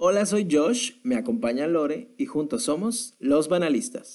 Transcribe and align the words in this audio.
Hola, 0.00 0.26
soy 0.26 0.46
Josh, 0.48 0.92
me 1.02 1.16
acompaña 1.16 1.66
Lore 1.66 2.14
y 2.16 2.26
juntos 2.26 2.62
somos 2.62 3.16
Los 3.18 3.48
Banalistas. 3.48 4.14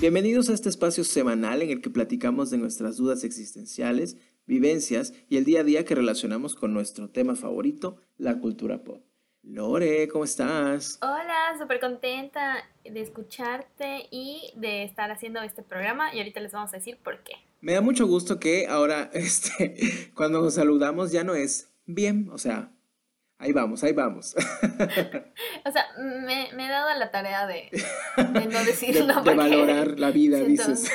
Bienvenidos 0.00 0.48
a 0.48 0.54
este 0.54 0.70
espacio 0.70 1.04
semanal 1.04 1.60
en 1.60 1.68
el 1.68 1.82
que 1.82 1.90
platicamos 1.90 2.48
de 2.48 2.56
nuestras 2.56 2.96
dudas 2.96 3.22
existenciales, 3.22 4.16
vivencias 4.46 5.12
y 5.28 5.36
el 5.36 5.44
día 5.44 5.60
a 5.60 5.64
día 5.64 5.84
que 5.84 5.94
relacionamos 5.94 6.54
con 6.54 6.72
nuestro 6.72 7.10
tema 7.10 7.36
favorito, 7.36 7.98
la 8.16 8.38
cultura 8.38 8.82
pop. 8.82 9.04
Lore, 9.42 10.08
¿cómo 10.08 10.24
estás? 10.24 10.98
Hola, 11.02 11.54
súper 11.60 11.80
contenta 11.80 12.64
de 12.82 13.02
escucharte 13.02 14.08
y 14.10 14.54
de 14.56 14.84
estar 14.84 15.10
haciendo 15.10 15.42
este 15.42 15.62
programa 15.62 16.14
y 16.14 16.18
ahorita 16.20 16.40
les 16.40 16.52
vamos 16.52 16.72
a 16.72 16.78
decir 16.78 16.96
por 17.04 17.22
qué. 17.22 17.34
Me 17.60 17.74
da 17.74 17.82
mucho 17.82 18.06
gusto 18.06 18.40
que 18.40 18.68
ahora, 18.68 19.10
este, 19.12 20.10
cuando 20.14 20.40
nos 20.40 20.54
saludamos 20.54 21.12
ya 21.12 21.24
no 21.24 21.34
es 21.34 21.70
bien, 21.84 22.30
o 22.32 22.38
sea, 22.38 22.72
Ahí 23.42 23.50
vamos, 23.50 23.82
ahí 23.82 23.92
vamos. 23.92 24.36
o 25.64 25.72
sea, 25.72 25.86
me, 25.98 26.48
he 26.48 26.68
dado 26.68 26.96
la 26.96 27.10
tarea 27.10 27.48
de, 27.48 27.70
no 28.16 28.64
decir 28.64 28.94
de, 28.94 29.00
de 29.04 29.34
valorar 29.34 29.98
la 29.98 30.12
vida, 30.12 30.38
dices. 30.38 30.88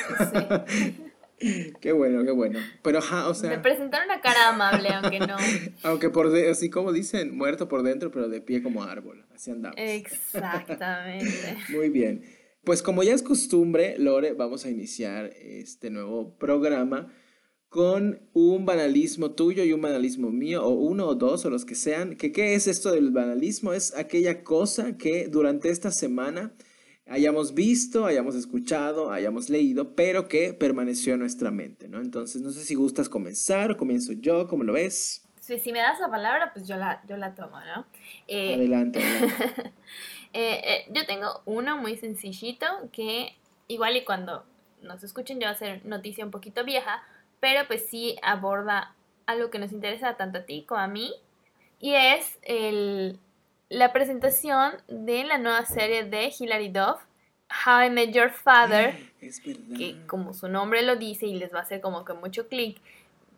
qué 1.81 1.91
bueno, 1.91 2.23
qué 2.23 2.31
bueno. 2.31 2.59
Pero 2.83 2.99
ajá, 2.99 3.27
o 3.27 3.33
sea. 3.33 3.49
De 3.49 3.59
presentar 3.59 4.05
una 4.05 4.21
cara 4.21 4.47
amable, 4.47 4.87
aunque 4.93 5.19
no. 5.19 5.35
aunque 5.83 6.09
por 6.09 6.31
de, 6.31 6.49
así 6.49 6.69
como 6.69 6.93
dicen, 6.93 7.35
muerto 7.35 7.67
por 7.67 7.83
dentro, 7.83 8.11
pero 8.11 8.29
de 8.29 8.39
pie 8.39 8.63
como 8.63 8.81
árbol. 8.81 9.25
Así 9.35 9.51
andamos. 9.51 9.75
Exactamente. 9.77 11.57
Muy 11.67 11.89
bien. 11.89 12.23
Pues 12.63 12.81
como 12.81 13.03
ya 13.03 13.13
es 13.13 13.23
costumbre, 13.23 13.97
Lore, 13.97 14.31
vamos 14.31 14.65
a 14.65 14.69
iniciar 14.69 15.33
este 15.35 15.89
nuevo 15.89 16.37
programa 16.37 17.11
con 17.77 18.19
un 18.33 18.65
banalismo 18.65 19.33
tuyo 19.33 19.63
y 19.63 19.71
un 19.71 19.81
banalismo 19.81 20.31
mío, 20.31 20.65
o 20.65 20.69
uno 20.69 21.05
o 21.05 21.13
dos, 21.13 21.45
o 21.45 21.51
los 21.51 21.63
que 21.63 21.75
sean. 21.75 22.15
¿Qué, 22.15 22.31
¿Qué 22.31 22.55
es 22.55 22.65
esto 22.65 22.91
del 22.91 23.11
banalismo? 23.11 23.71
Es 23.71 23.95
aquella 23.95 24.43
cosa 24.43 24.97
que 24.97 25.27
durante 25.27 25.69
esta 25.69 25.91
semana 25.91 26.51
hayamos 27.05 27.53
visto, 27.53 28.07
hayamos 28.07 28.33
escuchado, 28.33 29.11
hayamos 29.11 29.51
leído, 29.51 29.95
pero 29.95 30.27
que 30.27 30.55
permaneció 30.55 31.13
en 31.13 31.19
nuestra 31.19 31.51
mente, 31.51 31.87
¿no? 31.87 32.01
Entonces, 32.01 32.41
no 32.41 32.49
sé 32.49 32.65
si 32.65 32.73
gustas 32.73 33.09
comenzar 33.09 33.69
o 33.69 33.77
comienzo 33.77 34.11
yo, 34.13 34.47
¿cómo 34.47 34.63
lo 34.63 34.73
ves? 34.73 35.23
Sí, 35.39 35.59
si 35.59 35.71
me 35.71 35.77
das 35.77 35.99
la 35.99 36.09
palabra, 36.09 36.53
pues 36.53 36.67
yo 36.67 36.77
la, 36.77 37.03
yo 37.07 37.15
la 37.15 37.35
tomo, 37.35 37.59
¿no? 37.59 37.85
Eh, 38.27 38.55
adelante. 38.55 38.99
Eh, 40.33 40.61
eh, 40.63 40.85
yo 40.91 41.05
tengo 41.05 41.41
uno 41.45 41.77
muy 41.77 41.95
sencillito 41.95 42.65
que 42.91 43.33
igual 43.69 43.95
y 43.95 44.03
cuando 44.03 44.43
nos 44.81 45.01
escuchen 45.01 45.39
yo 45.39 45.45
va 45.45 45.51
a 45.51 45.55
ser 45.55 45.83
noticia 45.85 46.25
un 46.25 46.31
poquito 46.31 46.65
vieja, 46.65 47.01
pero 47.39 47.67
pues 47.67 47.87
sí 47.89 48.17
aborda 48.21 48.95
algo 49.25 49.49
que 49.49 49.59
nos 49.59 49.71
interesa 49.71 50.15
tanto 50.15 50.39
a 50.39 50.45
ti 50.45 50.63
como 50.63 50.81
a 50.81 50.87
mí, 50.87 51.13
y 51.79 51.93
es 51.93 52.39
el, 52.41 53.19
la 53.69 53.93
presentación 53.93 54.73
de 54.87 55.23
la 55.23 55.37
nueva 55.37 55.65
serie 55.65 56.05
de 56.05 56.33
Hilary 56.37 56.69
Duff, 56.69 57.01
How 57.65 57.83
I 57.85 57.89
Met 57.89 58.11
Your 58.11 58.29
Father, 58.29 58.95
que 59.77 59.95
como 60.07 60.33
su 60.33 60.47
nombre 60.49 60.81
lo 60.81 60.95
dice 60.95 61.27
y 61.27 61.35
les 61.35 61.53
va 61.53 61.59
a 61.59 61.61
hacer 61.61 61.79
como 61.81 62.03
que 62.03 62.13
mucho 62.13 62.47
clic, 62.47 62.81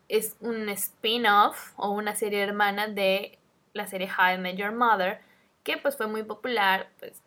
es 0.08 0.36
un 0.40 0.68
spin-off 0.70 1.72
o 1.76 1.90
una 1.90 2.16
serie 2.16 2.40
hermana 2.40 2.88
de 2.88 3.38
la 3.72 3.86
serie 3.86 4.08
How 4.08 4.34
I 4.34 4.38
Met 4.38 4.56
Your 4.56 4.72
Mother, 4.72 5.20
que 5.62 5.76
pues 5.76 5.96
fue 5.96 6.08
muy 6.08 6.24
popular, 6.24 6.88
pues 6.98 7.22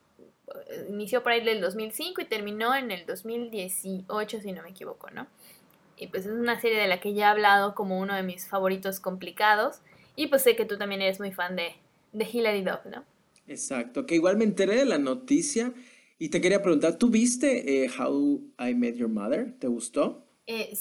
inició 0.90 1.24
por 1.24 1.32
ahí 1.32 1.42
del 1.44 1.62
2005 1.62 2.22
y 2.22 2.26
terminó 2.26 2.76
en 2.76 2.92
el 2.92 3.06
2018 3.06 4.42
si 4.42 4.52
no 4.52 4.64
me 4.64 4.70
equivoco, 4.70 5.10
¿no? 5.10 5.28
Y 5.98 6.08
pues 6.08 6.26
es 6.26 6.32
una 6.32 6.60
serie 6.60 6.80
de 6.80 6.88
la 6.88 7.00
que 7.00 7.14
ya 7.14 7.28
he 7.28 7.30
hablado 7.30 7.76
como 7.76 8.00
uno 8.00 8.16
de 8.16 8.24
mis 8.24 8.48
favoritos 8.48 9.00
complicados. 9.00 9.80
Y 10.16 10.28
pues 10.28 10.44
sé 10.44 10.56
que 10.56 10.66
tú 10.66 10.78
también 10.78 11.02
eres 11.02 11.20
muy 11.20 11.32
fan 11.32 11.56
de, 11.56 11.76
de 12.12 12.28
Hilary 12.32 12.64
Duff, 12.64 12.86
¿no? 12.86 13.04
Exacto, 13.48 14.06
que 14.06 14.16
igual 14.16 14.38
me 14.38 14.46
enteré 14.46 14.76
de 14.76 14.86
la 14.86 14.98
noticia 14.98 15.74
y 16.18 16.30
te 16.30 16.40
quería 16.40 16.62
preguntar, 16.62 16.98
¿tú 16.98 17.10
viste 17.10 17.84
eh, 17.84 17.90
How 18.00 18.42
I 18.60 18.74
Met 18.74 18.96
Your 18.96 19.10
Mother? 19.10 19.54
¿Te 19.60 19.68
gustó? 19.68 20.26
Eh, 20.48 20.74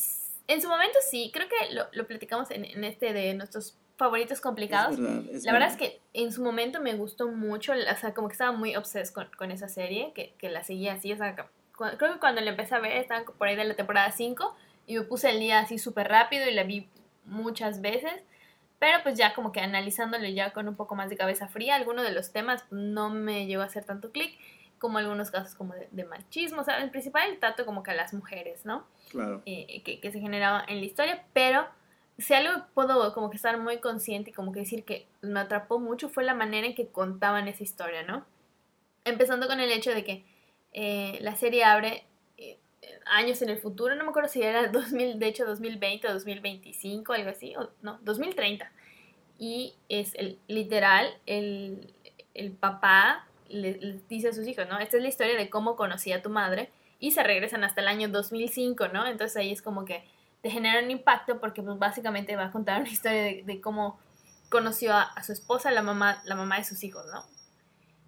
en 0.47 0.63
su 0.63 0.69
momento 0.69 0.99
sí, 1.11 1.31
creo 1.33 1.49
que 1.49 1.75
lo, 1.75 1.85
lo 1.93 2.07
platicamos 2.07 2.51
en, 2.51 2.65
en, 2.65 2.85
este 2.85 3.13
de 3.13 3.35
nuestros 3.35 3.77
favoritos 3.97 4.41
complicados. 4.41 4.99
la 4.99 5.53
verdad. 5.53 5.71
es 5.71 5.77
que 5.77 6.01
en 6.13 6.33
su 6.33 6.43
momento 6.43 6.81
me 6.81 6.95
gustó 6.95 7.29
mucho, 7.29 7.73
o 7.73 7.97
sea, 8.01 8.15
como 8.15 8.29
que 8.29 8.33
estaba 8.33 8.53
muy 8.53 8.77
obses 8.77 9.11
con, 9.11 9.29
con 9.37 9.51
esa 9.51 9.69
serie, 9.69 10.13
que, 10.15 10.35
que, 10.39 10.49
la 10.49 10.63
seguía 10.63 10.95
así, 10.95 11.13
o 11.13 11.17
sea, 11.17 11.35
creo 11.35 12.13
que 12.15 12.21
cuando 12.21 12.41
la 12.41 12.51
empecé 12.51 12.75
a 12.75 12.81
ver, 12.81 12.93
estaban 12.93 13.25
por 13.25 13.49
ahí 13.49 13.57
de 13.57 13.65
la 13.65 13.75
temporada 13.75 14.13
5, 14.13 14.57
y 14.87 14.99
me 14.99 15.03
puse 15.03 15.31
el 15.31 15.41
día 15.41 15.61
así 15.61 15.79
súper 15.79 16.09
rápido 16.09 16.49
y 16.49 16.55
la 16.55 16.65
vi 16.65 16.89
muchas 17.25 17.81
veces. 17.81 18.13
Pero 18.79 18.99
pues 19.05 19.17
ya 19.17 19.33
como 19.33 19.53
que 19.53 19.61
analizándolo 19.61 20.27
ya 20.27 20.53
con 20.53 20.67
un 20.67 20.75
poco 20.75 20.97
más 20.97 21.09
de 21.09 21.17
cabeza 21.17 21.47
fría, 21.47 21.77
algunos 21.77 22.05
de 22.05 22.13
los 22.13 22.33
temas 22.33 22.65
no 22.71 23.11
me 23.11 23.47
llegó 23.47 23.63
a 23.63 23.67
hacer 23.67 23.85
tanto 23.85 24.11
clic, 24.11 24.37
como 24.81 24.99
algunos 24.99 25.31
casos 25.31 25.55
como 25.55 25.75
de, 25.75 26.05
machismo, 26.05 26.63
o 26.63 26.65
sea, 26.65 26.83
en 26.83 26.91
principal 26.91 27.31
el 27.31 27.39
trato 27.39 27.65
como 27.65 27.85
que 27.85 27.93
a 27.93 27.95
las 27.95 28.13
mujeres, 28.13 28.67
¿no? 28.67 28.85
Claro. 29.13 29.41
Eh, 29.47 29.83
que, 29.85 30.01
que, 30.01 30.11
se 30.11 30.19
generaba 30.19 30.65
en 30.67 30.81
la 30.81 30.85
historia, 30.85 31.25
pero 31.33 31.69
si 32.19 32.35
algo 32.35 32.65
puedo 32.75 33.15
como 33.15 33.31
que 33.31 33.37
estar 33.37 33.57
muy 33.59 33.79
consciente 33.79 34.31
y 34.31 34.33
como 34.33 34.51
que 34.51 34.59
decir 34.59 34.85
que 34.85 35.07
me 35.21 35.39
atrapó 35.39 35.79
mucho 35.79 36.09
fue 36.09 36.25
la 36.25 36.35
manera 36.35 36.67
en 36.67 36.75
que 36.75 36.89
contaban 36.89 37.47
esa 37.47 37.63
historia, 37.63 38.03
¿no? 38.03 38.27
Empezando 39.05 39.47
con 39.47 39.61
el 39.61 39.71
hecho 39.71 39.93
de 39.93 40.03
que 40.03 40.25
eh, 40.73 41.19
la 41.21 41.37
serie 41.37 41.63
abre 41.63 42.05
años 43.07 43.43
en 43.43 43.51
el 43.51 43.59
futuro, 43.59 43.95
no 43.95 44.05
me 44.05 44.11
acuerdo 44.11 44.29
si 44.29 44.43
era 44.43 44.69
2000, 44.73 45.19
de 45.19 45.27
hecho 45.27 45.45
2020 45.45 46.09
o 46.09 46.13
2025, 46.13 47.13
algo 47.13 47.31
así, 47.31 47.55
o 47.57 47.71
no, 47.83 47.99
2030. 48.03 48.71
Y 49.39 49.75
es 49.89 50.15
el, 50.15 50.39
literal, 50.47 51.09
el, 51.27 51.93
el 52.35 52.53
papá 52.53 53.27
le, 53.49 54.01
dice 54.09 54.29
a 54.29 54.33
sus 54.33 54.47
hijos, 54.47 54.67
¿no? 54.69 54.79
Esta 54.79 54.97
es 54.97 55.03
la 55.03 55.09
historia 55.09 55.37
de 55.37 55.51
cómo 55.51 55.77
conocí 55.77 56.13
a 56.13 56.23
tu 56.23 56.31
madre 56.31 56.71
y 56.99 57.13
se 57.13 57.23
regresan 57.23 57.65
hasta 57.65 57.81
el 57.81 57.89
año 57.89 58.09
2005, 58.09 58.89
¿no? 58.89 59.07
Entonces 59.07 59.37
ahí 59.37 59.53
es 59.53 59.63
como 59.63 59.85
que 59.85 60.05
te 60.43 60.51
genera 60.51 60.83
un 60.83 60.91
impacto 60.91 61.41
porque 61.41 61.63
pues 61.63 61.79
básicamente 61.79 62.37
va 62.37 62.47
a 62.47 62.51
contar 62.51 62.81
una 62.81 62.91
historia 62.91 63.43
de, 63.45 63.61
cómo 63.61 63.99
conoció 64.49 64.95
a, 64.95 65.03
a, 65.03 65.23
su 65.23 65.33
esposa, 65.33 65.71
la 65.71 65.83
mamá, 65.83 66.23
la 66.25 66.35
mamá 66.35 66.59
de 66.59 66.65
sus 66.65 66.85
hijos, 66.85 67.05
¿no? 67.13 67.25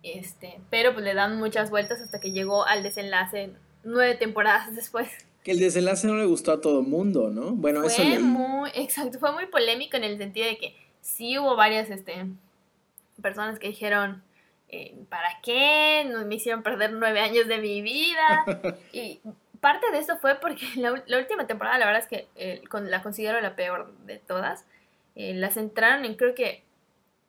Este, 0.02 0.60
pero 0.68 0.92
pues 0.92 1.04
le 1.04 1.14
dan 1.14 1.38
muchas 1.38 1.70
vueltas 1.70 2.00
hasta 2.00 2.20
que 2.20 2.30
llegó 2.30 2.66
al 2.66 2.82
desenlace 2.82 3.54
nueve 3.84 4.14
temporadas 4.14 4.74
después. 4.74 5.08
Que 5.42 5.52
el 5.52 5.58
desenlace 5.58 6.06
no 6.06 6.16
le 6.16 6.24
gustó 6.24 6.52
a 6.52 6.60
todo 6.60 6.80
el 6.80 6.86
mundo, 6.86 7.30
¿no? 7.30 7.50
Bueno, 7.52 7.82
fue 7.82 8.14
eso 8.14 8.20
muy, 8.20 8.70
exacto, 8.74 9.18
fue 9.18 9.32
muy 9.32 9.46
polémico 9.46 9.96
en 9.96 10.04
el 10.04 10.16
sentido 10.16 10.46
de 10.46 10.56
que 10.56 10.74
sí 11.02 11.38
hubo 11.38 11.54
varias 11.54 11.90
este, 11.90 12.26
personas 13.20 13.58
que 13.58 13.68
dijeron, 13.68 14.22
eh, 14.70 14.94
¿para 15.08 15.40
qué? 15.42 16.10
Me 16.26 16.34
hicieron 16.34 16.62
perder 16.62 16.92
nueve 16.92 17.20
años 17.20 17.46
de 17.46 17.58
mi 17.58 17.82
vida. 17.82 18.44
y 18.92 19.20
parte 19.60 19.90
de 19.92 19.98
eso 19.98 20.16
fue 20.16 20.36
porque 20.36 20.66
la, 20.76 20.92
última 20.92 21.46
temporada, 21.46 21.78
la 21.78 21.86
verdad 21.86 22.02
es 22.02 22.08
que 22.08 22.28
eh, 22.34 22.62
la 22.82 23.02
considero 23.02 23.40
la 23.40 23.54
peor 23.54 23.92
de 24.06 24.18
todas. 24.18 24.64
Eh, 25.14 25.34
las 25.34 25.56
entraron 25.56 26.04
en 26.04 26.14
creo 26.14 26.34
que 26.34 26.64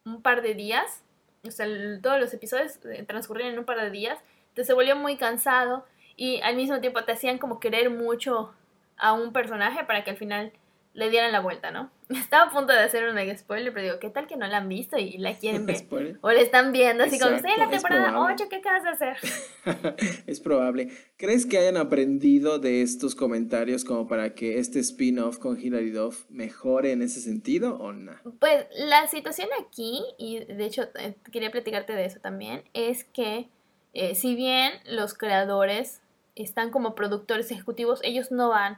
un 0.05 0.21
par 0.21 0.41
de 0.41 0.53
días. 0.53 1.01
O 1.43 1.51
sea, 1.51 1.67
todos 2.01 2.19
los 2.19 2.33
episodios 2.33 2.79
transcurrieron 3.05 3.53
en 3.53 3.59
un 3.59 3.65
par 3.65 3.79
de 3.79 3.91
días. 3.91 4.17
Entonces 4.49 4.67
se 4.67 4.73
volvió 4.73 4.95
muy 4.95 5.17
cansado 5.17 5.85
y 6.17 6.41
al 6.41 6.55
mismo 6.55 6.79
tiempo 6.79 7.03
te 7.03 7.11
hacían 7.11 7.37
como 7.37 7.59
querer 7.59 7.89
mucho 7.89 8.53
a 8.97 9.13
un 9.13 9.33
personaje 9.33 9.83
para 9.85 10.03
que 10.03 10.11
al 10.11 10.17
final 10.17 10.51
le 10.95 11.09
dieran 11.09 11.33
la 11.33 11.41
vuelta, 11.41 11.71
¿no? 11.71 11.91
Estaba 12.09 12.49
a 12.49 12.51
punto 12.51 12.71
de 12.71 12.79
hacer 12.79 13.07
un 13.07 13.15
mega 13.15 13.37
spoiler, 13.37 13.73
pero 13.73 13.85
digo, 13.85 13.99
¿qué 13.99 14.09
tal 14.09 14.27
que 14.27 14.37
no 14.37 14.47
la 14.47 14.57
han 14.57 14.69
visto 14.69 14.97
y 14.97 15.17
la 15.17 15.33
quieren 15.39 15.65
ver? 15.65 15.85
O 16.21 16.31
le 16.31 16.41
están 16.41 16.71
viendo 16.71 17.03
así 17.03 17.19
como, 17.19 17.35
en 17.35 17.59
la 17.59 17.69
temporada 17.69 18.19
8, 18.19 18.45
¿qué 18.49 18.55
acabas 18.57 18.83
de 18.83 18.89
hacer? 18.89 19.17
es 20.27 20.39
probable. 20.39 20.89
¿Crees 21.17 21.45
que 21.45 21.57
hayan 21.57 21.77
aprendido 21.77 22.59
de 22.59 22.81
estos 22.81 23.13
comentarios 23.13 23.83
como 23.83 24.07
para 24.07 24.33
que 24.33 24.57
este 24.57 24.79
spin-off 24.79 25.37
con 25.37 25.59
Hilary 25.59 25.91
Duff 25.91 26.25
mejore 26.29 26.93
en 26.93 27.01
ese 27.01 27.19
sentido 27.19 27.75
o 27.77 27.91
no? 27.91 28.13
Pues 28.39 28.65
la 28.77 29.07
situación 29.07 29.49
aquí, 29.61 30.01
y 30.17 30.45
de 30.45 30.65
hecho 30.65 30.83
eh, 30.97 31.15
quería 31.31 31.51
platicarte 31.51 31.93
de 31.93 32.05
eso 32.05 32.19
también, 32.21 32.63
es 32.73 33.03
que 33.03 33.49
eh, 33.93 34.15
si 34.15 34.35
bien 34.35 34.73
los 34.85 35.13
creadores 35.13 36.01
están 36.35 36.69
como 36.69 36.95
productores 36.95 37.51
ejecutivos, 37.51 37.99
ellos 38.03 38.31
no 38.31 38.49
van 38.49 38.77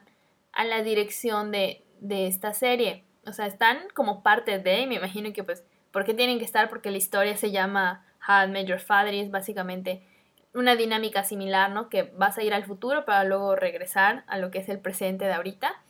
a 0.52 0.64
la 0.64 0.84
dirección 0.84 1.52
de, 1.52 1.84
de 2.00 2.28
esta 2.28 2.54
serie. 2.54 3.04
O 3.26 3.34
sea, 3.34 3.46
están 3.46 3.80
como 3.94 4.24
parte 4.24 4.60
de, 4.60 4.82
y 4.82 4.88
me 4.88 4.96
imagino 4.96 5.34
que 5.34 5.44
pues, 5.44 5.64
¿por 5.92 6.06
qué 6.06 6.14
tienen 6.14 6.40
que 6.40 6.46
estar? 6.46 6.70
Porque 6.70 6.92
la 6.92 6.98
historia 6.98 7.36
se 7.36 7.52
llama 7.52 8.06
How 8.28 8.48
I 8.48 8.52
Met 8.52 8.68
Your 8.68 8.80
Father 8.80 9.14
y 9.14 9.20
es 9.20 9.32
básicamente 9.32 10.02
una 10.54 10.76
dinámica 10.76 11.24
similar, 11.24 11.72
¿no? 11.72 11.90
Que 11.90 12.04
vas 12.16 12.38
a 12.38 12.44
ir 12.44 12.54
al 12.54 12.66
futuro 12.66 13.06
para 13.06 13.24
luego 13.24 13.56
regresar 13.56 14.24
a 14.28 14.38
lo 14.38 14.50
que 14.50 14.60
es 14.60 14.70
el 14.70 14.80
presente 14.80 15.26
de 15.26 15.34
ahorita. 15.34 15.82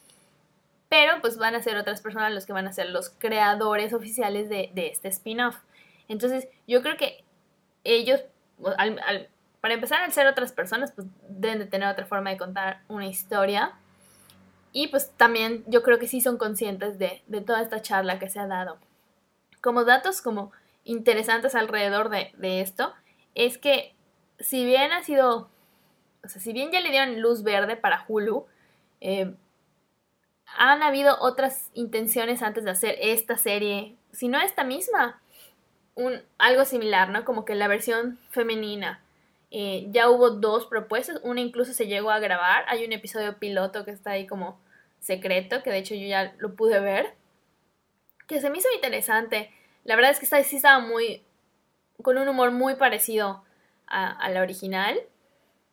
Pero 0.90 1.22
pues 1.22 1.38
van 1.38 1.56
a 1.56 1.62
ser 1.62 1.78
otras 1.78 2.02
personas 2.02 2.34
los 2.34 2.46
que 2.46 2.54
van 2.54 2.68
a 2.68 2.74
ser 2.74 2.90
los 2.90 3.10
creadores 3.10 3.94
oficiales 3.94 4.50
de, 4.50 4.72
de 4.74 4.88
este 4.88 5.10
spin-off. 5.10 5.58
Entonces 6.08 6.48
yo 6.68 6.81
creo 6.81 6.98
que 6.98 7.24
ellos, 7.84 8.24
al, 8.78 9.00
al, 9.06 9.30
para 9.68 9.75
empezar, 9.75 10.02
al 10.02 10.14
ser 10.14 10.28
otras 10.28 10.54
personas, 10.54 10.94
pues 10.94 11.08
deben 11.28 11.60
de 11.60 11.66
tener 11.66 11.90
otra 11.90 12.06
forma 12.06 12.30
de 12.30 12.38
contar 12.38 12.84
una 12.88 13.06
historia. 13.06 13.74
Y 14.72 14.88
pues 14.88 15.12
también 15.18 15.66
yo 15.68 15.84
creo 15.84 16.00
que 16.00 16.08
sí 16.08 16.22
son 16.22 16.38
conscientes 16.38 16.98
de, 16.98 17.22
toda 17.46 17.62
esta 17.62 17.81
charla 17.81 18.18
que 18.18 18.30
se 18.30 18.40
ha 18.40 18.48
dado 18.48 18.78
como 19.60 19.84
datos 19.84 20.22
como 20.22 20.54
interesantes 20.86 21.54
alrededor 21.54 22.08
de, 22.08 22.62
esto, 22.62 22.94
es 23.36 23.58
que 23.58 23.94
si 24.40 24.64
bien 24.64 24.94
ha 24.94 25.04
sido, 25.04 25.50
o 26.24 26.30
sea, 26.30 26.42
si 26.42 26.54
bien 26.54 26.72
ya 26.72 26.80
le 26.80 26.90
dieron 26.90 27.19
luz 27.19 27.44
verde 27.44 27.75
para 27.75 28.06
Hulu, 28.08 28.46
eh, 29.02 29.36
han 30.58 30.81
habido 30.81 31.18
otras 31.19 31.72
intenciones 31.74 32.42
antes 32.42 32.64
de 32.64 32.72
hacer 32.72 32.96
esta 33.02 33.38
serie, 33.38 33.98
si 34.14 34.30
no 34.30 34.40
esta 34.40 34.64
misma, 34.64 35.22
un, 35.96 36.22
algo 36.38 36.64
similar, 36.64 37.10
¿no? 37.10 37.25
Como 37.25 37.44
que 37.44 37.54
la 37.54 37.68
versión 37.68 38.18
femenina. 38.30 39.02
Eh, 39.50 39.88
ya 39.92 40.10
hubo 40.10 40.32
dos 40.32 40.66
propuestas, 40.66 41.22
una 41.24 41.40
incluso 41.40 41.74
se 41.74 41.88
llegó 41.88 42.12
a 42.12 42.20
grabar, 42.20 42.66
hay 42.68 42.86
un 42.86 42.92
episodio 42.92 43.40
piloto 43.40 43.86
que 43.86 43.92
está 43.92 44.12
ahí 44.12 44.28
como 44.28 44.60
secreto, 45.00 45.64
que 45.64 45.70
de 45.70 45.78
hecho 45.78 45.96
yo 45.96 46.06
ya 46.06 46.36
lo 46.38 46.56
pude 46.56 46.80
ver, 46.80 47.16
que 48.28 48.42
se 48.42 48.50
me 48.50 48.58
hizo 48.58 48.68
interesante. 48.76 49.52
La 49.86 49.96
verdad 49.96 50.12
es 50.12 50.20
que 50.20 50.26
esta 50.26 50.44
sí 50.44 50.58
estaba 50.58 50.80
muy, 50.80 51.24
con 52.02 52.18
un 52.18 52.28
humor 52.28 52.52
muy 52.52 52.76
parecido 52.76 53.44
a, 53.88 54.30
la 54.30 54.42
original, 54.42 55.00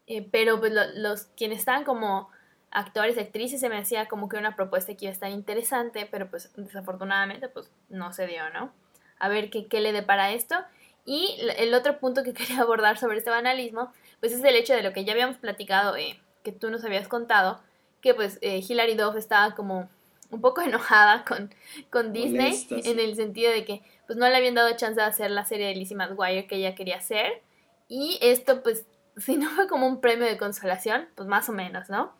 eh, 0.07 0.27
pero 0.31 0.61
pues 0.61 0.73
los 0.95 1.25
quienes 1.37 1.59
estaban 1.59 1.83
como 1.83 2.31
actores 2.71 3.17
y 3.17 3.21
actrices 3.21 3.61
se 3.61 3.69
me 3.69 3.79
hacía 3.79 4.07
como 4.07 4.29
que 4.29 4.37
una 4.37 4.55
propuesta 4.55 4.95
que 4.95 5.07
iba 5.07 5.11
a 5.11 5.15
estar 5.15 5.31
interesante, 5.31 6.07
pero 6.09 6.31
pues 6.31 6.53
desafortunadamente 6.57 7.49
pues 7.49 7.73
no 7.89 8.13
se 8.13 8.29
dio, 8.29 8.49
¿no? 8.51 8.73
A 9.19 9.29
ver 9.29 9.51
qué, 9.51 9.67
qué 9.67 9.81
le 9.81 9.93
depara 9.93 10.33
esto. 10.33 10.57
Y 11.05 11.37
el 11.59 11.75
otro 11.75 11.99
punto 11.99 12.23
que 12.23 12.33
quería 12.35 12.61
abordar 12.61 12.99
sobre 12.99 13.19
este 13.19 13.31
banalismo, 13.31 13.93
pues 14.21 14.33
es 14.33 14.43
el 14.43 14.57
hecho 14.57 14.75
de 14.75 14.83
lo 14.83 14.93
que 14.93 15.05
ya 15.05 15.13
habíamos 15.13 15.37
platicado, 15.37 15.97
eh, 15.97 16.19
que 16.43 16.53
tú 16.53 16.71
nos 16.71 16.85
habías 16.85 17.09
contado, 17.09 17.61
que 18.01 18.15
pues 18.15 18.39
eh, 18.43 18.63
Hilary 18.67 18.95
Duff 18.95 19.17
estaba 19.17 19.55
como 19.55 19.89
un 20.31 20.41
poco 20.41 20.61
enojada 20.63 21.25
con, 21.25 21.51
con 21.91 22.13
Disney, 22.13 22.67
en 22.71 22.99
el 22.99 23.17
sentido 23.17 23.51
de 23.53 23.65
que 23.65 23.83
pues 24.07 24.19
no 24.19 24.29
le 24.29 24.37
habían 24.37 24.55
dado 24.55 24.77
chance 24.77 25.01
de 25.01 25.07
hacer 25.07 25.31
la 25.31 25.45
serie 25.45 25.69
de 25.69 25.75
Lizzie 25.75 25.97
McGuire 25.97 26.47
que 26.47 26.57
ella 26.57 26.75
quería 26.75 26.97
hacer. 26.97 27.43
Y 27.89 28.19
esto 28.21 28.63
pues, 28.63 28.87
si 29.17 29.37
no 29.37 29.51
fue 29.51 29.67
como 29.69 29.87
un 29.87 30.01
premio 30.01 30.27
de 30.27 30.37
consolación, 30.37 31.09
pues 31.15 31.29
más 31.29 31.49
o 31.49 31.53
menos, 31.53 31.89
¿no? 31.89 32.13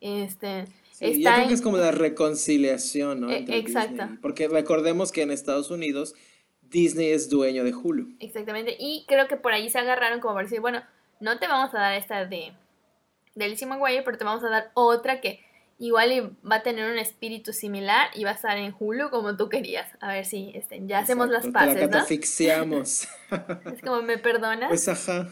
Este, 0.00 0.66
yo 1.00 1.30
creo 1.30 1.48
que 1.48 1.54
es 1.54 1.62
como 1.62 1.78
la 1.78 1.90
reconciliación, 1.90 3.20
¿no? 3.20 3.30
E, 3.30 3.44
exacto. 3.48 4.08
Porque 4.22 4.48
recordemos 4.48 5.12
que 5.12 5.22
en 5.22 5.30
Estados 5.30 5.70
Unidos 5.70 6.14
Disney 6.70 7.10
es 7.10 7.28
dueño 7.28 7.64
de 7.64 7.74
Hulu. 7.74 8.16
Exactamente. 8.20 8.76
Y 8.78 9.04
creo 9.06 9.28
que 9.28 9.36
por 9.36 9.52
ahí 9.52 9.70
se 9.70 9.78
agarraron 9.78 10.20
como 10.20 10.34
para 10.34 10.44
decir, 10.44 10.60
bueno, 10.60 10.82
no 11.20 11.38
te 11.38 11.46
vamos 11.46 11.74
a 11.74 11.78
dar 11.78 11.94
esta 11.94 12.26
de, 12.26 12.52
de 13.34 13.48
Lizzie 13.48 13.66
McGuire, 13.66 14.02
pero 14.02 14.18
te 14.18 14.24
vamos 14.24 14.44
a 14.44 14.48
dar 14.48 14.70
otra 14.74 15.20
que 15.20 15.40
igual 15.78 16.36
va 16.50 16.56
a 16.56 16.62
tener 16.62 16.90
un 16.90 16.98
espíritu 16.98 17.52
similar 17.52 18.08
y 18.14 18.24
va 18.24 18.30
a 18.30 18.34
estar 18.34 18.56
en 18.56 18.74
Hulu 18.78 19.10
como 19.10 19.36
tú 19.36 19.48
querías. 19.48 19.88
A 20.00 20.12
ver 20.12 20.24
si 20.24 20.52
este, 20.54 20.80
ya 20.86 21.00
hacemos 21.00 21.28
las 21.28 21.46
paces, 21.48 21.74
la 21.74 21.80
catafixiamos. 21.80 23.08
es 23.72 23.80
como, 23.82 24.02
¿me 24.02 24.18
perdonas? 24.18 24.68
Pues 24.68 24.88
ajá. 24.88 25.28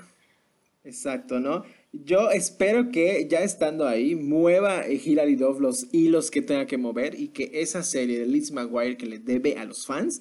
Exacto, 0.84 1.40
¿no? 1.40 1.64
Yo 1.92 2.30
espero 2.30 2.90
que 2.90 3.26
ya 3.26 3.38
estando 3.40 3.86
ahí 3.86 4.14
mueva 4.14 4.86
Hilary 4.86 5.36
Duff 5.36 5.60
los 5.60 5.86
hilos 5.92 6.30
que 6.30 6.42
tenga 6.42 6.66
que 6.66 6.76
mover 6.76 7.18
y 7.18 7.28
que 7.28 7.50
esa 7.54 7.82
serie 7.82 8.18
de 8.18 8.26
Liz 8.26 8.52
McGuire 8.52 8.98
que 8.98 9.06
le 9.06 9.18
debe 9.18 9.56
a 9.56 9.64
los 9.64 9.86
fans 9.86 10.20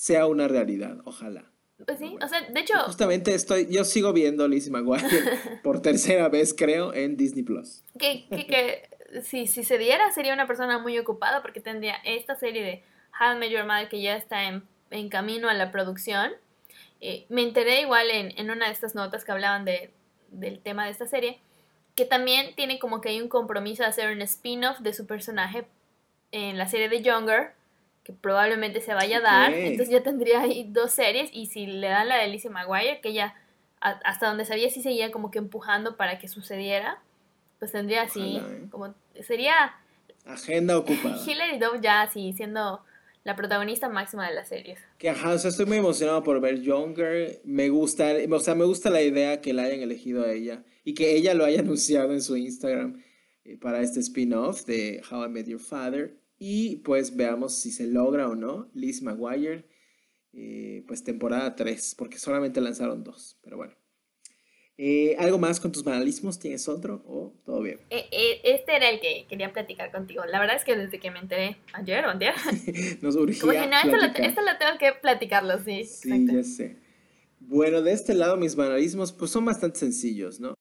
sea 0.00 0.26
una 0.26 0.48
realidad, 0.48 0.96
ojalá. 1.04 1.44
Pues 1.84 1.98
sí, 1.98 2.16
o 2.22 2.26
sea, 2.26 2.40
de 2.40 2.60
hecho... 2.60 2.72
Justamente 2.86 3.34
estoy, 3.34 3.66
yo 3.70 3.84
sigo 3.84 4.14
viendo 4.14 4.48
Liz 4.48 4.70
McGuire 4.70 5.06
por 5.62 5.82
tercera 5.82 6.30
vez, 6.30 6.54
creo, 6.54 6.94
en 6.94 7.18
Disney 7.18 7.42
Plus. 7.42 7.82
Que, 7.98 8.26
que, 8.30 8.46
que 8.46 8.88
si, 9.22 9.46
si 9.46 9.62
se 9.62 9.76
diera 9.76 10.10
sería 10.12 10.32
una 10.32 10.46
persona 10.46 10.78
muy 10.78 10.98
ocupada 10.98 11.42
porque 11.42 11.60
tendría 11.60 11.96
esta 12.04 12.34
serie 12.34 12.62
de 12.62 12.82
How 13.20 13.42
I 13.42 13.50
Your 13.50 13.66
Mother 13.66 13.90
que 13.90 14.00
ya 14.00 14.16
está 14.16 14.44
en, 14.44 14.62
en 14.90 15.10
camino 15.10 15.50
a 15.50 15.54
la 15.54 15.70
producción. 15.70 16.30
Eh, 17.02 17.26
me 17.28 17.42
enteré 17.42 17.82
igual 17.82 18.10
en, 18.10 18.32
en 18.38 18.50
una 18.50 18.68
de 18.68 18.72
estas 18.72 18.94
notas 18.94 19.26
que 19.26 19.32
hablaban 19.32 19.66
de 19.66 19.90
del 20.30 20.60
tema 20.60 20.86
de 20.86 20.92
esta 20.92 21.06
serie, 21.06 21.40
que 21.94 22.06
también 22.06 22.54
tiene 22.54 22.78
como 22.78 23.02
que 23.02 23.10
hay 23.10 23.20
un 23.20 23.28
compromiso 23.28 23.82
de 23.82 23.90
hacer 23.90 24.14
un 24.14 24.22
spin-off 24.22 24.78
de 24.78 24.94
su 24.94 25.06
personaje 25.06 25.66
en 26.32 26.56
la 26.56 26.68
serie 26.68 26.88
de 26.88 27.02
Younger, 27.02 27.52
que 28.04 28.12
probablemente 28.12 28.80
se 28.80 28.94
vaya 28.94 29.18
a 29.18 29.20
dar, 29.20 29.52
entonces 29.52 29.90
ya 29.90 30.02
tendría 30.02 30.40
ahí 30.40 30.66
dos 30.70 30.92
series, 30.92 31.30
y 31.32 31.46
si 31.46 31.66
le 31.66 31.88
dan 31.88 32.08
la 32.08 32.16
de 32.16 32.22
Alicia 32.22 32.50
Maguire, 32.50 33.00
que 33.00 33.10
ella 33.10 33.34
hasta 33.80 34.28
donde 34.28 34.44
sabía 34.44 34.68
sí 34.68 34.82
seguía 34.82 35.10
como 35.10 35.30
que 35.30 35.38
empujando 35.38 35.96
para 35.96 36.18
que 36.18 36.28
sucediera, 36.28 37.02
pues 37.58 37.72
tendría 37.72 38.02
así, 38.02 38.36
¿eh? 38.36 38.66
como 38.70 38.94
sería... 39.22 39.74
Agenda 40.26 40.78
ocupada. 40.78 41.18
Hilary 41.26 41.58
Duff 41.58 41.80
ya 41.80 42.02
así 42.02 42.32
siendo 42.34 42.82
la 43.24 43.36
protagonista 43.36 43.88
máxima 43.88 44.28
de 44.28 44.34
las 44.34 44.48
series. 44.48 44.78
Que 44.98 45.10
ajá, 45.10 45.32
o 45.32 45.38
sea, 45.38 45.50
estoy 45.50 45.66
muy 45.66 45.78
emocionado 45.78 46.22
por 46.22 46.40
ver 46.40 46.60
Younger. 46.60 47.40
Me 47.44 47.68
gusta, 47.70 48.12
o 48.30 48.40
sea, 48.40 48.54
me 48.54 48.64
gusta 48.64 48.90
la 48.90 49.02
idea 49.02 49.40
que 49.40 49.52
la 49.52 49.62
hayan 49.62 49.80
elegido 49.80 50.24
a 50.24 50.32
ella 50.32 50.62
y 50.84 50.94
que 50.94 51.16
ella 51.16 51.34
lo 51.34 51.44
haya 51.44 51.60
anunciado 51.60 52.12
en 52.12 52.22
su 52.22 52.36
Instagram 52.36 53.02
eh, 53.44 53.56
para 53.56 53.80
este 53.80 54.00
spin-off 54.00 54.64
de 54.64 55.02
How 55.10 55.24
I 55.24 55.28
Met 55.28 55.46
Your 55.46 55.60
Father. 55.60 56.16
Y 56.42 56.76
pues 56.76 57.14
veamos 57.14 57.54
si 57.54 57.70
se 57.70 57.86
logra 57.86 58.26
o 58.26 58.34
no. 58.34 58.70
Liz 58.72 59.02
McGuire, 59.02 59.68
eh, 60.32 60.82
pues 60.88 61.04
temporada 61.04 61.54
3, 61.54 61.94
porque 61.96 62.18
solamente 62.18 62.62
lanzaron 62.62 63.04
dos, 63.04 63.38
pero 63.42 63.58
bueno. 63.58 63.74
Eh, 64.82 65.14
¿Algo 65.18 65.36
más 65.36 65.60
con 65.60 65.70
tus 65.72 65.84
banalismos? 65.84 66.38
¿Tienes 66.38 66.66
otro 66.66 67.04
o 67.06 67.34
todo 67.44 67.60
bien? 67.60 67.80
Eh, 67.90 68.06
eh, 68.10 68.40
este 68.44 68.74
era 68.74 68.88
el 68.88 68.98
que 68.98 69.26
quería 69.28 69.52
platicar 69.52 69.92
contigo. 69.92 70.24
La 70.24 70.40
verdad 70.40 70.56
es 70.56 70.64
que 70.64 70.74
desde 70.74 70.98
que 70.98 71.10
me 71.10 71.18
enteré 71.18 71.58
ayer 71.74 72.06
o 72.06 72.14
día, 72.18 72.32
nos 73.02 73.14
urgía 73.14 73.42
Como 73.42 73.52
no, 73.52 73.76
esto 73.76 74.40
lo, 74.40 74.56
tengo 74.58 74.78
que 74.78 74.92
platicarlo, 75.02 75.58
sí. 75.62 75.84
Sí, 75.84 76.26
ya 76.26 76.42
sé. 76.42 76.78
Bueno, 77.40 77.82
de 77.82 77.92
este 77.92 78.14
lado 78.14 78.38
mis 78.38 78.56
banalismos 78.56 79.12
pues 79.12 79.30
son 79.30 79.44
bastante 79.44 79.78
sencillos, 79.78 80.40
¿no? 80.40 80.54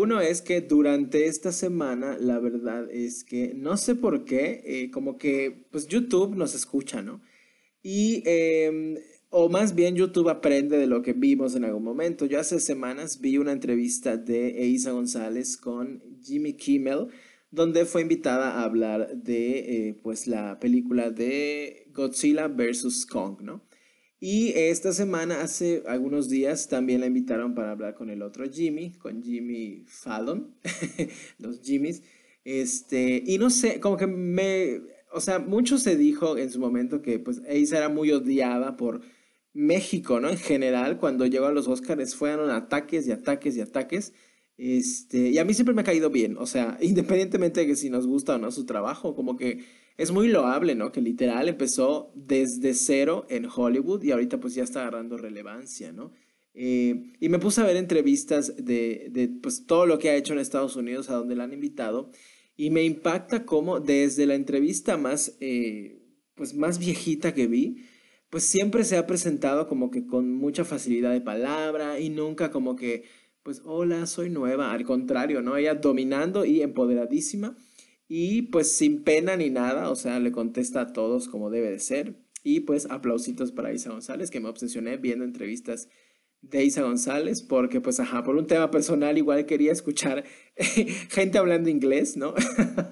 Uno 0.00 0.20
es 0.20 0.42
que 0.42 0.60
durante 0.60 1.26
esta 1.26 1.50
semana, 1.50 2.16
la 2.20 2.38
verdad 2.38 2.88
es 2.88 3.24
que 3.24 3.52
no 3.56 3.76
sé 3.76 3.96
por 3.96 4.24
qué, 4.24 4.88
como 4.92 5.18
que 5.18 5.66
pues 5.72 5.88
YouTube 5.88 6.36
nos 6.36 6.54
escucha, 6.54 7.02
¿no? 7.02 7.20
Y 7.82 8.22
eh, 8.24 8.94
o 9.30 9.48
más 9.48 9.74
bien 9.74 9.96
YouTube 9.96 10.28
aprende 10.28 10.78
de 10.78 10.86
lo 10.86 11.02
que 11.02 11.14
vimos 11.14 11.56
en 11.56 11.64
algún 11.64 11.82
momento. 11.82 12.26
Yo 12.26 12.38
hace 12.38 12.60
semanas 12.60 13.20
vi 13.20 13.38
una 13.38 13.50
entrevista 13.50 14.16
de 14.16 14.62
Eiza 14.62 14.92
González 14.92 15.56
con 15.56 16.00
Jimmy 16.22 16.52
Kimmel, 16.52 17.08
donde 17.50 17.84
fue 17.84 18.02
invitada 18.02 18.52
a 18.52 18.62
hablar 18.62 19.16
de 19.16 19.88
eh, 19.88 20.00
pues 20.00 20.28
la 20.28 20.60
película 20.60 21.10
de 21.10 21.90
Godzilla 21.92 22.46
vs. 22.46 23.04
Kong, 23.04 23.40
¿no? 23.40 23.67
Y 24.20 24.52
esta 24.56 24.92
semana, 24.92 25.42
hace 25.42 25.84
algunos 25.86 26.28
días, 26.28 26.68
también 26.68 27.00
la 27.00 27.06
invitaron 27.06 27.54
para 27.54 27.70
hablar 27.70 27.94
con 27.94 28.10
el 28.10 28.22
otro 28.22 28.50
Jimmy, 28.50 28.92
con 28.92 29.22
Jimmy 29.22 29.84
Fallon, 29.86 30.54
los 31.38 31.60
Jimmys. 31.62 32.02
Este, 32.44 33.22
y 33.24 33.38
no 33.38 33.50
sé, 33.50 33.78
como 33.78 33.96
que 33.96 34.08
me, 34.08 34.80
o 35.12 35.20
sea, 35.20 35.38
mucho 35.38 35.78
se 35.78 35.96
dijo 35.96 36.36
en 36.36 36.50
su 36.50 36.58
momento 36.58 37.00
que 37.00 37.18
pues 37.18 37.42
Eiza 37.46 37.78
era 37.78 37.88
muy 37.88 38.10
odiada 38.10 38.76
por 38.76 39.02
México, 39.52 40.18
¿no? 40.20 40.30
En 40.30 40.38
general, 40.38 40.98
cuando 40.98 41.26
llegó 41.26 41.46
a 41.46 41.52
los 41.52 41.68
Oscars, 41.68 42.14
fueron 42.14 42.50
ataques 42.50 43.06
y 43.06 43.12
ataques 43.12 43.56
y 43.56 43.60
ataques. 43.60 44.14
Este, 44.56 45.30
y 45.30 45.38
a 45.38 45.44
mí 45.44 45.54
siempre 45.54 45.74
me 45.74 45.82
ha 45.82 45.84
caído 45.84 46.10
bien, 46.10 46.36
o 46.38 46.46
sea, 46.46 46.76
independientemente 46.82 47.60
de 47.60 47.66
que 47.68 47.76
si 47.76 47.90
nos 47.90 48.06
gusta 48.06 48.34
o 48.34 48.38
no 48.38 48.50
su 48.50 48.66
trabajo, 48.66 49.14
como 49.14 49.36
que 49.36 49.64
es 49.98 50.12
muy 50.12 50.28
loable, 50.28 50.76
¿no? 50.76 50.92
Que 50.92 51.02
literal 51.02 51.48
empezó 51.48 52.12
desde 52.14 52.72
cero 52.72 53.26
en 53.28 53.46
Hollywood 53.52 54.02
y 54.04 54.12
ahorita 54.12 54.38
pues 54.38 54.54
ya 54.54 54.62
está 54.62 54.82
agarrando 54.82 55.18
relevancia, 55.18 55.92
¿no? 55.92 56.12
Eh, 56.54 57.12
y 57.20 57.28
me 57.28 57.40
puse 57.40 57.60
a 57.60 57.64
ver 57.64 57.76
entrevistas 57.76 58.54
de, 58.56 59.08
de, 59.10 59.28
pues, 59.28 59.66
todo 59.66 59.86
lo 59.86 59.98
que 59.98 60.10
ha 60.10 60.16
hecho 60.16 60.32
en 60.32 60.38
Estados 60.38 60.76
Unidos, 60.76 61.10
a 61.10 61.14
donde 61.14 61.36
la 61.36 61.44
han 61.44 61.52
invitado, 61.52 62.10
y 62.56 62.70
me 62.70 62.82
impacta 62.84 63.44
cómo 63.44 63.78
desde 63.80 64.26
la 64.26 64.34
entrevista 64.34 64.96
más, 64.96 65.36
eh, 65.40 66.00
pues, 66.34 66.54
más 66.54 66.78
viejita 66.78 67.34
que 67.34 67.46
vi, 67.46 67.84
pues 68.30 68.44
siempre 68.44 68.84
se 68.84 68.96
ha 68.96 69.06
presentado 69.06 69.68
como 69.68 69.90
que 69.90 70.06
con 70.06 70.34
mucha 70.34 70.64
facilidad 70.64 71.12
de 71.12 71.20
palabra 71.20 72.00
y 72.00 72.10
nunca 72.10 72.50
como 72.50 72.76
que, 72.76 73.04
pues, 73.42 73.62
hola, 73.64 74.06
soy 74.06 74.30
nueva. 74.30 74.72
Al 74.72 74.84
contrario, 74.84 75.42
¿no? 75.42 75.56
Ella 75.56 75.74
dominando 75.74 76.44
y 76.44 76.62
empoderadísima 76.62 77.56
y 78.08 78.42
pues 78.42 78.72
sin 78.72 79.04
pena 79.04 79.36
ni 79.36 79.50
nada, 79.50 79.90
o 79.90 79.96
sea, 79.96 80.18
le 80.18 80.32
contesta 80.32 80.80
a 80.80 80.92
todos 80.92 81.28
como 81.28 81.50
debe 81.50 81.70
de 81.70 81.78
ser. 81.78 82.16
Y 82.42 82.60
pues 82.60 82.86
aplausitos 82.90 83.52
para 83.52 83.72
Isa 83.72 83.90
González, 83.90 84.30
que 84.30 84.40
me 84.40 84.48
obsesioné 84.48 84.96
viendo 84.96 85.24
entrevistas 85.24 85.88
de 86.40 86.64
Isa 86.64 86.82
González, 86.82 87.42
porque 87.42 87.80
pues 87.80 88.00
ajá, 88.00 88.22
por 88.22 88.36
un 88.36 88.46
tema 88.46 88.70
personal 88.70 89.18
igual 89.18 89.44
quería 89.44 89.72
escuchar 89.72 90.24
gente 91.10 91.36
hablando 91.36 91.68
inglés, 91.68 92.16
¿no? 92.16 92.34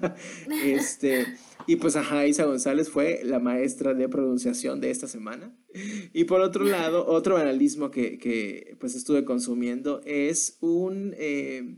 este, 0.63 1.25
y 1.67 1.75
pues, 1.75 1.97
ajá, 1.97 2.25
Isa 2.25 2.45
González 2.45 2.89
fue 2.89 3.19
la 3.25 3.39
maestra 3.39 3.93
de 3.93 4.07
pronunciación 4.07 4.79
de 4.79 4.89
esta 4.89 5.07
semana. 5.07 5.53
Y 6.13 6.23
por 6.23 6.39
otro 6.39 6.63
lado, 6.63 7.05
otro 7.05 7.35
analismo 7.35 7.91
que, 7.91 8.17
que 8.17 8.77
pues 8.79 8.95
estuve 8.95 9.25
consumiendo 9.25 10.01
es 10.05 10.57
un, 10.61 11.13
eh, 11.17 11.77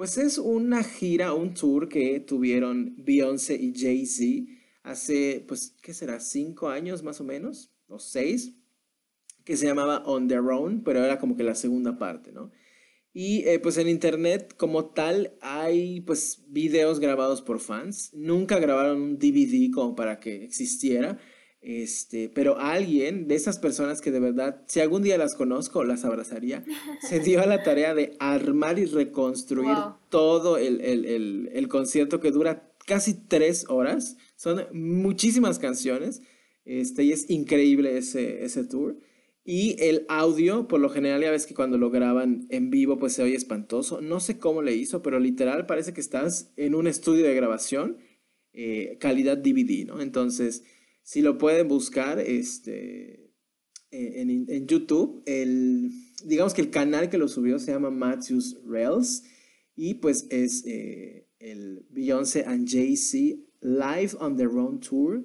pues 0.00 0.16
es 0.16 0.38
una 0.38 0.82
gira, 0.82 1.34
un 1.34 1.52
tour 1.52 1.86
que 1.86 2.20
tuvieron 2.20 2.94
Beyoncé 2.96 3.56
y 3.56 3.74
Jay-Z 3.78 4.50
hace, 4.82 5.44
pues, 5.46 5.76
¿qué 5.82 5.92
será? 5.92 6.20
Cinco 6.20 6.70
años 6.70 7.02
más 7.02 7.20
o 7.20 7.24
menos. 7.24 7.70
o 7.86 7.98
seis, 7.98 8.56
que 9.44 9.58
se 9.58 9.66
llamaba 9.66 10.02
On 10.06 10.26
Their 10.26 10.40
Own, 10.40 10.84
pero 10.84 11.04
era 11.04 11.18
como 11.18 11.36
que 11.36 11.42
la 11.42 11.54
segunda 11.54 11.98
parte, 11.98 12.32
¿no? 12.32 12.50
Y 13.12 13.46
eh, 13.46 13.58
pues 13.58 13.76
en 13.76 13.90
internet 13.90 14.54
como 14.56 14.86
tal 14.86 15.36
hay 15.42 16.00
pues 16.00 16.44
videos 16.48 16.98
grabados 16.98 17.42
por 17.42 17.60
fans. 17.60 18.10
Nunca 18.14 18.58
grabaron 18.58 19.02
un 19.02 19.18
DVD 19.18 19.70
como 19.70 19.94
para 19.96 20.18
que 20.18 20.42
existiera. 20.42 21.18
Este, 21.62 22.30
pero 22.30 22.58
alguien 22.58 23.28
de 23.28 23.34
esas 23.34 23.58
personas 23.58 24.00
que 24.00 24.10
de 24.10 24.20
verdad, 24.20 24.62
si 24.66 24.80
algún 24.80 25.02
día 25.02 25.18
las 25.18 25.34
conozco, 25.34 25.84
las 25.84 26.04
abrazaría, 26.04 26.64
se 27.08 27.20
dio 27.20 27.42
a 27.42 27.46
la 27.46 27.62
tarea 27.62 27.94
de 27.94 28.16
armar 28.18 28.78
y 28.78 28.86
reconstruir 28.86 29.76
todo 30.08 30.56
el, 30.56 30.80
el, 30.80 31.50
el, 31.52 31.68
concierto 31.68 32.18
que 32.18 32.30
dura 32.30 32.70
casi 32.86 33.14
tres 33.14 33.66
horas. 33.68 34.16
Son 34.36 34.64
muchísimas 34.72 35.58
canciones. 35.58 36.22
Este, 36.64 37.04
y 37.04 37.12
es 37.12 37.28
increíble 37.28 37.98
ese, 37.98 38.44
ese 38.44 38.64
tour. 38.64 38.96
Y 39.44 39.76
el 39.82 40.04
audio, 40.08 40.68
por 40.68 40.80
lo 40.80 40.90
general, 40.90 41.22
ya 41.22 41.30
ves 41.30 41.46
que 41.46 41.54
cuando 41.54 41.78
lo 41.78 41.90
graban 41.90 42.46
en 42.50 42.70
vivo, 42.70 42.98
pues 42.98 43.14
se 43.14 43.22
oye 43.22 43.34
espantoso. 43.34 44.00
No 44.00 44.20
sé 44.20 44.38
cómo 44.38 44.62
le 44.62 44.74
hizo, 44.74 45.02
pero 45.02 45.18
literal 45.18 45.66
parece 45.66 45.92
que 45.92 46.00
estás 46.00 46.52
en 46.56 46.74
un 46.74 46.86
estudio 46.86 47.26
de 47.26 47.34
grabación, 47.34 47.98
eh, 48.52 48.96
calidad 49.00 49.38
DVD, 49.38 49.86
¿no? 49.86 50.00
Entonces, 50.00 50.62
si 51.02 51.22
lo 51.22 51.38
pueden 51.38 51.68
buscar 51.68 52.20
este, 52.20 53.30
eh, 53.90 54.20
en, 54.20 54.66
YouTube, 54.66 55.22
el, 55.26 55.90
digamos 56.24 56.54
que 56.54 56.62
el 56.62 56.70
canal 56.70 57.10
que 57.10 57.18
lo 57.18 57.28
subió 57.28 57.58
se 57.58 57.72
llama 57.72 57.90
Matthews 57.90 58.58
Rails 58.64 59.24
y 59.74 59.94
pues 59.94 60.26
es 60.30 60.64
eh, 60.66 61.26
el 61.38 61.86
Beyoncé 61.90 62.44
and 62.44 62.68
Jay-Z 62.68 63.40
Live 63.62 64.16
on 64.20 64.36
their 64.36 64.50
own 64.50 64.80
tour 64.80 65.24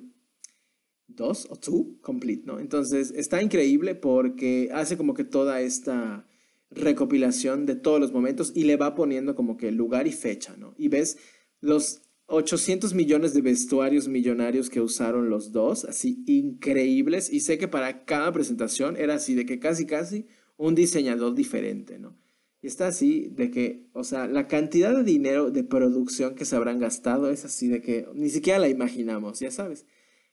dos 1.07 1.47
o 1.49 1.55
two 1.55 1.97
complete, 2.01 2.43
¿no? 2.45 2.59
Entonces 2.59 3.11
está 3.15 3.41
increíble 3.41 3.95
porque 3.95 4.69
hace 4.73 4.97
como 4.97 5.13
que 5.13 5.23
toda 5.23 5.61
esta 5.61 6.27
recopilación 6.71 7.65
de 7.65 7.75
todos 7.75 7.99
los 7.99 8.11
momentos 8.11 8.51
y 8.55 8.63
le 8.63 8.75
va 8.75 8.95
poniendo 8.95 9.35
como 9.35 9.57
que 9.57 9.71
lugar 9.71 10.07
y 10.07 10.11
fecha, 10.11 10.55
¿no? 10.57 10.73
Y 10.77 10.87
ves 10.87 11.17
los 11.61 12.01
800 12.27 12.93
millones 12.93 13.33
de 13.33 13.41
vestuarios 13.41 14.07
millonarios 14.07 14.69
que 14.69 14.81
usaron 14.81 15.29
los 15.29 15.51
dos, 15.51 15.85
así 15.85 16.23
increíbles, 16.25 17.31
y 17.31 17.41
sé 17.41 17.57
que 17.57 17.67
para 17.67 18.05
cada 18.05 18.31
presentación 18.31 18.97
era 18.97 19.15
así, 19.15 19.35
de 19.35 19.45
que 19.45 19.59
casi 19.59 19.85
casi 19.85 20.25
un 20.57 20.73
diseñador 20.75 21.35
diferente, 21.35 21.99
¿no? 21.99 22.17
Y 22.61 22.67
está 22.67 22.87
así 22.87 23.27
de 23.31 23.51
que, 23.51 23.85
o 23.93 24.03
sea, 24.03 24.27
la 24.27 24.47
cantidad 24.47 24.95
de 24.95 25.03
dinero 25.03 25.51
de 25.51 25.63
producción 25.63 26.33
que 26.33 26.45
se 26.45 26.55
habrán 26.55 26.79
gastado 26.79 27.29
es 27.29 27.45
así 27.45 27.67
de 27.67 27.79
que 27.79 28.07
ni 28.15 28.29
siquiera 28.29 28.57
la 28.57 28.69
imaginamos, 28.69 29.39
ya 29.39 29.51
sabes. 29.51 29.85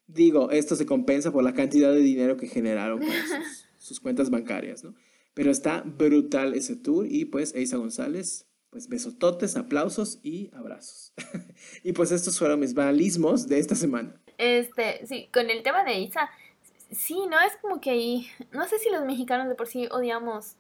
Digo, 0.06 0.50
esto 0.50 0.75
se 0.75 0.87
compensa 0.87 1.30
por 1.30 1.44
la 1.44 1.52
cantidad 1.52 1.92
de 1.92 2.00
dinero 2.00 2.38
que 2.38 2.46
generaron 2.46 3.00
para 3.00 3.44
sus, 3.78 4.00
cuentas 4.00 4.30
bancarias, 4.30 4.82
¿no? 4.82 4.94
Pero 5.34 5.50
está 5.50 5.82
brutal 5.82 6.54
ese 6.54 6.75
tour 6.75 7.06
y 7.06 7.26
pues 7.26 7.54
Eisa 7.54 7.76
González, 7.76 8.46
pues 8.72 8.88
besototes, 8.88 9.54
aplausos 9.56 10.18
y 10.22 10.50
abrazos. 10.54 11.12
y 11.84 11.92
pues 11.92 12.10
estos 12.10 12.38
fueron 12.38 12.58
mis 12.58 12.72
banalismos 12.72 13.46
de 13.46 13.58
esta 13.58 13.74
semana. 13.74 14.14
Este, 14.38 15.06
sí, 15.06 15.28
con 15.32 15.50
el 15.50 15.62
tema 15.62 15.84
de 15.84 16.00
Isa, 16.00 16.30
sí, 16.90 17.18
¿no? 17.30 17.38
Es 17.46 17.54
como 17.60 17.82
que 17.82 17.90
ahí, 17.90 18.26
no 18.50 18.66
sé 18.66 18.78
si 18.78 18.88
los 18.88 19.04
mexicanos 19.04 19.48
de 19.48 19.54
por 19.54 19.68
sí 19.68 19.88
odiamos 19.90 20.56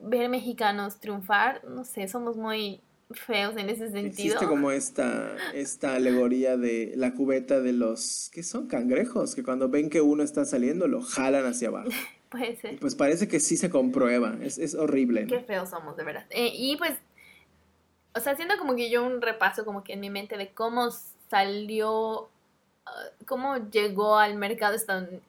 ver 0.00 0.30
mexicanos 0.30 1.00
triunfar, 1.00 1.62
no 1.64 1.84
sé, 1.84 2.08
somos 2.08 2.38
muy 2.38 2.80
feos 3.10 3.54
en 3.58 3.68
ese 3.68 3.90
sentido. 3.90 4.06
Existe 4.06 4.46
como 4.46 4.70
esta, 4.70 5.36
esta 5.52 5.96
alegoría 5.96 6.56
de 6.56 6.94
la 6.96 7.12
cubeta 7.12 7.60
de 7.60 7.74
los, 7.74 8.30
¿qué 8.32 8.42
son? 8.42 8.68
Cangrejos, 8.68 9.34
que 9.34 9.42
cuando 9.42 9.68
ven 9.68 9.90
que 9.90 10.00
uno 10.00 10.22
está 10.22 10.46
saliendo 10.46 10.88
lo 10.88 11.02
jalan 11.02 11.44
hacia 11.44 11.68
abajo. 11.68 11.90
Puede 12.30 12.56
ser. 12.56 12.80
pues 12.80 12.96
parece 12.96 13.28
que 13.28 13.38
sí 13.38 13.56
se 13.56 13.70
comprueba, 13.70 14.36
es, 14.40 14.58
es 14.58 14.74
horrible. 14.74 15.26
Qué 15.26 15.40
feos 15.40 15.68
somos, 15.70 15.96
de 15.96 16.02
verdad. 16.02 16.26
Eh, 16.30 16.50
y 16.52 16.76
pues, 16.78 16.94
o 18.14 18.20
sea, 18.20 18.32
haciendo 18.32 18.56
como 18.58 18.76
que 18.76 18.90
yo 18.90 19.04
un 19.04 19.20
repaso 19.20 19.64
como 19.64 19.82
que 19.82 19.94
en 19.94 20.00
mi 20.00 20.10
mente 20.10 20.36
de 20.36 20.52
cómo 20.52 20.90
salió, 21.30 22.28
ah, 22.86 22.92
cómo 23.26 23.56
llegó 23.70 24.18
al 24.18 24.36
mercado 24.36 24.76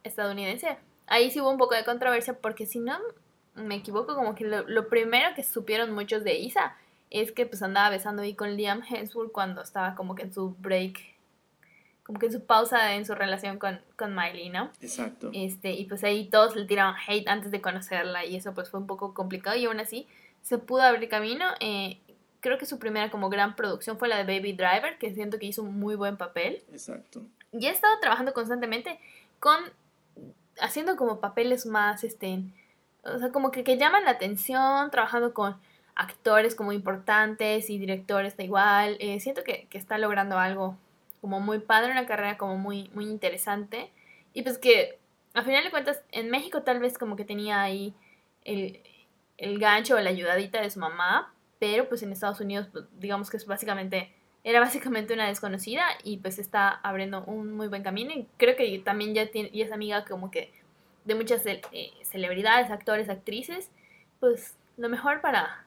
estadounidense, 0.04 0.77
ahí 1.08 1.32
sí 1.32 1.42
hubo 1.42 1.50
un 1.50 1.58
poco 1.58 1.75
de 1.75 1.84
controversia 1.84 2.34
porque 2.39 2.65
si 2.65 2.80
no 2.80 2.98
me 3.56 3.75
equivoco, 3.75 4.15
como 4.15 4.36
que 4.36 4.46
lo, 4.46 4.68
lo 4.68 4.88
primero 4.89 5.34
que 5.36 5.44
supieron 5.44 5.92
muchos 5.92 6.24
de 6.24 6.36
Isa 6.36 6.75
es 7.10 7.32
que 7.32 7.46
pues 7.46 7.62
andaba 7.63 7.89
besando 7.89 8.22
ahí 8.22 8.36
con 8.36 8.56
Liam 8.56 8.82
Hemsworth 8.88 9.32
cuando 9.32 9.62
estaba 9.62 9.96
como 9.96 10.15
que 10.15 10.24
en 10.24 10.34
su 10.34 10.56
break, 10.60 11.00
como 12.04 12.20
que 12.20 12.27
en 12.27 12.34
su 12.34 12.46
pausa 12.46 12.94
en 12.94 13.06
su 13.06 13.15
relación 13.15 13.58
con, 13.58 13.80
con 13.96 14.13
Miley, 14.13 14.50
¿no? 14.50 14.72
Exacto. 14.82 15.32
Este, 15.34 15.72
y 15.72 15.86
pues 15.86 16.04
ahí 16.04 16.25
todos 16.30 16.56
le 16.56 16.65
tiraron 16.65 16.96
hate 17.08 17.27
antes 17.27 17.51
de 17.51 17.62
conocerla 17.62 18.25
y 18.25 18.36
eso 18.36 18.54
pues 18.54 18.70
fue 18.70 18.80
un 18.80 18.88
poco 18.88 19.13
complicado 19.13 19.56
y 19.56 19.65
aún 19.65 19.80
así 19.80 20.08
se 20.42 20.58
pudo 20.58 20.84
abrir 20.84 21.10
camino. 21.10 21.46
Eh, 21.60 22.00
creo 22.46 22.60
que 22.60 22.68
su 22.68 22.78
primera 22.78 23.10
como 23.10 23.28
gran 23.30 23.56
producción 23.56 23.98
fue 23.98 24.08
la 24.08 24.24
de 24.24 24.24
Baby 24.24 24.54
Driver, 24.54 25.00
que 25.00 25.12
siento 25.16 25.40
que 25.40 25.48
hizo 25.48 25.64
un 25.64 25.80
muy 25.80 25.96
buen 25.96 26.16
papel. 26.16 26.62
Exacto. 26.72 27.24
Y 27.52 27.66
he 27.66 27.72
estado 27.72 28.00
trabajando 28.00 28.36
constantemente 28.36 29.00
con, 29.40 29.58
haciendo 30.62 30.96
como 30.96 31.20
papeles 31.20 31.66
más, 31.66 32.04
este, 32.04 32.44
o 33.04 33.18
sea, 33.18 33.32
como 33.32 33.50
que, 33.50 33.64
que 33.64 33.80
llaman 33.80 34.06
la 34.06 34.12
atención, 34.12 34.92
trabajando 34.92 35.34
con 35.34 35.56
actores 35.96 36.54
como 36.54 36.72
importantes 36.72 37.72
y 37.72 37.80
directores 37.80 38.38
da 38.38 38.44
igual. 38.44 38.96
Eh, 39.00 39.20
siento 39.20 39.44
que, 39.44 39.68
está 39.72 39.98
logrando 39.98 40.38
algo 40.38 40.78
como 41.22 41.40
muy 41.40 41.58
padre, 41.58 41.94
una 41.94 42.06
carrera 42.06 42.38
como 42.38 42.60
muy, 42.60 42.92
muy 42.94 43.06
interesante. 43.06 43.90
Y 44.34 44.44
pues 44.44 44.60
que 44.60 45.00
a 45.34 45.42
final 45.42 45.64
de 45.64 45.72
cuentas 45.72 46.00
en 46.12 46.30
México 46.30 46.62
tal 46.62 46.78
vez 46.78 47.00
como 47.00 47.16
que 47.16 47.25
tenía 47.25 47.64
ahí 47.64 47.96
el, 48.44 48.84
el 49.40 49.58
gancho 49.58 49.96
o 49.96 50.00
la 50.00 50.12
ayudadita 50.12 50.62
de 50.62 50.70
su 50.70 50.80
mamá, 50.80 51.34
pero 51.65 51.89
pues 51.89 52.03
en 52.03 52.12
Estados 52.12 52.39
Unidos 52.41 52.67
pues, 52.72 52.86
digamos 53.00 53.31
que 53.31 53.38
es 53.38 53.48
básicamente 53.48 54.13
era 54.43 54.60
básicamente 54.60 55.15
una 55.15 55.27
desconocida 55.27 55.84
y 56.03 56.17
pues 56.17 56.38
está 56.38 56.69
abriendo 56.69 57.24
un 57.25 57.53
muy 57.53 57.67
buen 57.69 57.81
camino 57.81 58.12
y 58.12 58.27
creo 58.38 58.55
que 58.55 58.79
también 58.86 59.15
ya, 59.15 59.31
tiene, 59.31 59.50
es 59.51 59.72
amiga 59.72 60.05
como 60.05 60.29
que 60.29 60.51
de 61.05 61.15
muchas 61.15 61.43
eh, 61.48 61.62
celebridades, 62.03 62.69
actores, 62.69 63.10
actrices, 63.10 63.72
pues 64.19 64.53
lo 64.77 64.89
mejor 64.89 65.22
para, 65.22 65.65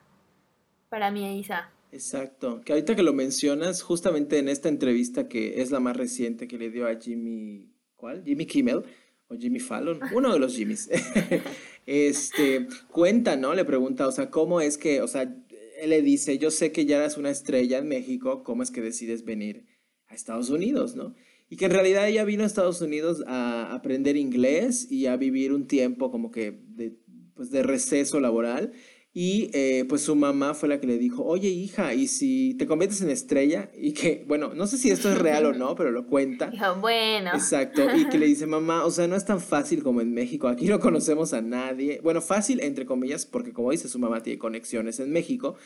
para 0.87 1.11
mí, 1.11 1.37
Isa. 1.37 1.69
Exacto. 1.91 2.61
Que 2.63 2.71
ahorita 2.71 2.95
que 2.95 3.03
lo 3.03 3.11
mencionas, 3.11 3.81
justamente 3.81 4.37
en 4.37 4.47
esta 4.47 4.69
entrevista 4.69 5.27
que 5.27 5.61
es 5.61 5.71
la 5.71 5.81
más 5.81 5.97
reciente 5.97 6.47
que 6.47 6.57
le 6.57 6.69
dio 6.69 6.87
a 6.87 6.95
Jimmy, 6.95 7.67
¿cuál? 7.97 8.23
Jimmy 8.23 8.45
Kimmel 8.45 8.83
o 9.27 9.35
Jimmy 9.35 9.59
Fallon, 9.59 9.99
uno 10.15 10.31
de 10.31 10.39
los 10.39 10.55
Jimmys. 10.55 10.89
este, 11.85 12.65
cuenta, 12.89 13.35
¿no? 13.35 13.53
Le 13.53 13.65
pregunta, 13.65 14.07
o 14.07 14.11
sea, 14.13 14.29
¿cómo 14.29 14.61
es 14.61 14.77
que, 14.77 15.01
o 15.01 15.07
sea, 15.07 15.35
él 15.81 15.91
le 15.91 16.01
dice, 16.01 16.37
yo 16.37 16.51
sé 16.51 16.71
que 16.71 16.85
ya 16.85 16.97
eras 16.97 17.17
una 17.17 17.29
estrella 17.29 17.77
en 17.77 17.87
México, 17.87 18.43
¿cómo 18.43 18.63
es 18.63 18.71
que 18.71 18.81
decides 18.81 19.23
venir 19.23 19.65
a 20.07 20.15
Estados 20.15 20.49
Unidos, 20.49 20.95
¿no? 20.95 21.15
Y 21.49 21.57
que 21.57 21.65
en 21.65 21.71
realidad 21.71 22.07
ella 22.07 22.23
vino 22.25 22.43
a 22.43 22.47
Estados 22.47 22.81
Unidos 22.81 23.23
a 23.25 23.73
aprender 23.73 24.17
inglés 24.17 24.91
y 24.91 25.07
a 25.07 25.17
vivir 25.17 25.51
un 25.51 25.67
tiempo 25.67 26.11
como 26.11 26.31
que 26.31 26.59
pues 27.33 27.49
de 27.51 27.63
receso 27.63 28.19
laboral 28.19 28.73
y 29.21 29.51
eh, 29.51 29.83
pues 29.89 30.03
su 30.03 30.15
mamá 30.15 30.53
fue 30.53 30.69
la 30.69 30.79
que 30.79 30.87
le 30.87 30.97
dijo, 30.97 31.25
oye 31.25 31.49
hija, 31.49 31.93
¿y 31.93 32.07
si 32.07 32.53
te 32.53 32.65
conviertes 32.65 33.01
en 33.01 33.09
estrella? 33.09 33.69
Y 33.77 33.91
que, 33.91 34.23
bueno, 34.25 34.53
no 34.53 34.65
sé 34.65 34.77
si 34.77 34.91
esto 34.91 35.11
es 35.11 35.17
real 35.17 35.45
o 35.45 35.51
no, 35.51 35.75
pero 35.75 35.91
lo 35.91 36.07
cuenta. 36.07 36.49
Dijo, 36.49 36.75
bueno. 36.77 37.31
Exacto. 37.33 37.81
Y 37.97 38.07
que 38.07 38.17
le 38.17 38.27
dice, 38.27 38.45
mamá, 38.47 38.85
o 38.85 38.91
sea, 38.91 39.09
no 39.09 39.17
es 39.17 39.25
tan 39.25 39.41
fácil 39.41 39.83
como 39.83 39.99
en 39.99 40.13
México. 40.13 40.47
Aquí 40.47 40.67
no 40.67 40.79
conocemos 40.79 41.33
a 41.33 41.41
nadie. 41.41 41.99
Bueno, 42.01 42.21
fácil 42.21 42.61
entre 42.61 42.85
comillas, 42.85 43.25
porque 43.25 43.51
como 43.51 43.71
dice, 43.71 43.89
su 43.89 43.99
mamá 43.99 44.23
tiene 44.23 44.39
conexiones 44.39 45.01
en 45.01 45.11
México, 45.11 45.57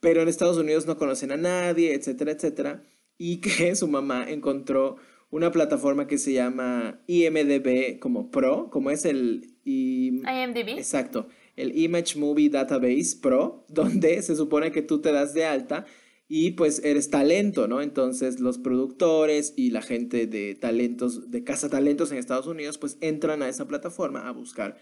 pero 0.00 0.20
en 0.20 0.28
Estados 0.28 0.58
Unidos 0.58 0.84
no 0.84 0.98
conocen 0.98 1.32
a 1.32 1.38
nadie, 1.38 1.94
etcétera, 1.94 2.32
etcétera. 2.32 2.82
Y 3.16 3.40
que 3.40 3.74
su 3.76 3.88
mamá 3.88 4.26
encontró 4.28 4.96
una 5.30 5.50
plataforma 5.50 6.06
que 6.06 6.18
se 6.18 6.34
llama 6.34 7.00
IMDB 7.06 7.98
como 7.98 8.30
Pro, 8.30 8.68
como 8.68 8.90
es 8.90 9.06
el... 9.06 9.56
IMDB. 9.64 10.76
Exacto 10.76 11.28
el 11.60 11.78
Image 11.78 12.18
Movie 12.18 12.50
Database 12.50 13.16
Pro, 13.20 13.64
donde 13.68 14.22
se 14.22 14.36
supone 14.36 14.72
que 14.72 14.82
tú 14.82 15.00
te 15.00 15.12
das 15.12 15.34
de 15.34 15.44
alta 15.44 15.86
y 16.28 16.52
pues 16.52 16.80
eres 16.84 17.10
talento, 17.10 17.66
¿no? 17.66 17.82
Entonces 17.82 18.38
los 18.38 18.58
productores 18.58 19.52
y 19.56 19.70
la 19.70 19.82
gente 19.82 20.26
de 20.26 20.54
talentos, 20.54 21.30
de 21.30 21.42
Casa 21.42 21.68
Talentos 21.68 22.12
en 22.12 22.18
Estados 22.18 22.46
Unidos, 22.46 22.78
pues 22.78 22.98
entran 23.00 23.42
a 23.42 23.48
esa 23.48 23.66
plataforma 23.66 24.28
a 24.28 24.30
buscar 24.30 24.76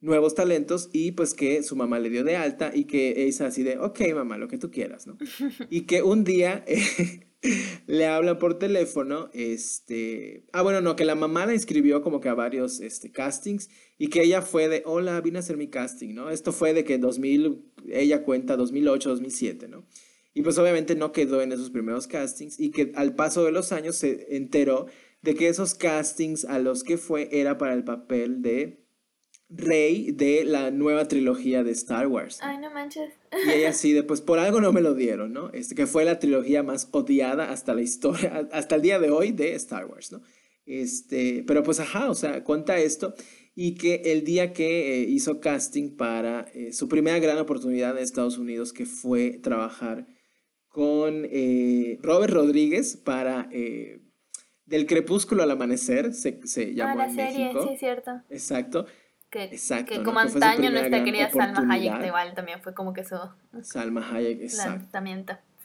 nuevos 0.00 0.34
talentos 0.34 0.90
y 0.92 1.12
pues 1.12 1.34
que 1.34 1.62
su 1.62 1.76
mamá 1.76 1.98
le 1.98 2.10
dio 2.10 2.24
de 2.24 2.36
alta 2.36 2.70
y 2.74 2.84
que 2.84 3.26
es 3.26 3.40
así 3.40 3.62
de, 3.62 3.78
ok 3.78 4.00
mamá, 4.14 4.38
lo 4.38 4.48
que 4.48 4.58
tú 4.58 4.70
quieras, 4.70 5.06
¿no? 5.06 5.16
Y 5.70 5.82
que 5.82 6.02
un 6.02 6.24
día 6.24 6.64
le 7.86 8.06
habla 8.06 8.38
por 8.38 8.58
teléfono, 8.58 9.30
este, 9.32 10.44
ah, 10.52 10.62
bueno, 10.62 10.80
no, 10.80 10.96
que 10.96 11.04
la 11.04 11.14
mamá 11.14 11.46
la 11.46 11.54
inscribió 11.54 12.02
como 12.02 12.20
que 12.20 12.28
a 12.28 12.34
varios 12.34 12.80
este, 12.80 13.12
castings 13.12 13.68
y 13.98 14.08
que 14.08 14.22
ella 14.22 14.42
fue 14.42 14.68
de, 14.68 14.82
hola, 14.86 15.20
vine 15.20 15.38
a 15.38 15.40
hacer 15.40 15.56
mi 15.56 15.68
casting, 15.68 16.14
¿no? 16.14 16.30
Esto 16.30 16.52
fue 16.52 16.72
de 16.72 16.84
que 16.84 16.94
en 16.94 17.02
2000, 17.02 17.72
ella 17.90 18.22
cuenta 18.22 18.56
2008, 18.56 19.10
2007, 19.10 19.68
¿no? 19.68 19.86
Y 20.32 20.42
pues 20.42 20.58
obviamente 20.58 20.96
no 20.96 21.12
quedó 21.12 21.42
en 21.42 21.52
esos 21.52 21.70
primeros 21.70 22.08
castings 22.08 22.58
y 22.58 22.70
que 22.70 22.92
al 22.96 23.14
paso 23.14 23.44
de 23.44 23.52
los 23.52 23.70
años 23.70 23.96
se 23.96 24.36
enteró 24.36 24.86
de 25.22 25.34
que 25.34 25.48
esos 25.48 25.74
castings 25.74 26.44
a 26.44 26.58
los 26.58 26.82
que 26.82 26.98
fue 26.98 27.28
era 27.30 27.56
para 27.56 27.74
el 27.74 27.84
papel 27.84 28.42
de 28.42 28.83
Rey 29.56 30.12
de 30.12 30.44
la 30.44 30.70
nueva 30.70 31.06
trilogía 31.06 31.62
de 31.62 31.72
Star 31.72 32.06
Wars. 32.06 32.38
Ay, 32.42 32.58
no 32.58 32.70
manches. 32.70 33.12
Y 33.46 33.50
ella 33.50 33.68
así 33.70 33.92
de, 33.92 34.02
pues 34.02 34.20
por 34.20 34.38
algo 34.38 34.60
no 34.60 34.72
me 34.72 34.80
lo 34.80 34.94
dieron, 34.94 35.32
¿no? 35.32 35.50
Este, 35.52 35.74
que 35.74 35.86
fue 35.86 36.04
la 36.04 36.18
trilogía 36.18 36.62
más 36.62 36.88
odiada 36.92 37.50
hasta 37.50 37.74
la 37.74 37.82
historia, 37.82 38.48
hasta 38.52 38.76
el 38.76 38.82
día 38.82 38.98
de 38.98 39.10
hoy 39.10 39.32
de 39.32 39.54
Star 39.54 39.86
Wars, 39.86 40.12
¿no? 40.12 40.22
Este, 40.66 41.44
pero 41.46 41.62
pues 41.62 41.78
ajá, 41.80 42.10
o 42.10 42.14
sea, 42.14 42.42
cuenta 42.42 42.78
esto 42.78 43.14
y 43.54 43.74
que 43.74 44.02
el 44.06 44.24
día 44.24 44.52
que 44.52 45.02
eh, 45.02 45.06
hizo 45.08 45.40
casting 45.40 45.96
para 45.96 46.46
eh, 46.54 46.72
su 46.72 46.88
primera 46.88 47.18
gran 47.18 47.38
oportunidad 47.38 47.96
en 47.96 48.02
Estados 48.02 48.38
Unidos, 48.38 48.72
que 48.72 48.86
fue 48.86 49.38
trabajar 49.42 50.06
con 50.68 51.26
eh, 51.30 51.98
Robert 52.02 52.32
Rodríguez 52.32 52.96
para 52.96 53.48
Del 54.66 54.86
Crepúsculo 54.86 55.44
al 55.44 55.50
Amanecer, 55.52 56.14
se, 56.14 56.40
se 56.46 56.74
llamó 56.74 57.00
ah, 57.00 57.06
la 57.06 57.14
serie, 57.14 57.52
sí, 57.52 57.68
es 57.74 57.78
cierto. 57.78 58.22
Exacto. 58.28 58.86
Que, 59.34 59.42
exacto, 59.46 59.92
que 59.92 60.02
como 60.04 60.20
antaño 60.20 60.70
nuestra 60.70 61.02
querida 61.02 61.28
Salma 61.28 61.66
Hayek 61.74 62.06
igual 62.06 62.34
también 62.34 62.62
fue 62.62 62.72
como 62.72 62.92
que 62.92 63.02
su 63.02 63.16
Salma 63.62 64.08
Hayek, 64.14 64.40
exacto. 64.40 65.00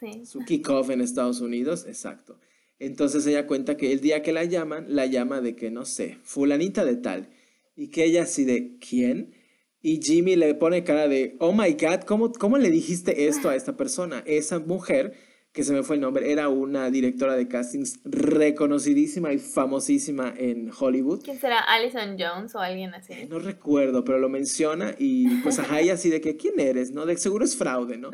sí. 0.00 0.26
Su 0.26 0.40
kickoff 0.40 0.90
en 0.90 1.00
Estados 1.00 1.40
Unidos, 1.40 1.86
exacto. 1.86 2.36
Entonces 2.80 3.24
ella 3.28 3.46
cuenta 3.46 3.76
que 3.76 3.92
el 3.92 4.00
día 4.00 4.22
que 4.22 4.32
la 4.32 4.42
llaman, 4.42 4.86
la 4.88 5.06
llama 5.06 5.40
de 5.40 5.54
que, 5.54 5.70
no 5.70 5.84
sé, 5.84 6.18
fulanita 6.24 6.84
de 6.84 6.96
tal. 6.96 7.28
Y 7.76 7.90
que 7.92 8.02
ella 8.02 8.24
así 8.24 8.44
de, 8.44 8.76
¿quién? 8.78 9.36
Y 9.80 10.02
Jimmy 10.02 10.34
le 10.34 10.52
pone 10.56 10.82
cara 10.82 11.06
de, 11.06 11.36
oh 11.38 11.52
my 11.52 11.74
God, 11.74 12.00
¿cómo, 12.06 12.32
cómo 12.32 12.58
le 12.58 12.70
dijiste 12.70 13.28
esto 13.28 13.50
a 13.50 13.54
esta 13.54 13.76
persona? 13.76 14.24
Esa 14.26 14.58
mujer, 14.58 15.14
que 15.52 15.64
se 15.64 15.72
me 15.72 15.82
fue 15.82 15.96
el 15.96 16.02
nombre, 16.02 16.30
era 16.30 16.48
una 16.48 16.90
directora 16.90 17.34
de 17.34 17.48
castings 17.48 18.00
reconocidísima 18.04 19.32
y 19.32 19.38
famosísima 19.38 20.32
en 20.36 20.70
Hollywood. 20.78 21.22
¿Quién 21.24 21.40
será? 21.40 21.58
¿Alison 21.58 22.16
Jones 22.16 22.54
o 22.54 22.60
alguien 22.60 22.94
así? 22.94 23.14
No 23.28 23.40
recuerdo, 23.40 24.04
pero 24.04 24.18
lo 24.20 24.28
menciona 24.28 24.94
y 24.96 25.28
pues 25.42 25.58
ajá, 25.58 25.80
ella 25.80 25.94
así 25.94 26.08
de 26.08 26.20
que, 26.20 26.36
¿quién 26.36 26.60
eres? 26.60 26.92
¿No? 26.92 27.04
De 27.04 27.16
seguro 27.16 27.44
es 27.44 27.56
fraude, 27.56 27.98
¿no? 27.98 28.10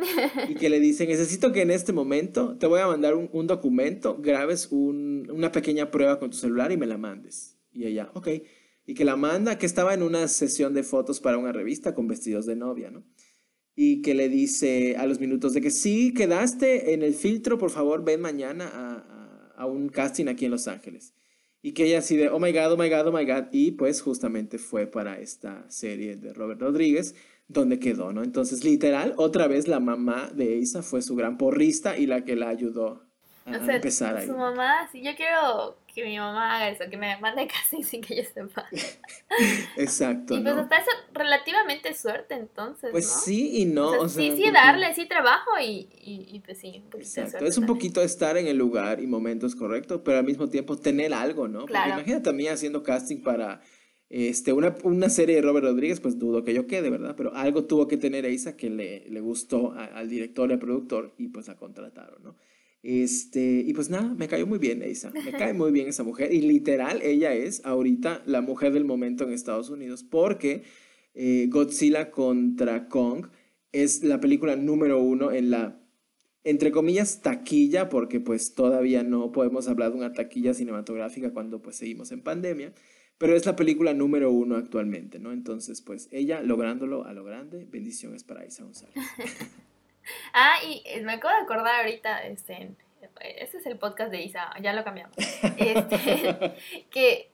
Y 0.49 0.55
que 0.55 0.71
le 0.71 0.81
dice, 0.81 1.07
necesito 1.07 1.53
que 1.53 1.61
en 1.61 1.71
este 1.71 1.93
momento 1.93 2.57
te 2.57 2.67
voy 2.67 2.81
a 2.81 2.87
mandar 2.87 3.15
un, 3.15 3.47
documento, 3.47 4.17
grabes 4.19 4.71
una 4.73 5.53
pequeña 5.53 5.91
prueba 5.91 6.19
con 6.19 6.31
tu 6.31 6.39
celular 6.39 6.73
y 6.73 6.79
me 6.79 6.87
la 6.87 6.97
mandes. 6.97 7.59
Y 7.71 7.85
ella, 7.85 8.11
ok. 8.15 8.29
Y 8.87 8.95
que 8.95 9.05
la 9.05 9.17
manda, 9.17 9.59
que 9.59 9.67
estaba 9.67 9.93
en 9.93 10.03
una 10.03 10.27
sesión 10.29 10.73
de 10.73 10.83
fotos 10.83 11.21
para 11.21 11.37
una 11.37 11.53
revista 11.53 11.95
con 11.95 12.09
vestidos 12.09 12.47
de 12.47 12.57
novia, 12.57 12.91
¿no? 12.91 13.05
Y 13.79 14.01
que 14.01 14.15
le 14.15 14.31
dice 14.31 14.97
a 14.97 15.07
los 15.07 15.21
minutos 15.21 15.53
de 15.53 15.61
que 15.61 15.71
sí, 15.71 16.15
quedaste 16.15 16.95
en 16.95 17.03
el 17.03 17.15
filtro, 17.15 17.59
por 17.59 17.71
favor, 17.71 18.03
ven 18.03 18.23
mañana 18.23 18.71
a, 18.73 19.53
a, 19.55 19.67
un 19.67 19.91
casting 19.91 20.29
aquí 20.29 20.47
en 20.47 20.51
Los 20.51 20.67
Ángeles. 20.67 21.13
Y 21.61 21.73
que 21.73 21.85
ella 21.85 21.99
así 21.99 22.17
de, 22.17 22.31
oh 22.31 22.39
my 22.39 22.53
god, 22.53 22.73
oh 22.73 22.77
my 22.79 22.89
god, 22.89 23.07
oh 23.07 23.13
my 23.13 23.27
god. 23.27 23.45
Y 23.53 23.73
pues 23.73 24.01
justamente 24.01 24.57
fue 24.57 24.87
para 24.87 25.21
esta 25.21 25.69
serie 25.69 26.17
de 26.17 26.33
Robert 26.33 26.61
Rodríguez, 26.61 27.15
donde 27.49 27.79
quedó, 27.79 28.13
¿no? 28.13 28.23
Entonces, 28.23 28.65
literal, 28.65 29.13
otra 29.19 29.47
vez 29.47 29.69
la 29.69 29.79
mamá 29.79 30.31
de 30.35 30.57
Isa 30.57 30.83
fue 30.83 31.03
su 31.03 31.15
gran 31.15 31.37
porrista 31.37 31.99
y 31.99 32.07
la 32.07 32.25
que 32.25 32.35
la 32.35 32.49
ayudó 32.49 33.05
a, 33.45 33.57
empezar 33.57 34.17
ahí. 34.17 34.27
Su 34.27 34.37
mamá, 34.37 34.89
sí, 34.91 35.03
yo 35.03 35.15
quiero 35.15 35.77
que 35.97 36.05
mi 36.05 36.19
mamá 36.19 36.57
haga 36.57 36.69
eso, 36.69 36.85
que 36.91 36.99
me 36.99 37.19
mande 37.21 37.49
casi 37.49 37.83
sin 37.83 38.03
que 38.03 38.17
yo 38.17 38.23
sepa. 38.23 38.67
Exacto. 39.79 40.37
y 40.37 40.43
pues 40.43 40.55
hasta 40.55 40.77
eso 40.77 40.91
relativamente 41.15 41.95
suerte 41.95 42.35
entonces. 42.35 42.91
Pues 42.91 43.07
sí 43.07 43.63
y 43.63 43.65
no. 43.65 44.07
sí, 44.07 44.35
sí, 44.37 44.51
darle, 44.51 44.95
sí 44.95 45.09
trabajo 45.09 45.53
y, 45.59 45.89
y, 46.03 46.39
pues 46.45 46.59
sí. 46.59 46.83
Exacto. 46.93 47.47
es 47.47 47.57
un 47.57 47.65
poquito 47.65 48.03
estar 48.03 48.37
en 48.37 48.47
el 48.47 48.59
lugar 48.59 49.01
y 49.01 49.07
momentos 49.07 49.57
correctos, 49.57 50.03
pero 50.05 50.19
al 50.19 50.25
mismo 50.25 50.51
tiempo 50.51 50.77
tener 50.77 51.15
algo, 51.15 51.49
¿no? 51.49 51.61
Porque 51.61 51.89
imagínate 51.89 52.29
a 52.29 52.35
mí 52.35 52.47
haciendo 52.47 52.83
casting 52.83 53.23
para 53.23 53.63
este, 54.11 54.53
una, 54.53 54.77
una, 54.83 55.09
serie 55.09 55.37
de 55.37 55.43
Robert 55.43 55.65
Rodríguez, 55.65 56.01
pues 56.01 56.19
dudo 56.19 56.45
que 56.45 56.53
yo 56.53 56.67
quede, 56.67 56.91
¿verdad? 56.91 57.15
Pero 57.17 57.35
algo 57.35 57.65
tuvo 57.65 57.89
que 57.89 57.97
tener 57.97 58.27
Isa 58.27 58.55
que 58.55 58.69
le, 58.69 59.09
le 59.09 59.21
gustó 59.21 59.73
al 59.73 60.11
director 60.11 60.51
y 60.51 60.53
al 60.53 60.59
productor 60.59 61.15
y 61.17 61.29
pues 61.29 61.49
la 61.49 61.57
contrataron, 61.57 62.23
¿no? 62.23 62.37
Este, 62.89 63.65
y 63.67 63.75
pues 63.75 63.91
nada, 63.91 64.15
me 64.15 64.29
cayó 64.29 64.47
muy 64.47 64.61
bien 64.61 64.81
esa, 64.81 65.11
me 65.11 65.33
cae 65.33 65.53
muy 65.53 65.73
bien 65.73 65.89
esa 65.89 66.05
mujer 66.05 66.33
y 66.33 66.41
literal 66.41 67.03
ella 67.03 67.35
es 67.35 67.61
ahorita 67.65 68.23
la 68.27 68.43
mujer 68.43 68.73
del 68.73 68.85
momento 68.85 69.25
en 69.25 69.33
Estados 69.33 69.71
Unidos 69.71 70.05
porque 70.05 70.63
eh, 71.13 71.49
Godzilla 71.51 72.13
contra 72.13 72.87
Kong 72.89 73.27
es 73.73 74.05
la 74.05 74.21
película 74.21 74.55
número 74.55 75.01
uno 75.01 75.33
en 75.33 75.51
la, 75.51 75.81
entre 76.45 76.71
comillas, 76.71 77.23
taquilla, 77.23 77.89
porque 77.89 78.21
pues 78.21 78.55
todavía 78.55 79.03
no 79.03 79.33
podemos 79.33 79.67
hablar 79.67 79.91
de 79.91 79.97
una 79.97 80.13
taquilla 80.13 80.55
cinematográfica 80.55 81.33
cuando 81.33 81.61
pues 81.61 81.75
seguimos 81.75 82.13
en 82.13 82.23
pandemia, 82.23 82.73
pero 83.19 83.35
es 83.35 83.47
la 83.47 83.57
película 83.57 83.95
número 83.95 84.31
uno 84.31 84.55
actualmente, 84.55 85.19
¿no? 85.19 85.33
Entonces 85.33 85.83
pues 85.83 86.09
ella 86.13 86.41
lográndolo 86.41 87.05
a 87.05 87.13
lo 87.15 87.25
grande, 87.25 87.67
bendiciones 87.69 88.23
para 88.23 88.47
Isa 88.47 88.63
González. 88.63 88.95
Ah, 90.33 90.57
y 90.65 90.83
eh, 90.85 91.01
me 91.03 91.15
acabo 91.15 91.35
de 91.35 91.43
acordar 91.43 91.81
ahorita, 91.81 92.25
este, 92.25 92.71
este 93.21 93.59
es 93.59 93.67
el 93.67 93.79
podcast 93.79 94.11
de 94.11 94.23
Isa, 94.23 94.53
ya 94.61 94.73
lo 94.73 94.85
cambiamos. 94.85 95.17
Este, 95.57 96.55
que 96.91 97.31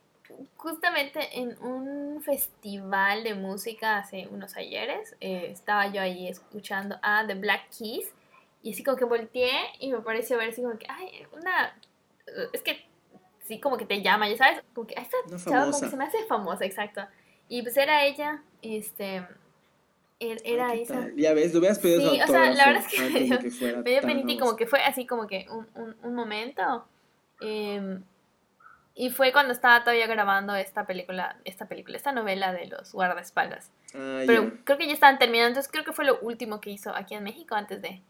justamente 0.57 1.39
en 1.39 1.57
un 1.61 2.21
festival 2.23 3.23
de 3.23 3.35
música 3.35 3.97
hace 3.97 4.27
unos 4.27 4.55
ayeres, 4.55 5.15
eh, 5.19 5.47
estaba 5.51 5.87
yo 5.87 6.01
ahí 6.01 6.27
escuchando 6.27 6.97
a 7.01 7.25
The 7.27 7.35
Black 7.35 7.69
Keys 7.77 8.11
y 8.61 8.71
así 8.71 8.83
como 8.83 8.97
que 8.97 9.05
volteé 9.05 9.51
y 9.79 9.91
me 9.91 9.99
pareció 9.99 10.37
ver 10.37 10.49
así 10.49 10.61
como 10.61 10.77
que, 10.77 10.87
ay, 10.89 11.27
una... 11.33 11.75
Es 12.53 12.61
que 12.61 12.85
sí, 13.41 13.59
como 13.59 13.77
que 13.77 13.85
te 13.85 14.01
llama, 14.01 14.29
ya 14.29 14.37
sabes, 14.37 14.63
como 14.73 14.87
que 14.87 14.95
esta 14.95 15.17
chava 15.37 15.65
como 15.65 15.79
que 15.79 15.89
se 15.89 15.97
me 15.97 16.05
hace 16.05 16.23
famosa, 16.25 16.65
exacto. 16.65 17.01
Y 17.49 17.61
pues 17.61 17.75
era 17.75 18.05
ella, 18.05 18.41
este 18.61 19.27
Er, 20.31 20.41
era 20.45 20.73
esa. 20.73 21.09
Ya 21.15 21.33
ves, 21.33 21.53
lo 21.53 21.59
hubieras 21.59 21.79
pedido 21.79 22.11
Sí, 22.11 22.21
o 22.21 22.27
sea, 22.27 22.51
la 22.51 22.67
verdad 22.67 22.83
es 22.85 22.87
que 22.87 23.09
me 23.09 23.19
dio, 23.19 23.39
me 23.83 23.91
dio 23.91 24.01
penita 24.01 24.31
y 24.31 24.37
como 24.37 24.55
que 24.55 24.65
fue 24.67 24.81
así 24.81 25.05
como 25.05 25.27
que 25.27 25.45
un, 25.49 25.67
un, 25.75 25.95
un 26.01 26.15
momento. 26.15 26.85
Eh, 27.41 27.99
y 28.95 29.09
fue 29.09 29.31
cuando 29.31 29.53
estaba 29.53 29.83
todavía 29.83 30.05
grabando 30.05 30.55
esta 30.55 30.85
película, 30.85 31.37
esta 31.45 31.67
película, 31.67 31.97
esta 31.97 32.11
novela 32.11 32.53
de 32.53 32.67
los 32.67 32.91
guardaespaldas. 32.91 33.71
Ah, 33.95 34.23
Pero 34.27 34.51
creo 34.63 34.77
que 34.77 34.85
ya 34.85 34.93
estaban 34.93 35.17
terminando, 35.17 35.49
entonces 35.49 35.71
creo 35.71 35.83
que 35.83 35.93
fue 35.93 36.05
lo 36.05 36.19
último 36.19 36.61
que 36.61 36.69
hizo 36.69 36.95
aquí 36.95 37.15
en 37.15 37.23
México 37.23 37.55
antes 37.55 37.81
de, 37.81 38.01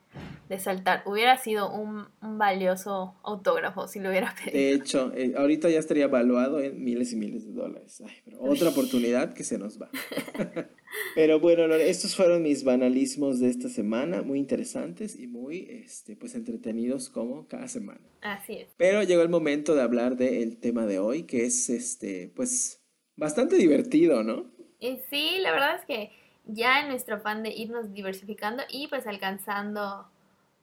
de 0.49 0.60
saltar. 0.60 1.04
Hubiera 1.06 1.38
sido 1.38 1.71
un, 1.71 2.06
un, 2.21 2.38
valioso 2.38 3.15
autógrafo 3.23 3.88
si 3.88 3.99
lo 3.99 4.10
hubiera 4.10 4.34
pedido. 4.36 4.58
De 4.58 4.73
hecho, 4.73 5.12
eh, 5.15 5.34
ahorita 5.38 5.69
ya 5.69 5.80
estaría 5.80 6.06
evaluado 6.06 6.60
en 6.60 6.84
miles 6.84 7.13
y 7.13 7.15
miles 7.15 7.45
de 7.45 7.54
dólares. 7.54 8.04
pero 8.26 8.41
otra 8.41 8.69
oportunidad 8.69 9.34
que 9.34 9.43
se 9.43 9.58
nos 9.58 9.82
va. 9.82 9.89
pero 11.15 11.39
bueno, 11.39 11.73
estos 11.76 12.15
fueron 12.15 12.43
mis 12.43 12.63
banalismos 12.63 13.39
de 13.39 13.49
esta 13.49 13.69
semana, 13.69 14.21
muy 14.21 14.39
interesantes 14.39 15.17
y 15.17 15.28
muy 15.28 15.67
este, 15.69 16.15
pues 16.15 16.36
entretenidos 16.36 17.10
como 17.10 17.47
cada 17.47 17.67
semana. 17.67 18.02
Así 18.21 18.58
es. 18.58 18.69
Pero 18.78 19.04
llegó 19.04 19.21
el 19.21 19.30
momento 19.30 19.76
de 19.76 19.82
hablar 19.82 20.17
del 20.17 20.58
tema 20.58 20.86
de 20.86 20.99
hoy, 20.99 21.23
que 21.23 21.45
es 21.45 21.69
este, 21.69 22.32
pues 22.36 22.84
bastante 23.15 23.56
divertido, 23.56 24.23
¿no? 24.23 24.52
Y 24.80 24.99
sí, 25.10 25.38
la 25.39 25.52
verdad 25.52 25.76
es 25.80 25.86
que 25.86 26.12
ya 26.45 26.82
en 26.82 26.89
nuestro 26.89 27.15
afán 27.15 27.43
de 27.43 27.49
irnos 27.49 27.93
diversificando 27.93 28.63
y 28.69 28.88
pues 28.88 29.08
alcanzando 29.08 30.08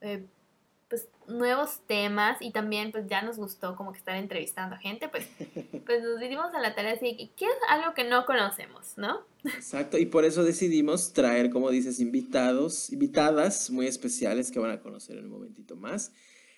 eh, 0.00 0.24
pues 0.90 1.08
nuevos 1.28 1.80
temas 1.86 2.38
y 2.40 2.50
también 2.50 2.90
pues 2.90 3.06
ya 3.08 3.22
nos 3.22 3.36
gustó 3.36 3.76
como 3.76 3.92
que 3.92 3.98
estar 3.98 4.16
entrevistando 4.16 4.74
a 4.74 4.78
gente, 4.78 5.08
pues, 5.08 5.24
pues 5.86 6.02
nos 6.02 6.18
dimos 6.18 6.52
a 6.52 6.60
la 6.60 6.74
tarea 6.74 6.96
de 6.96 7.30
¿qué 7.36 7.44
es 7.44 7.54
algo 7.68 7.94
que 7.94 8.02
no 8.02 8.26
conocemos, 8.26 8.94
no? 8.96 9.20
Exacto, 9.44 9.98
y 9.98 10.06
por 10.06 10.24
eso 10.24 10.42
decidimos 10.42 11.12
traer, 11.12 11.50
como 11.50 11.70
dices, 11.70 12.00
invitados, 12.00 12.90
invitadas 12.90 13.70
muy 13.70 13.86
especiales 13.86 14.50
que 14.50 14.58
van 14.58 14.72
a 14.72 14.80
conocer 14.80 15.16
en 15.16 15.26
un 15.26 15.30
momentito 15.30 15.76
más. 15.76 16.12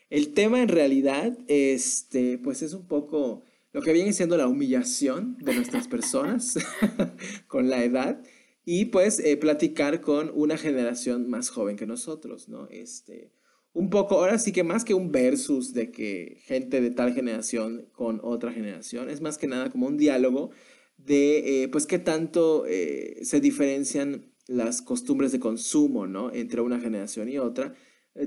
El 0.08 0.32
tema 0.32 0.62
en 0.62 0.68
realidad, 0.68 1.36
este, 1.48 2.38
pues 2.38 2.62
es 2.62 2.72
un 2.72 2.86
poco 2.86 3.44
lo 3.72 3.82
que 3.82 3.92
viene 3.92 4.12
siendo 4.14 4.36
la 4.36 4.46
humillación 4.46 5.36
de 5.38 5.54
nuestras 5.54 5.88
personas 5.88 6.58
con 7.46 7.68
la 7.68 7.84
edad 7.84 8.22
y 8.64 8.86
pues 8.86 9.18
eh, 9.18 9.36
platicar 9.36 10.00
con 10.00 10.30
una 10.34 10.56
generación 10.56 11.28
más 11.28 11.50
joven 11.50 11.76
que 11.76 11.86
nosotros, 11.86 12.48
¿no? 12.48 12.68
Este, 12.70 13.32
un 13.72 13.90
poco, 13.90 14.16
ahora 14.16 14.38
sí 14.38 14.52
que 14.52 14.64
más 14.64 14.84
que 14.84 14.94
un 14.94 15.10
versus 15.10 15.72
de 15.72 15.90
que 15.90 16.38
gente 16.44 16.80
de 16.80 16.90
tal 16.90 17.12
generación 17.14 17.88
con 17.92 18.20
otra 18.22 18.52
generación, 18.52 19.10
es 19.10 19.20
más 19.20 19.38
que 19.38 19.48
nada 19.48 19.70
como 19.70 19.86
un 19.86 19.96
diálogo 19.96 20.50
de, 20.98 21.64
eh, 21.64 21.68
pues, 21.68 21.86
qué 21.86 21.98
tanto 21.98 22.64
eh, 22.66 23.20
se 23.22 23.40
diferencian 23.40 24.32
las 24.46 24.82
costumbres 24.82 25.32
de 25.32 25.40
consumo, 25.40 26.06
¿no? 26.06 26.32
Entre 26.32 26.60
una 26.60 26.80
generación 26.80 27.28
y 27.28 27.38
otra. 27.38 27.74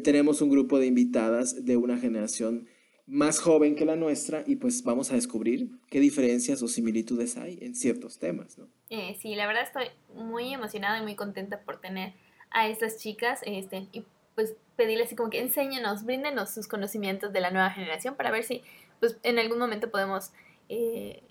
tenemos 0.04 0.42
un 0.42 0.50
grupo 0.50 0.80
de 0.80 0.88
invitadas 0.88 1.64
de 1.66 1.78
una 1.78 1.98
generación 2.00 2.68
más 3.08 3.40
joven 3.40 3.76
que 3.76 3.86
la 3.86 3.96
nuestra 3.96 4.44
y 4.46 4.56
pues 4.56 4.84
vamos 4.84 5.12
a 5.12 5.16
descubrir 5.16 5.70
qué 5.90 6.00
diferencias 6.00 6.62
o 6.62 6.68
similitudes 6.68 7.38
hay 7.38 7.60
en 7.62 7.76
ciertos 7.76 8.18
temas, 8.18 8.58
¿no? 8.58 8.68
Eh, 8.90 9.16
sí, 9.22 9.36
la 9.36 9.48
verdad 9.48 9.64
estoy 9.64 9.86
muy 10.16 10.54
emocionada 10.54 11.00
y 11.00 11.04
muy 11.04 11.16
contenta 11.16 11.60
por 11.62 11.80
tener 11.80 12.14
a 12.52 12.68
estas 12.68 12.98
chicas 12.98 13.42
este, 13.46 13.88
y 13.92 14.04
pues 14.34 14.56
pedirles 14.76 15.08
así 15.08 15.16
como 15.16 15.30
que 15.30 15.40
enséñenos, 15.40 16.04
bríndenos 16.04 16.54
sus 16.54 16.68
conocimientos 16.68 17.32
de 17.32 17.42
la 17.42 17.52
nueva 17.52 17.72
generación 17.72 18.16
para 18.16 18.32
ver 18.32 18.44
si 18.44 18.64
pues 19.00 19.18
en 19.24 19.40
algún 19.40 19.60
momento 19.60 19.90
podemos 19.90 20.32
eh, 20.70 21.22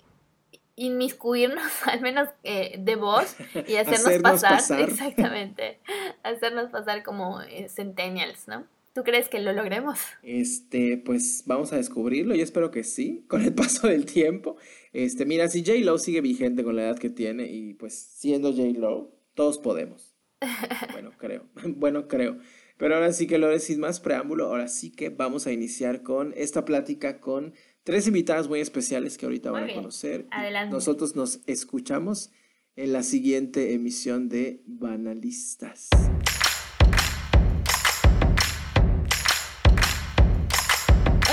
inmiscuirnos, 0.76 1.72
al 1.86 2.00
menos 2.00 2.28
eh, 2.42 2.76
de 2.78 2.96
voz, 2.96 3.36
y 3.66 3.76
hacernos, 3.76 4.22
pasar, 4.22 4.80
exactamente, 4.80 5.80
hacernos 6.22 6.70
pasar 6.70 7.02
como 7.02 7.40
eh, 7.42 7.68
centennials, 7.68 8.48
¿no? 8.48 8.64
¿Tú 8.94 9.02
crees 9.02 9.28
que 9.28 9.40
lo 9.40 9.52
logremos? 9.52 9.98
Este, 10.22 10.96
pues 10.98 11.42
vamos 11.46 11.72
a 11.72 11.76
descubrirlo, 11.76 12.36
yo 12.36 12.44
espero 12.44 12.70
que 12.70 12.84
sí, 12.84 13.24
con 13.26 13.42
el 13.42 13.52
paso 13.54 13.88
del 13.88 14.06
tiempo. 14.06 14.56
Este, 14.92 15.26
mira, 15.26 15.48
si 15.48 15.64
J. 15.64 15.80
Lo 15.80 15.98
sigue 15.98 16.20
vigente 16.20 16.62
con 16.62 16.76
la 16.76 16.84
edad 16.84 16.98
que 16.98 17.10
tiene 17.10 17.50
y 17.50 17.74
pues 17.74 17.92
siendo 17.92 18.52
J. 18.52 18.78
Lo, 18.78 19.12
todos 19.34 19.58
podemos. 19.58 20.14
Bueno, 20.92 21.10
creo, 21.18 21.48
bueno, 21.76 22.06
creo. 22.06 22.38
Pero 22.76 22.94
ahora 22.94 23.12
sí 23.12 23.26
que 23.26 23.38
lo 23.38 23.58
sin 23.58 23.80
más 23.80 23.98
preámbulo, 23.98 24.46
ahora 24.46 24.68
sí 24.68 24.92
que 24.92 25.08
vamos 25.08 25.46
a 25.46 25.52
iniciar 25.52 26.02
con 26.02 26.32
esta 26.36 26.64
plática 26.64 27.20
con 27.20 27.54
tres 27.82 28.06
invitadas 28.06 28.48
muy 28.48 28.60
especiales 28.60 29.18
que 29.18 29.26
ahorita 29.26 29.50
van 29.50 29.70
a 29.70 29.74
conocer. 29.74 30.26
Adelante. 30.30 30.72
Nosotros 30.72 31.16
nos 31.16 31.40
escuchamos 31.46 32.30
en 32.76 32.92
la 32.92 33.02
siguiente 33.02 33.74
emisión 33.74 34.28
de 34.28 34.62
Banalistas. 34.66 35.88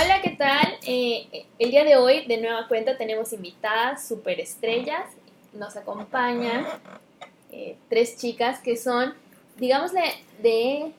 Hola, 0.04 0.20
¿qué 0.24 0.32
tal? 0.32 0.80
Eh, 0.88 1.46
el 1.60 1.70
día 1.70 1.84
de 1.84 1.96
hoy, 1.96 2.26
de 2.26 2.38
nueva 2.38 2.68
cuenta, 2.68 2.98
tenemos 2.98 3.34
invitadas 3.34 4.08
super 4.08 4.40
estrellas. 4.40 5.04
Nos 5.54 5.76
acompañan 5.76 6.66
eh, 7.52 7.76
tres 7.88 8.18
chicas 8.18 8.60
que 8.62 8.78
son, 8.78 9.14
digámosle, 9.58 10.02
de 10.42 10.92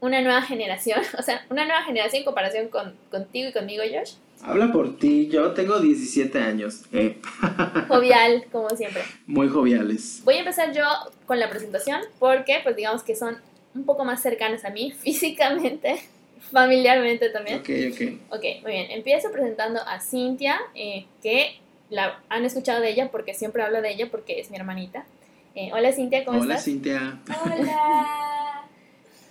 una 0.00 0.22
nueva 0.22 0.40
generación. 0.40 1.02
O 1.18 1.22
sea, 1.22 1.44
una 1.50 1.66
nueva 1.66 1.82
generación 1.82 2.20
en 2.20 2.24
comparación 2.24 2.68
con, 2.68 2.94
contigo 3.10 3.50
y 3.50 3.52
conmigo, 3.52 3.82
Josh. 3.82 4.14
Habla 4.42 4.72
por 4.72 4.96
ti, 4.96 5.28
yo 5.28 5.52
tengo 5.52 5.78
17 5.78 6.38
años. 6.38 6.84
Eh. 6.92 7.20
Jovial, 7.88 8.46
como 8.50 8.70
siempre. 8.70 9.02
Muy 9.26 9.48
joviales. 9.48 10.22
Voy 10.24 10.36
a 10.36 10.38
empezar 10.38 10.72
yo 10.72 10.84
con 11.26 11.38
la 11.38 11.50
presentación 11.50 12.00
porque, 12.18 12.60
pues 12.62 12.76
digamos 12.76 13.02
que 13.02 13.14
son 13.14 13.36
un 13.74 13.84
poco 13.84 14.06
más 14.06 14.22
cercanas 14.22 14.64
a 14.64 14.70
mí 14.70 14.92
físicamente, 14.98 16.00
familiarmente 16.40 17.30
también. 17.30 17.60
Ok, 17.60 17.68
ok. 17.92 18.36
Ok, 18.36 18.44
muy 18.62 18.72
bien. 18.72 18.90
Empiezo 18.90 19.30
presentando 19.30 19.80
a 19.80 20.00
Cintia, 20.00 20.58
eh, 20.74 21.06
que 21.22 21.60
la 21.90 22.20
han 22.28 22.44
escuchado 22.44 22.80
de 22.80 22.90
ella 22.90 23.10
porque 23.10 23.34
siempre 23.34 23.62
hablo 23.62 23.82
de 23.82 23.92
ella 23.92 24.08
porque 24.10 24.40
es 24.40 24.50
mi 24.50 24.56
hermanita. 24.56 25.06
Eh, 25.54 25.70
hola 25.72 25.92
Cintia, 25.92 26.24
¿cómo 26.24 26.38
estás? 26.38 26.56
Hola 26.56 26.62
Cintia. 26.62 27.18
Hola. 27.44 28.64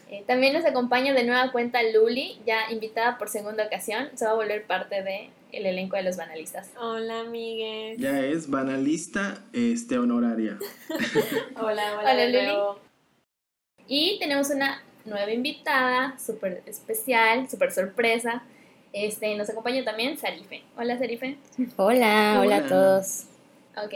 Eh, 0.09 0.23
también 0.25 0.53
nos 0.53 0.63
acompaña 0.63 1.13
de 1.13 1.25
nueva 1.25 1.51
cuenta 1.51 1.81
Luli, 1.83 2.39
ya 2.45 2.71
invitada 2.71 3.17
por 3.17 3.27
segunda 3.27 3.65
ocasión. 3.65 4.07
Se 4.15 4.23
va 4.23 4.31
a 4.31 4.35
volver 4.35 4.65
parte 4.65 5.03
del 5.03 5.31
el 5.51 5.65
elenco 5.65 5.97
de 5.97 6.03
los 6.03 6.15
banalistas. 6.15 6.71
Hola, 6.79 7.21
amigues. 7.21 7.97
Ya 7.97 8.17
es 8.21 8.49
banalista 8.49 9.43
este, 9.51 9.97
honoraria. 9.97 10.57
hola, 11.61 11.99
hola, 11.99 12.25
Luli. 12.25 12.79
Y 13.87 14.17
tenemos 14.19 14.49
una 14.49 14.81
nueva 15.07 15.31
invitada, 15.31 16.17
súper 16.19 16.61
especial, 16.65 17.49
súper 17.49 17.71
sorpresa. 17.71 18.43
Este, 18.93 19.35
nos 19.35 19.49
acompaña 19.49 19.83
también 19.83 20.17
Sarife. 20.17 20.63
Hola, 20.77 20.97
Sarife. 20.97 21.37
Hola, 21.77 22.39
hola, 22.39 22.41
hola 22.41 22.57
a 22.57 22.67
todos. 22.67 23.23
Ok. 23.83 23.93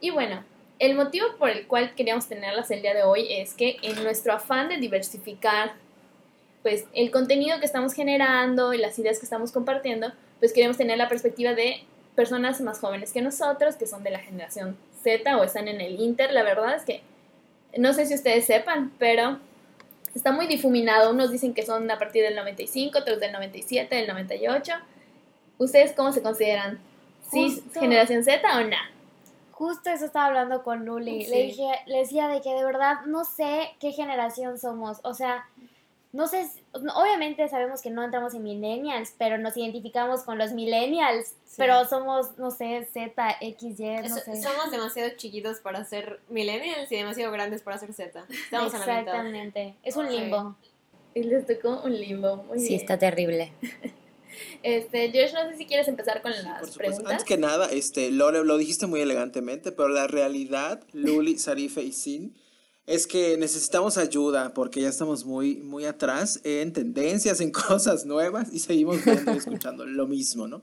Y 0.00 0.10
bueno, 0.10 0.42
el 0.78 0.94
motivo 0.94 1.26
por 1.38 1.50
el 1.50 1.66
cual 1.66 1.94
queríamos 1.94 2.26
tenerlas 2.26 2.70
el 2.70 2.82
día 2.82 2.94
de 2.94 3.04
hoy 3.04 3.26
es 3.30 3.54
que 3.54 3.76
en 3.82 4.02
nuestro 4.02 4.32
afán 4.32 4.68
de 4.68 4.78
diversificar 4.78 5.72
pues 6.62 6.86
el 6.94 7.10
contenido 7.10 7.60
que 7.60 7.66
estamos 7.66 7.92
generando 7.92 8.72
y 8.72 8.78
las 8.78 8.98
ideas 8.98 9.18
que 9.18 9.26
estamos 9.26 9.52
compartiendo, 9.52 10.12
pues 10.40 10.54
queremos 10.54 10.78
tener 10.78 10.96
la 10.96 11.10
perspectiva 11.10 11.52
de 11.52 11.84
personas 12.16 12.60
más 12.62 12.78
jóvenes 12.80 13.12
que 13.12 13.20
nosotros, 13.20 13.76
que 13.76 13.86
son 13.86 14.02
de 14.02 14.10
la 14.10 14.18
generación 14.20 14.76
Z 15.02 15.36
o 15.36 15.44
están 15.44 15.68
en 15.68 15.82
el 15.82 16.00
Inter. 16.00 16.32
La 16.32 16.42
verdad 16.42 16.74
es 16.74 16.84
que 16.84 17.02
no 17.76 17.92
sé 17.92 18.06
si 18.06 18.14
ustedes 18.14 18.46
sepan, 18.46 18.92
pero 18.98 19.38
está 20.14 20.32
muy 20.32 20.46
difuminado. 20.46 21.10
Unos 21.10 21.30
dicen 21.30 21.54
que 21.54 21.64
son 21.64 21.90
a 21.90 21.98
partir 21.98 22.22
del 22.22 22.36
95, 22.36 22.98
otros 22.98 23.20
del 23.20 23.32
97, 23.32 23.94
del 23.94 24.06
98. 24.06 24.72
¿Ustedes 25.58 25.92
cómo 25.92 26.12
se 26.12 26.22
consideran? 26.22 26.78
¿Sí, 27.30 27.62
generación 27.74 28.24
Z 28.24 28.40
o 28.58 28.64
no? 28.64 28.76
Justo 29.52 29.90
eso 29.90 30.04
estaba 30.04 30.26
hablando 30.26 30.62
con 30.62 30.84
Luli. 30.84 31.26
Le 31.26 31.42
dije, 31.44 31.68
le 31.86 31.98
decía 31.98 32.28
de 32.28 32.40
que 32.40 32.50
de 32.50 32.64
verdad 32.64 33.02
no 33.06 33.24
sé 33.24 33.70
qué 33.78 33.92
generación 33.92 34.58
somos. 34.58 34.98
O 35.04 35.14
sea, 35.14 35.48
no 36.14 36.28
sé, 36.28 36.48
obviamente 36.94 37.48
sabemos 37.48 37.82
que 37.82 37.90
no 37.90 38.04
entramos 38.04 38.34
en 38.34 38.44
millennials, 38.44 39.12
pero 39.18 39.36
nos 39.36 39.56
identificamos 39.56 40.22
con 40.22 40.38
los 40.38 40.52
millennials. 40.52 41.34
Pero 41.56 41.84
somos, 41.86 42.38
no 42.38 42.52
sé, 42.52 42.88
Z, 42.92 43.36
X, 43.40 43.80
Y, 43.80 43.96
no 44.08 44.16
sé. 44.16 44.40
Somos 44.40 44.70
demasiado 44.70 45.10
chiquitos 45.16 45.58
para 45.58 45.84
ser 45.84 46.20
millennials 46.28 46.90
y 46.92 46.96
demasiado 46.96 47.32
grandes 47.32 47.62
para 47.62 47.78
ser 47.78 47.92
Z. 47.92 48.26
Estamos 48.30 48.72
Exactamente. 48.72 49.74
es 49.82 49.96
un 49.96 50.08
limbo. 50.08 50.56
Y 51.14 51.24
les 51.24 51.46
tocó 51.48 51.82
un 51.82 52.00
limbo. 52.00 52.36
Muy 52.44 52.60
sí, 52.60 52.76
está 52.76 52.96
terrible. 52.96 53.52
Este, 54.64 55.12
Josh, 55.12 55.32
no 55.32 55.48
sé 55.48 55.56
si 55.56 55.64
quieres 55.66 55.86
empezar 55.86 56.20
con 56.22 56.32
las 56.32 56.76
preguntas. 56.76 57.12
Antes 57.12 57.24
que 57.24 57.36
nada, 57.36 57.66
este, 57.70 58.10
Lore, 58.10 58.42
lo 58.44 58.56
dijiste 58.56 58.86
muy 58.86 59.00
elegantemente, 59.00 59.70
pero 59.70 59.88
la 59.88 60.08
realidad, 60.08 60.82
Luli, 60.92 61.38
Sarife 61.38 61.82
y 61.82 61.92
Sin, 61.92 62.34
es 62.86 63.06
que 63.06 63.36
necesitamos 63.38 63.96
ayuda 63.96 64.52
porque 64.52 64.80
ya 64.80 64.88
estamos 64.88 65.24
muy, 65.24 65.56
muy 65.56 65.84
atrás 65.84 66.40
en 66.44 66.72
tendencias, 66.72 67.40
en 67.40 67.50
cosas 67.68 68.04
nuevas 68.04 68.52
y 68.52 68.58
seguimos 68.58 69.04
viendo 69.04 69.32
y 69.32 69.38
escuchando 69.38 69.86
lo 69.86 70.06
mismo, 70.06 70.46
¿no? 70.48 70.62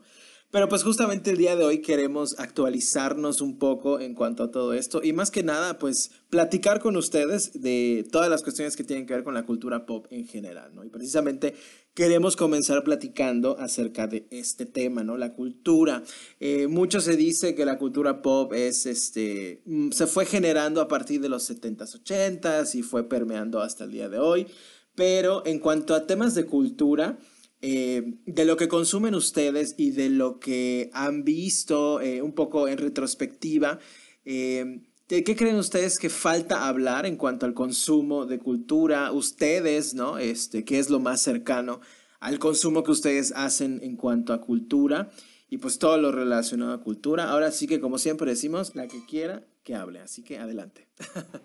Pero 0.52 0.68
pues 0.68 0.84
justamente 0.84 1.30
el 1.30 1.38
día 1.38 1.56
de 1.56 1.64
hoy 1.64 1.80
queremos 1.80 2.38
actualizarnos 2.38 3.40
un 3.40 3.58
poco 3.58 4.00
en 4.00 4.14
cuanto 4.14 4.42
a 4.42 4.50
todo 4.50 4.74
esto 4.74 5.00
y 5.02 5.14
más 5.14 5.30
que 5.30 5.42
nada 5.42 5.78
pues 5.78 6.10
platicar 6.28 6.80
con 6.80 6.94
ustedes 6.96 7.62
de 7.62 8.06
todas 8.12 8.28
las 8.28 8.42
cuestiones 8.42 8.76
que 8.76 8.84
tienen 8.84 9.06
que 9.06 9.14
ver 9.14 9.24
con 9.24 9.32
la 9.32 9.46
cultura 9.46 9.86
pop 9.86 10.06
en 10.10 10.26
general, 10.26 10.74
¿no? 10.74 10.84
Y 10.84 10.90
precisamente 10.90 11.54
queremos 11.94 12.36
comenzar 12.36 12.84
platicando 12.84 13.58
acerca 13.58 14.06
de 14.06 14.26
este 14.30 14.66
tema, 14.66 15.04
¿no? 15.04 15.16
La 15.16 15.34
cultura. 15.34 16.02
Eh, 16.40 16.66
mucho 16.66 17.00
se 17.00 17.16
dice 17.16 17.54
que 17.54 17.64
la 17.64 17.78
cultura 17.78 18.22
pop 18.22 18.52
es, 18.52 18.86
este, 18.86 19.62
mm, 19.66 19.90
se 19.90 20.06
fue 20.06 20.26
generando 20.26 20.80
a 20.80 20.88
partir 20.88 21.20
de 21.20 21.28
los 21.28 21.44
70s, 21.48 21.94
80s 21.94 22.74
y 22.74 22.82
fue 22.82 23.08
permeando 23.08 23.60
hasta 23.60 23.84
el 23.84 23.92
día 23.92 24.08
de 24.08 24.18
hoy. 24.18 24.46
Pero 24.94 25.44
en 25.46 25.58
cuanto 25.58 25.94
a 25.94 26.06
temas 26.06 26.34
de 26.34 26.44
cultura, 26.44 27.18
eh, 27.64 28.18
de 28.26 28.44
lo 28.44 28.56
que 28.56 28.66
consumen 28.66 29.14
ustedes 29.14 29.76
y 29.78 29.92
de 29.92 30.10
lo 30.10 30.40
que 30.40 30.90
han 30.92 31.22
visto 31.22 32.00
eh, 32.00 32.20
un 32.20 32.32
poco 32.32 32.66
en 32.66 32.76
retrospectiva, 32.76 33.78
eh, 34.24 34.82
¿de 35.12 35.24
qué 35.24 35.36
creen 35.36 35.56
ustedes 35.56 35.98
que 35.98 36.08
falta 36.08 36.66
hablar 36.66 37.04
en 37.04 37.16
cuanto 37.16 37.44
al 37.44 37.52
consumo 37.52 38.24
de 38.24 38.38
cultura? 38.38 39.12
Ustedes, 39.12 39.92
¿no? 39.92 40.16
Este, 40.16 40.64
¿Qué 40.64 40.78
es 40.78 40.88
lo 40.88 41.00
más 41.00 41.20
cercano 41.20 41.82
al 42.18 42.38
consumo 42.38 42.82
que 42.82 42.92
ustedes 42.92 43.30
hacen 43.36 43.80
en 43.82 43.96
cuanto 43.96 44.32
a 44.32 44.40
cultura? 44.40 45.10
Y 45.50 45.58
pues 45.58 45.78
todo 45.78 45.98
lo 45.98 46.12
relacionado 46.12 46.72
a 46.72 46.80
cultura. 46.80 47.28
Ahora 47.28 47.50
sí 47.50 47.66
que 47.66 47.78
como 47.78 47.98
siempre 47.98 48.30
decimos, 48.30 48.74
la 48.74 48.88
que 48.88 49.04
quiera, 49.04 49.42
que 49.64 49.74
hable. 49.74 50.00
Así 50.00 50.24
que 50.24 50.38
adelante. 50.38 50.88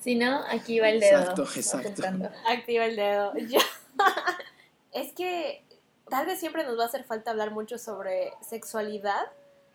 Si 0.00 0.14
no, 0.14 0.42
aquí 0.48 0.78
va 0.78 0.88
el 0.88 1.00
dedo. 1.00 1.18
Exacto, 1.18 1.42
exacto. 1.54 2.30
Activa 2.48 2.86
el 2.86 2.96
dedo. 2.96 3.32
Es 4.92 5.12
que 5.12 5.64
tal 6.08 6.24
vez 6.24 6.40
siempre 6.40 6.64
nos 6.64 6.78
va 6.78 6.84
a 6.84 6.86
hacer 6.86 7.04
falta 7.04 7.32
hablar 7.32 7.50
mucho 7.50 7.76
sobre 7.78 8.32
sexualidad, 8.40 9.26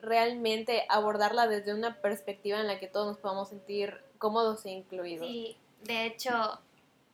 realmente 0.03 0.85
abordarla 0.89 1.47
desde 1.47 1.73
una 1.73 2.01
perspectiva 2.01 2.59
en 2.59 2.67
la 2.67 2.79
que 2.79 2.87
todos 2.87 3.07
nos 3.07 3.17
podamos 3.17 3.49
sentir 3.49 4.03
cómodos 4.17 4.65
e 4.65 4.71
incluidos. 4.71 5.27
Sí, 5.27 5.57
de 5.83 6.05
hecho, 6.05 6.59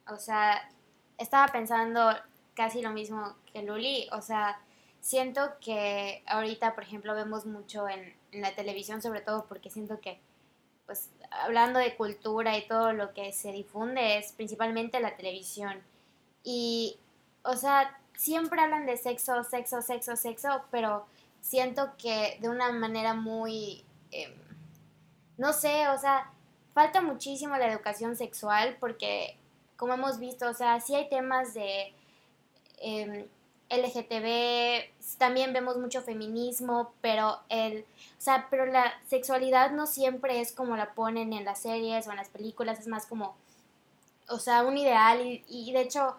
o 0.08 0.18
sea, 0.18 0.70
estaba 1.18 1.48
pensando 1.48 2.12
casi 2.54 2.82
lo 2.82 2.92
mismo 2.92 3.36
que 3.54 3.64
Luli, 3.64 4.10
o 4.12 4.22
sea, 4.22 4.62
siento 5.00 5.42
que 5.62 6.24
ahorita, 6.28 6.76
por 6.76 6.84
ejemplo, 6.84 7.16
vemos 7.16 7.46
mucho 7.46 7.88
en, 7.88 8.14
en 8.32 8.42
la 8.42 8.54
televisión, 8.56 9.02
sobre 9.02 9.22
todo 9.22 9.46
porque 9.46 9.70
siento 9.70 10.02
que, 10.02 10.20
pues, 10.86 11.10
hablando 11.32 11.80
de 11.80 11.96
cultura 11.96 12.58
y 12.58 12.68
todo 12.68 12.92
lo 12.94 13.14
que 13.14 13.32
se 13.32 13.52
difunde 13.52 14.18
es 14.18 14.34
principalmente 14.34 15.00
la 15.00 15.16
televisión. 15.16 15.82
Y 16.44 17.00
o 17.44 17.56
sea, 17.56 17.98
siempre 18.16 18.62
hablan 18.62 18.86
de 18.86 18.98
sexo, 18.98 19.44
sexo, 19.44 19.82
sexo, 19.82 20.16
sexo, 20.16 20.62
pero 20.72 21.06
siento 21.42 21.92
que 21.98 22.38
de 22.42 22.50
una 22.50 22.72
manera 22.72 23.14
muy, 23.14 23.84
em, 24.12 24.34
no 25.38 25.54
sé, 25.54 25.88
o 25.90 25.98
sea, 25.98 26.32
falta 26.74 27.02
muchísimo 27.02 27.58
la 27.58 27.72
educación 27.72 28.16
sexual 28.16 28.78
porque, 28.80 29.38
como 29.78 29.94
hemos 29.94 30.20
visto, 30.20 30.50
o 30.50 30.54
sea, 30.54 30.80
sí 30.80 30.96
hay 30.96 31.10
temas 31.10 31.54
de 31.54 31.94
eh, 32.82 33.28
LGTB, 33.70 35.18
también 35.18 35.54
vemos 35.54 35.78
mucho 35.78 36.02
feminismo, 36.02 36.94
pero 37.02 37.40
el, 37.50 37.82
o 37.82 38.22
sea, 38.22 38.48
pero 38.50 38.66
la 38.66 38.94
sexualidad 39.08 39.72
no 39.72 39.88
siempre 39.88 40.42
es 40.42 40.52
como 40.52 40.76
la 40.76 40.94
ponen 40.94 41.34
en 41.34 41.46
las 41.46 41.62
series 41.62 42.08
o 42.08 42.12
en 42.12 42.18
las 42.18 42.30
películas, 42.30 42.80
es 42.80 42.88
más 42.88 43.06
como, 43.06 43.36
o 44.28 44.40
sea, 44.40 44.64
un 44.64 44.78
ideal 44.78 45.22
y, 45.26 45.44
y 45.48 45.72
de 45.74 45.82
hecho 45.82 46.16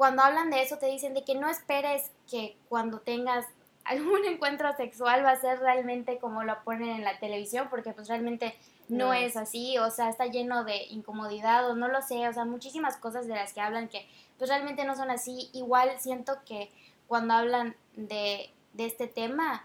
cuando 0.00 0.22
hablan 0.22 0.48
de 0.48 0.62
eso 0.62 0.78
te 0.78 0.86
dicen 0.86 1.12
de 1.12 1.24
que 1.24 1.34
no 1.34 1.50
esperes 1.50 2.10
que 2.26 2.56
cuando 2.70 3.00
tengas 3.00 3.44
algún 3.90 4.24
encuentro 4.32 4.72
sexual 4.76 5.24
va 5.24 5.32
a 5.32 5.40
ser 5.40 5.58
realmente 5.60 6.18
como 6.18 6.44
lo 6.44 6.62
ponen 6.64 6.90
en 6.90 7.04
la 7.04 7.18
televisión, 7.18 7.68
porque 7.70 7.92
pues 7.92 8.08
realmente 8.08 8.54
no, 8.88 9.06
No 9.06 9.12
es 9.12 9.32
es. 9.32 9.36
así, 9.36 9.78
o 9.78 9.90
sea, 9.90 10.08
está 10.08 10.26
lleno 10.26 10.64
de 10.64 10.84
incomodidad 10.86 11.68
o 11.68 11.74
no 11.74 11.88
lo 11.88 12.00
sé, 12.02 12.28
o 12.28 12.32
sea, 12.32 12.44
muchísimas 12.44 12.96
cosas 12.96 13.26
de 13.26 13.34
las 13.34 13.52
que 13.52 13.60
hablan 13.60 13.88
que 13.88 14.08
pues 14.38 14.48
realmente 14.50 14.84
no 14.84 14.96
son 14.96 15.10
así. 15.10 15.50
Igual 15.52 15.90
siento 15.98 16.38
que 16.46 16.70
cuando 17.06 17.34
hablan 17.34 17.76
de, 17.96 18.50
de 18.72 18.86
este 18.86 19.06
tema, 19.06 19.64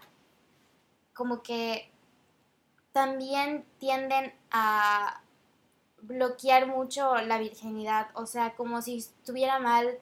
como 1.14 1.42
que 1.42 1.90
también 2.92 3.64
tienden 3.78 4.32
a 4.50 5.20
bloquear 6.02 6.66
mucho 6.66 7.16
la 7.16 7.38
virginidad, 7.38 8.08
o 8.14 8.26
sea, 8.26 8.54
como 8.54 8.82
si 8.82 8.98
estuviera 8.98 9.58
mal 9.58 9.98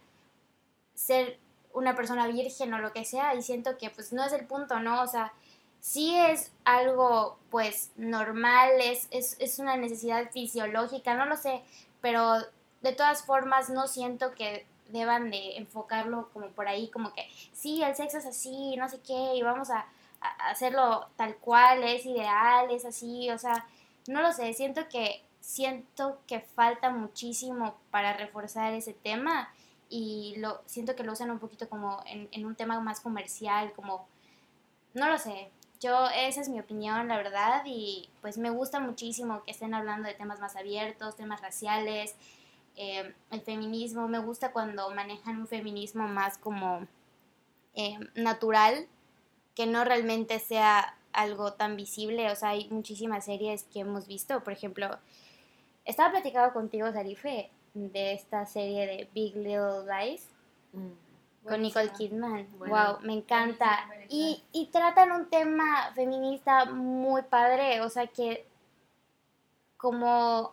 ser 0.95 1.39
una 1.75 1.95
persona 1.95 2.27
virgen 2.27 2.73
o 2.73 2.79
lo 2.79 2.93
que 2.93 3.05
sea, 3.05 3.35
y 3.35 3.43
siento 3.43 3.77
que 3.79 3.91
pues 3.91 4.13
no 4.13 4.25
es 4.25 4.33
el 4.33 4.47
punto, 4.47 4.81
¿no? 4.81 5.03
O 5.03 5.07
sea, 5.07 5.33
sí 5.81 6.17
es 6.17 6.51
algo 6.65 7.39
pues 7.51 7.91
normal, 7.97 8.71
es, 8.81 9.09
es, 9.11 9.37
es 9.39 9.59
una 9.59 9.77
necesidad 9.77 10.31
fisiológica, 10.31 11.15
no 11.15 11.27
lo 11.27 11.37
sé, 11.37 11.63
pero 12.01 12.37
de 12.83 12.93
todas 12.93 13.25
formas 13.25 13.71
no 13.71 13.87
siento 13.89 14.33
que 14.35 14.67
deban 14.89 15.31
de 15.31 15.57
enfocarlo 15.57 16.31
como 16.33 16.49
por 16.49 16.69
ahí, 16.69 16.89
como 16.89 17.13
que 17.13 17.29
sí, 17.53 17.83
el 17.83 17.97
sexo 17.97 18.19
es 18.19 18.27
así, 18.27 18.77
no 18.77 18.89
sé 18.89 19.01
qué, 19.01 19.35
y 19.35 19.43
vamos 19.43 19.71
a, 19.71 19.87
a 20.21 20.51
hacerlo 20.51 21.07
tal 21.17 21.37
cual, 21.37 21.83
es 21.83 22.07
ideal, 22.07 22.71
es 22.71 22.85
así, 22.85 23.31
o 23.31 23.39
sea, 23.39 23.67
no 24.07 24.23
lo 24.23 24.33
sé, 24.33 24.53
siento 24.55 24.89
que 24.89 25.23
siento 25.41 26.19
que 26.27 26.41
falta 26.41 26.91
muchísimo 26.91 27.75
para 27.91 28.15
reforzar 28.15 28.73
ese 28.73 28.95
tema 28.95 29.53
y 29.97 30.35
lo 30.39 30.61
siento 30.67 30.97
que 30.97 31.05
lo 31.05 31.13
usan 31.13 31.31
un 31.31 31.39
poquito 31.39 31.69
como 31.69 32.03
en, 32.07 32.45
un 32.45 32.57
tema 32.57 32.81
más 32.81 33.01
comercial, 33.01 33.73
como 33.75 34.09
no 34.93 35.09
lo 35.09 35.19
sé. 35.19 35.53
Yo, 35.79 36.09
esa 36.09 36.41
es 36.41 36.49
mi 36.49 36.59
opinión, 36.59 37.07
la 37.07 37.17
verdad, 37.17 37.63
y 37.65 38.11
pues 38.21 38.37
me 38.37 38.51
gusta 38.51 38.81
muchísimo 38.81 39.45
que 39.45 39.53
estén 39.53 39.73
hablando 39.73 40.09
de 40.09 40.15
temas 40.15 40.41
más 40.41 40.57
abiertos, 40.57 41.15
temas 41.15 41.41
raciales, 41.43 42.17
eh, 42.75 43.15
el 43.31 43.41
feminismo. 43.43 44.09
Me 44.09 44.19
gusta 44.19 44.51
cuando 44.51 44.91
manejan 44.91 45.39
un 45.39 45.47
feminismo 45.47 46.09
más 46.09 46.39
como 46.39 46.89
eh, 47.75 47.97
natural, 48.17 48.89
que 49.55 49.67
no 49.67 49.85
realmente 49.85 50.41
sea 50.41 50.99
algo 51.13 51.53
tan 51.53 51.77
visible. 51.77 52.33
O 52.33 52.35
sea, 52.35 52.49
hay 52.49 52.69
muchísimas 52.69 53.27
series 53.27 53.63
que 53.73 53.81
hemos 53.81 54.09
visto. 54.09 54.43
Por 54.43 54.55
ejemplo, 54.55 54.99
estaba 55.85 56.11
platicando 56.11 56.53
contigo, 56.53 56.91
Sarife, 56.91 57.53
de 57.75 58.13
esta 58.15 58.47
serie 58.47 58.87
de 58.87 59.09
Big 59.13 59.35
Little 59.37 59.85
Lies 59.87 60.29
con 61.45 61.61
Nicole 61.61 61.91
Kidman. 61.91 62.47
Wow, 62.59 63.01
me 63.03 63.13
encanta. 63.15 63.87
Y, 64.09 64.43
y 64.53 64.67
tratan 64.67 65.13
un 65.13 65.29
tema 65.29 65.93
feminista 65.95 66.65
muy 66.67 67.23
padre, 67.23 67.81
o 67.83 67.91
sea 67.91 68.07
que 68.07 68.47
como 69.77 70.53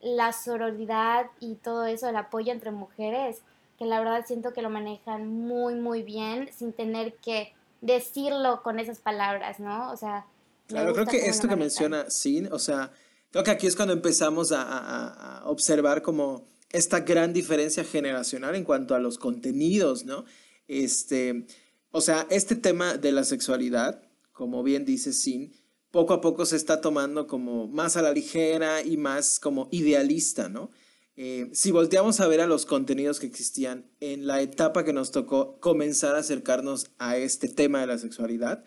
la 0.00 0.32
sororidad 0.32 1.26
y 1.40 1.54
todo 1.54 1.86
eso, 1.86 2.08
el 2.08 2.16
apoyo 2.16 2.52
entre 2.52 2.70
mujeres, 2.70 3.42
que 3.78 3.86
la 3.86 3.98
verdad 4.00 4.24
siento 4.26 4.52
que 4.52 4.62
lo 4.62 4.70
manejan 4.70 5.28
muy, 5.28 5.74
muy 5.74 6.02
bien 6.02 6.50
sin 6.52 6.72
tener 6.72 7.14
que 7.16 7.54
decirlo 7.80 8.62
con 8.62 8.78
esas 8.80 8.98
palabras, 8.98 9.60
¿no? 9.60 9.90
O 9.92 9.96
sea... 9.96 10.26
Claro, 10.66 10.94
creo 10.94 11.06
que 11.06 11.26
esto 11.26 11.46
que 11.46 11.56
menciona 11.56 12.08
Sin, 12.08 12.50
o 12.52 12.58
sea, 12.58 12.90
creo 13.30 13.44
que 13.44 13.50
aquí 13.50 13.66
es 13.66 13.76
cuando 13.76 13.92
empezamos 13.92 14.50
a, 14.50 14.62
a- 14.62 15.38
a 15.40 15.48
observar 15.48 16.00
como 16.02 16.42
esta 16.74 17.00
gran 17.00 17.32
diferencia 17.32 17.84
generacional 17.84 18.56
en 18.56 18.64
cuanto 18.64 18.96
a 18.96 18.98
los 18.98 19.16
contenidos, 19.16 20.04
¿no? 20.04 20.24
Este, 20.66 21.46
o 21.92 22.00
sea, 22.00 22.26
este 22.30 22.56
tema 22.56 22.96
de 22.96 23.12
la 23.12 23.22
sexualidad, 23.22 24.02
como 24.32 24.64
bien 24.64 24.84
dice 24.84 25.12
Sin, 25.12 25.52
poco 25.92 26.14
a 26.14 26.20
poco 26.20 26.44
se 26.44 26.56
está 26.56 26.80
tomando 26.80 27.28
como 27.28 27.68
más 27.68 27.96
a 27.96 28.02
la 28.02 28.12
ligera 28.12 28.82
y 28.82 28.96
más 28.96 29.38
como 29.38 29.68
idealista, 29.70 30.48
¿no? 30.48 30.72
Eh, 31.16 31.48
si 31.52 31.70
volteamos 31.70 32.18
a 32.18 32.26
ver 32.26 32.40
a 32.40 32.48
los 32.48 32.66
contenidos 32.66 33.20
que 33.20 33.26
existían 33.26 33.88
en 34.00 34.26
la 34.26 34.42
etapa 34.42 34.84
que 34.84 34.92
nos 34.92 35.12
tocó 35.12 35.60
comenzar 35.60 36.16
a 36.16 36.18
acercarnos 36.18 36.90
a 36.98 37.16
este 37.18 37.48
tema 37.48 37.80
de 37.80 37.86
la 37.86 37.98
sexualidad, 37.98 38.64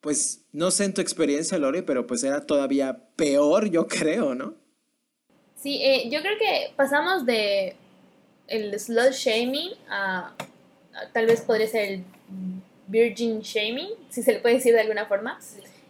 pues 0.00 0.46
no 0.52 0.70
sé 0.70 0.84
en 0.84 0.94
tu 0.94 1.02
experiencia, 1.02 1.58
Lore, 1.58 1.82
pero 1.82 2.06
pues 2.06 2.24
era 2.24 2.46
todavía 2.46 3.10
peor, 3.16 3.68
yo 3.68 3.86
creo, 3.88 4.34
¿no? 4.34 4.56
Sí, 5.60 5.80
eh, 5.82 6.08
yo 6.08 6.20
creo 6.20 6.38
que 6.38 6.72
pasamos 6.76 7.26
de 7.26 7.74
el 8.46 8.78
slut 8.78 9.12
shaming 9.12 9.72
a, 9.90 10.32
a 10.94 11.08
tal 11.12 11.26
vez 11.26 11.40
podría 11.42 11.66
ser 11.66 11.88
el 11.90 12.04
virgin 12.86 13.40
shaming, 13.40 13.88
si 14.08 14.22
se 14.22 14.32
le 14.34 14.38
puede 14.38 14.54
decir 14.56 14.72
de 14.72 14.80
alguna 14.80 15.06
forma. 15.06 15.38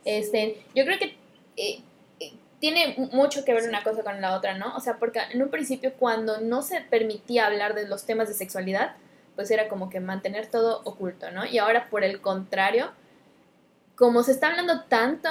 Este, 0.05 0.63
yo 0.75 0.85
creo 0.85 0.99
que 0.99 1.17
eh, 1.57 1.81
eh, 2.19 2.33
tiene 2.61 2.95
mu- 2.97 3.09
mucho 3.13 3.45
que 3.45 3.53
ver 3.53 3.69
una 3.69 3.83
cosa 3.85 4.03
con 4.03 4.21
la 4.21 4.35
otra, 4.37 4.57
¿no? 4.57 4.75
O 4.75 4.81
sea, 4.81 4.97
porque 4.97 5.21
en 5.33 5.43
un 5.43 5.51
principio 5.51 5.93
cuando 5.99 6.41
no 6.41 6.63
se 6.63 6.81
permitía 6.81 7.47
hablar 7.47 7.75
de 7.75 7.87
los 7.87 8.05
temas 8.05 8.29
de 8.29 8.35
sexualidad, 8.35 8.97
pues 9.37 9.51
era 9.51 9.69
como 9.69 9.91
que 9.91 10.01
mantener 10.01 10.47
todo 10.47 10.81
oculto, 10.85 11.31
¿no? 11.31 11.45
Y 11.47 11.59
ahora 11.59 11.89
por 11.91 12.03
el 12.05 12.21
contrario, 12.21 12.91
como 13.97 14.23
se 14.23 14.33
está 14.33 14.49
hablando 14.49 14.83
tanto, 14.85 15.29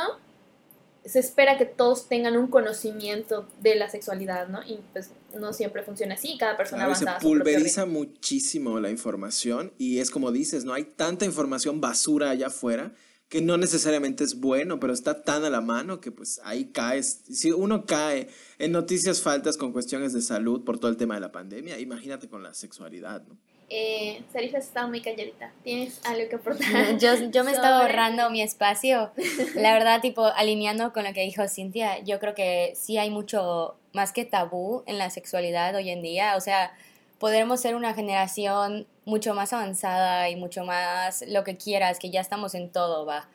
se 1.08 1.20
espera 1.20 1.58
que 1.58 1.66
todos 1.66 2.08
tengan 2.08 2.38
un 2.38 2.48
conocimiento 2.48 3.48
de 3.62 3.76
la 3.76 3.90
sexualidad, 3.90 4.48
¿no? 4.48 4.62
Y 4.64 4.80
pues 4.94 5.12
no 5.38 5.54
siempre 5.54 5.84
funciona 5.84 6.16
así, 6.16 6.38
cada 6.38 6.58
persona 6.58 6.86
Claro, 6.86 6.96
se 6.96 7.04
avanza 7.04 7.20
propio 7.20 7.44
pulveriza 7.44 7.86
muchísimo 7.86 8.80
la 8.80 8.90
información 8.90 9.74
y 9.78 10.00
es 10.00 10.10
como 10.12 10.32
dices, 10.32 10.66
¿no? 10.66 10.74
Hay 10.74 10.84
tanta 10.84 11.26
información 11.26 11.82
basura 11.82 12.32
allá 12.32 12.48
afuera 12.48 12.94
que 13.30 13.42
no 13.42 13.58
necesariamente 13.58 14.24
es 14.24 14.40
bueno, 14.40 14.80
pero 14.80 14.94
está 14.94 15.22
tan 15.24 15.44
a 15.44 15.50
la 15.50 15.62
mano 15.62 16.00
que 16.00 16.12
pues 16.12 16.40
ahí 16.44 16.66
caes. 16.72 17.24
Si 17.30 17.52
uno 17.52 17.86
cae 17.86 18.30
en 18.58 18.72
noticias 18.72 19.22
faltas 19.22 19.58
con 19.58 19.74
cuestiones 19.74 20.14
de 20.14 20.22
salud 20.22 20.64
por 20.64 20.80
todo 20.80 20.90
el 20.90 20.98
tema 20.98 21.16
de 21.16 21.22
la 21.22 21.32
pandemia, 21.32 21.80
imagínate 21.80 22.30
con 22.30 22.42
la 22.42 22.54
sexualidad, 22.54 23.26
¿no? 23.28 23.38
Eh, 23.70 24.22
Sarisa 24.32 24.60
está 24.60 24.88
muy 24.88 25.02
calladita. 25.02 25.52
¿Tienes 25.64 26.00
algo 26.06 26.30
que 26.30 26.36
aportar? 26.38 26.98
Yo, 27.00 27.16
yo 27.30 27.44
me 27.44 27.52
estaba 27.52 27.82
Sobre- 27.82 27.92
ahorrando 27.92 28.30
mi 28.30 28.42
espacio. 28.42 29.12
La 29.56 29.74
verdad, 29.74 30.00
tipo, 30.02 30.24
alineando 30.26 30.94
con 30.94 31.04
lo 31.04 31.12
que 31.14 31.22
dijo 31.22 31.46
Cintia, 31.50 32.00
yo 32.00 32.20
creo 32.20 32.34
que 32.34 32.74
sí 32.76 32.98
hay 32.98 33.10
mucho 33.10 33.76
más 33.94 34.14
que 34.14 34.24
tabú 34.24 34.84
en 34.86 34.98
la 34.98 35.10
sexualidad 35.10 35.76
hoy 35.76 35.90
en 35.90 36.02
día. 36.02 36.36
O 36.38 36.40
sea, 36.42 36.72
podremos 37.20 37.60
ser 37.60 37.76
una 37.76 37.94
generación 37.94 38.88
mucho 39.04 39.34
más 39.34 39.52
avanzada 39.52 40.30
y 40.30 40.38
mucho 40.38 40.64
más 40.64 41.24
lo 41.28 41.44
que 41.44 41.58
quieras, 41.58 42.00
que 42.00 42.10
ya 42.10 42.22
estamos 42.22 42.56
en 42.56 42.72
todo, 42.72 43.06
va. 43.06 43.28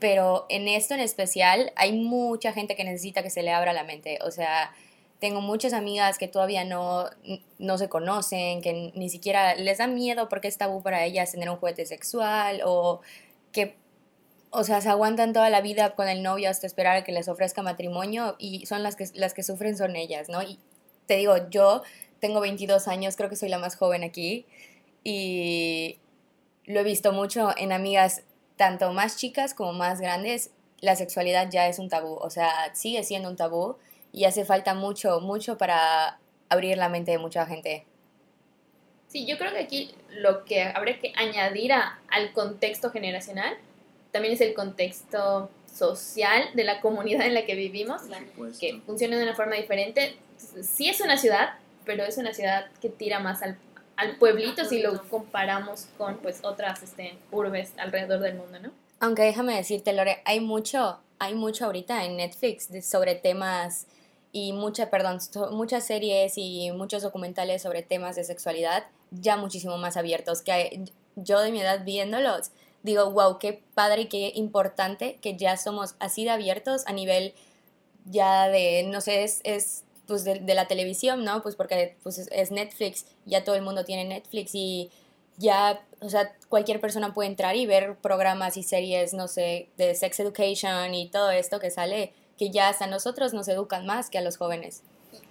Pero 0.00 0.46
en 0.48 0.66
esto 0.68 0.94
en 0.94 1.00
especial 1.00 1.72
hay 1.76 1.92
mucha 1.92 2.52
gente 2.52 2.74
que 2.74 2.84
necesita 2.84 3.22
que 3.22 3.30
se 3.30 3.42
le 3.42 3.52
abra 3.52 3.72
la 3.72 3.84
mente. 3.84 4.18
O 4.22 4.30
sea, 4.32 4.72
tengo 5.20 5.40
muchas 5.40 5.72
amigas 5.72 6.16
que 6.18 6.28
todavía 6.28 6.64
no, 6.64 7.06
no 7.58 7.78
se 7.78 7.88
conocen, 7.88 8.62
que 8.62 8.92
ni 8.94 9.08
siquiera 9.08 9.54
les 9.56 9.78
da 9.78 9.86
miedo 9.86 10.28
porque 10.28 10.48
es 10.48 10.58
tabú 10.58 10.82
para 10.82 11.04
ellas 11.04 11.32
tener 11.32 11.50
un 11.50 11.56
juguete 11.56 11.86
sexual 11.86 12.60
o 12.64 13.00
que, 13.52 13.76
o 14.50 14.62
sea, 14.62 14.80
se 14.80 14.88
aguantan 14.88 15.32
toda 15.32 15.50
la 15.50 15.60
vida 15.60 15.94
con 15.96 16.08
el 16.08 16.22
novio 16.22 16.48
hasta 16.48 16.66
esperar 16.66 16.96
a 16.96 17.04
que 17.04 17.12
les 17.12 17.28
ofrezca 17.28 17.62
matrimonio 17.62 18.36
y 18.38 18.66
son 18.66 18.82
las 18.82 18.94
que, 18.94 19.06
las 19.14 19.34
que 19.34 19.42
sufren 19.42 19.76
son 19.76 19.96
ellas, 19.96 20.28
¿no? 20.28 20.42
Y 20.42 20.58
te 21.06 21.16
digo, 21.16 21.48
yo 21.50 21.82
tengo 22.20 22.40
22 22.40 22.86
años, 22.86 23.16
creo 23.16 23.28
que 23.28 23.36
soy 23.36 23.48
la 23.48 23.58
más 23.58 23.76
joven 23.76 24.04
aquí 24.04 24.46
y 25.02 25.98
lo 26.64 26.80
he 26.80 26.84
visto 26.84 27.12
mucho 27.12 27.50
en 27.56 27.72
amigas 27.72 28.22
tanto 28.56 28.92
más 28.92 29.16
chicas 29.16 29.54
como 29.54 29.72
más 29.72 30.00
grandes, 30.00 30.50
la 30.80 30.94
sexualidad 30.94 31.48
ya 31.50 31.66
es 31.66 31.78
un 31.80 31.88
tabú, 31.88 32.14
o 32.14 32.30
sea, 32.30 32.52
sigue 32.74 33.02
siendo 33.02 33.28
un 33.28 33.36
tabú 33.36 33.76
y 34.12 34.24
hace 34.24 34.44
falta 34.44 34.74
mucho, 34.74 35.20
mucho 35.20 35.58
para 35.58 36.18
abrir 36.48 36.78
la 36.78 36.88
mente 36.88 37.10
de 37.12 37.18
mucha 37.18 37.46
gente. 37.46 37.84
Sí, 39.08 39.24
yo 39.26 39.38
creo 39.38 39.52
que 39.52 39.58
aquí 39.60 39.94
lo 40.10 40.44
que 40.44 40.62
habría 40.62 40.98
que 40.98 41.12
añadir 41.16 41.72
a- 41.72 41.98
al 42.10 42.32
contexto 42.32 42.90
generacional 42.90 43.56
también 44.12 44.34
es 44.34 44.40
el 44.40 44.54
contexto 44.54 45.50
social 45.72 46.42
de 46.54 46.64
la 46.64 46.80
comunidad 46.80 47.26
en 47.26 47.34
la 47.34 47.44
que 47.46 47.54
vivimos, 47.54 48.02
que 48.58 48.80
funciona 48.84 49.16
de 49.16 49.22
una 49.22 49.34
forma 49.34 49.54
diferente. 49.56 50.16
Sí 50.62 50.88
es 50.88 51.00
una 51.00 51.16
ciudad, 51.16 51.54
pero 51.84 52.04
es 52.04 52.16
una 52.18 52.32
ciudad 52.34 52.66
que 52.80 52.88
tira 52.88 53.18
más 53.20 53.42
al, 53.42 53.56
al 53.96 54.16
pueblito 54.16 54.64
si 54.64 54.80
lo 54.82 55.02
comparamos 55.08 55.86
con 55.96 56.18
pues 56.18 56.40
otras 56.44 56.82
este, 56.82 57.16
urbes 57.30 57.72
alrededor 57.78 58.20
del 58.20 58.34
mundo, 58.34 58.58
¿no? 58.60 58.70
Aunque 59.00 59.22
déjame 59.22 59.54
decirte, 59.56 59.92
Lore, 59.92 60.20
hay 60.24 60.40
mucho, 60.40 60.98
hay 61.18 61.34
mucho 61.34 61.66
ahorita 61.66 62.04
en 62.04 62.16
Netflix 62.16 62.70
de- 62.70 62.82
sobre 62.82 63.14
temas 63.14 63.86
y 64.32 64.52
mucha, 64.52 64.90
perdón, 64.90 65.18
muchas 65.52 65.84
series 65.84 66.34
y 66.36 66.70
muchos 66.72 67.02
documentales 67.02 67.62
sobre 67.62 67.82
temas 67.82 68.16
de 68.16 68.24
sexualidad 68.24 68.84
ya 69.10 69.36
muchísimo 69.36 69.78
más 69.78 69.96
abiertos 69.96 70.42
que 70.42 70.84
yo 71.16 71.40
de 71.40 71.50
mi 71.50 71.60
edad 71.60 71.84
viéndolos 71.84 72.50
digo, 72.82 73.10
wow, 73.10 73.38
qué 73.38 73.62
padre 73.74 74.02
y 74.02 74.06
qué 74.06 74.32
importante 74.34 75.18
que 75.20 75.36
ya 75.36 75.56
somos 75.56 75.94
así 75.98 76.24
de 76.24 76.30
abiertos 76.30 76.86
a 76.86 76.92
nivel 76.92 77.34
ya 78.04 78.48
de, 78.48 78.84
no 78.84 79.00
sé, 79.00 79.24
es, 79.24 79.40
es 79.44 79.84
pues 80.06 80.24
de, 80.24 80.40
de 80.40 80.54
la 80.54 80.66
televisión, 80.68 81.24
¿no? 81.24 81.42
Pues 81.42 81.56
porque 81.56 81.96
pues 82.02 82.18
es, 82.18 82.28
es 82.32 82.50
Netflix, 82.50 83.06
ya 83.26 83.44
todo 83.44 83.56
el 83.56 83.62
mundo 83.62 83.84
tiene 83.84 84.04
Netflix 84.04 84.52
y 84.54 84.90
ya, 85.36 85.84
o 86.00 86.08
sea, 86.08 86.34
cualquier 86.48 86.80
persona 86.80 87.12
puede 87.14 87.28
entrar 87.28 87.56
y 87.56 87.66
ver 87.66 87.96
programas 87.96 88.56
y 88.56 88.62
series, 88.62 89.12
no 89.14 89.28
sé, 89.28 89.68
de 89.76 89.94
sex 89.94 90.18
education 90.20 90.94
y 90.94 91.08
todo 91.08 91.30
esto 91.30 91.60
que 91.60 91.70
sale, 91.70 92.12
que 92.38 92.50
ya 92.50 92.68
hasta 92.68 92.86
nosotros 92.86 93.34
nos 93.34 93.48
educan 93.48 93.84
más 93.84 94.08
que 94.08 94.18
a 94.18 94.22
los 94.22 94.36
jóvenes. 94.36 94.82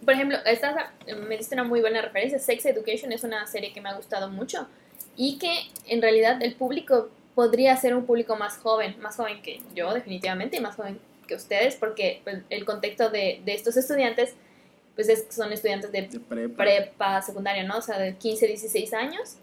Por 0.04 0.14
ejemplo, 0.14 0.38
esta, 0.46 0.94
me 1.28 1.38
diste 1.38 1.56
una 1.56 1.64
muy 1.64 1.82
buena 1.82 2.02
referencia. 2.02 2.38
Sex 2.38 2.66
Education 2.66 3.12
es 3.12 3.24
una 3.24 3.48
serie 3.48 3.74
que 3.74 3.82
me 3.82 3.90
ha 3.90 3.96
gustado 3.96 4.30
mucho 4.30 4.68
y 5.16 5.38
que 5.40 5.54
en 5.88 6.02
realidad 6.02 6.42
el 6.42 6.56
público 6.56 7.10
podría 7.34 7.76
ser 7.78 7.96
un 7.96 8.06
público 8.06 8.36
más 8.36 8.58
joven, 8.58 8.96
más 9.00 9.16
joven 9.16 9.42
que 9.42 9.62
yo 9.76 9.94
definitivamente 9.94 10.58
y 10.58 10.60
más 10.60 10.76
joven 10.76 11.00
que 11.28 11.36
ustedes, 11.36 11.76
porque 11.76 12.22
pues, 12.24 12.40
el 12.50 12.66
contexto 12.66 13.10
de, 13.10 13.42
de, 13.46 13.54
estos 13.54 13.78
estudiantes 13.78 14.34
pues 14.96 15.10
es, 15.10 15.28
son 15.30 15.54
estudiantes 15.54 15.92
de, 15.92 16.04
prepa. 16.28 16.64
prepa. 16.64 17.22
secundaria, 17.22 17.64
¿no? 17.64 17.78
O 17.78 17.82
sea, 17.82 18.00
de 18.00 18.16
15, 18.16 18.48
16 18.48 18.94
años, 18.94 19.36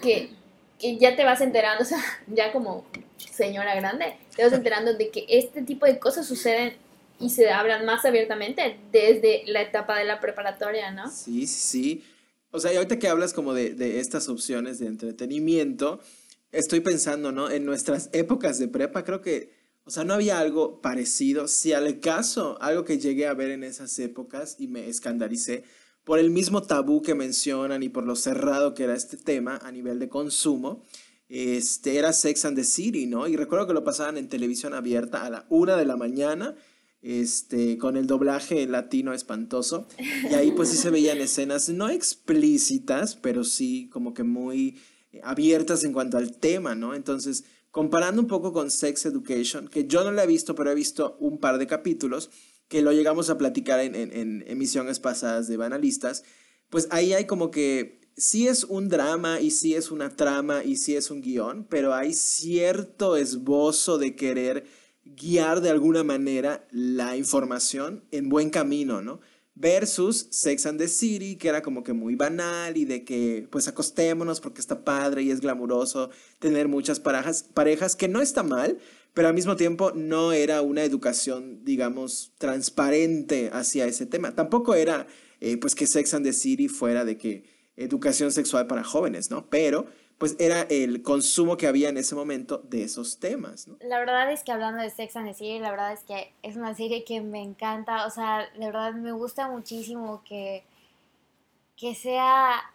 que, 0.00 0.30
que 0.78 0.96
ya 0.96 1.14
te 1.14 1.24
vas 1.24 1.42
enterando, 1.42 1.82
o 1.84 1.86
sea, 1.86 2.02
ya 2.28 2.52
como 2.52 2.86
señora 3.18 3.74
grande, 3.74 4.16
te 4.34 4.44
vas 4.44 4.52
enterando 4.52 4.94
de 4.94 5.10
que 5.10 5.26
este 5.28 5.62
tipo 5.62 5.86
de 5.86 5.98
cosas 5.98 6.26
suceden 6.26 6.74
y 7.18 7.30
se 7.30 7.50
hablan 7.50 7.86
más 7.86 8.04
abiertamente 8.04 8.78
desde 8.92 9.42
la 9.46 9.62
etapa 9.62 9.98
de 9.98 10.04
la 10.04 10.20
preparatoria, 10.20 10.90
¿no? 10.90 11.10
Sí, 11.10 11.46
sí. 11.46 12.04
O 12.50 12.60
sea, 12.60 12.72
y 12.72 12.76
ahorita 12.76 12.98
que 12.98 13.08
hablas 13.08 13.32
como 13.32 13.54
de 13.54 14.00
estas 14.00 14.28
opciones 14.28 14.78
de 14.78 14.86
entretenimiento, 14.86 16.00
estoy 16.52 16.80
pensando, 16.80 17.32
¿no? 17.32 17.50
En 17.50 17.64
nuestras 17.64 18.10
épocas 18.12 18.58
de 18.58 18.68
prepa, 18.68 19.04
creo 19.04 19.20
que, 19.20 19.52
o 19.84 19.90
sea, 19.90 20.04
no 20.04 20.14
había 20.14 20.38
algo 20.38 20.80
parecido. 20.80 21.48
Si 21.48 21.72
al 21.72 22.00
caso, 22.00 22.58
algo 22.60 22.84
que 22.84 22.98
llegué 22.98 23.26
a 23.26 23.34
ver 23.34 23.50
en 23.50 23.64
esas 23.64 23.98
épocas 23.98 24.56
y 24.58 24.68
me 24.68 24.88
escandalicé 24.88 25.64
por 26.04 26.18
el 26.18 26.30
mismo 26.30 26.62
tabú 26.62 27.02
que 27.02 27.14
mencionan 27.14 27.82
y 27.82 27.88
por 27.88 28.04
lo 28.04 28.14
cerrado 28.14 28.74
que 28.74 28.84
era 28.84 28.94
este 28.94 29.16
tema 29.16 29.58
a 29.62 29.72
nivel 29.72 29.98
de 29.98 30.08
consumo, 30.08 30.84
este, 31.28 31.98
era 31.98 32.12
Sex 32.12 32.44
and 32.44 32.56
the 32.56 32.64
City, 32.64 33.06
¿no? 33.06 33.26
Y 33.26 33.36
recuerdo 33.36 33.66
que 33.66 33.74
lo 33.74 33.84
pasaban 33.84 34.16
en 34.16 34.28
televisión 34.28 34.74
abierta 34.74 35.24
a 35.24 35.30
la 35.30 35.46
una 35.48 35.76
de 35.76 35.84
la 35.84 35.96
mañana 35.96 36.54
este, 37.02 37.78
con 37.78 37.96
el 37.96 38.06
doblaje 38.06 38.66
latino 38.66 39.12
espantoso. 39.12 39.86
Y 40.30 40.34
ahí 40.34 40.52
pues 40.52 40.70
sí 40.70 40.76
se 40.76 40.90
veían 40.90 41.18
escenas 41.18 41.68
no 41.68 41.88
explícitas, 41.88 43.16
pero 43.16 43.44
sí 43.44 43.88
como 43.92 44.14
que 44.14 44.22
muy 44.22 44.80
abiertas 45.22 45.84
en 45.84 45.92
cuanto 45.92 46.18
al 46.18 46.36
tema, 46.36 46.74
¿no? 46.74 46.94
Entonces, 46.94 47.44
comparando 47.70 48.20
un 48.20 48.28
poco 48.28 48.52
con 48.52 48.70
Sex 48.70 49.06
Education, 49.06 49.68
que 49.68 49.86
yo 49.86 50.04
no 50.04 50.12
la 50.12 50.24
he 50.24 50.26
visto, 50.26 50.54
pero 50.54 50.70
he 50.70 50.74
visto 50.74 51.16
un 51.20 51.38
par 51.38 51.58
de 51.58 51.66
capítulos, 51.66 52.30
que 52.68 52.82
lo 52.82 52.92
llegamos 52.92 53.30
a 53.30 53.38
platicar 53.38 53.78
en 53.78 54.44
emisiones 54.48 54.98
pasadas 54.98 55.46
de 55.46 55.56
Banalistas, 55.56 56.24
pues 56.68 56.88
ahí 56.90 57.12
hay 57.12 57.26
como 57.26 57.52
que 57.52 58.00
sí 58.16 58.48
es 58.48 58.64
un 58.64 58.88
drama 58.88 59.40
y 59.40 59.50
sí 59.50 59.74
es 59.74 59.90
una 59.90 60.16
trama 60.16 60.64
y 60.64 60.76
sí 60.76 60.96
es 60.96 61.10
un 61.10 61.20
guion, 61.20 61.66
pero 61.68 61.94
hay 61.94 62.14
cierto 62.14 63.16
esbozo 63.16 63.98
de 63.98 64.16
querer 64.16 64.66
guiar 65.04 65.60
de 65.60 65.70
alguna 65.70 66.02
manera 66.02 66.66
la 66.70 67.16
información 67.16 68.04
en 68.10 68.28
buen 68.28 68.50
camino, 68.50 69.02
¿no? 69.02 69.20
Versus 69.54 70.28
Sex 70.30 70.66
and 70.66 70.78
the 70.78 70.88
City, 70.88 71.36
que 71.36 71.48
era 71.48 71.62
como 71.62 71.82
que 71.82 71.94
muy 71.94 72.14
banal 72.14 72.76
y 72.76 72.84
de 72.84 73.04
que 73.04 73.48
pues 73.50 73.68
acostémonos 73.68 74.40
porque 74.40 74.60
está 74.60 74.84
padre 74.84 75.22
y 75.22 75.30
es 75.30 75.40
glamuroso 75.40 76.10
tener 76.38 76.68
muchas 76.68 77.00
parejas, 77.00 77.42
parejas 77.42 77.96
que 77.96 78.08
no 78.08 78.20
está 78.20 78.42
mal, 78.42 78.78
pero 79.14 79.28
al 79.28 79.34
mismo 79.34 79.56
tiempo 79.56 79.92
no 79.92 80.32
era 80.32 80.60
una 80.60 80.84
educación, 80.84 81.64
digamos, 81.64 82.34
transparente 82.36 83.48
hacia 83.50 83.86
ese 83.86 84.04
tema. 84.04 84.34
Tampoco 84.34 84.74
era 84.74 85.06
eh, 85.40 85.56
pues 85.56 85.74
que 85.74 85.86
Sex 85.86 86.12
and 86.12 86.26
the 86.26 86.34
City 86.34 86.68
fuera 86.68 87.06
de 87.06 87.16
que 87.16 87.55
educación 87.76 88.32
sexual 88.32 88.66
para 88.66 88.84
jóvenes, 88.84 89.30
¿no? 89.30 89.46
Pero 89.46 89.86
pues 90.18 90.34
era 90.38 90.62
el 90.70 91.02
consumo 91.02 91.56
que 91.56 91.66
había 91.66 91.90
en 91.90 91.98
ese 91.98 92.14
momento 92.14 92.58
de 92.58 92.84
esos 92.84 93.18
temas, 93.18 93.68
¿no? 93.68 93.76
La 93.80 93.98
verdad 93.98 94.32
es 94.32 94.42
que 94.42 94.52
hablando 94.52 94.82
de 94.82 94.90
Sex 94.90 95.14
and 95.16 95.28
the 95.28 95.34
City, 95.34 95.58
la 95.58 95.70
verdad 95.70 95.92
es 95.92 96.04
que 96.04 96.32
es 96.42 96.56
una 96.56 96.74
serie 96.74 97.04
que 97.04 97.20
me 97.20 97.42
encanta, 97.42 98.06
o 98.06 98.10
sea, 98.10 98.48
de 98.58 98.66
verdad 98.66 98.94
me 98.94 99.12
gusta 99.12 99.48
muchísimo 99.48 100.22
que, 100.24 100.64
que 101.76 101.94
sea 101.94 102.72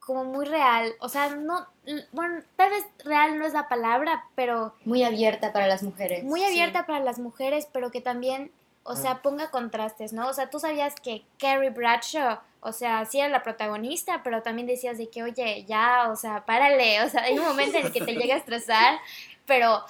como 0.00 0.24
muy 0.24 0.46
real, 0.46 0.92
o 1.00 1.08
sea, 1.08 1.34
no, 1.34 1.66
bueno, 2.12 2.40
tal 2.56 2.70
vez 2.70 2.84
real 3.04 3.38
no 3.38 3.46
es 3.46 3.52
la 3.52 3.68
palabra, 3.68 4.24
pero... 4.36 4.74
Muy 4.84 5.02
abierta 5.02 5.52
para 5.52 5.66
las 5.66 5.82
mujeres. 5.82 6.22
Muy 6.24 6.44
abierta 6.44 6.86
para 6.86 7.00
las 7.00 7.18
mujeres, 7.18 7.68
pero 7.72 7.90
que 7.90 8.00
también, 8.00 8.52
o 8.84 8.94
sea, 8.94 9.12
ah. 9.12 9.22
ponga 9.22 9.50
contrastes, 9.50 10.12
¿no? 10.12 10.28
O 10.28 10.32
sea, 10.32 10.48
tú 10.48 10.60
sabías 10.60 10.94
que 10.94 11.24
Carrie 11.38 11.70
Bradshaw 11.70 12.38
o 12.66 12.72
sea, 12.72 13.04
sí 13.04 13.20
era 13.20 13.28
la 13.28 13.44
protagonista, 13.44 14.22
pero 14.24 14.42
también 14.42 14.66
decías 14.66 14.98
de 14.98 15.08
que, 15.08 15.22
oye, 15.22 15.64
ya, 15.68 16.10
o 16.10 16.16
sea, 16.16 16.44
párale, 16.44 17.00
o 17.02 17.08
sea, 17.08 17.22
hay 17.22 17.38
un 17.38 17.44
momento 17.44 17.78
en 17.78 17.86
el 17.86 17.92
que 17.92 18.00
te 18.00 18.14
llega 18.14 18.34
a 18.34 18.38
estresar, 18.38 18.98
pero 19.46 19.84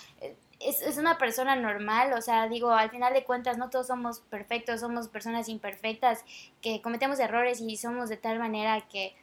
es, 0.61 0.83
es, 0.83 0.99
una 0.99 1.17
persona 1.17 1.57
normal, 1.57 2.13
o 2.13 2.21
sea, 2.21 2.49
digo, 2.49 2.71
al 2.71 2.91
final 2.91 3.15
de 3.15 3.25
cuentas 3.25 3.57
no 3.57 3.71
todos 3.71 3.87
somos 3.87 4.21
perfectos, 4.21 4.81
somos 4.81 5.09
personas 5.09 5.49
imperfectas, 5.49 6.23
que 6.61 6.83
cometemos 6.83 7.19
errores 7.19 7.63
y 7.63 7.77
somos 7.79 8.11
de 8.11 8.19
tal 8.19 8.39
manera 8.39 8.83
que, 8.83 9.17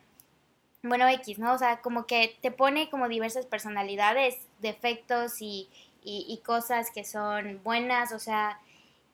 bueno, 0.82 1.08
X, 1.08 1.38
¿no? 1.38 1.54
O 1.54 1.58
sea, 1.60 1.80
como 1.82 2.08
que 2.08 2.36
te 2.42 2.50
pone 2.50 2.90
como 2.90 3.08
diversas 3.08 3.46
personalidades, 3.46 4.48
defectos 4.62 5.44
y, 5.44 5.70
y, 6.04 6.26
y 6.28 6.40
cosas 6.40 6.90
que 6.90 7.04
son 7.04 7.62
buenas, 7.64 8.14
o 8.14 8.20
sea, 8.20 8.60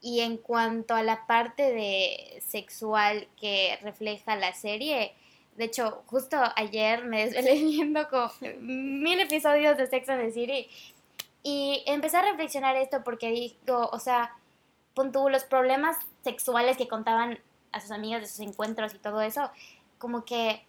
y 0.01 0.21
en 0.21 0.38
cuanto 0.38 0.95
a 0.95 1.03
la 1.03 1.27
parte 1.27 1.73
de 1.73 2.41
sexual 2.45 3.27
que 3.39 3.77
refleja 3.81 4.35
la 4.35 4.53
serie, 4.53 5.13
de 5.55 5.65
hecho, 5.65 6.03
justo 6.05 6.38
ayer 6.55 7.03
me 7.03 7.25
desvelé 7.25 7.55
viendo 7.65 8.07
como 8.07 8.31
mil 8.62 9.19
episodios 9.19 9.77
de 9.77 9.88
Sex 9.88 10.07
and 10.07 10.21
the 10.21 10.31
City 10.31 10.69
y 11.43 11.83
empecé 11.85 12.17
a 12.17 12.21
reflexionar 12.21 12.75
esto 12.77 13.03
porque 13.03 13.29
digo, 13.29 13.89
o 13.91 13.99
sea, 13.99 14.35
puntuó 14.93 15.29
los 15.29 15.43
problemas 15.43 15.97
sexuales 16.23 16.77
que 16.77 16.88
contaban 16.88 17.39
a 17.71 17.81
sus 17.81 17.91
amigas 17.91 18.21
de 18.21 18.27
sus 18.27 18.39
encuentros 18.39 18.93
y 18.93 18.99
todo 18.99 19.21
eso, 19.21 19.51
como 19.97 20.23
que 20.23 20.63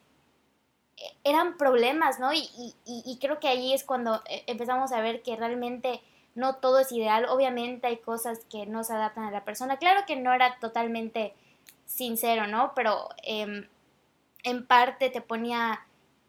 eran 1.25 1.57
problemas, 1.57 2.19
¿no? 2.19 2.33
Y, 2.33 2.49
y, 2.59 2.75
y 2.85 3.19
creo 3.21 3.39
que 3.41 3.49
ahí 3.49 3.73
es 3.73 3.85
cuando 3.85 4.23
eh, 4.29 4.43
empezamos 4.47 4.93
a 4.93 5.01
ver 5.01 5.23
que 5.23 5.37
realmente 5.37 6.03
no 6.35 6.57
todo 6.57 6.79
es 6.79 6.93
ideal, 6.93 7.27
obviamente 7.29 7.87
hay 7.87 7.99
cosas 7.99 8.41
que 8.51 8.67
no 8.67 8.85
se 8.85 8.93
adaptan 8.93 9.25
a 9.25 9.31
la 9.31 9.45
persona. 9.45 9.79
Claro 9.79 10.03
que 10.07 10.17
no 10.17 10.33
era 10.33 10.59
totalmente 10.59 11.35
sincero, 11.87 12.47
¿no? 12.47 12.73
Pero 12.75 13.09
em, 13.23 13.67
en 14.45 14.67
parte 14.67 15.11
te 15.11 15.21
ponía 15.21 15.87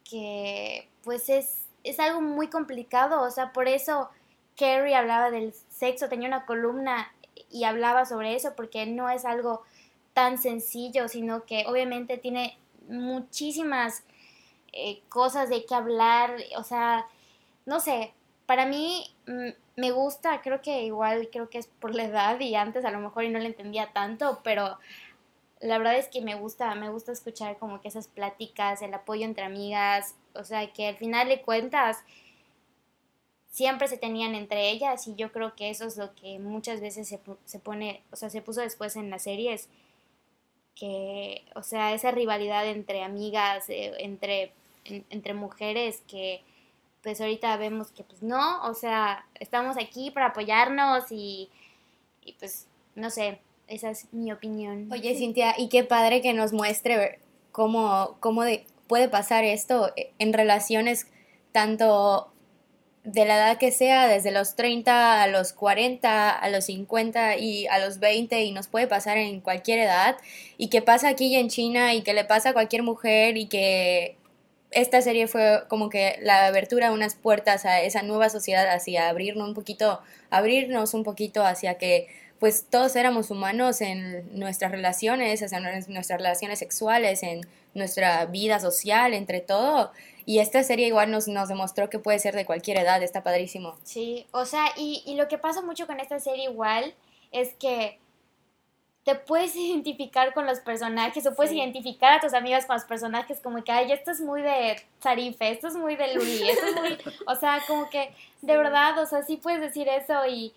que 0.09 0.89
pues 1.03 1.29
es, 1.29 1.65
es 1.83 1.99
algo 1.99 2.21
muy 2.21 2.47
complicado, 2.47 3.21
o 3.21 3.31
sea, 3.31 3.53
por 3.53 3.67
eso 3.67 4.09
Carrie 4.57 4.95
hablaba 4.95 5.31
del 5.31 5.53
sexo, 5.69 6.09
tenía 6.09 6.27
una 6.27 6.45
columna 6.45 7.11
y 7.49 7.63
hablaba 7.63 8.05
sobre 8.05 8.35
eso, 8.35 8.53
porque 8.55 8.85
no 8.85 9.09
es 9.09 9.25
algo 9.25 9.63
tan 10.13 10.37
sencillo, 10.37 11.07
sino 11.07 11.45
que 11.45 11.65
obviamente 11.67 12.17
tiene 12.17 12.57
muchísimas 12.87 14.03
eh, 14.73 15.01
cosas 15.09 15.49
de 15.49 15.65
qué 15.65 15.75
hablar, 15.75 16.35
o 16.57 16.63
sea, 16.63 17.05
no 17.65 17.79
sé, 17.79 18.13
para 18.45 18.65
mí 18.65 19.05
mm, 19.27 19.49
me 19.81 19.91
gusta, 19.91 20.41
creo 20.41 20.61
que 20.61 20.83
igual, 20.83 21.29
creo 21.31 21.49
que 21.49 21.57
es 21.57 21.67
por 21.67 21.95
la 21.95 22.03
edad 22.03 22.39
y 22.39 22.53
antes 22.53 22.85
a 22.85 22.91
lo 22.91 22.99
mejor 22.99 23.23
y 23.23 23.29
no 23.29 23.39
le 23.39 23.47
entendía 23.47 23.91
tanto, 23.93 24.39
pero 24.43 24.77
la 25.59 25.79
verdad 25.79 25.97
es 25.97 26.07
que 26.07 26.21
me 26.21 26.35
gusta, 26.35 26.73
me 26.75 26.89
gusta 26.89 27.11
escuchar 27.11 27.57
como 27.57 27.81
que 27.81 27.87
esas 27.87 28.07
pláticas, 28.07 28.83
el 28.83 28.93
apoyo 28.93 29.25
entre 29.25 29.43
amigas, 29.43 30.15
o 30.35 30.43
sea, 30.43 30.71
que 30.71 30.87
al 30.87 30.97
final 30.97 31.27
de 31.29 31.41
cuentas 31.41 31.97
siempre 33.49 33.87
se 33.87 33.97
tenían 33.97 34.35
entre 34.35 34.69
ellas 34.69 35.07
y 35.07 35.15
yo 35.15 35.31
creo 35.31 35.55
que 35.55 35.71
eso 35.71 35.85
es 35.85 35.97
lo 35.97 36.13
que 36.13 36.37
muchas 36.37 36.79
veces 36.79 37.07
se, 37.07 37.19
se 37.45 37.59
pone, 37.59 38.03
o 38.11 38.15
sea, 38.15 38.29
se 38.29 38.43
puso 38.43 38.61
después 38.61 38.95
en 38.95 39.09
las 39.09 39.23
series, 39.23 39.67
que, 40.75 41.43
o 41.55 41.63
sea, 41.63 41.93
esa 41.93 42.11
rivalidad 42.11 42.67
entre 42.67 43.03
amigas, 43.03 43.67
eh, 43.69 43.93
entre, 43.97 44.53
entre 44.85 45.33
mujeres 45.33 46.03
que 46.07 46.43
pues 47.01 47.19
ahorita 47.19 47.55
vemos 47.57 47.91
que 47.91 48.03
pues 48.03 48.21
no, 48.21 48.63
o 48.67 48.73
sea, 48.73 49.25
estamos 49.39 49.77
aquí 49.77 50.11
para 50.11 50.27
apoyarnos 50.27 51.11
y, 51.11 51.49
y 52.23 52.33
pues 52.33 52.67
no 52.95 53.09
sé, 53.09 53.39
esa 53.67 53.89
es 53.89 54.11
mi 54.13 54.31
opinión. 54.31 54.89
Oye, 54.91 55.15
Cintia, 55.15 55.55
y 55.57 55.69
qué 55.69 55.83
padre 55.83 56.21
que 56.21 56.33
nos 56.33 56.53
muestre 56.53 57.19
cómo, 57.51 58.17
cómo 58.19 58.43
de, 58.43 58.65
puede 58.87 59.09
pasar 59.09 59.43
esto 59.43 59.91
en 60.19 60.33
relaciones 60.33 61.07
tanto 61.51 62.31
de 63.03 63.25
la 63.25 63.35
edad 63.35 63.57
que 63.57 63.71
sea, 63.71 64.07
desde 64.07 64.31
los 64.31 64.55
30 64.55 65.23
a 65.23 65.27
los 65.27 65.53
40, 65.53 66.29
a 66.29 66.49
los 66.49 66.65
50 66.65 67.37
y 67.37 67.65
a 67.67 67.79
los 67.79 67.99
20 67.99 68.43
y 68.43 68.51
nos 68.51 68.67
puede 68.67 68.87
pasar 68.87 69.17
en 69.17 69.41
cualquier 69.41 69.79
edad 69.79 70.17
y 70.57 70.67
que 70.67 70.81
pasa 70.81 71.09
aquí 71.09 71.35
en 71.35 71.49
China 71.49 71.95
y 71.95 72.03
que 72.03 72.13
le 72.13 72.25
pasa 72.25 72.49
a 72.49 72.53
cualquier 72.53 72.83
mujer 72.83 73.37
y 73.37 73.47
que 73.47 74.17
esta 74.71 75.01
serie 75.01 75.27
fue 75.27 75.63
como 75.67 75.89
que 75.89 76.17
la 76.21 76.45
abertura 76.45 76.87
de 76.87 76.93
unas 76.93 77.15
puertas 77.15 77.65
a 77.65 77.81
esa 77.81 78.03
nueva 78.03 78.29
sociedad, 78.29 78.67
hacia 78.69 79.09
abrirnos 79.09 79.47
un 79.47 79.53
poquito, 79.53 80.01
abrirnos 80.29 80.93
un 80.93 81.03
poquito 81.03 81.43
hacia 81.43 81.77
que 81.77 82.07
pues 82.39 82.65
todos 82.67 82.95
éramos 82.95 83.29
humanos 83.29 83.81
en 83.81 84.27
nuestras 84.39 84.71
relaciones, 84.71 85.41
en 85.43 85.63
nuestras 85.93 86.19
relaciones 86.19 86.57
sexuales, 86.57 87.21
en 87.21 87.41
nuestra 87.75 88.25
vida 88.25 88.59
social, 88.59 89.13
entre 89.13 89.41
todo, 89.41 89.91
Y 90.25 90.39
esta 90.39 90.63
serie 90.63 90.87
igual 90.87 91.11
nos, 91.11 91.27
nos 91.27 91.49
demostró 91.49 91.89
que 91.89 91.99
puede 91.99 92.19
ser 92.19 92.35
de 92.35 92.45
cualquier 92.45 92.77
edad, 92.77 93.01
está 93.03 93.23
padrísimo. 93.23 93.75
Sí, 93.83 94.27
o 94.31 94.45
sea, 94.45 94.65
y, 94.77 95.03
y 95.05 95.15
lo 95.15 95.27
que 95.27 95.37
pasa 95.37 95.61
mucho 95.61 95.87
con 95.87 95.99
esta 95.99 96.19
serie 96.19 96.45
igual 96.45 96.95
es 97.31 97.53
que 97.55 97.99
te 99.03 99.15
puedes 99.15 99.55
identificar 99.57 100.33
con 100.33 100.45
los 100.45 100.59
personajes 100.59 101.25
o 101.25 101.35
puedes 101.35 101.51
Sí. 101.51 101.57
identificar 101.59 102.13
a 102.13 102.19
tus 102.19 102.33
amigas 102.33 102.65
con 102.65 102.75
los 102.75 102.85
personajes 102.85 103.39
como 103.39 103.63
que, 103.63 103.71
ay, 103.71 103.91
esto 103.91 104.11
es 104.11 104.21
muy 104.21 104.41
de 104.41 104.81
Sarife, 104.99 105.51
esto 105.51 105.67
es 105.67 105.75
muy 105.75 105.95
de 105.95 106.13
Luli, 106.15 106.49
esto 106.49 106.65
es 106.67 106.75
muy, 106.75 106.97
o 107.27 107.35
sea, 107.35 107.63
como 107.67 107.89
que 107.89 108.13
de 108.41 108.57
verdad, 108.57 108.97
o 108.99 109.05
sea, 109.05 109.23
sí 109.23 109.37
puedes 109.37 109.61
decir 109.61 109.87
eso 109.87 110.25
y, 110.27 110.53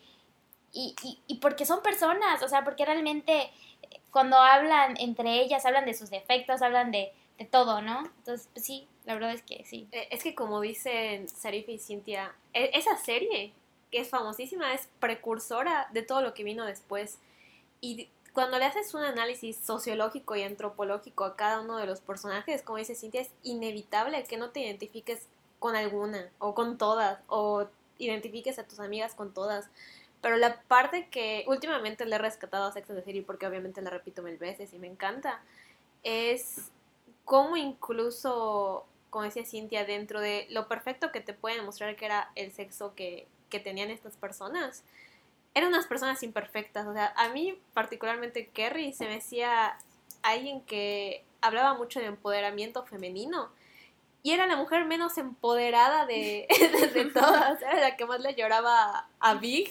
y, 0.72 0.94
y, 1.02 1.18
y 1.26 1.34
porque 1.36 1.64
son 1.66 1.82
personas, 1.82 2.42
o 2.42 2.48
sea, 2.48 2.64
porque 2.64 2.84
realmente 2.84 3.42
eh, 3.82 4.00
cuando 4.10 4.36
hablan 4.38 4.96
entre 4.98 5.40
ellas, 5.40 5.64
hablan 5.66 5.84
de 5.86 5.94
sus 5.94 6.10
defectos, 6.10 6.62
hablan 6.62 6.90
de, 6.90 7.12
de 7.38 7.44
todo, 7.44 7.80
¿no? 7.80 8.00
Entonces, 8.18 8.48
pues 8.52 8.64
sí, 8.66 8.86
la 9.04 9.14
verdad 9.14 9.32
es 9.32 9.42
que 9.42 9.64
sí. 9.64 9.86
Eh, 9.92 10.08
Es 10.10 10.22
que 10.22 10.34
como 10.34 10.60
dicen 10.60 11.28
Sarif 11.28 11.68
y 11.68 11.78
Cintia, 11.78 12.34
e- 12.52 12.70
esa 12.74 12.96
serie, 12.96 13.52
que 13.90 14.00
es 14.00 14.08
famosísima, 14.08 14.74
es 14.74 14.88
precursora 14.98 15.88
de 15.92 16.02
todo 16.02 16.22
lo 16.22 16.34
que 16.34 16.42
vino 16.44 16.64
después. 16.66 17.18
Y 17.80 18.08
cuando 18.34 18.58
le 18.58 18.64
haces 18.64 18.92
un 18.94 19.04
análisis 19.04 19.56
sociológico 19.56 20.34
y 20.34 20.42
antropológico 20.42 21.24
a 21.24 21.36
cada 21.36 21.60
uno 21.60 21.76
de 21.76 21.86
los 21.86 22.00
personajes, 22.00 22.62
como 22.62 22.78
dice 22.78 22.96
Cintia, 22.96 23.20
es 23.20 23.30
inevitable 23.44 24.22
que 24.24 24.36
no 24.36 24.50
te 24.50 24.60
identifiques 24.60 25.28
con 25.60 25.76
alguna, 25.76 26.28
o 26.40 26.52
con 26.52 26.76
todas, 26.76 27.20
o 27.28 27.66
identifiques 27.98 28.58
a 28.58 28.64
tus 28.64 28.80
amigas 28.80 29.14
con 29.14 29.32
todas. 29.32 29.70
Pero 30.20 30.36
la 30.36 30.60
parte 30.62 31.08
que 31.10 31.44
últimamente 31.46 32.06
le 32.06 32.16
he 32.16 32.18
rescatado 32.18 32.66
a 32.66 32.72
Sex 32.72 32.90
and 32.90 32.98
the 32.98 33.04
City, 33.04 33.20
porque 33.20 33.46
obviamente 33.46 33.80
la 33.82 33.90
repito 33.90 34.20
mil 34.20 34.36
veces 34.36 34.74
y 34.74 34.80
me 34.80 34.88
encanta, 34.88 35.40
es 36.02 36.72
cómo 37.24 37.56
incluso, 37.56 38.84
como 39.10 39.24
decía 39.24 39.46
Cintia, 39.46 39.84
dentro 39.84 40.20
de 40.20 40.48
lo 40.50 40.66
perfecto 40.66 41.12
que 41.12 41.20
te 41.20 41.34
puede 41.34 41.56
demostrar 41.56 41.94
que 41.94 42.06
era 42.06 42.32
el 42.34 42.50
sexo 42.50 42.96
que, 42.96 43.28
que 43.48 43.60
tenían 43.60 43.90
estas 43.90 44.16
personas, 44.16 44.82
eran 45.54 45.68
unas 45.68 45.86
personas 45.86 46.22
imperfectas. 46.22 46.86
O 46.86 46.92
sea, 46.92 47.12
a 47.16 47.28
mí 47.30 47.58
particularmente 47.72 48.48
Kerry 48.48 48.92
se 48.92 49.06
me 49.06 49.16
hacía 49.16 49.78
alguien 50.22 50.60
que 50.62 51.24
hablaba 51.40 51.74
mucho 51.74 52.00
de 52.00 52.06
empoderamiento 52.06 52.84
femenino. 52.84 53.50
Y 54.22 54.32
era 54.32 54.46
la 54.46 54.56
mujer 54.56 54.86
menos 54.86 55.18
empoderada 55.18 56.06
de, 56.06 56.46
de, 56.94 57.04
todas. 57.10 57.60
Era 57.60 57.78
la 57.80 57.96
que 57.96 58.06
más 58.06 58.20
le 58.20 58.34
lloraba 58.34 59.06
a 59.20 59.34
Big. 59.34 59.70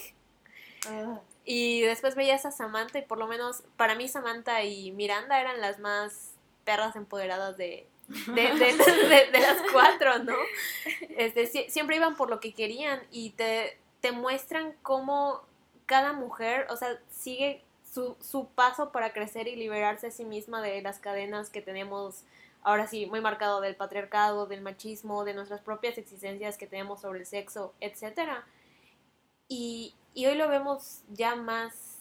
Y 1.46 1.82
después 1.82 2.16
veías 2.16 2.46
a 2.46 2.52
Samantha 2.52 3.00
y 3.00 3.02
por 3.04 3.18
lo 3.18 3.28
menos 3.28 3.64
para 3.78 3.96
mí 3.96 4.08
Samantha 4.08 4.64
y 4.64 4.92
Miranda 4.92 5.40
eran 5.42 5.60
las 5.60 5.80
más 5.80 6.32
perras 6.64 6.96
empoderadas 6.96 7.58
de, 7.58 7.88
de, 8.08 8.42
de- 8.54 9.08
de- 9.08 9.32
de 9.32 9.40
las 9.40 9.58
cuatro, 9.72 10.20
¿no? 10.20 10.36
Este, 11.18 11.52
sie- 11.52 11.70
siempre 11.70 11.96
iban 11.98 12.16
por 12.16 12.30
lo 12.30 12.40
que 12.40 12.54
querían 12.54 13.02
y 13.12 13.32
te, 13.32 13.78
te 14.02 14.12
muestran 14.14 14.74
cómo 14.84 15.42
cada 15.94 16.12
mujer, 16.14 16.66
o 16.72 16.76
sea, 16.76 17.00
sigue 17.12 17.62
su, 17.94 18.16
su 18.20 18.48
paso 18.48 18.92
para 18.92 19.14
crecer 19.14 19.48
y 19.48 19.56
liberarse 19.56 20.08
a 20.08 20.12
sí 20.12 20.26
misma 20.26 20.60
de 20.64 20.82
las 20.82 20.98
cadenas 20.98 21.52
que 21.52 21.62
tenemos 21.62 22.24
ahora 22.64 22.88
sí, 22.88 23.06
muy 23.06 23.22
marcado 23.22 23.62
del 23.62 23.76
patriarcado, 23.76 24.48
del 24.48 24.62
machismo, 24.62 25.24
de 25.24 25.36
nuestras 25.36 25.62
propias 25.62 26.00
existencias 26.00 26.58
que 26.58 26.66
tenemos 26.66 27.02
sobre 27.02 27.20
el 27.20 27.28
sexo, 27.28 27.74
etcétera. 27.80 28.44
Y, 29.48 29.94
y 30.16 30.26
hoy 30.26 30.36
lo 30.36 30.48
vemos 30.48 31.02
ya 31.10 31.36
más, 31.36 32.00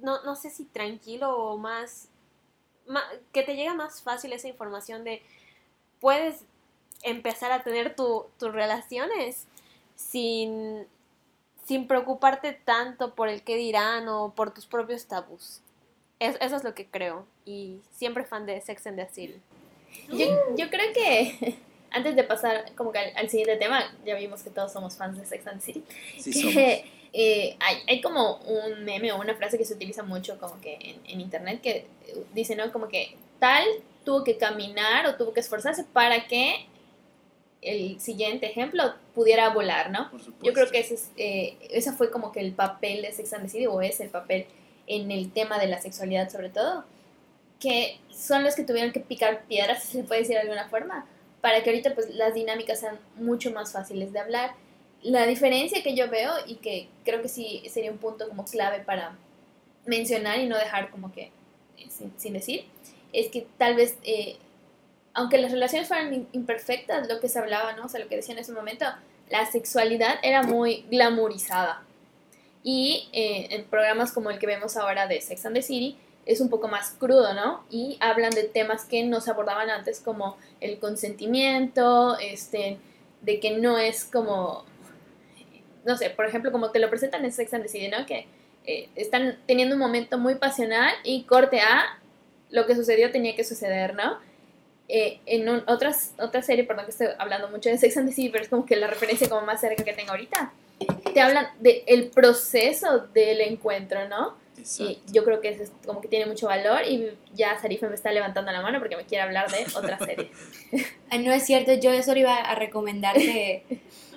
no, 0.00 0.22
no 0.22 0.36
sé 0.36 0.50
si 0.50 0.64
tranquilo 0.64 1.36
o 1.36 1.58
más, 1.58 2.08
que 3.32 3.42
te 3.42 3.56
llega 3.56 3.74
más 3.74 4.02
fácil 4.02 4.32
esa 4.32 4.46
información 4.46 5.02
de 5.02 5.22
puedes 6.00 6.44
empezar 7.02 7.50
a 7.50 7.62
tener 7.64 7.96
tu- 7.96 8.26
tus 8.38 8.52
relaciones 8.52 9.46
sin, 9.96 10.86
sin 11.66 11.86
preocuparte 11.86 12.52
tanto 12.52 13.14
por 13.14 13.28
el 13.28 13.42
qué 13.42 13.56
dirán 13.56 14.08
o 14.08 14.32
por 14.34 14.52
tus 14.52 14.66
propios 14.66 15.06
tabús. 15.06 15.60
Es- 16.18 16.36
eso 16.40 16.56
es 16.56 16.64
lo 16.64 16.74
que 16.74 16.86
creo. 16.86 17.26
Y 17.44 17.80
siempre 17.90 18.24
fan 18.24 18.46
de 18.46 18.60
Sex 18.60 18.86
and 18.86 18.96
the 18.98 19.08
City. 19.12 19.40
Yo, 20.10 20.26
yo 20.56 20.70
creo 20.70 20.92
que 20.92 21.56
antes 21.90 22.16
de 22.16 22.24
pasar 22.24 22.72
como 22.74 22.92
que 22.92 22.98
al, 22.98 23.16
al 23.16 23.28
siguiente 23.30 23.56
tema, 23.56 23.82
ya 24.04 24.14
vimos 24.16 24.42
que 24.42 24.50
todos 24.50 24.72
somos 24.72 24.96
fans 24.96 25.18
de 25.18 25.24
Sex 25.26 25.46
and 25.46 25.60
the 25.60 25.64
City. 25.66 25.84
Sí 26.18 26.32
que 26.32 26.40
somos. 26.40 26.54
eh, 27.12 27.56
hay, 27.60 27.76
hay 27.88 28.00
como 28.00 28.36
un 28.38 28.84
meme 28.84 29.12
o 29.12 29.20
una 29.20 29.34
frase 29.36 29.56
que 29.58 29.64
se 29.64 29.74
utiliza 29.74 30.02
mucho 30.02 30.38
como 30.38 30.60
que 30.60 30.74
en, 30.74 31.00
en 31.06 31.20
internet 31.20 31.60
que 31.60 31.86
dice, 32.34 32.56
¿no? 32.56 32.70
Como 32.72 32.88
que 32.88 33.16
tal 33.38 33.64
tuvo 34.04 34.22
que 34.24 34.36
caminar 34.36 35.06
o 35.06 35.16
tuvo 35.16 35.32
que 35.32 35.40
esforzarse 35.40 35.84
para 35.84 36.26
que 36.26 36.66
el 37.64 38.00
siguiente 38.00 38.46
ejemplo 38.46 38.94
pudiera 39.14 39.48
volar, 39.50 39.90
¿no? 39.90 40.10
Por 40.10 40.20
supuesto. 40.20 40.44
Yo 40.44 40.52
creo 40.52 40.70
que 40.70 40.80
ese, 40.80 40.94
es, 40.94 41.10
eh, 41.16 41.56
ese 41.70 41.92
fue 41.92 42.10
como 42.10 42.32
que 42.32 42.40
el 42.40 42.52
papel 42.52 43.02
de 43.02 43.12
Sex 43.12 43.32
and 43.32 43.44
the 43.44 43.48
City, 43.48 43.66
o 43.66 43.80
es 43.80 44.00
el 44.00 44.10
papel 44.10 44.46
en 44.86 45.10
el 45.10 45.32
tema 45.32 45.58
de 45.58 45.66
la 45.66 45.80
sexualidad 45.80 46.30
sobre 46.30 46.50
todo, 46.50 46.84
que 47.58 47.98
son 48.10 48.44
los 48.44 48.54
que 48.54 48.64
tuvieron 48.64 48.92
que 48.92 49.00
picar 49.00 49.44
piedras, 49.44 49.82
si 49.84 49.98
se 49.98 50.04
puede 50.04 50.20
decir 50.20 50.36
de 50.36 50.42
alguna 50.42 50.68
forma, 50.68 51.06
para 51.40 51.62
que 51.62 51.70
ahorita 51.70 51.94
pues 51.94 52.14
las 52.14 52.34
dinámicas 52.34 52.80
sean 52.80 52.98
mucho 53.16 53.50
más 53.50 53.72
fáciles 53.72 54.12
de 54.12 54.18
hablar. 54.18 54.52
La 55.02 55.26
diferencia 55.26 55.82
que 55.82 55.94
yo 55.94 56.08
veo 56.08 56.32
y 56.46 56.56
que 56.56 56.88
creo 57.04 57.20
que 57.20 57.28
sí 57.28 57.62
sería 57.70 57.90
un 57.90 57.98
punto 57.98 58.28
como 58.28 58.44
clave 58.44 58.80
para 58.80 59.16
mencionar 59.84 60.38
y 60.38 60.46
no 60.46 60.56
dejar 60.56 60.90
como 60.90 61.12
que 61.12 61.30
eh, 61.76 61.88
sin, 61.90 62.12
sin 62.16 62.32
decir, 62.32 62.64
es 63.12 63.28
que 63.28 63.46
tal 63.58 63.76
vez, 63.76 63.96
eh, 64.02 64.36
aunque 65.14 65.38
las 65.38 65.52
relaciones 65.52 65.88
fueran 65.88 66.26
imperfectas, 66.32 67.08
lo 67.08 67.20
que 67.20 67.28
se 67.28 67.38
hablaba, 67.38 67.72
¿no? 67.74 67.86
O 67.86 67.88
sea, 67.88 68.00
lo 68.00 68.08
que 68.08 68.16
decía 68.16 68.34
en 68.34 68.40
ese 68.40 68.52
momento, 68.52 68.84
la 69.30 69.46
sexualidad 69.46 70.16
era 70.22 70.42
muy 70.42 70.84
glamorizada. 70.90 71.82
Y 72.64 73.08
eh, 73.12 73.48
en 73.50 73.64
programas 73.64 74.12
como 74.12 74.30
el 74.30 74.38
que 74.38 74.46
vemos 74.46 74.76
ahora 74.76 75.06
de 75.06 75.20
Sex 75.20 75.46
and 75.46 75.54
the 75.54 75.62
City, 75.62 75.96
es 76.26 76.40
un 76.40 76.48
poco 76.48 76.68
más 76.68 76.90
crudo, 76.98 77.32
¿no? 77.34 77.64
Y 77.70 77.96
hablan 78.00 78.30
de 78.30 78.44
temas 78.44 78.86
que 78.86 79.04
no 79.04 79.20
se 79.20 79.30
abordaban 79.30 79.70
antes, 79.70 80.00
como 80.00 80.36
el 80.60 80.78
consentimiento, 80.78 82.18
este, 82.18 82.78
de 83.20 83.40
que 83.40 83.52
no 83.58 83.78
es 83.78 84.04
como, 84.04 84.64
no 85.84 85.96
sé, 85.96 86.10
por 86.10 86.26
ejemplo, 86.26 86.50
como 86.50 86.70
te 86.70 86.78
lo 86.78 86.90
presentan 86.90 87.24
en 87.24 87.32
Sex 87.32 87.54
and 87.54 87.62
the 87.62 87.68
City, 87.68 87.88
¿no? 87.88 88.04
Que 88.06 88.26
eh, 88.64 88.88
están 88.96 89.38
teniendo 89.46 89.74
un 89.74 89.80
momento 89.80 90.18
muy 90.18 90.36
pasional 90.36 90.92
y 91.04 91.24
corte 91.24 91.60
a 91.60 92.00
lo 92.50 92.66
que 92.66 92.74
sucedió 92.74 93.12
tenía 93.12 93.36
que 93.36 93.44
suceder, 93.44 93.94
¿no? 93.94 94.18
Eh, 94.88 95.20
en 95.26 95.48
un- 95.48 95.64
otras, 95.66 96.12
otra 96.18 96.42
serie, 96.42 96.64
perdón 96.64 96.84
que 96.84 96.90
estoy 96.90 97.06
hablando 97.18 97.48
mucho 97.48 97.70
de 97.70 97.78
Sex 97.78 97.96
and 97.96 98.08
the 98.08 98.14
City, 98.14 98.28
pero 98.28 98.44
es 98.44 98.50
como 98.50 98.66
que 98.66 98.76
la 98.76 98.86
referencia 98.86 99.28
como 99.28 99.40
más 99.46 99.60
cerca 99.60 99.82
que 99.82 99.92
tengo 99.94 100.10
ahorita, 100.10 100.52
te 101.14 101.20
hablan 101.20 101.46
del 101.60 102.10
proceso 102.14 102.98
del 103.14 103.40
encuentro, 103.40 104.06
¿no? 104.08 104.34
Y 104.56 104.60
Exacto. 104.60 105.12
yo 105.12 105.24
creo 105.24 105.40
que 105.40 105.48
eso 105.48 105.62
es 105.62 105.72
como 105.86 106.00
que 106.00 106.08
tiene 106.08 106.26
mucho 106.26 106.46
valor 106.46 106.82
y 106.86 107.10
ya 107.34 107.58
Sarifa 107.60 107.88
me 107.88 107.94
está 107.94 108.12
levantando 108.12 108.52
la 108.52 108.60
mano 108.62 108.78
porque 108.78 108.96
me 108.96 109.04
quiere 109.04 109.22
hablar 109.22 109.50
de 109.50 109.64
otra 109.76 109.98
serie. 109.98 110.30
Ah, 111.10 111.18
no 111.18 111.32
es 111.32 111.44
cierto, 111.44 111.72
yo 111.74 112.02
solo 112.02 112.18
iba 112.20 112.36
a 112.36 112.54
recomendar 112.56 113.14
que, 113.14 113.62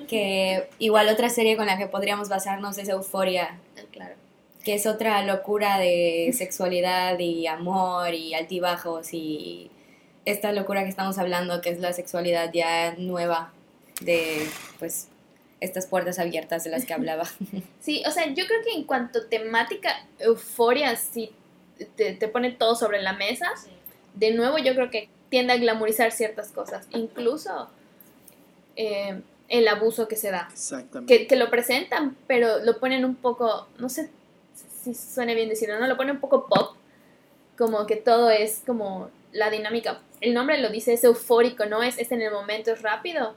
que 0.08 0.68
igual 0.80 1.08
otra 1.10 1.30
serie 1.30 1.56
con 1.58 1.68
la 1.68 1.78
que 1.78 1.86
podríamos 1.88 2.28
basarnos 2.30 2.78
es 2.78 2.90
Euforia, 2.90 3.60
claro. 3.92 4.16
que 4.64 4.74
es 4.74 4.88
otra 4.88 5.22
locura 5.24 5.78
de 5.80 6.32
sexualidad 6.36 7.20
y 7.20 7.46
amor 7.48 8.14
y 8.14 8.34
altibajos 8.34 9.14
y 9.14 9.70
esta 10.28 10.52
locura 10.52 10.84
que 10.84 10.90
estamos 10.90 11.18
hablando, 11.18 11.62
que 11.62 11.70
es 11.70 11.80
la 11.80 11.94
sexualidad 11.94 12.52
ya 12.54 12.96
nueva 12.98 13.54
de 14.02 14.46
pues 14.78 15.08
estas 15.62 15.88
puertas 15.88 16.20
abiertas 16.20 16.66
de 16.66 16.70
las 16.70 16.86
que 16.86 16.94
hablaba. 16.94 17.24
Sí, 17.80 18.04
o 18.06 18.12
sea, 18.12 18.28
yo 18.34 18.46
creo 18.46 18.62
que 18.62 18.74
en 18.74 18.84
cuanto 18.84 19.20
a 19.20 19.30
temática, 19.30 19.90
Euforia 20.20 20.98
sí 20.98 21.32
te, 21.96 22.12
te 22.12 22.28
pone 22.28 22.52
todo 22.52 22.76
sobre 22.76 23.02
la 23.02 23.14
mesa. 23.14 23.48
De 24.16 24.32
nuevo, 24.32 24.58
yo 24.58 24.74
creo 24.74 24.92
que 24.92 25.08
tiende 25.30 25.54
a 25.54 25.58
glamorizar 25.58 26.12
ciertas 26.12 26.50
cosas, 26.50 26.86
incluso 26.92 27.70
eh, 28.76 29.22
el 29.48 29.68
abuso 29.70 30.10
que 30.10 30.18
se 30.18 30.32
da. 30.32 30.50
Exactamente. 30.52 31.20
que, 31.20 31.28
que 31.28 31.38
lo 31.38 31.50
presentan, 31.50 32.18
pero 32.28 32.60
lo 32.60 32.82
ponen 32.82 33.06
un 33.06 33.16
poco, 33.16 33.70
no 33.78 33.88
sé 33.88 34.10
si 34.84 34.94
suene 34.94 35.36
bien 35.36 35.48
decirlo, 35.48 35.80
¿no? 35.80 35.88
Lo 35.88 35.96
ponen 35.96 36.16
un 36.16 36.22
poco 36.22 36.48
pop, 36.48 36.76
como 37.58 37.86
que 37.88 37.96
todo 37.96 38.30
es 38.30 38.62
como 38.66 39.10
la 39.32 39.50
dinámica. 39.50 40.02
El 40.22 40.34
nombre 40.34 40.60
lo 40.60 40.70
dice, 40.70 40.94
es 40.94 41.04
eufórico, 41.04 41.66
¿no? 41.66 41.84
Es, 41.84 41.98
es 41.98 42.12
en 42.12 42.22
el 42.22 42.32
momento, 42.32 42.72
es 42.72 42.82
rápido. 42.82 43.34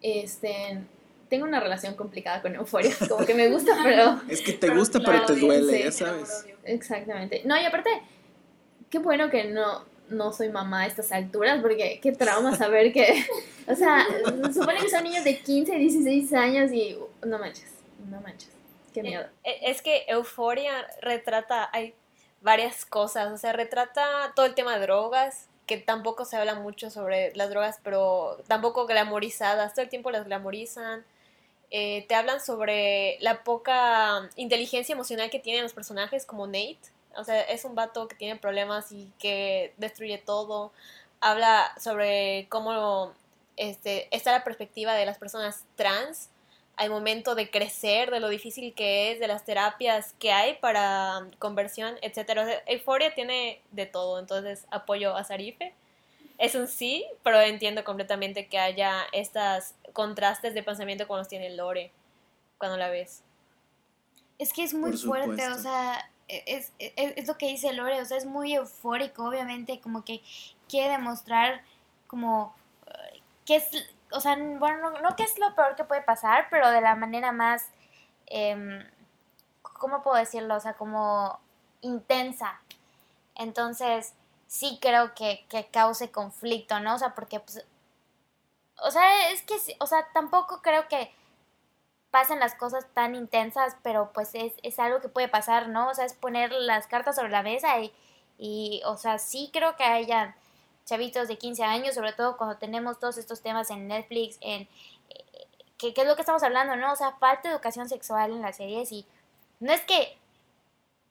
Este, 0.00 0.80
tengo 1.28 1.44
una 1.44 1.60
relación 1.60 1.94
complicada 1.94 2.42
con 2.42 2.54
euforia, 2.54 2.92
como 3.08 3.24
que 3.26 3.34
me 3.34 3.48
gusta, 3.48 3.78
pero... 3.82 4.20
Es 4.28 4.40
que 4.40 4.52
te 4.52 4.70
gusta, 4.70 5.00
pero 5.04 5.24
te 5.26 5.34
duele, 5.36 5.78
sí. 5.78 5.84
ya 5.84 5.92
sabes. 5.92 6.46
Exactamente. 6.64 7.42
No, 7.44 7.60
y 7.60 7.64
aparte, 7.64 7.90
qué 8.90 8.98
bueno 8.98 9.30
que 9.30 9.44
no, 9.44 9.84
no 10.08 10.32
soy 10.32 10.48
mamá 10.48 10.82
a 10.82 10.86
estas 10.86 11.12
alturas, 11.12 11.60
porque 11.60 12.00
qué 12.02 12.12
trauma 12.12 12.56
saber 12.56 12.92
que, 12.92 13.24
o 13.66 13.74
sea, 13.74 14.06
se 14.46 14.52
supone 14.52 14.80
que 14.80 14.90
son 14.90 15.04
niños 15.04 15.24
de 15.24 15.38
15, 15.38 15.76
16 15.76 16.32
años 16.34 16.72
y 16.72 16.96
no 17.24 17.38
manches, 17.38 17.72
no 18.10 18.20
manches, 18.20 18.50
qué 18.94 19.02
miedo. 19.02 19.24
Eh, 19.44 19.58
Es 19.62 19.82
que 19.82 20.04
Euforia 20.08 20.86
retrata, 21.02 21.68
hay 21.72 21.94
varias 22.40 22.84
cosas, 22.86 23.32
o 23.32 23.36
sea, 23.36 23.52
retrata 23.52 24.32
todo 24.34 24.46
el 24.46 24.54
tema 24.54 24.74
de 24.76 24.82
drogas, 24.82 25.48
que 25.68 25.76
tampoco 25.76 26.24
se 26.24 26.36
habla 26.36 26.56
mucho 26.56 26.90
sobre 26.90 27.32
las 27.36 27.50
drogas, 27.50 27.78
pero 27.84 28.38
tampoco 28.48 28.86
glamorizadas, 28.86 29.74
todo 29.74 29.84
el 29.84 29.90
tiempo 29.90 30.10
las 30.10 30.24
glamorizan. 30.24 31.04
Eh, 31.70 32.06
te 32.08 32.14
hablan 32.14 32.40
sobre 32.40 33.18
la 33.20 33.44
poca 33.44 34.28
inteligencia 34.36 34.94
emocional 34.94 35.30
que 35.30 35.38
tienen 35.38 35.62
los 35.62 35.74
personajes 35.74 36.26
como 36.26 36.46
Nate. 36.46 36.78
O 37.14 37.24
sea, 37.24 37.42
es 37.42 37.64
un 37.64 37.74
vato 37.74 38.08
que 38.08 38.16
tiene 38.16 38.36
problemas 38.36 38.90
y 38.90 39.12
que 39.18 39.74
destruye 39.76 40.18
todo. 40.18 40.72
Habla 41.20 41.72
sobre 41.78 42.46
cómo 42.48 43.12
este, 43.56 44.08
está 44.10 44.32
la 44.32 44.44
perspectiva 44.44 44.94
de 44.94 45.04
las 45.04 45.18
personas 45.18 45.64
trans 45.76 46.30
al 46.78 46.90
momento 46.90 47.34
de 47.34 47.50
crecer, 47.50 48.10
de 48.10 48.20
lo 48.20 48.28
difícil 48.28 48.72
que 48.72 49.10
es, 49.10 49.20
de 49.20 49.26
las 49.26 49.44
terapias 49.44 50.14
que 50.20 50.32
hay 50.32 50.54
para 50.54 51.28
conversión, 51.40 51.96
etc. 52.02 52.62
Euforia 52.66 53.14
tiene 53.14 53.60
de 53.72 53.86
todo, 53.86 54.20
entonces 54.20 54.66
apoyo 54.70 55.16
a 55.16 55.24
Sarife. 55.24 55.74
Es 56.38 56.54
un 56.54 56.68
sí, 56.68 57.04
pero 57.24 57.40
entiendo 57.40 57.82
completamente 57.82 58.46
que 58.46 58.60
haya 58.60 59.02
estos 59.12 59.74
contrastes 59.92 60.54
de 60.54 60.62
pensamiento 60.62 61.08
cuando 61.08 61.22
los 61.22 61.28
tiene 61.28 61.50
Lore, 61.50 61.90
cuando 62.58 62.76
la 62.76 62.88
ves. 62.88 63.24
Es 64.38 64.52
que 64.52 64.62
es 64.62 64.72
muy 64.72 64.96
fuerte, 64.96 65.48
o 65.48 65.58
sea, 65.58 66.08
e, 66.28 66.44
es, 66.46 66.72
es, 66.78 66.92
es, 67.16 67.26
lo 67.26 67.36
que 67.36 67.48
dice 67.48 67.72
Lore, 67.72 68.00
o 68.00 68.04
sea, 68.04 68.16
es 68.16 68.24
muy 68.24 68.54
eufórico, 68.54 69.24
obviamente, 69.24 69.80
como 69.80 70.04
que 70.04 70.20
quiere 70.68 70.92
demostrar 70.92 71.62
como 72.06 72.54
que 73.48 73.56
es 73.56 73.64
o 74.12 74.20
sea, 74.20 74.36
bueno, 74.36 74.90
no, 75.02 75.16
que 75.16 75.22
es 75.24 75.38
lo 75.38 75.54
peor 75.54 75.76
que 75.76 75.84
puede 75.84 76.02
pasar, 76.02 76.48
pero 76.50 76.70
de 76.70 76.80
la 76.80 76.94
manera 76.94 77.32
más, 77.32 77.66
eh, 78.26 78.86
¿cómo 79.62 80.02
puedo 80.02 80.16
decirlo? 80.16 80.56
O 80.56 80.60
sea, 80.60 80.74
como 80.74 81.40
intensa. 81.80 82.60
Entonces, 83.34 84.14
sí 84.46 84.78
creo 84.80 85.14
que, 85.14 85.46
que 85.48 85.66
cause 85.68 86.10
conflicto, 86.10 86.80
¿no? 86.80 86.94
O 86.94 86.98
sea, 86.98 87.14
porque, 87.14 87.40
pues, 87.40 87.64
o 88.82 88.90
sea, 88.90 89.30
es 89.30 89.42
que, 89.42 89.56
o 89.80 89.86
sea, 89.86 90.06
tampoco 90.12 90.62
creo 90.62 90.88
que 90.88 91.12
pasen 92.10 92.40
las 92.40 92.54
cosas 92.54 92.86
tan 92.94 93.14
intensas, 93.14 93.76
pero 93.82 94.12
pues 94.12 94.30
es, 94.34 94.54
es 94.62 94.78
algo 94.78 95.00
que 95.00 95.08
puede 95.08 95.28
pasar, 95.28 95.68
¿no? 95.68 95.88
O 95.90 95.94
sea, 95.94 96.04
es 96.06 96.14
poner 96.14 96.52
las 96.52 96.86
cartas 96.86 97.16
sobre 97.16 97.30
la 97.30 97.42
mesa 97.42 97.80
y, 97.80 97.92
y 98.38 98.82
o 98.86 98.96
sea, 98.96 99.18
sí 99.18 99.50
creo 99.52 99.76
que 99.76 99.84
haya 99.84 100.36
chavitos 100.88 101.28
de 101.28 101.36
15 101.36 101.62
años, 101.64 101.94
sobre 101.94 102.12
todo 102.12 102.36
cuando 102.36 102.56
tenemos 102.56 102.98
todos 102.98 103.18
estos 103.18 103.42
temas 103.42 103.70
en 103.70 103.88
Netflix, 103.88 104.38
en 104.40 104.68
¿qué, 105.76 105.92
es 105.94 106.06
lo 106.06 106.14
que 106.16 106.22
estamos 106.22 106.42
hablando, 106.42 106.76
¿no? 106.76 106.92
O 106.92 106.96
sea, 106.96 107.12
falta 107.12 107.50
educación 107.50 107.88
sexual 107.88 108.32
en 108.32 108.42
las 108.42 108.56
series 108.56 108.90
y 108.92 109.06
no 109.60 109.72
es 109.72 109.82
que 109.82 110.16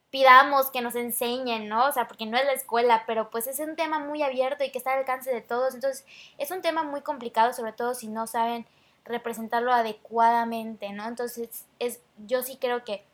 pidamos 0.10 0.72
que 0.72 0.82
nos 0.82 0.96
enseñen, 0.96 1.68
¿no? 1.70 1.86
O 1.86 1.92
sea, 1.92 2.08
porque 2.08 2.26
no 2.26 2.38
es 2.38 2.46
la 2.46 2.54
escuela, 2.54 3.04
pero 3.06 3.30
pues 3.30 3.46
es 3.48 3.60
un 3.60 3.76
tema 3.76 4.00
muy 4.00 4.24
abierto 4.24 4.64
y 4.64 4.72
que 4.72 4.78
está 4.78 4.94
al 4.94 5.00
alcance 5.00 5.32
de 5.32 5.42
todos, 5.42 5.76
entonces 5.76 6.06
es 6.38 6.50
un 6.52 6.62
tema 6.62 6.84
muy 6.84 7.02
complicado, 7.02 7.54
sobre 7.54 7.74
todo 7.74 7.94
si 7.94 8.08
no 8.08 8.26
saben 8.26 8.66
representarlo 9.06 9.72
adecuadamente, 9.72 10.90
¿no? 10.92 11.08
Entonces, 11.08 11.66
es, 11.80 12.02
yo 12.26 12.44
sí 12.44 12.58
creo 12.58 12.84
que 12.84 13.06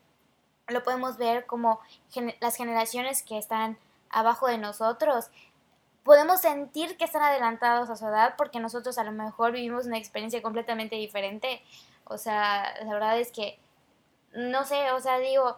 lo 0.67 0.83
podemos 0.83 1.17
ver 1.17 1.45
como 1.45 1.79
las 2.39 2.55
generaciones 2.55 3.21
que 3.21 3.37
están 3.37 3.77
abajo 4.09 4.47
de 4.47 4.57
nosotros 4.57 5.29
podemos 6.03 6.41
sentir 6.41 6.97
que 6.97 7.05
están 7.05 7.21
adelantados 7.21 7.89
a 7.89 7.95
su 7.95 8.05
edad 8.05 8.35
porque 8.37 8.59
nosotros 8.59 8.97
a 8.97 9.03
lo 9.03 9.11
mejor 9.11 9.51
vivimos 9.51 9.85
una 9.85 9.97
experiencia 9.97 10.41
completamente 10.41 10.95
diferente. 10.95 11.61
O 12.05 12.17
sea, 12.17 12.73
la 12.83 12.93
verdad 12.93 13.19
es 13.19 13.31
que, 13.31 13.59
no 14.33 14.65
sé, 14.65 14.91
o 14.91 14.99
sea, 14.99 15.19
digo, 15.19 15.57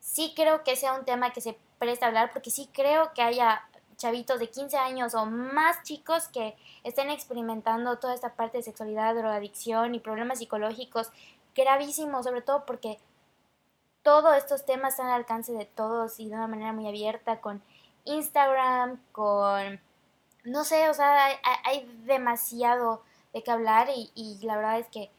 sí 0.00 0.32
creo 0.34 0.64
que 0.64 0.76
sea 0.76 0.94
un 0.94 1.04
tema 1.04 1.32
que 1.32 1.40
se 1.40 1.56
presta 1.78 2.06
a 2.06 2.08
hablar 2.08 2.32
porque 2.32 2.50
sí 2.50 2.68
creo 2.72 3.12
que 3.14 3.22
haya 3.22 3.62
chavitos 3.96 4.40
de 4.40 4.50
15 4.50 4.76
años 4.76 5.14
o 5.14 5.26
más 5.26 5.82
chicos 5.82 6.28
que 6.28 6.56
estén 6.84 7.10
experimentando 7.10 7.98
toda 7.98 8.14
esta 8.14 8.34
parte 8.34 8.58
de 8.58 8.62
sexualidad, 8.62 9.14
drogadicción 9.14 9.94
y 9.94 10.00
problemas 10.00 10.38
psicológicos 10.38 11.10
gravísimos, 11.54 12.26
sobre 12.26 12.42
todo 12.42 12.66
porque 12.66 12.98
todos 14.02 14.36
estos 14.36 14.66
temas 14.66 14.92
están 14.92 15.08
al 15.08 15.14
alcance 15.14 15.52
de 15.52 15.64
todos 15.64 16.20
y 16.20 16.28
de 16.28 16.34
una 16.34 16.46
manera 16.46 16.72
muy 16.72 16.86
abierta 16.86 17.40
con 17.40 17.62
Instagram, 18.06 19.00
con, 19.12 19.80
no 20.44 20.64
sé, 20.64 20.88
o 20.88 20.94
sea, 20.94 21.26
hay, 21.64 21.86
demasiado 22.04 23.02
de 23.34 23.42
qué 23.42 23.50
hablar 23.50 23.88
y, 23.90 24.38
la 24.42 24.56
verdad 24.56 24.78
es 24.78 24.88
que 24.88 25.10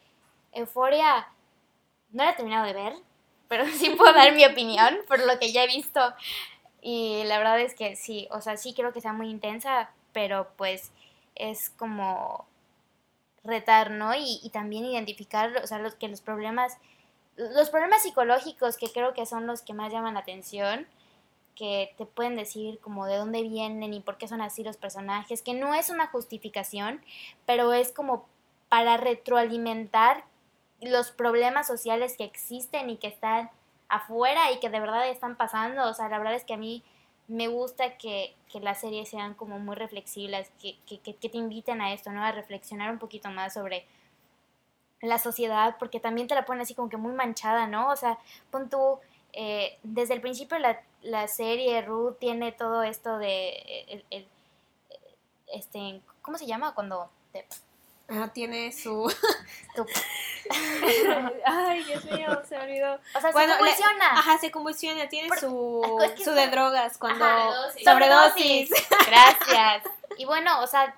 Euforia 0.53 1.27
no 2.11 2.23
la 2.23 2.31
he 2.31 2.35
terminado 2.35 2.65
de 2.65 2.73
ver, 2.73 2.93
pero 3.47 3.65
sí 3.67 3.91
puedo 3.91 4.13
dar 4.13 4.33
mi 4.33 4.45
opinión 4.45 4.97
por 5.07 5.19
lo 5.25 5.38
que 5.39 5.51
ya 5.51 5.63
he 5.63 5.67
visto. 5.67 6.01
Y 6.81 7.23
la 7.25 7.38
verdad 7.38 7.59
es 7.59 7.75
que 7.75 7.95
sí, 7.95 8.27
o 8.31 8.41
sea, 8.41 8.57
sí 8.57 8.73
creo 8.73 8.93
que 8.93 9.01
sea 9.01 9.13
muy 9.13 9.29
intensa, 9.29 9.91
pero 10.13 10.49
pues 10.57 10.91
es 11.35 11.69
como 11.71 12.45
retar, 13.43 13.91
¿no? 13.91 14.15
Y, 14.15 14.39
y 14.43 14.49
también 14.51 14.85
identificar, 14.85 15.57
o 15.63 15.67
sea, 15.67 15.79
los, 15.79 15.95
que 15.95 16.07
los 16.07 16.21
problemas, 16.21 16.77
los 17.35 17.69
problemas 17.69 18.03
psicológicos 18.03 18.77
que 18.77 18.91
creo 18.91 19.13
que 19.13 19.25
son 19.25 19.47
los 19.47 19.61
que 19.61 19.73
más 19.73 19.91
llaman 19.91 20.13
la 20.13 20.21
atención, 20.21 20.88
que 21.58 21.93
te 21.97 22.05
pueden 22.05 22.36
decir 22.36 22.80
como 22.80 23.08
de 23.08 23.18
dónde 23.18 23.41
vienen 23.41 23.93
y 23.93 23.99
por 23.99 24.18
qué 24.18 24.28
son 24.28 24.41
así 24.41 24.64
los 24.64 24.78
personajes, 24.78 25.41
que 25.41 25.55
no 25.55 25.74
es 25.74 25.89
una 25.89 26.08
justificación, 26.08 27.01
pero 27.45 27.74
es 27.74 27.91
como 27.91 28.28
para 28.70 28.97
retroalimentar 28.97 30.24
los 30.82 31.12
problemas 31.12 31.66
sociales 31.66 32.16
que 32.16 32.26
existen 32.26 32.89
y 32.91 32.97
que 32.97 33.08
están 33.08 33.49
afuera 33.89 34.51
y 34.51 34.60
que 34.60 34.70
de 34.70 34.80
verdad 34.80 35.10
están 35.10 35.36
pasando. 35.36 35.89
O 35.89 35.93
sea, 35.93 36.10
la 36.10 36.20
verdad 36.20 36.36
es 36.36 36.45
que 36.45 36.53
a 36.53 36.58
mí 36.58 36.84
me 37.28 37.47
gusta 37.47 37.97
que, 37.97 38.36
que 38.51 38.60
las 38.60 38.80
series 38.80 39.10
sean 39.10 39.34
como 39.34 39.58
muy 39.58 39.76
reflexivas, 39.76 40.51
que, 40.62 40.78
que, 40.86 40.99
que, 40.99 41.30
te 41.30 41.38
inviten 41.38 41.82
a 41.82 41.91
esto, 41.91 42.12
¿no? 42.12 42.24
A 42.24 42.32
reflexionar 42.32 42.91
un 42.91 42.99
poquito 42.99 43.30
más 43.32 43.55
sobre 43.55 43.86
la 45.01 45.18
sociedad, 45.18 45.76
porque 45.80 45.99
también 45.99 46.28
te 46.28 46.36
la 46.36 46.45
ponen 46.45 46.62
así 46.62 46.76
como 46.76 46.89
que 46.89 46.97
muy 46.97 47.14
manchada, 47.14 47.68
¿no? 47.68 47.89
O 47.89 47.95
sea, 47.95 48.20
pon 48.51 48.70
tú, 48.70 48.99
eh, 49.34 49.78
desde 49.84 50.14
el 50.14 50.22
principio 50.22 50.58
la, 50.60 50.82
la 51.02 51.28
serie 51.28 51.82
Ruth 51.82 52.18
tiene 52.20 52.52
todo 52.52 52.84
esto 52.84 53.18
de 53.18 54.04
el, 54.10 54.28
este 55.48 56.02
¿cómo 56.22 56.38
se 56.38 56.45
llama 56.45 56.74
cuando 56.74 57.10
Ah, 58.10 58.30
tiene 58.34 58.72
su... 58.72 59.14
Ay, 61.45 61.84
Dios 61.84 62.06
mío, 62.06 62.41
se 62.48 62.58
me 62.58 62.64
olvidó. 62.64 62.93
O 62.93 63.20
sea, 63.20 63.34
se 63.34 63.48
convulsiona. 63.48 64.12
Ajá, 64.12 64.38
se 64.38 64.52
convulsiona, 64.52 65.10
tiene 65.10 65.30
su, 65.38 65.82
su 66.24 66.32
de 66.32 66.48
drogas 66.48 66.98
cuando... 66.98 67.26
Ajá, 67.26 67.52
sobredosis. 67.84 68.70
Gracias. 69.08 69.84
Y 70.18 70.26
bueno, 70.26 70.62
o 70.62 70.68
sea, 70.68 70.95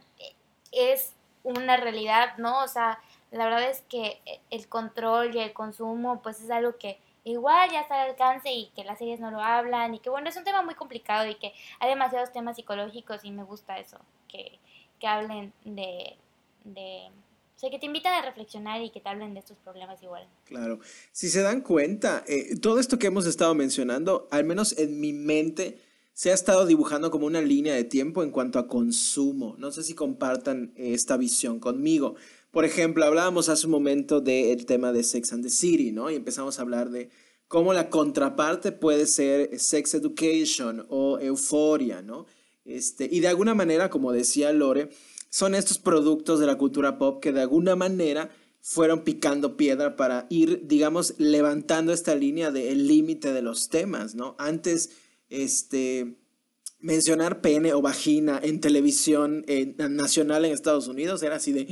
es 0.72 1.14
una 1.42 1.78
realidad, 1.78 2.38
¿no? 2.38 2.64
O 2.64 2.68
sea, 2.68 3.00
la 3.32 3.46
verdad 3.46 3.64
es 3.64 3.82
que 3.90 4.22
el 4.52 4.68
control 4.70 5.36
y 5.36 5.40
el 5.40 5.52
consumo, 5.52 6.22
pues 6.22 6.40
es 6.42 6.52
algo 6.52 6.78
que 6.78 7.00
igual 7.24 7.70
ya 7.72 7.82
está 7.82 8.02
al 8.02 8.10
alcance 8.12 8.52
y 8.52 8.70
que 8.76 8.84
las 8.84 8.98
series 8.98 9.20
no 9.20 9.32
lo 9.32 9.42
hablan 9.42 9.94
y 9.94 10.00
que 10.00 10.10
bueno, 10.10 10.30
es 10.30 10.38
un 10.38 10.44
tema 10.44 10.62
muy 10.62 10.76
complicado 10.76 11.28
y 11.30 11.36
que 11.36 11.54
hay 11.80 11.90
demasiados 11.90 12.32
temas 12.32 12.56
psicológicos 12.56 13.24
y 13.24 13.32
me 13.32 13.44
gusta 13.44 13.80
eso, 13.80 13.98
que, 14.28 14.60
que 15.00 15.08
hablen 15.08 15.54
de, 15.64 16.16
de... 16.64 17.10
O 17.56 17.60
sea, 17.60 17.70
que 17.70 17.80
te 17.80 17.88
invitan 17.88 18.14
a 18.14 18.22
reflexionar 18.22 18.82
y 18.82 18.90
que 18.90 19.02
te 19.02 19.10
hablen 19.10 19.34
de 19.34 19.42
estos 19.42 19.58
problemas 19.58 20.02
igual. 20.02 20.26
Claro. 20.46 20.80
Si 21.12 21.28
se 21.28 21.42
dan 21.42 21.60
cuenta, 21.60 22.24
eh, 22.26 22.58
todo 22.58 22.80
esto 22.80 22.98
que 22.98 23.08
hemos 23.08 23.26
estado 23.26 23.54
mencionando, 23.54 24.30
al 24.32 24.46
menos 24.46 24.78
en 24.78 25.02
mi 25.02 25.12
mente, 25.12 25.82
se 26.20 26.32
ha 26.32 26.34
estado 26.34 26.66
dibujando 26.66 27.12
como 27.12 27.26
una 27.26 27.42
línea 27.42 27.74
de 27.74 27.86
tiempo 27.86 28.24
en 28.24 28.32
cuanto 28.32 28.60
a 28.60 28.68
consumo. 28.68 29.56
No 29.58 29.72
sé 29.72 29.84
si 29.84 29.94
compartan 29.94 30.74
esta 30.76 31.16
visión 31.16 31.62
conmigo. 31.62 32.16
Por 32.52 32.66
ejemplo, 32.66 33.06
hablábamos 33.06 33.48
hace 33.48 33.68
un 33.68 33.72
momento 33.72 34.22
del 34.22 34.66
tema 34.66 34.92
de 34.92 35.04
Sex 35.04 35.34
and 35.34 35.44
the 35.44 35.50
City, 35.50 35.92
¿no? 35.92 36.10
Y 36.10 36.16
empezamos 36.16 36.58
a 36.58 36.64
hablar 36.64 36.90
de 36.90 37.10
cómo 37.48 37.74
la 37.74 37.90
contraparte 37.90 38.72
puede 38.72 39.06
ser 39.06 39.60
Sex 39.60 39.94
Education 39.94 40.86
o 40.90 41.20
Euforia, 41.20 42.02
¿no? 42.02 42.26
Este, 42.66 43.08
y 43.12 43.20
de 43.20 43.28
alguna 43.28 43.54
manera, 43.54 43.90
como 43.90 44.12
decía 44.12 44.52
Lore, 44.52 44.90
son 45.30 45.54
estos 45.54 45.78
productos 45.78 46.40
de 46.40 46.48
la 46.48 46.58
cultura 46.58 46.98
pop 46.98 47.22
que 47.22 47.32
de 47.32 47.42
alguna 47.42 47.76
manera 47.76 48.32
fueron 48.62 49.04
picando 49.04 49.56
piedra 49.56 49.96
para 49.96 50.26
ir, 50.30 50.68
digamos, 50.68 51.16
levantando 51.18 51.94
esta 51.94 52.16
línea 52.16 52.52
del 52.52 52.88
límite 52.88 53.32
de 53.32 53.42
los 53.42 53.70
temas, 53.70 54.16
¿no? 54.16 54.36
Antes, 54.38 54.92
este, 55.30 56.16
mencionar 56.80 57.42
pene 57.42 57.74
o 57.74 57.82
vagina 57.82 58.40
en 58.42 58.62
televisión 58.62 59.46
nacional 59.78 60.46
en 60.46 60.52
Estados 60.52 60.88
Unidos 60.88 61.22
era 61.24 61.36
así 61.36 61.52
de, 61.52 61.68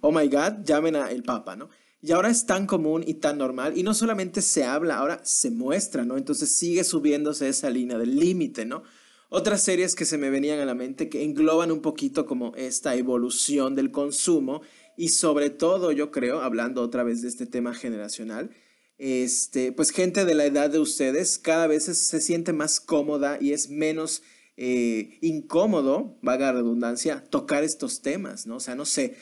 oh 0.00 0.12
my 0.12 0.28
god, 0.28 0.64
llamen 0.64 0.96
a 0.96 1.10
el 1.10 1.22
Papa, 1.22 1.56
¿no? 1.56 1.70
Y 2.00 2.12
ahora 2.12 2.30
es 2.30 2.46
tan 2.46 2.66
común 2.66 3.02
y 3.06 3.14
tan 3.14 3.38
normal, 3.38 3.76
y 3.76 3.82
no 3.82 3.92
solamente 3.92 4.40
se 4.40 4.64
habla, 4.64 4.98
ahora 4.98 5.20
se 5.24 5.50
muestra, 5.50 6.04
¿no? 6.04 6.16
Entonces 6.16 6.50
sigue 6.50 6.84
subiéndose 6.84 7.48
esa 7.48 7.70
línea 7.70 7.98
del 7.98 8.16
límite, 8.16 8.64
¿no? 8.64 8.84
Otras 9.30 9.62
series 9.62 9.94
que 9.94 10.04
se 10.04 10.16
me 10.16 10.30
venían 10.30 10.58
a 10.60 10.64
la 10.64 10.74
mente 10.74 11.08
que 11.08 11.22
engloban 11.22 11.70
un 11.70 11.80
poquito 11.80 12.24
como 12.24 12.54
esta 12.56 12.94
evolución 12.94 13.74
del 13.74 13.90
consumo 13.90 14.62
y 14.96 15.10
sobre 15.10 15.50
todo, 15.50 15.92
yo 15.92 16.10
creo, 16.10 16.40
hablando 16.40 16.82
otra 16.82 17.02
vez 17.02 17.20
de 17.22 17.28
este 17.28 17.46
tema 17.46 17.74
generacional, 17.74 18.50
este, 18.96 19.70
pues 19.70 19.90
gente 19.90 20.24
de 20.24 20.34
la 20.34 20.46
edad 20.46 20.70
de 20.70 20.78
ustedes 20.78 21.38
cada 21.38 21.66
vez 21.66 21.84
se 21.84 22.20
siente 22.20 22.52
más 22.52 22.80
cómoda 22.80 23.38
y 23.40 23.52
es 23.52 23.68
menos 23.68 24.22
eh, 24.60 25.18
incómodo, 25.20 26.18
vaga 26.20 26.50
redundancia, 26.50 27.22
tocar 27.30 27.62
estos 27.62 28.02
temas, 28.02 28.48
¿no? 28.48 28.56
O 28.56 28.60
sea, 28.60 28.74
no 28.74 28.84
sé, 28.84 29.14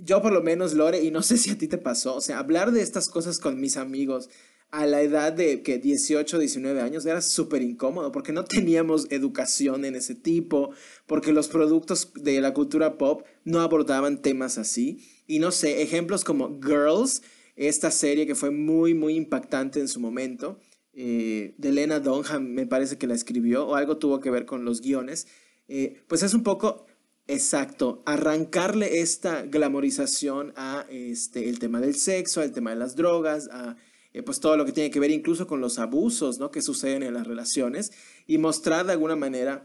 yo 0.00 0.22
por 0.22 0.32
lo 0.32 0.42
menos, 0.42 0.74
Lore, 0.74 1.02
y 1.02 1.10
no 1.10 1.22
sé 1.22 1.38
si 1.38 1.50
a 1.50 1.58
ti 1.58 1.66
te 1.66 1.76
pasó, 1.76 2.14
o 2.14 2.20
sea, 2.20 2.38
hablar 2.38 2.70
de 2.70 2.80
estas 2.80 3.08
cosas 3.08 3.40
con 3.40 3.60
mis 3.60 3.76
amigos 3.76 4.30
a 4.70 4.86
la 4.86 5.02
edad 5.02 5.32
de 5.32 5.62
que 5.62 5.78
18, 5.78 6.38
19 6.38 6.80
años 6.80 7.04
era 7.04 7.20
súper 7.20 7.62
incómodo 7.62 8.12
porque 8.12 8.32
no 8.32 8.44
teníamos 8.44 9.10
educación 9.10 9.84
en 9.84 9.96
ese 9.96 10.14
tipo, 10.14 10.70
porque 11.06 11.32
los 11.32 11.48
productos 11.48 12.12
de 12.14 12.40
la 12.40 12.54
cultura 12.54 12.96
pop 12.96 13.22
no 13.44 13.62
abordaban 13.62 14.22
temas 14.22 14.56
así. 14.56 15.04
Y 15.26 15.40
no 15.40 15.50
sé, 15.50 15.82
ejemplos 15.82 16.22
como 16.22 16.60
Girls, 16.62 17.22
esta 17.56 17.90
serie 17.90 18.24
que 18.24 18.36
fue 18.36 18.52
muy, 18.52 18.94
muy 18.94 19.16
impactante 19.16 19.80
en 19.80 19.88
su 19.88 19.98
momento, 19.98 20.60
eh, 20.92 21.54
de 21.58 21.72
Lena 21.72 22.00
Dunham 22.00 22.48
me 22.48 22.66
parece 22.66 22.98
que 22.98 23.06
la 23.06 23.14
escribió, 23.14 23.66
o 23.66 23.74
algo 23.74 23.98
tuvo 23.98 24.20
que 24.20 24.30
ver 24.30 24.46
con 24.46 24.64
los 24.64 24.80
guiones, 24.80 25.26
eh, 25.68 26.02
pues 26.08 26.22
es 26.22 26.34
un 26.34 26.42
poco 26.42 26.86
Exacto, 27.30 28.02
arrancarle 28.06 29.02
esta 29.02 29.42
glamorización 29.42 30.52
a 30.56 30.84
este, 30.90 31.48
el 31.48 31.60
tema 31.60 31.80
del 31.80 31.94
sexo, 31.94 32.40
al 32.40 32.50
tema 32.50 32.70
de 32.70 32.76
las 32.76 32.96
drogas, 32.96 33.48
a 33.52 33.76
eh, 34.12 34.24
pues 34.24 34.40
todo 34.40 34.56
lo 34.56 34.64
que 34.64 34.72
tiene 34.72 34.90
que 34.90 34.98
ver 34.98 35.12
incluso 35.12 35.46
con 35.46 35.60
los 35.60 35.78
abusos 35.78 36.40
¿no? 36.40 36.50
que 36.50 36.60
suceden 36.60 37.04
en 37.04 37.14
las 37.14 37.28
relaciones 37.28 37.92
y 38.26 38.38
mostrar 38.38 38.84
de 38.86 38.92
alguna 38.92 39.14
manera 39.14 39.62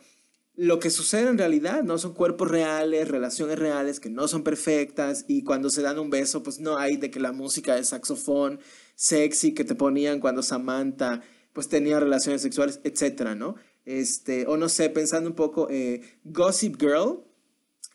lo 0.54 0.78
que 0.78 0.92
sucede 0.92 1.28
en 1.28 1.40
realidad, 1.40 1.82
¿no? 1.82 1.98
Son 1.98 2.14
cuerpos 2.14 2.50
reales, 2.50 3.08
relaciones 3.08 3.58
reales 3.58 4.00
que 4.00 4.12
no 4.12 4.28
son 4.28 4.44
perfectas 4.44 5.26
y 5.28 5.44
cuando 5.44 5.72
se 5.72 5.82
dan 5.82 5.98
un 5.98 6.12
beso, 6.12 6.44
pues 6.44 6.60
no 6.60 6.78
hay 6.78 6.98
de 6.98 7.10
que 7.10 7.20
la 7.20 7.32
música 7.32 7.76
de 7.76 7.84
saxofón 7.84 8.60
sexy 8.96 9.54
que 9.54 9.64
te 9.64 9.76
ponían 9.76 10.20
cuando 10.20 10.42
Samantha 10.42 11.22
pues 11.54 11.70
tenía 11.70 12.00
relaciones 12.00 12.42
sexuales, 12.42 12.82
etcétera, 12.84 13.34
¿no? 13.34 13.56
Este, 13.86 14.46
o 14.48 14.58
no 14.58 14.68
sé, 14.68 14.90
pensando 14.90 15.30
un 15.30 15.36
poco, 15.36 15.70
eh, 15.70 16.02
Gossip 16.26 16.78
Girl, 16.80 17.24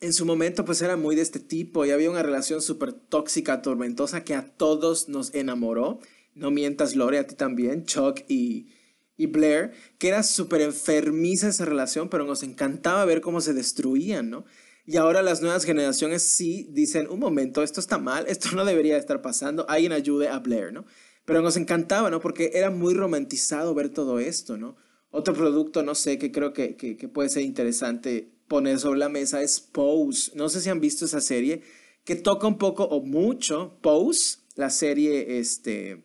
en 0.00 0.14
su 0.14 0.24
momento 0.24 0.64
pues 0.64 0.80
era 0.80 0.96
muy 0.96 1.14
de 1.14 1.22
este 1.22 1.40
tipo 1.40 1.84
y 1.84 1.90
había 1.90 2.10
una 2.10 2.22
relación 2.22 2.62
súper 2.62 2.92
tóxica, 2.92 3.60
tormentosa 3.60 4.24
que 4.24 4.34
a 4.34 4.46
todos 4.46 5.08
nos 5.08 5.34
enamoró. 5.34 6.00
No 6.34 6.50
mientas, 6.50 6.96
Lore, 6.96 7.18
a 7.18 7.26
ti 7.26 7.34
también, 7.34 7.84
Chuck 7.84 8.20
y, 8.28 8.68
y 9.16 9.26
Blair, 9.26 9.72
que 9.98 10.08
era 10.08 10.22
súper 10.22 10.62
enfermiza 10.62 11.48
esa 11.48 11.66
relación, 11.66 12.08
pero 12.08 12.24
nos 12.24 12.42
encantaba 12.42 13.04
ver 13.04 13.20
cómo 13.20 13.42
se 13.42 13.52
destruían, 13.52 14.30
¿no? 14.30 14.46
Y 14.86 14.96
ahora 14.96 15.22
las 15.22 15.42
nuevas 15.42 15.64
generaciones 15.64 16.22
sí 16.22 16.68
dicen, 16.70 17.08
un 17.08 17.20
momento, 17.20 17.62
esto 17.62 17.80
está 17.80 17.98
mal, 17.98 18.26
esto 18.28 18.50
no 18.52 18.64
debería 18.64 18.96
estar 18.96 19.22
pasando, 19.22 19.68
alguien 19.68 19.92
ayude 19.92 20.28
a 20.28 20.38
Blair, 20.38 20.72
¿no? 20.72 20.84
Pero 21.24 21.42
nos 21.42 21.56
encantaba, 21.56 22.10
¿no? 22.10 22.20
Porque 22.20 22.52
era 22.54 22.70
muy 22.70 22.94
romantizado 22.94 23.74
ver 23.74 23.90
todo 23.90 24.18
esto, 24.18 24.56
¿no? 24.56 24.76
Otro 25.10 25.34
producto, 25.34 25.82
no 25.82 25.94
sé, 25.94 26.18
que 26.18 26.32
creo 26.32 26.52
que, 26.52 26.76
que, 26.76 27.08
puede 27.08 27.28
ser 27.28 27.42
interesante 27.42 28.32
poner 28.48 28.78
sobre 28.78 28.98
la 28.98 29.08
mesa 29.08 29.42
es 29.42 29.60
Pose. 29.60 30.32
No 30.34 30.48
sé 30.48 30.60
si 30.60 30.70
han 30.70 30.80
visto 30.80 31.04
esa 31.04 31.20
serie 31.20 31.62
que 32.04 32.16
toca 32.16 32.46
un 32.46 32.58
poco 32.58 32.84
o 32.84 33.00
mucho 33.02 33.78
Pose, 33.82 34.38
la 34.54 34.70
serie 34.70 35.38
este, 35.38 36.04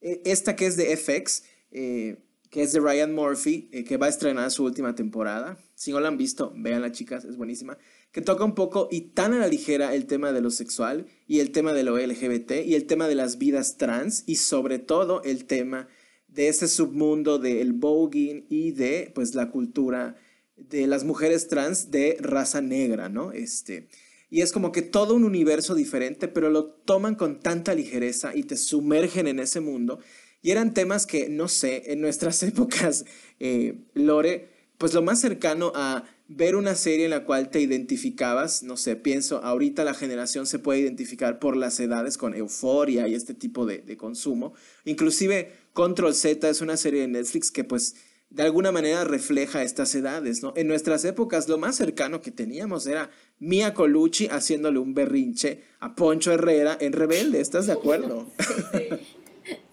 e, 0.00 0.22
esta 0.24 0.56
que 0.56 0.66
es 0.66 0.76
de 0.76 0.96
FX, 0.96 1.44
eh, 1.70 2.16
que 2.50 2.62
es 2.62 2.72
de 2.72 2.80
Ryan 2.80 3.14
Murphy, 3.14 3.70
eh, 3.72 3.84
que 3.84 3.96
va 3.96 4.06
a 4.06 4.10
estrenar 4.10 4.50
su 4.50 4.64
última 4.64 4.94
temporada. 4.94 5.56
Si 5.74 5.90
no 5.90 6.00
la 6.00 6.08
han 6.08 6.18
visto, 6.18 6.52
véanla 6.54 6.92
chicas, 6.92 7.24
es 7.24 7.36
buenísima. 7.36 7.78
Que 8.12 8.20
toca 8.20 8.44
un 8.44 8.54
poco 8.54 8.88
y 8.90 9.00
tan 9.00 9.32
a 9.32 9.38
la 9.38 9.48
ligera 9.48 9.94
el 9.94 10.06
tema 10.06 10.32
de 10.32 10.42
lo 10.42 10.50
sexual 10.50 11.06
y 11.26 11.40
el 11.40 11.50
tema 11.50 11.72
de 11.72 11.82
lo 11.82 11.98
LGBT 11.98 12.52
y 12.64 12.74
el 12.74 12.86
tema 12.86 13.08
de 13.08 13.14
las 13.14 13.38
vidas 13.38 13.78
trans 13.78 14.24
y 14.26 14.36
sobre 14.36 14.78
todo 14.78 15.22
el 15.22 15.46
tema 15.46 15.88
de 16.28 16.48
ese 16.48 16.68
submundo 16.68 17.38
del 17.38 17.72
voguing 17.72 18.46
y 18.48 18.72
de 18.72 19.10
pues 19.14 19.34
la 19.34 19.50
cultura 19.50 20.16
de 20.56 20.86
las 20.86 21.04
mujeres 21.04 21.48
trans 21.48 21.90
de 21.90 22.16
raza 22.20 22.60
negra, 22.60 23.08
¿no? 23.08 23.32
Este, 23.32 23.88
y 24.30 24.40
es 24.40 24.52
como 24.52 24.72
que 24.72 24.82
todo 24.82 25.14
un 25.14 25.24
universo 25.24 25.74
diferente, 25.74 26.28
pero 26.28 26.48
lo 26.50 26.64
toman 26.64 27.16
con 27.16 27.40
tanta 27.40 27.74
ligereza 27.74 28.34
y 28.34 28.44
te 28.44 28.56
sumergen 28.56 29.26
en 29.26 29.38
ese 29.38 29.60
mundo. 29.60 29.98
Y 30.40 30.50
eran 30.50 30.74
temas 30.74 31.06
que, 31.06 31.28
no 31.28 31.48
sé, 31.48 31.92
en 31.92 32.00
nuestras 32.00 32.42
épocas, 32.42 33.04
eh, 33.40 33.84
Lore, 33.94 34.48
pues 34.78 34.94
lo 34.94 35.02
más 35.02 35.20
cercano 35.20 35.72
a 35.74 36.04
ver 36.34 36.56
una 36.56 36.74
serie 36.74 37.04
en 37.04 37.10
la 37.10 37.24
cual 37.24 37.50
te 37.50 37.60
identificabas, 37.60 38.62
no 38.62 38.76
sé, 38.76 38.96
pienso, 38.96 39.42
ahorita 39.44 39.84
la 39.84 39.94
generación 39.94 40.46
se 40.46 40.58
puede 40.58 40.80
identificar 40.80 41.38
por 41.38 41.56
las 41.56 41.78
edades 41.80 42.18
con 42.18 42.34
euforia 42.34 43.08
y 43.08 43.14
este 43.14 43.34
tipo 43.34 43.66
de, 43.66 43.78
de 43.78 43.96
consumo. 43.96 44.54
Inclusive 44.84 45.52
Control 45.72 46.14
Z 46.14 46.48
es 46.48 46.60
una 46.60 46.76
serie 46.76 47.02
de 47.02 47.08
Netflix 47.08 47.50
que 47.50 47.64
pues 47.64 47.96
de 48.30 48.42
alguna 48.42 48.72
manera 48.72 49.04
refleja 49.04 49.62
estas 49.62 49.94
edades, 49.94 50.42
¿no? 50.42 50.54
En 50.56 50.66
nuestras 50.66 51.04
épocas 51.04 51.48
lo 51.48 51.58
más 51.58 51.76
cercano 51.76 52.22
que 52.22 52.30
teníamos 52.30 52.86
era 52.86 53.10
Mia 53.38 53.74
Colucci 53.74 54.28
haciéndole 54.28 54.78
un 54.78 54.94
berrinche 54.94 55.64
a 55.80 55.94
Poncho 55.94 56.32
Herrera 56.32 56.78
en 56.80 56.94
Rebelde, 56.94 57.40
¿estás 57.40 57.66
de 57.66 57.72
acuerdo? 57.72 58.26
Sí, 58.72 58.88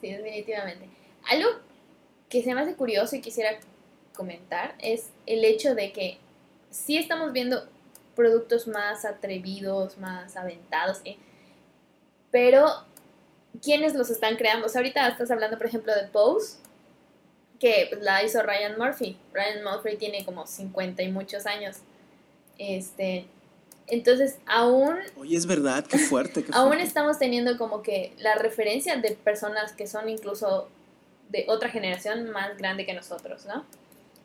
sí. 0.01 0.07
definitivamente. 0.11 0.89
Algo 1.29 1.47
que 2.27 2.43
se 2.43 2.53
me 2.53 2.61
hace 2.61 2.75
curioso 2.75 3.15
y 3.15 3.21
quisiera 3.21 3.51
comentar 4.13 4.75
es 4.79 5.05
el 5.25 5.45
hecho 5.45 5.75
de 5.75 5.93
que 5.93 6.17
sí 6.69 6.97
estamos 6.97 7.31
viendo 7.33 7.67
productos 8.15 8.67
más 8.67 9.05
atrevidos, 9.05 9.97
más 9.97 10.35
aventados, 10.35 11.01
¿eh? 11.05 11.17
pero 12.31 12.67
¿quiénes 13.61 13.95
los 13.95 14.09
están 14.09 14.35
creando? 14.35 14.67
O 14.67 14.69
sea, 14.69 14.79
ahorita 14.79 15.07
estás 15.07 15.31
hablando, 15.31 15.57
por 15.57 15.67
ejemplo, 15.67 15.93
de 15.95 16.07
Pose, 16.07 16.57
que 17.59 17.87
pues, 17.89 18.01
la 18.01 18.23
hizo 18.23 18.41
Ryan 18.41 18.77
Murphy. 18.77 19.17
Ryan 19.33 19.63
Murphy 19.63 19.97
tiene 19.97 20.25
como 20.25 20.45
50 20.45 21.03
y 21.03 21.11
muchos 21.11 21.45
años. 21.45 21.77
Este, 22.57 23.25
entonces, 23.87 24.37
aún... 24.45 24.97
Oye, 25.17 25.35
es 25.35 25.45
verdad, 25.45 25.85
qué 25.85 25.97
fuerte. 25.97 26.43
Qué 26.43 26.51
aún 26.53 26.69
fuerte. 26.69 26.83
estamos 26.83 27.19
teniendo 27.19 27.57
como 27.57 27.81
que 27.81 28.13
la 28.17 28.35
referencia 28.35 28.97
de 28.97 29.11
personas 29.11 29.73
que 29.73 29.87
son 29.87 30.09
incluso 30.09 30.69
de 31.29 31.45
otra 31.47 31.69
generación 31.69 32.31
más 32.31 32.57
grande 32.57 32.85
que 32.85 32.93
nosotros, 32.93 33.45
¿no? 33.45 33.65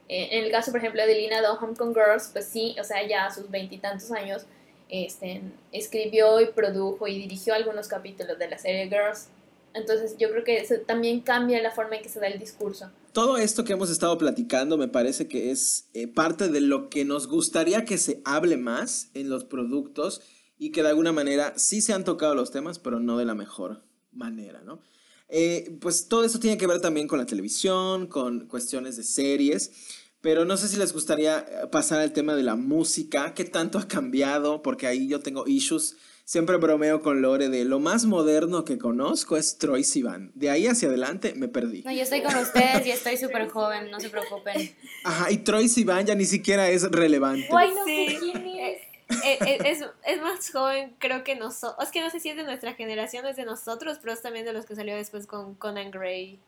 Eh, 0.09 0.29
en 0.33 0.45
el 0.45 0.51
caso, 0.51 0.71
por 0.71 0.81
ejemplo, 0.81 1.07
de 1.07 1.15
Lina 1.15 1.41
Dunham 1.41 1.75
con 1.75 1.95
Girls, 1.95 2.29
pues 2.33 2.47
sí, 2.47 2.77
o 2.81 2.85
sea, 2.85 3.07
ya 3.07 3.27
a 3.27 3.35
sus 3.35 3.51
veintitantos 3.51 4.11
años, 4.11 4.45
este, 4.89 5.43
escribió 5.73 6.41
y 6.41 6.47
produjo 6.47 7.09
y 7.09 7.19
dirigió 7.19 7.55
algunos 7.55 7.89
capítulos 7.89 8.39
de 8.39 8.49
la 8.49 8.59
serie 8.59 8.89
Girls. 8.89 9.29
Entonces 9.73 10.17
yo 10.19 10.31
creo 10.31 10.45
que 10.45 10.59
eso 10.59 10.75
también 10.87 11.21
cambia 11.21 11.61
la 11.61 11.73
forma 11.73 11.97
en 11.97 12.03
que 12.03 12.09
se 12.09 12.21
da 12.21 12.29
el 12.29 12.39
discurso. 12.39 12.91
Todo 13.13 13.39
esto 13.39 13.65
que 13.65 13.73
hemos 13.73 13.91
estado 13.91 14.17
platicando 14.19 14.77
me 14.77 14.89
parece 14.89 15.27
que 15.27 15.51
es 15.51 15.89
eh, 15.95 16.07
parte 16.07 16.49
de 16.49 16.61
lo 16.61 16.91
que 16.91 17.05
nos 17.05 17.27
gustaría 17.27 17.85
que 17.85 17.99
se 17.99 18.21
hable 18.25 18.57
más 18.57 19.11
en 19.15 19.29
los 19.29 19.45
productos 19.45 20.23
y 20.59 20.71
que 20.71 20.83
de 20.83 20.91
alguna 20.91 21.13
manera 21.13 21.55
sí 21.57 21.81
se 21.81 21.93
han 21.93 22.05
tocado 22.05 22.35
los 22.35 22.53
temas, 22.53 22.79
pero 22.79 23.01
no 23.01 23.19
de 23.19 23.25
la 23.25 23.35
mejor 23.35 23.83
manera, 24.13 24.63
¿no? 24.63 24.81
Eh, 25.29 25.77
pues 25.81 26.09
todo 26.09 26.25
eso 26.25 26.39
tiene 26.39 26.59
que 26.59 26.67
ver 26.67 26.81
también 26.81 27.09
con 27.09 27.19
la 27.19 27.27
televisión, 27.27 28.07
con 28.07 28.47
cuestiones 28.47 28.97
de 28.97 29.03
series, 29.05 29.73
pero 30.21 30.45
no 30.45 30.57
sé 30.57 30.69
si 30.69 30.77
les 30.77 30.93
gustaría 30.93 31.39
eh, 31.39 31.67
pasar 31.71 32.01
al 32.01 32.13
tema 32.13 32.35
de 32.35 32.43
la 32.43 32.57
música, 32.57 33.35
qué 33.35 33.45
tanto 33.45 33.79
ha 33.79 33.89
cambiado, 33.89 34.63
porque 34.63 34.87
ahí 34.87 35.09
yo 35.09 35.21
tengo 35.21 35.47
issues 35.47 35.97
Siempre 36.27 36.57
bromeo 36.57 37.03
con 37.03 37.21
Lore 37.21 37.51
de 37.51 37.67
lo 37.67 37.81
más 37.81 38.07
moderno 38.07 38.65
que 38.65 38.79
conozco 38.79 39.37
es 39.37 39.59
Troy 39.59 39.85
Sivan. 39.85 40.33
De 40.35 40.49
ahí 40.49 40.67
hacia 40.67 40.89
adelante 40.89 41.35
me 41.37 41.49
perdí. 41.49 41.83
No, 41.83 41.93
yo 41.93 42.01
estoy 42.01 42.23
con 42.23 42.35
ustedes 42.37 42.87
y 42.87 42.93
estoy 42.93 43.19
súper 43.19 43.47
joven, 43.51 43.91
no 43.91 44.01
se 44.01 44.09
preocupen. 44.09 44.75
Ajá, 45.05 45.31
y 45.31 45.37
Troy 45.39 45.69
Sivan 45.69 46.07
ya 46.07 46.15
ni 46.15 46.25
siquiera 46.25 46.71
es 46.71 46.91
relevante. 46.91 47.47
Ay, 47.55 47.69
no 47.75 47.85
Sí. 47.85 48.07
sé 48.09 48.19
quién 48.21 48.47
es. 48.47 48.79
Eh, 49.25 49.39
eh, 49.47 49.59
es, 49.65 49.85
es 50.07 50.23
más 50.23 50.51
joven, 50.51 50.97
creo 50.99 51.25
que 51.25 51.35
nosotros. 51.35 51.87
Es 51.87 51.93
que 51.93 52.01
no 52.01 52.11
sé 52.11 52.21
si 52.21 52.31
es 52.31 52.37
de 52.37 52.43
nuestra 52.43 52.75
generación 52.75 53.27
es 53.27 53.37
de 53.37 53.45
nosotros, 53.45 53.99
pero 54.01 54.13
es 54.13 54.23
también 54.23 54.45
de 54.45 54.53
los 54.53 54.67
que 54.67 54.75
salió 54.75 54.95
después 54.97 55.27
con 55.27 55.55
Conan 55.55 55.91
Gray 55.91 56.39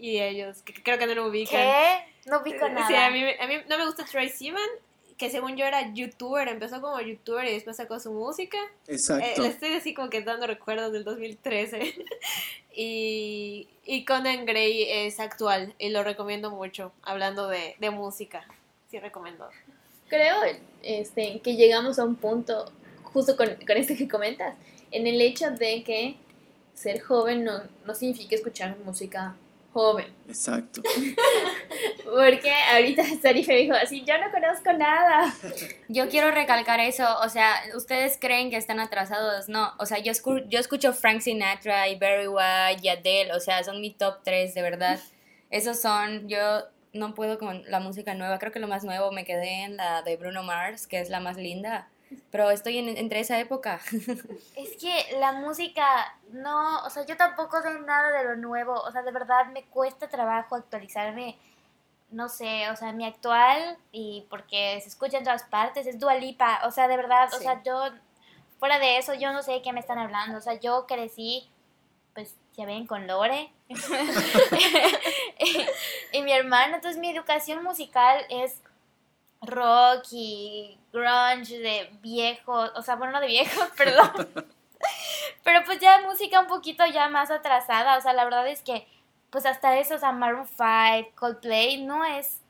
y 0.00 0.18
ellos, 0.20 0.62
que 0.62 0.72
creo 0.82 0.98
que 0.98 1.06
no 1.06 1.14
lo 1.14 1.26
ubican. 1.26 1.60
¿Qué? 1.60 2.30
No 2.30 2.42
vi 2.42 2.56
con 2.56 2.74
nada. 2.74 2.88
Sí, 2.88 2.94
a 2.94 3.10
mí, 3.10 3.22
a 3.38 3.46
mí 3.46 3.54
no 3.68 3.78
me 3.78 3.84
gusta 3.84 4.04
Troy 4.04 4.28
Sivan, 4.28 4.68
que 5.18 5.30
según 5.30 5.56
yo 5.56 5.66
era 5.66 5.92
youtuber, 5.92 6.48
empezó 6.48 6.80
como 6.80 6.98
youtuber 7.00 7.46
y 7.46 7.52
después 7.52 7.76
sacó 7.76 8.00
su 8.00 8.10
música. 8.10 8.58
Eh, 8.86 8.94
Exacto. 8.94 9.42
le 9.42 9.48
estoy 9.48 9.74
así 9.74 9.92
como 9.92 10.08
que 10.08 10.22
dando 10.22 10.46
recuerdos 10.46 10.92
del 10.92 11.04
2013. 11.04 11.94
y, 12.74 13.68
y 13.84 14.04
Conan 14.06 14.46
Gray 14.46 14.84
es 14.88 15.20
actual 15.20 15.74
y 15.78 15.90
lo 15.90 16.02
recomiendo 16.02 16.50
mucho, 16.50 16.92
hablando 17.02 17.48
de, 17.48 17.76
de 17.78 17.90
música. 17.90 18.46
Sí, 18.90 18.98
recomiendo. 18.98 19.48
Creo 20.10 20.36
este, 20.82 21.40
que 21.40 21.56
llegamos 21.56 21.98
a 21.98 22.04
un 22.04 22.16
punto, 22.16 22.70
justo 23.04 23.36
con, 23.36 23.48
con 23.66 23.76
esto 23.78 23.94
que 23.96 24.06
comentas, 24.06 24.54
en 24.90 25.06
el 25.06 25.18
hecho 25.20 25.50
de 25.52 25.82
que 25.82 26.16
ser 26.74 27.00
joven 27.00 27.44
no, 27.44 27.62
no 27.86 27.94
significa 27.94 28.34
escuchar 28.36 28.76
música 28.84 29.34
joven. 29.72 30.06
Exacto. 30.28 30.82
Porque 32.04 32.52
ahorita 32.72 33.04
Sarife 33.22 33.54
dijo 33.54 33.74
así, 33.74 34.02
yo 34.04 34.14
no 34.18 34.30
conozco 34.32 34.72
nada. 34.72 35.32
Yo 35.88 36.08
quiero 36.08 36.30
recalcar 36.30 36.80
eso, 36.80 37.04
o 37.24 37.28
sea, 37.28 37.54
ustedes 37.76 38.16
creen 38.20 38.50
que 38.50 38.56
están 38.56 38.80
atrasados, 38.80 39.48
no, 39.48 39.72
o 39.78 39.86
sea, 39.86 39.98
yo, 39.98 40.12
escu- 40.12 40.44
yo 40.48 40.58
escucho 40.60 40.92
Frank 40.92 41.20
Sinatra 41.20 41.88
y 41.88 41.96
Barry 41.98 42.26
White 42.28 42.80
y 42.82 42.88
Adele, 42.88 43.32
o 43.32 43.40
sea, 43.40 43.62
son 43.64 43.80
mi 43.80 43.92
top 43.92 44.18
3, 44.24 44.54
de 44.54 44.62
verdad. 44.62 45.00
Esos 45.50 45.80
son, 45.80 46.28
yo 46.28 46.62
no 46.92 47.14
puedo 47.14 47.38
con 47.38 47.62
la 47.70 47.80
música 47.80 48.14
nueva. 48.14 48.38
Creo 48.38 48.52
que 48.52 48.58
lo 48.58 48.68
más 48.68 48.84
nuevo 48.84 49.12
me 49.12 49.24
quedé 49.24 49.64
en 49.64 49.76
la 49.76 50.02
de 50.02 50.16
Bruno 50.16 50.42
Mars, 50.42 50.86
que 50.86 51.00
es 51.00 51.10
la 51.10 51.20
más 51.20 51.36
linda. 51.36 51.88
Pero 52.30 52.50
estoy 52.50 52.78
en, 52.78 52.88
entre 52.96 53.20
esa 53.20 53.38
época. 53.38 53.80
Es 54.56 54.76
que 54.76 55.18
la 55.18 55.32
música, 55.32 55.84
no, 56.32 56.84
o 56.84 56.90
sea, 56.90 57.06
yo 57.06 57.16
tampoco 57.16 57.62
sé 57.62 57.68
nada 57.80 58.10
de 58.18 58.24
lo 58.24 58.36
nuevo, 58.36 58.74
o 58.74 58.90
sea, 58.90 59.02
de 59.02 59.12
verdad 59.12 59.46
me 59.46 59.64
cuesta 59.64 60.08
trabajo 60.08 60.56
actualizarme, 60.56 61.38
no 62.10 62.28
sé, 62.28 62.68
o 62.70 62.76
sea, 62.76 62.92
mi 62.92 63.06
actual, 63.06 63.78
y 63.92 64.26
porque 64.28 64.80
se 64.82 64.88
escucha 64.88 65.18
en 65.18 65.24
todas 65.24 65.44
partes, 65.44 65.86
es 65.86 65.98
Dualipa, 65.98 66.60
o 66.66 66.70
sea, 66.72 66.88
de 66.88 66.96
verdad, 66.96 67.32
o 67.32 67.38
sea, 67.38 67.62
yo, 67.62 67.90
fuera 68.58 68.78
de 68.78 68.98
eso, 68.98 69.14
yo 69.14 69.32
no 69.32 69.42
sé 69.42 69.52
de 69.52 69.62
qué 69.62 69.72
me 69.72 69.80
están 69.80 69.98
hablando, 69.98 70.38
o 70.38 70.40
sea, 70.40 70.54
yo 70.54 70.86
crecí, 70.86 71.48
pues, 72.14 72.34
ya 72.60 72.66
ven, 72.66 72.86
con 72.86 73.06
Lore, 73.06 73.50
y, 73.68 73.74
y 76.18 76.22
mi 76.22 76.32
hermano, 76.32 76.76
entonces 76.76 77.00
mi 77.00 77.10
educación 77.10 77.62
musical 77.64 78.24
es 78.28 78.60
rock 79.40 80.04
y 80.12 80.78
grunge 80.92 81.58
de 81.58 81.90
viejos, 82.02 82.70
o 82.76 82.82
sea, 82.82 82.96
bueno, 82.96 83.14
no 83.14 83.20
de 83.20 83.28
viejos, 83.28 83.68
perdón. 83.76 84.28
Pero 85.42 85.60
pues 85.64 85.78
ya 85.78 86.00
música 86.02 86.40
un 86.40 86.46
poquito 86.46 86.84
ya 86.86 87.08
más 87.08 87.30
atrasada, 87.30 87.96
o 87.96 88.00
sea, 88.00 88.12
la 88.12 88.24
verdad 88.24 88.46
es 88.46 88.62
que 88.62 88.86
pues 89.30 89.46
hasta 89.46 89.78
eso, 89.78 89.94
o 89.94 89.98
sea, 89.98 90.12
Maroon 90.12 90.46
5, 90.46 91.12
Coldplay 91.14 91.82
no 91.82 92.04
es 92.04 92.40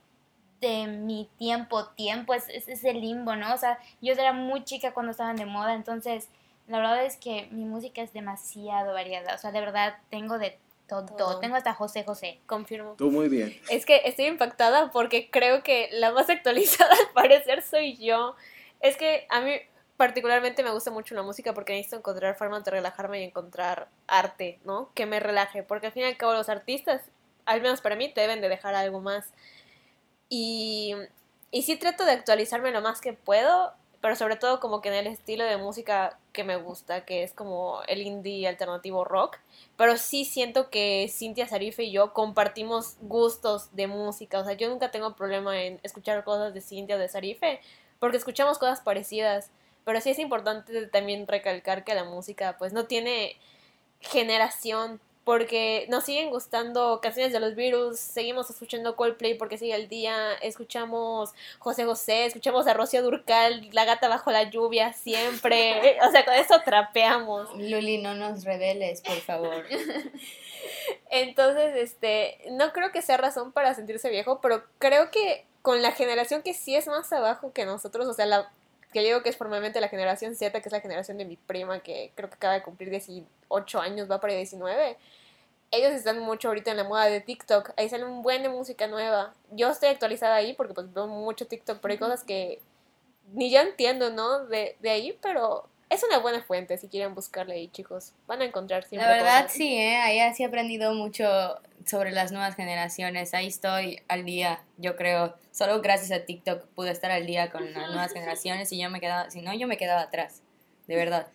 de 0.61 0.86
mi 0.86 1.28
tiempo, 1.38 1.86
tiempo, 1.88 2.34
es, 2.34 2.48
es, 2.48 2.68
es 2.68 2.84
el 2.84 3.00
limbo, 3.00 3.36
¿no? 3.36 3.54
O 3.54 3.58
sea, 3.58 3.78
yo 4.00 4.12
era 4.14 4.32
muy 4.32 4.64
chica 4.64 4.92
cuando 4.92 5.12
estaban 5.12 5.36
de 5.36 5.46
moda, 5.46 5.74
entonces 5.74 6.28
la 6.71 6.79
verdad 6.79 7.05
es 7.05 7.16
que 7.16 7.49
mi 7.51 7.64
música 7.64 8.01
es 8.01 8.12
demasiado 8.12 8.93
variada, 8.93 9.35
o 9.35 9.39
sea, 9.39 9.51
de 9.53 9.61
verdad 9.61 9.97
tengo 10.09 10.39
de 10.39 10.59
todo, 10.87 11.07
Todo. 11.07 11.39
tengo 11.39 11.55
hasta 11.55 11.73
José 11.73 12.03
José. 12.03 12.41
Confirmo. 12.47 12.95
Tú 12.97 13.12
muy 13.12 13.29
bien. 13.29 13.57
Es 13.71 13.87
que 13.87 14.03
estoy 14.07 14.27
impactada 14.27 14.91
porque 14.91 15.31
creo 15.31 15.62
que 15.62 15.89
la 15.93 16.11
más 16.11 16.29
actualizada 16.31 16.93
al 16.93 17.12
parecer 17.14 17.62
soy 17.62 17.97
yo. 17.97 18.35
Es 18.81 18.97
que 18.97 19.27
a 19.31 19.41
mí 19.41 19.53
particularmente 19.97 20.64
me 20.64 20.71
gusta 20.71 20.91
mucho 20.91 21.14
la 21.14 21.23
música 21.23 21.55
porque 21.55 21.75
necesito 21.75 21.97
encontrar 21.97 22.35
formas 22.35 22.64
de 22.64 22.73
relajarme 22.73 23.21
y 23.21 23.25
encontrar 23.25 23.89
arte, 24.09 24.59
¿no? 24.64 24.91
Que 24.95 25.07
me 25.07 25.21
relaje. 25.21 25.62
Porque 25.62 25.87
al 25.89 25.93
fin 25.93 26.03
y 26.03 26.07
al 26.07 26.16
cabo 26.16 26.33
los 26.33 26.49
artistas, 26.49 27.03
al 27.47 27.62
menos 27.62 27.81
para 27.81 27.95
mí, 27.95 28.12
te 28.12 28.21
deben 28.23 28.41
de 28.41 28.49
dejar 28.49 28.75
algo 28.75 29.01
más. 29.01 29.33
Y, 30.29 30.97
y 31.53 31.62
sí 31.62 31.77
trato 31.77 32.05
de 32.05 32.12
actualizarme 32.12 32.73
lo 32.73 32.81
más 32.81 33.01
que 33.01 33.12
puedo, 33.12 33.75
pero 34.01 34.16
sobre 34.16 34.36
todo 34.36 34.61
como 34.61 34.80
que 34.80 34.88
en 34.88 34.94
el 34.94 35.07
estilo 35.07 35.44
de 35.44 35.59
música 35.59 36.18
que 36.32 36.42
me 36.42 36.57
gusta, 36.57 37.05
que 37.05 37.22
es 37.22 37.34
como 37.34 37.82
el 37.86 38.03
indie 38.03 38.48
alternativo 38.48 39.05
rock. 39.05 39.38
Pero 39.76 39.96
sí 39.98 40.24
siento 40.24 40.70
que 40.70 41.11
Cintia 41.11 41.46
Sarife 41.46 41.84
y 41.84 41.92
yo 41.92 42.14
compartimos 42.14 42.96
gustos 43.03 43.74
de 43.74 43.88
música. 43.88 44.38
O 44.38 44.44
sea, 44.44 44.55
yo 44.55 44.70
nunca 44.70 44.90
tengo 44.90 45.14
problema 45.16 45.61
en 45.61 45.80
escuchar 45.82 46.24
cosas 46.24 46.55
de 46.55 46.62
Cintia 46.62 46.96
o 46.96 46.98
de 46.98 47.09
Sarife, 47.09 47.61
porque 47.98 48.16
escuchamos 48.16 48.59
cosas 48.59 48.80
parecidas. 48.80 49.51
Pero 49.84 50.01
sí 50.01 50.11
es 50.11 50.18
importante 50.18 50.86
también 50.86 51.26
recalcar 51.26 51.84
que 51.84 51.94
la 51.94 52.05
música 52.05 52.57
pues 52.59 52.72
no 52.72 52.86
tiene 52.86 53.36
generación, 54.01 55.01
porque 55.31 55.87
nos 55.89 56.03
siguen 56.03 56.31
gustando 56.31 56.99
canciones 57.01 57.33
de 57.33 57.39
los 57.39 57.55
Virus, 57.55 58.01
seguimos 58.01 58.51
escuchando 58.51 58.97
Coldplay 58.97 59.35
porque 59.35 59.59
sigue 59.59 59.76
el 59.76 59.89
día, 59.89 60.33
escuchamos 60.43 61.31
José 61.61 61.85
José, 61.85 62.26
escuchamos 62.26 62.66
a 62.66 62.74
Rocío 62.74 63.01
Durcal, 63.01 63.68
La 63.70 63.85
gata 63.85 64.09
bajo 64.09 64.33
la 64.33 64.51
lluvia, 64.51 64.93
siempre. 64.93 66.01
O 66.09 66.11
sea, 66.11 66.24
con 66.24 66.35
eso 66.35 66.61
trapeamos. 66.64 67.49
Luli, 67.57 67.99
no 67.99 68.16
nos 68.16 68.43
reveles, 68.43 69.03
por 69.03 69.20
favor. 69.20 69.66
Entonces, 71.11 71.76
este, 71.76 72.39
no 72.51 72.72
creo 72.72 72.91
que 72.91 73.01
sea 73.01 73.16
razón 73.16 73.53
para 73.53 73.72
sentirse 73.74 74.11
viejo, 74.11 74.41
pero 74.41 74.64
creo 74.81 75.12
que 75.12 75.47
con 75.62 75.81
la 75.81 75.93
generación 75.93 76.43
que 76.43 76.55
sí 76.55 76.74
es 76.74 76.89
más 76.89 77.12
abajo 77.12 77.53
que 77.53 77.64
nosotros, 77.64 78.09
o 78.09 78.14
sea, 78.14 78.26
la 78.26 78.51
que 78.93 79.03
yo 79.03 79.07
digo 79.07 79.22
que 79.22 79.28
es 79.28 79.37
formalmente 79.37 79.81
la 79.81 79.89
generación 79.89 80.35
Z, 80.35 80.61
que 80.61 80.68
es 80.68 80.72
la 80.72 80.81
generación 80.81 81.18
de 81.18 81.24
mi 81.24 81.37
prima, 81.37 81.81
que 81.81 82.11
creo 82.16 82.28
que 82.28 82.35
acaba 82.35 82.55
de 82.55 82.62
cumplir 82.62 82.91
18 82.91 83.81
años, 83.81 84.11
va 84.11 84.20
para 84.20 84.35
19. 84.35 84.97
Ellos 85.73 85.93
están 85.93 86.18
mucho 86.18 86.49
ahorita 86.49 86.73
en 86.73 86.79
la 86.79 86.85
moda 86.85 87.07
de 87.07 87.21
TikTok. 87.21 87.73
Ahí 87.77 87.89
sale 87.89 88.05
un 88.05 88.23
buen 88.23 88.43
de 88.43 88.49
música 88.49 88.87
nueva. 88.89 89.35
Yo 89.51 89.71
estoy 89.71 89.89
actualizada 89.91 90.35
ahí 90.35 90.53
porque 90.55 90.75
pues 90.75 90.93
veo 90.93 91.07
mucho 91.07 91.47
TikTok, 91.47 91.79
pero 91.81 91.93
hay 91.93 91.99
cosas 91.99 92.25
que 92.25 92.61
ni 93.33 93.51
yo 93.51 93.61
entiendo, 93.61 94.11
¿no? 94.11 94.47
De, 94.47 94.77
de 94.81 94.91
ahí, 94.91 95.16
pero 95.23 95.68
es 95.89 96.03
una 96.03 96.18
buena 96.18 96.43
fuente 96.43 96.77
si 96.79 96.89
quieren 96.89 97.14
buscarle 97.14 97.55
ahí, 97.55 97.68
chicos. 97.68 98.12
Van 98.27 98.43
a 98.43 98.45
encontrar 98.45 98.85
siempre 98.85 99.09
La 99.09 99.14
verdad, 99.14 99.43
cosas. 99.43 99.57
sí, 99.57 99.77
¿eh? 99.77 99.97
Ahí 99.97 100.35
sí 100.35 100.43
he 100.43 100.47
aprendido 100.47 100.95
mucho 100.95 101.27
sobre 101.87 102.11
las 102.11 102.33
nuevas 102.33 102.57
generaciones. 102.57 103.35
Ahí 103.35 103.47
estoy 103.47 104.01
al 104.09 104.25
día, 104.25 104.62
yo 104.77 104.97
creo. 104.97 105.35
Solo 105.53 105.81
gracias 105.83 106.11
a 106.11 106.25
TikTok 106.25 106.64
pude 106.75 106.91
estar 106.91 107.11
al 107.11 107.27
día 107.27 107.51
con 107.51 107.73
las 107.73 107.89
nuevas 107.89 108.12
generaciones 108.12 108.73
y 108.73 108.81
yo 108.81 108.91
me 108.91 109.01
quedaba, 109.01 109.31
si 109.31 109.41
no, 109.41 109.53
yo 109.55 109.66
me 109.66 109.77
quedaba 109.77 110.03
atrás. 110.03 110.43
De 110.87 110.97
verdad. 110.97 111.29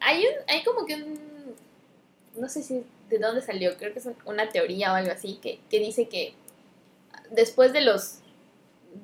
Hay 0.00 0.24
un, 0.26 0.32
hay 0.48 0.62
como 0.62 0.86
que 0.86 0.94
un, 0.94 1.54
no 2.36 2.48
sé 2.48 2.62
si 2.62 2.84
de 3.10 3.18
dónde 3.18 3.42
salió, 3.42 3.76
creo 3.76 3.92
que 3.92 3.98
es 3.98 4.06
un- 4.06 4.16
una 4.24 4.48
teoría 4.48 4.92
o 4.92 4.96
algo 4.96 5.12
así, 5.12 5.38
que, 5.42 5.60
que 5.68 5.78
dice 5.80 6.08
que 6.08 6.32
después 7.30 7.72
de 7.74 7.82
los 7.82 8.20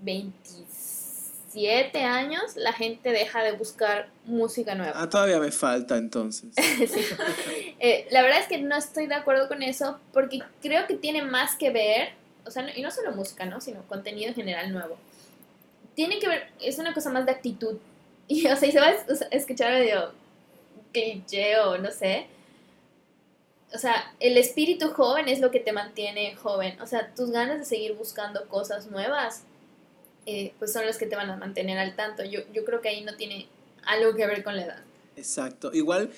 27 0.02 2.02
años 2.02 2.56
la 2.56 2.72
gente 2.72 3.10
deja 3.10 3.42
de 3.42 3.52
buscar 3.52 4.08
música 4.24 4.74
nueva. 4.74 4.92
Ah, 5.00 5.08
todavía 5.08 5.38
me 5.38 5.50
falta 5.52 5.96
entonces. 5.96 6.50
Sí. 6.86 7.74
Eh, 7.78 8.06
la 8.10 8.22
verdad 8.22 8.40
es 8.40 8.46
que 8.48 8.58
no 8.58 8.76
estoy 8.76 9.06
de 9.06 9.14
acuerdo 9.14 9.48
con 9.48 9.62
eso 9.62 9.98
porque 10.12 10.40
creo 10.62 10.86
que 10.86 10.94
tiene 10.96 11.22
más 11.22 11.54
que 11.56 11.70
ver, 11.70 12.10
o 12.44 12.50
sea, 12.50 12.62
no- 12.62 12.70
y 12.74 12.82
no 12.82 12.90
solo 12.90 13.12
música, 13.12 13.44
¿no? 13.46 13.60
Sino 13.60 13.82
contenido 13.86 14.28
en 14.28 14.34
general 14.34 14.72
nuevo. 14.72 14.96
Tiene 15.94 16.18
que 16.18 16.28
ver, 16.28 16.48
es 16.60 16.78
una 16.78 16.92
cosa 16.94 17.10
más 17.10 17.26
de 17.26 17.32
actitud. 17.32 17.76
Y, 18.28 18.44
o 18.48 18.56
sea, 18.56 18.68
y 18.68 18.72
se 18.72 18.80
va 18.80 18.88
a 18.88 18.96
escuchar 19.30 19.70
medio 19.72 20.10
cliché 20.92 21.58
o 21.60 21.78
no 21.78 21.92
sé. 21.92 22.26
O 23.74 23.78
sea, 23.78 24.14
el 24.20 24.36
espíritu 24.36 24.90
joven 24.90 25.28
es 25.28 25.40
lo 25.40 25.50
que 25.50 25.60
te 25.60 25.72
mantiene 25.72 26.36
joven. 26.36 26.80
O 26.80 26.86
sea, 26.86 27.12
tus 27.14 27.30
ganas 27.30 27.58
de 27.58 27.64
seguir 27.64 27.94
buscando 27.94 28.48
cosas 28.48 28.90
nuevas, 28.90 29.42
eh, 30.24 30.52
pues 30.58 30.72
son 30.72 30.86
las 30.86 30.98
que 30.98 31.06
te 31.06 31.16
van 31.16 31.30
a 31.30 31.36
mantener 31.36 31.78
al 31.78 31.96
tanto. 31.96 32.24
Yo, 32.24 32.40
yo 32.52 32.64
creo 32.64 32.80
que 32.80 32.88
ahí 32.88 33.02
no 33.02 33.16
tiene 33.16 33.48
algo 33.84 34.14
que 34.14 34.26
ver 34.26 34.44
con 34.44 34.56
la 34.56 34.64
edad. 34.64 34.84
Exacto. 35.16 35.70
Igual 35.72 36.10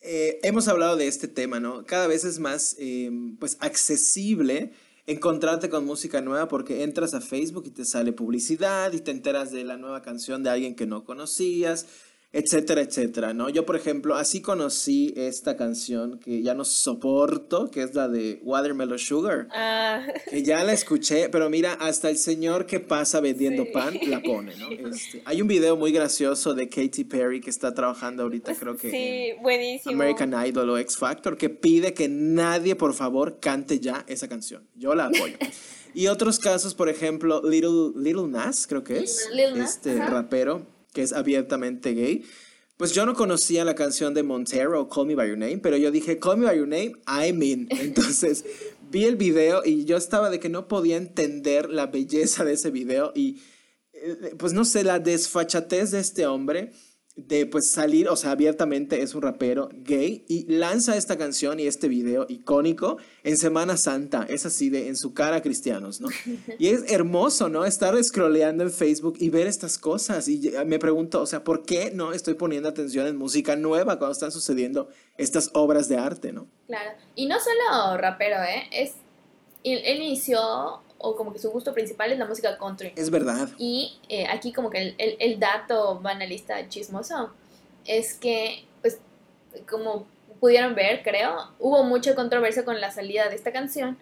eh, 0.00 0.38
hemos 0.42 0.68
hablado 0.68 0.96
de 0.96 1.06
este 1.06 1.28
tema, 1.28 1.60
¿no? 1.60 1.86
Cada 1.86 2.06
vez 2.06 2.24
es 2.24 2.38
más 2.38 2.76
eh, 2.78 3.10
pues 3.40 3.56
accesible 3.60 4.72
encontrarte 5.06 5.68
con 5.68 5.84
música 5.84 6.20
nueva 6.20 6.48
porque 6.48 6.82
entras 6.82 7.14
a 7.14 7.20
Facebook 7.20 7.64
y 7.66 7.70
te 7.70 7.84
sale 7.84 8.12
publicidad 8.12 8.92
y 8.92 9.00
te 9.00 9.10
enteras 9.10 9.50
de 9.50 9.64
la 9.64 9.76
nueva 9.76 10.02
canción 10.02 10.42
de 10.42 10.50
alguien 10.50 10.74
que 10.74 10.86
no 10.86 11.04
conocías, 11.04 11.86
etcétera, 12.34 12.80
etcétera, 12.80 13.32
¿no? 13.32 13.48
Yo, 13.48 13.64
por 13.64 13.76
ejemplo, 13.76 14.16
así 14.16 14.42
conocí 14.42 15.14
esta 15.16 15.56
canción 15.56 16.18
que 16.18 16.42
ya 16.42 16.52
no 16.52 16.64
soporto, 16.64 17.70
que 17.70 17.82
es 17.82 17.94
la 17.94 18.08
de 18.08 18.40
Watermelon 18.42 18.98
Sugar, 18.98 19.46
Ah, 19.52 20.04
que 20.28 20.42
ya 20.42 20.64
la 20.64 20.72
escuché, 20.72 21.28
pero 21.28 21.48
mira, 21.48 21.74
hasta 21.74 22.10
el 22.10 22.18
señor 22.18 22.66
que 22.66 22.80
pasa 22.80 23.20
vendiendo 23.20 23.62
Sí. 23.64 23.70
pan 23.72 23.94
la 24.08 24.20
pone, 24.20 24.56
¿no? 24.56 24.68
Este, 24.68 25.22
hay 25.24 25.40
un 25.42 25.46
video 25.46 25.76
muy 25.76 25.92
gracioso 25.92 26.54
de 26.54 26.68
Katy 26.68 27.04
Perry 27.04 27.40
que 27.40 27.50
está 27.50 27.72
trabajando 27.72 28.24
ahorita, 28.24 28.54
creo 28.56 28.76
que... 28.76 28.90
sí, 28.90 29.40
buenísimo. 29.40 29.94
American 29.94 30.34
Idol 30.46 30.70
o 30.70 30.78
X 30.78 30.96
Factor 30.96 31.36
que 31.36 31.50
pide 31.50 31.94
que 31.94 32.08
nadie, 32.08 32.74
por 32.74 32.94
favor, 32.94 33.38
cante 33.38 33.78
ya 33.78 34.04
esa 34.08 34.26
canción. 34.28 34.66
Yo 34.74 34.94
la 34.94 35.06
apoyo. 35.06 35.36
Y 35.96 36.08
otros 36.08 36.40
casos, 36.40 36.74
por 36.74 36.88
ejemplo, 36.88 37.40
Little, 37.48 37.92
Little 37.94 38.26
Nas, 38.26 38.66
creo 38.66 38.82
que 38.82 38.98
es, 38.98 39.28
Nas, 39.54 39.76
este 39.76 40.04
rapero 40.04 40.66
que 40.94 41.02
es 41.02 41.12
abiertamente 41.12 41.92
gay. 41.92 42.24
Pues 42.78 42.92
yo 42.92 43.04
no 43.04 43.14
conocía 43.14 43.64
la 43.64 43.74
canción 43.74 44.14
de 44.14 44.22
Montero, 44.22 44.88
Call 44.88 45.06
Me 45.06 45.14
By 45.14 45.28
Your 45.28 45.38
Name, 45.38 45.58
pero 45.58 45.76
yo 45.76 45.90
dije, 45.90 46.18
Call 46.18 46.38
Me 46.38 46.46
By 46.46 46.56
Your 46.56 46.68
Name, 46.68 46.94
I'm 47.06 47.42
in. 47.42 47.68
Entonces 47.70 48.44
vi 48.90 49.04
el 49.04 49.16
video 49.16 49.62
y 49.64 49.84
yo 49.84 49.96
estaba 49.96 50.30
de 50.30 50.40
que 50.40 50.48
no 50.48 50.66
podía 50.66 50.96
entender 50.96 51.68
la 51.68 51.88
belleza 51.88 52.44
de 52.44 52.54
ese 52.54 52.70
video 52.70 53.12
y 53.14 53.42
eh, 53.92 54.34
pues 54.38 54.54
no 54.54 54.64
sé, 54.64 54.82
la 54.84 54.98
desfachatez 54.98 55.90
de 55.90 56.00
este 56.00 56.26
hombre 56.26 56.72
de 57.16 57.46
pues 57.46 57.70
salir, 57.70 58.08
o 58.08 58.16
sea, 58.16 58.32
abiertamente 58.32 59.00
es 59.00 59.14
un 59.14 59.22
rapero 59.22 59.68
gay 59.72 60.24
y 60.28 60.52
lanza 60.52 60.96
esta 60.96 61.16
canción 61.16 61.60
y 61.60 61.66
este 61.68 61.86
video 61.86 62.26
icónico 62.28 62.96
en 63.22 63.36
Semana 63.36 63.76
Santa, 63.76 64.26
es 64.28 64.44
así 64.46 64.68
de 64.68 64.88
en 64.88 64.96
su 64.96 65.14
cara 65.14 65.40
cristianos, 65.40 66.00
¿no? 66.00 66.08
Y 66.58 66.68
es 66.68 66.90
hermoso, 66.90 67.48
¿no? 67.48 67.64
Estar 67.64 68.02
scrolleando 68.02 68.64
en 68.64 68.72
Facebook 68.72 69.14
y 69.20 69.30
ver 69.30 69.46
estas 69.46 69.78
cosas 69.78 70.28
y 70.28 70.52
me 70.66 70.80
pregunto, 70.80 71.22
o 71.22 71.26
sea, 71.26 71.44
¿por 71.44 71.64
qué 71.64 71.92
no 71.92 72.12
estoy 72.12 72.34
poniendo 72.34 72.68
atención 72.68 73.06
en 73.06 73.16
música 73.16 73.54
nueva 73.54 73.98
cuando 73.98 74.12
están 74.12 74.32
sucediendo 74.32 74.88
estas 75.16 75.50
obras 75.54 75.88
de 75.88 75.96
arte, 75.96 76.32
¿no? 76.32 76.48
Claro. 76.66 76.90
Y 77.14 77.26
no 77.26 77.36
solo 77.38 77.96
rapero, 77.96 78.36
¿eh? 78.42 78.68
Es, 78.72 78.94
él, 79.62 79.80
él 79.84 80.02
inició, 80.02 80.82
o 81.04 81.16
como 81.16 81.32
que 81.32 81.38
su 81.38 81.50
gusto 81.50 81.72
principal 81.74 82.10
es 82.12 82.18
la 82.18 82.24
música 82.26 82.56
country. 82.58 82.92
Es 82.96 83.10
verdad. 83.10 83.48
Y 83.58 83.98
eh, 84.08 84.26
aquí 84.26 84.52
como 84.52 84.70
que 84.70 84.78
el, 84.82 84.94
el- 84.98 85.16
el 85.20 85.38
dato 85.38 86.00
banalista 86.00 86.68
chismoso 86.68 87.32
es 87.84 88.14
que, 88.14 88.64
pues, 88.80 88.98
como 89.68 90.06
pudieron 90.40 90.74
ver, 90.74 91.02
creo, 91.02 91.52
hubo 91.58 91.84
mucha 91.84 92.14
controversia 92.14 92.64
con 92.64 92.80
la 92.80 92.90
salida 92.90 93.28
de 93.28 93.36
esta 93.36 93.52
canción. 93.52 93.96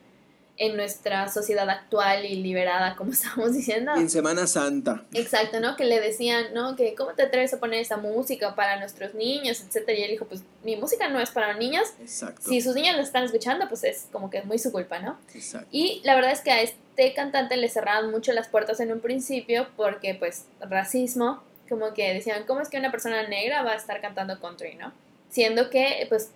en 0.59 0.77
nuestra 0.77 1.29
sociedad 1.33 1.69
actual 1.71 2.27
y 2.27 2.37
liberada, 2.37 2.95
como 2.95 3.11
estábamos 3.17 3.55
diciendo. 3.55 3.93
En 3.97 4.11
Semana 4.11 4.47
Santa. 4.47 5.03
Exacto, 5.15 5.61
¿no? 5.61 5.77
Que 5.77 5.87
le 5.87 5.99
decían, 5.99 6.53
¿no? 6.53 6.77
Que 6.77 6.95
cómo 6.95 7.13
te 7.15 7.23
atreves 7.23 7.55
a 7.55 7.59
poner 7.59 7.81
esa 7.81 7.97
música 7.97 8.55
para 8.55 8.79
nuestros 8.79 9.15
niños, 9.15 9.63
etcétera. 9.67 9.99
Y 9.99 10.03
él 10.05 10.11
dijo, 10.11 10.27
pues 10.27 10.43
mi 10.63 10.77
música 10.77 11.09
no 11.09 11.19
es 11.21 11.31
para 11.31 11.55
niños. 11.57 11.89
Exacto. 12.01 12.43
Si 12.51 12.61
sus 12.61 12.75
niños 12.75 12.97
lo 12.97 13.03
están 13.03 13.25
escuchando, 13.25 13.67
pues 13.67 13.83
es 13.83 14.09
como 14.13 14.29
que 14.29 14.43
muy 14.43 14.59
su 14.59 14.71
culpa, 14.71 14.99
¿no? 14.99 15.19
Exacto. 15.35 15.67
Y 15.73 16.03
la 16.05 16.15
verdad 16.15 16.33
es 16.33 16.43
que 16.43 16.51
a 16.51 16.61
este 16.61 16.77
cantante 17.15 17.57
le 17.57 17.69
cerraban 17.69 18.11
mucho 18.11 18.33
las 18.33 18.49
puertas 18.49 18.81
en 18.81 18.93
un 18.93 19.01
principio 19.01 19.69
porque, 19.77 20.15
pues, 20.15 20.47
racismo, 20.61 21.43
como 21.69 21.95
que 21.95 22.13
decían, 22.13 22.45
¿cómo 22.47 22.61
es 22.61 22.69
que 22.69 22.79
una 22.79 22.91
persona 22.91 23.27
negra 23.29 23.63
va 23.63 23.73
a 23.73 23.77
estar 23.77 24.01
cantando 24.01 24.41
country, 24.41 24.75
¿no? 24.75 24.93
Siendo 25.31 25.71
que, 25.71 26.07
pues, 26.09 26.31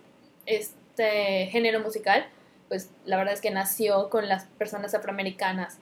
este 0.45 1.47
género 1.51 1.79
musical 1.79 2.25
pues 2.67 2.89
la 3.05 3.17
verdad 3.17 3.33
es 3.33 3.41
que 3.41 3.51
nació 3.51 4.09
con 4.09 4.27
las 4.27 4.45
personas 4.57 4.93
afroamericanas 4.93 5.77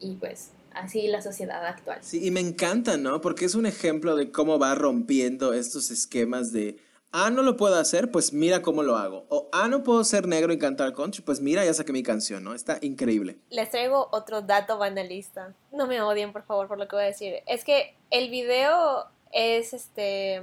y 0.00 0.14
pues 0.14 0.50
así 0.72 1.08
la 1.08 1.22
sociedad 1.22 1.64
actual. 1.66 1.98
Sí, 2.02 2.26
y 2.26 2.30
me 2.30 2.40
encanta, 2.40 2.96
¿no? 2.96 3.20
Porque 3.20 3.44
es 3.44 3.54
un 3.54 3.66
ejemplo 3.66 4.16
de 4.16 4.30
cómo 4.30 4.58
va 4.58 4.74
rompiendo 4.74 5.54
estos 5.54 5.90
esquemas 5.90 6.52
de, 6.52 6.76
ah, 7.16 7.30
no 7.30 7.42
lo 7.42 7.56
puedo 7.56 7.76
hacer, 7.76 8.10
pues 8.10 8.32
mira 8.32 8.60
cómo 8.60 8.82
lo 8.82 8.96
hago. 8.96 9.24
O, 9.30 9.48
ah, 9.52 9.68
no 9.68 9.82
puedo 9.82 10.04
ser 10.04 10.28
negro 10.28 10.52
y 10.52 10.58
cantar 10.58 10.92
country, 10.92 11.22
pues 11.22 11.40
mira, 11.40 11.64
ya 11.64 11.72
saqué 11.72 11.92
mi 11.92 12.02
canción, 12.02 12.44
¿no? 12.44 12.54
Está 12.54 12.78
increíble. 12.82 13.38
Les 13.48 13.70
traigo 13.70 14.08
otro 14.12 14.42
dato 14.42 14.76
banalista. 14.76 15.54
No 15.72 15.86
me 15.86 16.02
odien, 16.02 16.32
por 16.32 16.44
favor, 16.44 16.68
por 16.68 16.78
lo 16.78 16.86
que 16.86 16.96
voy 16.96 17.04
a 17.04 17.08
decir. 17.08 17.42
Es 17.46 17.64
que 17.64 17.96
el 18.10 18.28
video 18.28 19.06
es, 19.32 19.72
este, 19.72 20.42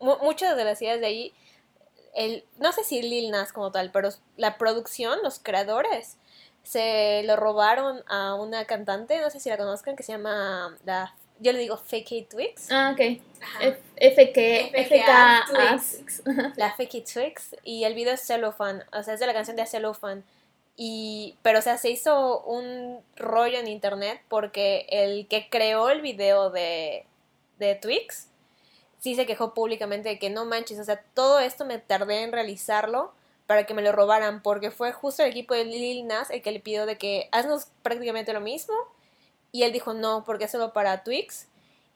muchas 0.00 0.56
de 0.56 0.64
las 0.64 0.82
ideas 0.82 1.00
de 1.00 1.06
ahí 1.06 1.32
el, 2.14 2.44
no 2.58 2.72
sé 2.72 2.84
si 2.84 3.02
Lil 3.02 3.30
Nas 3.30 3.52
como 3.52 3.70
tal, 3.70 3.90
pero 3.92 4.10
la 4.36 4.58
producción, 4.58 5.20
los 5.22 5.38
creadores, 5.38 6.18
se 6.62 7.22
lo 7.24 7.36
robaron 7.36 8.02
a 8.08 8.34
una 8.34 8.64
cantante, 8.66 9.20
no 9.20 9.30
sé 9.30 9.40
si 9.40 9.48
la 9.48 9.56
conozcan, 9.56 9.96
que 9.96 10.02
se 10.02 10.12
llama 10.12 10.76
la 10.84 11.14
yo 11.40 11.52
le 11.52 11.58
digo 11.58 11.76
FK 11.76 12.28
Twix. 12.28 12.70
Ah, 12.70 12.94
ok. 12.94 13.20
FK, 13.96 14.70
FK 14.74 15.04
Twix. 15.50 16.22
La 16.56 16.70
FK 16.70 17.04
Twix. 17.12 17.56
Y 17.64 17.84
el 17.84 17.94
video 17.94 18.14
es 18.14 18.26
Cellophane. 18.26 18.84
O 18.92 19.02
sea, 19.02 19.14
es 19.14 19.20
de 19.20 19.26
la 19.26 19.34
canción 19.34 19.56
de 19.56 19.66
Cellophane. 19.66 20.22
Y, 20.76 21.36
pero, 21.42 21.58
o 21.58 21.62
sea, 21.62 21.76
se 21.78 21.90
hizo 21.90 22.40
un 22.42 23.00
rollo 23.16 23.58
en 23.58 23.68
internet 23.68 24.22
porque 24.28 24.86
el 24.90 25.26
que 25.26 25.48
creó 25.50 25.90
el 25.90 26.00
video 26.00 26.50
de, 26.50 27.04
de 27.58 27.74
Twix 27.74 28.28
sí 29.00 29.14
se 29.14 29.26
quejó 29.26 29.54
públicamente 29.54 30.08
de 30.10 30.18
que 30.18 30.30
no 30.30 30.44
manches, 30.44 30.78
o 30.78 30.84
sea, 30.84 31.02
todo 31.14 31.40
esto 31.40 31.64
me 31.64 31.78
tardé 31.78 32.22
en 32.22 32.32
realizarlo 32.32 33.12
para 33.46 33.66
que 33.66 33.74
me 33.74 33.82
lo 33.82 33.90
robaran, 33.90 34.42
porque 34.42 34.70
fue 34.70 34.92
justo 34.92 35.22
el 35.22 35.30
equipo 35.30 35.54
de 35.54 35.64
Lil 35.64 36.06
Nas 36.06 36.30
el 36.30 36.40
que 36.42 36.52
le 36.52 36.60
pidió 36.60 36.86
de 36.86 36.98
que 36.98 37.28
haznos 37.32 37.66
prácticamente 37.82 38.32
lo 38.32 38.40
mismo, 38.40 38.74
y 39.52 39.62
él 39.62 39.72
dijo 39.72 39.94
no, 39.94 40.24
porque 40.24 40.44
es 40.44 40.50
solo 40.50 40.72
para 40.72 41.02
Twix, 41.04 41.48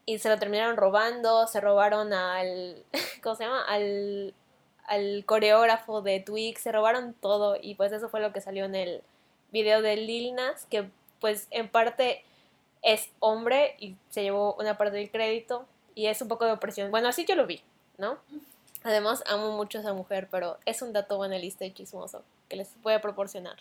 y 0.07 0.19
se 0.19 0.29
lo 0.29 0.39
terminaron 0.39 0.77
robando, 0.77 1.47
se 1.47 1.61
robaron 1.61 2.13
al, 2.13 2.85
¿cómo 3.23 3.37
se 3.37 3.45
llama? 3.45 3.65
Al, 3.65 4.35
al 4.87 5.25
coreógrafo 5.25 6.03
de 6.03 6.21
Twix, 6.21 6.63
se 6.63 6.73
robaron 6.73 7.15
todo, 7.15 7.57
y 7.61 7.75
pues 7.75 7.93
eso 7.93 8.09
fue 8.09 8.21
lo 8.21 8.33
que 8.33 8.41
salió 8.41 8.65
en 8.65 8.75
el 8.75 9.03
video 9.53 9.83
de 9.83 9.97
Lil 9.97 10.35
Nas, 10.35 10.67
que 10.67 10.89
pues 11.21 11.47
en 11.51 11.69
parte 11.69 12.25
es 12.83 13.09
hombre 13.21 13.77
y 13.79 13.97
se 14.11 14.23
llevó 14.23 14.55
una 14.55 14.77
parte 14.77 14.97
del 14.97 15.11
crédito, 15.11 15.67
y 15.95 16.07
es 16.07 16.21
un 16.21 16.29
poco 16.29 16.45
de 16.45 16.53
opresión. 16.53 16.91
Bueno, 16.91 17.09
así 17.09 17.25
yo 17.25 17.35
lo 17.35 17.47
vi, 17.47 17.63
¿no? 17.99 18.19
Además, 18.83 19.25
amo 19.27 19.53
mucho 19.53 19.79
a 19.79 19.81
esa 19.81 19.95
mujer, 19.95 20.29
pero 20.31 20.59
es 20.67 20.83
un 20.83 20.93
dato 20.93 21.19
banalista 21.19 21.65
y 21.65 21.73
chismoso 21.73 22.23
que 22.49 22.57
les 22.57 22.69
a 22.85 23.01
proporcionar. 23.01 23.57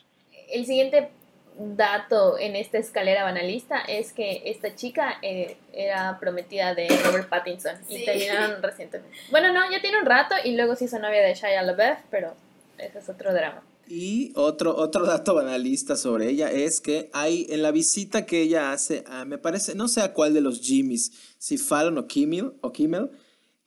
El 0.49 0.65
siguiente 0.65 1.09
dato 1.57 2.37
en 2.39 2.55
esta 2.55 2.77
escalera 2.77 3.23
banalista 3.23 3.81
es 3.81 4.13
que 4.13 4.43
esta 4.45 4.75
chica 4.75 5.17
eh, 5.21 5.57
era 5.73 6.19
prometida 6.19 6.73
de 6.75 6.87
Robert 7.03 7.29
Pattinson 7.29 7.75
y 7.89 8.05
terminaron 8.05 8.61
recientemente. 8.61 9.17
Bueno, 9.31 9.53
no, 9.53 9.69
ya 9.71 9.81
tiene 9.81 9.99
un 9.99 10.05
rato 10.05 10.35
y 10.43 10.55
luego 10.55 10.75
se 10.75 10.85
hizo 10.85 10.99
novia 10.99 11.21
de 11.21 11.33
Shia 11.33 11.61
LaBeouf, 11.61 11.99
pero 12.09 12.33
ese 12.77 12.99
es 12.99 13.09
otro 13.09 13.33
drama. 13.33 13.63
Y 13.87 14.31
otro, 14.35 14.75
otro 14.75 15.05
dato 15.05 15.35
banalista 15.35 15.95
sobre 15.97 16.29
ella 16.29 16.49
es 16.49 16.79
que 16.79 17.09
hay 17.13 17.47
en 17.49 17.61
la 17.61 17.71
visita 17.71 18.25
que 18.25 18.41
ella 18.41 18.71
hace, 18.71 19.03
a, 19.07 19.25
me 19.25 19.37
parece, 19.37 19.75
no 19.75 19.87
sé 19.87 20.01
a 20.01 20.13
cuál 20.13 20.33
de 20.33 20.41
los 20.41 20.61
Jimmys, 20.61 21.35
si 21.37 21.57
Fallon 21.57 21.97
o 21.97 22.07
Kimmel, 22.07 22.53
o 22.61 22.71
Kimmel, 22.71 23.11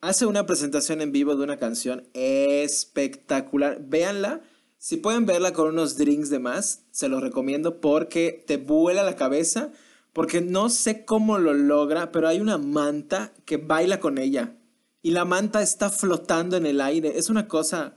hace 0.01 0.25
una 0.25 0.45
presentación 0.45 1.01
en 1.01 1.11
vivo 1.11 1.35
de 1.35 1.43
una 1.43 1.57
canción 1.57 2.07
espectacular. 2.13 3.77
Véanla, 3.81 4.41
si 4.87 4.95
pueden 4.95 5.25
verla 5.25 5.51
con 5.51 5.67
unos 5.67 5.97
drinks 5.97 6.29
de 6.29 6.39
más, 6.39 6.85
se 6.91 7.09
los 7.09 7.21
recomiendo 7.21 7.81
porque 7.81 8.45
te 8.47 8.55
vuela 8.55 9.03
la 9.03 9.17
cabeza, 9.17 9.69
porque 10.13 10.39
no 10.39 10.69
sé 10.69 11.03
cómo 11.03 11.39
lo 11.39 11.53
logra, 11.53 12.13
pero 12.13 12.29
hay 12.29 12.39
una 12.39 12.57
manta 12.57 13.33
que 13.43 13.57
baila 13.57 13.99
con 13.99 14.17
ella 14.17 14.53
y 15.01 15.11
la 15.11 15.25
manta 15.25 15.61
está 15.61 15.89
flotando 15.89 16.55
en 16.55 16.65
el 16.65 16.79
aire. 16.79 17.17
Es 17.17 17.29
una 17.29 17.49
cosa 17.49 17.95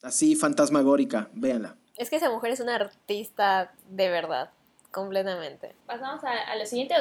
así 0.00 0.36
fantasmagórica, 0.36 1.28
véanla. 1.32 1.74
Es 1.96 2.08
que 2.08 2.14
esa 2.14 2.30
mujer 2.30 2.52
es 2.52 2.60
una 2.60 2.76
artista 2.76 3.74
de 3.88 4.08
verdad, 4.08 4.50
completamente. 4.92 5.74
Pasamos 5.86 6.22
a, 6.22 6.54
lo 6.54 6.66
siguiente. 6.66 6.94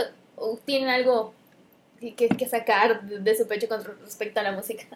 ¿Tienen 0.66 0.90
algo 0.90 1.36
que, 2.00 2.16
que, 2.16 2.48
sacar 2.48 3.04
de 3.04 3.38
su 3.38 3.48
pecho 3.48 3.68
con 3.68 3.84
respecto 3.84 4.40
a 4.40 4.44
la 4.44 4.54
música? 4.54 4.88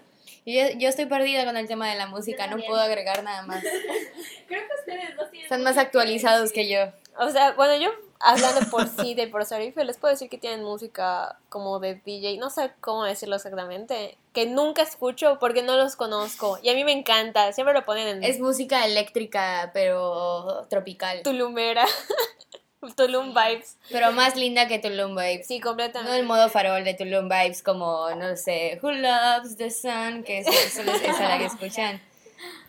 Yo, 0.46 0.62
yo 0.78 0.90
estoy 0.90 1.06
perdida 1.06 1.44
con 1.44 1.58
el 1.58 1.68
tema 1.68 1.90
de 1.90 1.96
la 1.96 2.08
música, 2.08 2.48
no 2.48 2.58
puedo 2.58 2.80
agregar 2.80 3.24
nada 3.24 3.42
más. 3.44 3.64
Creo 4.48 4.62
que 4.62 4.76
ustedes 4.80 5.18
dos 5.18 5.28
Están 5.34 5.64
más 5.64 5.78
actualizados 5.78 6.52
que 6.52 6.70
yo. 6.70 6.92
O 7.18 7.30
sea, 7.32 7.54
bueno, 7.54 7.76
yo 7.78 7.90
hablando 8.20 8.70
por 8.70 8.88
sí 8.88 9.16
de 9.16 9.28
por 9.28 9.46
Sarif, 9.46 9.76
les 9.78 9.98
puedo 9.98 10.14
decir 10.14 10.30
que 10.30 10.38
tienen 10.38 10.64
música 10.64 11.40
como 11.50 11.80
de 11.80 11.96
DJ, 12.06 12.38
no 12.38 12.50
sé 12.50 12.72
cómo 12.80 13.04
decirlo 13.04 13.36
exactamente, 13.36 14.18
que 14.34 14.46
nunca 14.46 14.84
escucho 14.84 15.38
porque 15.40 15.64
no 15.64 15.78
los 15.78 15.96
conozco 15.96 16.60
y 16.62 16.70
a 16.70 16.74
mí 16.74 16.84
me 16.84 16.92
encanta, 16.92 17.52
siempre 17.54 17.74
lo 17.74 17.86
ponen 17.86 18.08
en... 18.08 18.24
Es 18.24 18.40
música 18.40 18.86
eléctrica, 18.86 19.72
pero 19.74 20.66
tropical. 20.70 21.22
Tulumera. 21.24 21.86
Tulum 22.94 23.34
Vibes. 23.34 23.78
Pero 23.90 24.12
más 24.12 24.36
linda 24.36 24.68
que 24.68 24.80
Tulum 24.80 25.16
Vibes. 25.16 25.48
Sí, 25.48 25.60
completamente. 25.60 26.12
No 26.12 26.18
el 26.18 26.26
modo 26.26 26.50
farol 26.50 26.84
de 26.84 26.94
Tulum 26.94 27.30
Vibes 27.30 27.64
como, 27.64 28.10
no 28.12 28.36
sé, 28.36 28.80
Who 28.82 28.92
Loves 28.92 29.58
the 29.58 29.72
Sun, 29.72 30.24
que 30.24 30.40
es, 30.40 30.48
es, 30.48 30.78
es 30.78 31.20
la 31.20 31.38
que 31.38 31.46
escuchan. 31.46 32.02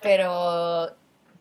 Pero 0.00 0.96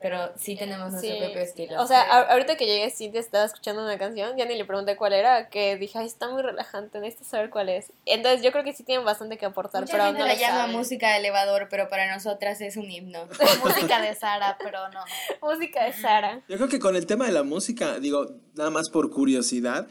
pero 0.06 0.30
sí 0.36 0.54
tenemos 0.54 0.92
nuestro 0.92 1.18
propio 1.18 1.40
estilo. 1.40 1.82
O 1.82 1.86
sea, 1.88 2.02
ahorita 2.30 2.56
que 2.56 2.64
llegué, 2.64 2.88
Cintia 2.92 3.18
estaba 3.18 3.44
escuchando 3.44 3.82
una 3.82 3.98
canción, 3.98 4.36
ya 4.36 4.44
ni 4.44 4.56
le 4.56 4.64
pregunté 4.64 4.94
cuál 4.94 5.14
era, 5.14 5.48
que 5.48 5.76
dije, 5.76 5.98
ay, 5.98 6.06
está 6.06 6.30
muy 6.30 6.42
relajante, 6.42 7.00
necesito 7.00 7.28
saber 7.28 7.50
cuál 7.50 7.70
es. 7.70 7.92
Entonces 8.04 8.40
yo 8.40 8.52
creo 8.52 8.62
que 8.62 8.72
sí 8.72 8.84
tienen 8.84 9.04
bastante 9.04 9.36
que 9.36 9.46
aportar, 9.46 9.80
Mucha 9.80 9.94
pero 9.94 10.04
gente 10.04 10.20
no 10.20 10.26
la 10.26 10.34
llama 10.34 10.68
música 10.68 11.10
de 11.10 11.18
elevador, 11.18 11.66
pero 11.68 11.88
para 11.88 12.14
nosotras 12.14 12.60
es 12.60 12.76
un 12.76 12.88
himno. 12.88 13.26
música 13.64 14.00
de 14.00 14.14
Sara, 14.14 14.56
pero 14.62 14.78
no. 14.90 15.00
música 15.42 15.82
de 15.82 15.92
Sara. 15.92 16.44
Yo 16.48 16.56
creo 16.56 16.68
que 16.68 16.78
con 16.78 16.94
el 16.94 17.04
tema 17.06 17.26
de 17.26 17.32
la 17.32 17.42
música, 17.42 17.98
digo, 17.98 18.28
nada 18.54 18.70
más 18.70 18.88
por 18.90 19.10
curiosidad, 19.10 19.88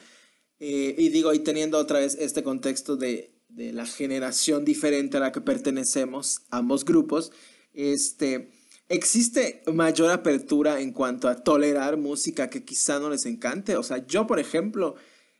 eh, 0.61 0.95
y 0.97 1.09
digo, 1.09 1.33
y 1.33 1.39
teniendo 1.39 1.77
otra 1.77 1.99
vez 1.99 2.15
este 2.15 2.41
contexto 2.41 2.95
de, 2.95 3.35
de 3.49 3.73
la 3.73 3.85
generación 3.85 4.63
diferente 4.63 5.17
a 5.17 5.19
la 5.19 5.33
que 5.33 5.41
pertenecemos, 5.41 6.43
ambos 6.51 6.85
grupos, 6.85 7.33
este 7.73 8.54
¿Existe 8.87 9.63
mayor 9.73 10.11
apertura 10.11 10.79
en 10.79 10.91
cuanto 10.91 11.27
a 11.27 11.43
tolerar 11.43 11.97
música 11.97 12.51
que 12.51 12.63
quizá 12.63 12.99
no 12.99 13.09
les 13.09 13.25
encante? 13.25 13.77
O 13.77 13.83
sea, 13.83 14.05
yo, 14.05 14.27
por 14.27 14.39
ejemplo, 14.39 14.95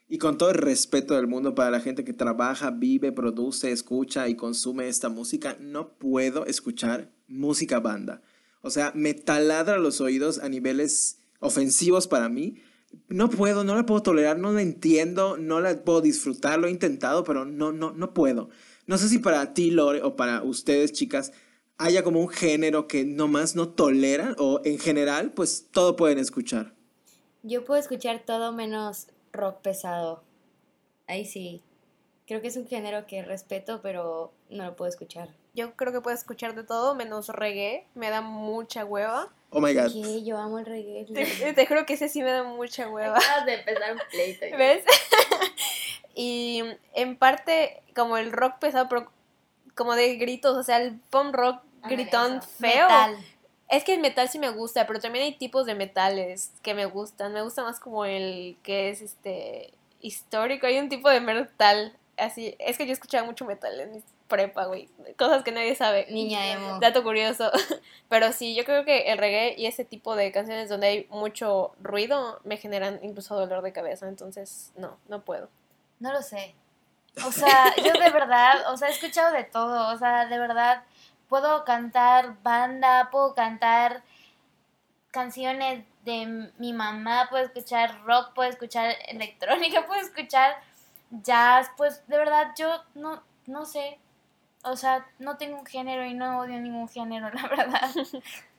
y 0.08 0.18
con 0.18 0.40
todo 0.40 0.50
el 0.50 0.56
respeto 0.56 1.14
del 1.14 1.28
mundo 1.28 1.54
para 1.54 1.70
la 1.70 1.80
gente 1.80 2.04
que 2.04 2.14
trabaja, 2.14 2.72
vive, 2.72 3.12
produce, 3.12 3.72
escucha 3.72 4.28
y 4.30 4.36
consume 4.36 4.88
esta 4.88 5.10
música, 5.10 5.58
no 5.60 5.90
puedo 5.98 6.48
escuchar 6.48 7.12
música 7.28 7.80
banda. 7.80 8.24
O 8.62 8.72
sea, 8.72 8.92
me 8.96 9.14
taladra 9.14 9.78
los 9.78 10.02
oídos 10.02 10.40
a 10.40 10.50
niveles 10.50 11.20
ofensivos 11.40 12.08
para 12.08 12.30
mí. 12.30 12.56
No 13.10 13.30
puedo, 13.30 13.64
no 13.64 13.76
la 13.76 13.86
puedo 13.86 14.02
tolerar, 14.02 14.40
no 14.40 14.54
la 14.54 14.64
entiendo, 14.64 15.38
no 15.38 15.60
la 15.60 15.84
puedo 15.84 16.02
disfrutar, 16.02 16.58
lo 16.58 16.66
he 16.66 16.72
intentado, 16.72 17.24
pero 17.24 17.46
no, 17.46 17.72
no, 17.72 17.92
no 17.92 18.14
puedo. 18.16 18.50
No 18.88 18.98
sé 18.98 19.08
si 19.08 19.20
para 19.20 19.54
ti, 19.54 19.70
Lore, 19.70 20.02
o 20.02 20.16
para 20.16 20.42
ustedes, 20.42 20.94
chicas, 20.94 21.32
haya 21.78 22.04
como 22.04 22.20
un 22.20 22.30
género 22.30 22.88
que 22.88 23.04
nomás 23.04 23.56
no 23.56 23.70
toleran 23.70 24.36
o 24.40 24.62
en 24.64 24.80
general, 24.80 25.32
pues 25.32 25.68
todo 25.72 25.96
pueden 25.96 26.20
escuchar. 26.20 26.74
Yo 27.44 27.64
puedo 27.64 27.80
escuchar 27.80 28.24
todo 28.26 28.52
menos 28.52 29.08
rock 29.32 29.62
pesado. 29.62 30.24
Ahí 31.08 31.26
sí. 31.26 31.62
Creo 32.28 32.42
que 32.42 32.48
es 32.48 32.58
un 32.58 32.68
género 32.68 33.06
que 33.06 33.22
respeto, 33.22 33.82
pero 33.84 34.34
no 34.50 34.66
lo 34.66 34.76
puedo 34.76 34.90
escuchar. 34.90 35.30
Yo 35.54 35.76
creo 35.76 35.94
que 35.94 36.02
puedo 36.02 36.16
escuchar 36.16 36.56
de 36.56 36.64
todo 36.64 36.96
menos 36.96 37.30
reggae. 37.30 37.86
Me 37.94 38.10
da 38.10 38.22
mucha 38.22 38.84
hueva. 38.84 39.32
Oh 39.52 39.62
my 39.62 39.74
god. 39.74 39.92
¿Qué? 39.94 40.24
Yo 40.24 40.38
amo 40.38 40.58
el 40.58 40.66
reggae. 40.66 41.06
Te, 41.06 41.54
te, 41.54 41.66
juro 41.68 41.86
que 41.86 41.94
ese 41.94 42.10
sí 42.10 42.24
me 42.24 42.32
da 42.32 42.44
mucha 42.44 42.90
hueva. 42.90 43.18
Acabas 43.18 43.46
de 43.46 43.54
empezar 43.54 43.94
un 43.94 44.00
pleito. 44.10 44.58
¿Ves? 44.58 44.84
y 46.16 46.64
en 46.96 47.16
parte, 47.16 47.84
como 47.96 48.18
el 48.18 48.32
rock 48.32 48.58
pesado, 48.58 48.90
pero 48.90 49.12
como 49.76 49.96
de 49.96 50.16
gritos, 50.16 50.56
o 50.58 50.64
sea, 50.64 50.78
el 50.78 51.00
pop 51.10 51.34
rock 51.34 51.62
gritón 51.84 52.42
feo. 52.42 52.88
Es 53.68 53.84
que 53.84 53.96
el 53.96 54.00
metal 54.00 54.30
sí 54.30 54.38
me 54.38 54.50
gusta, 54.50 54.86
pero 54.86 55.00
también 55.00 55.26
hay 55.26 55.36
tipos 55.36 55.66
de 55.66 55.74
metales 55.74 56.52
que 56.62 56.74
me 56.74 56.86
gustan. 56.86 57.34
Me 57.34 57.42
gusta 57.42 57.64
más 57.64 57.80
como 57.80 58.06
el 58.06 58.58
que 58.62 58.90
es 58.90 59.02
este 59.02 59.74
histórico. 60.02 60.68
Hay 60.68 60.78
un 60.78 60.88
tipo 60.88 61.10
de 61.10 61.20
metal 61.20 61.98
así. 62.18 62.56
Es 62.60 62.78
que 62.78 62.86
yo 62.86 62.94
escuchaba 62.94 63.26
mucho 63.26 63.44
metal 63.44 63.80
en 63.80 63.92
mi 63.92 64.04
prepa, 64.28 64.66
güey. 64.66 64.88
Cosas 65.18 65.44
que 65.44 65.52
nadie 65.52 65.76
sabe. 65.76 66.06
Niña 66.12 66.54
emo. 66.54 66.80
Dato 66.80 67.04
curioso. 67.04 67.52
Pero 68.10 68.32
sí, 68.34 68.56
yo 68.56 68.66
creo 68.66 68.86
que 68.86 69.12
el 69.12 69.18
reggae 69.18 69.56
y 69.58 69.66
ese 69.66 69.84
tipo 69.84 70.16
de 70.16 70.32
canciones 70.32 70.70
donde 70.70 70.88
hay 70.88 71.08
mucho 71.10 71.74
ruido 71.82 72.40
me 72.44 72.58
generan 72.58 73.00
incluso 73.02 73.36
dolor 73.36 73.64
de 73.64 73.74
cabeza. 73.74 74.08
Entonces, 74.08 74.72
no, 74.76 74.98
no 75.08 75.24
puedo. 75.24 75.50
No 76.00 76.14
lo 76.14 76.22
sé. 76.22 76.54
O 77.26 77.32
sea, 77.32 77.74
yo 77.78 77.94
de 77.94 78.10
verdad, 78.10 78.72
o 78.72 78.78
sea, 78.78 78.90
he 78.90 78.92
escuchado 78.92 79.32
de 79.34 79.44
todo. 79.46 79.94
O 79.94 79.98
sea, 79.98 80.26
de 80.26 80.38
verdad, 80.40 80.84
puedo 81.30 81.64
cantar 81.64 82.36
banda, 82.44 83.10
puedo 83.12 83.34
cantar 83.36 84.04
canciones 85.12 85.86
de 86.04 86.52
mi 86.58 86.74
mamá, 86.74 87.28
puedo 87.30 87.46
escuchar 87.46 88.02
rock, 88.04 88.34
puedo 88.34 88.50
escuchar 88.50 88.96
electrónica, 89.08 89.86
puedo 89.86 90.02
escuchar 90.02 90.56
jazz, 91.10 91.72
pues 91.78 92.06
de 92.08 92.18
verdad 92.18 92.52
yo 92.58 92.84
no, 92.96 93.24
no 93.46 93.66
sé. 93.66 93.98
O 94.64 94.76
sea, 94.76 95.06
no 95.20 95.38
tengo 95.38 95.60
un 95.60 95.66
género 95.66 96.04
y 96.06 96.14
no 96.16 96.40
odio 96.40 96.60
ningún 96.60 96.90
género, 96.90 97.30
la 97.34 97.48
verdad. 97.48 97.90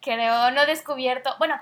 creo, 0.00 0.50
no 0.52 0.62
he 0.62 0.66
descubierto. 0.66 1.34
Bueno, 1.38 1.60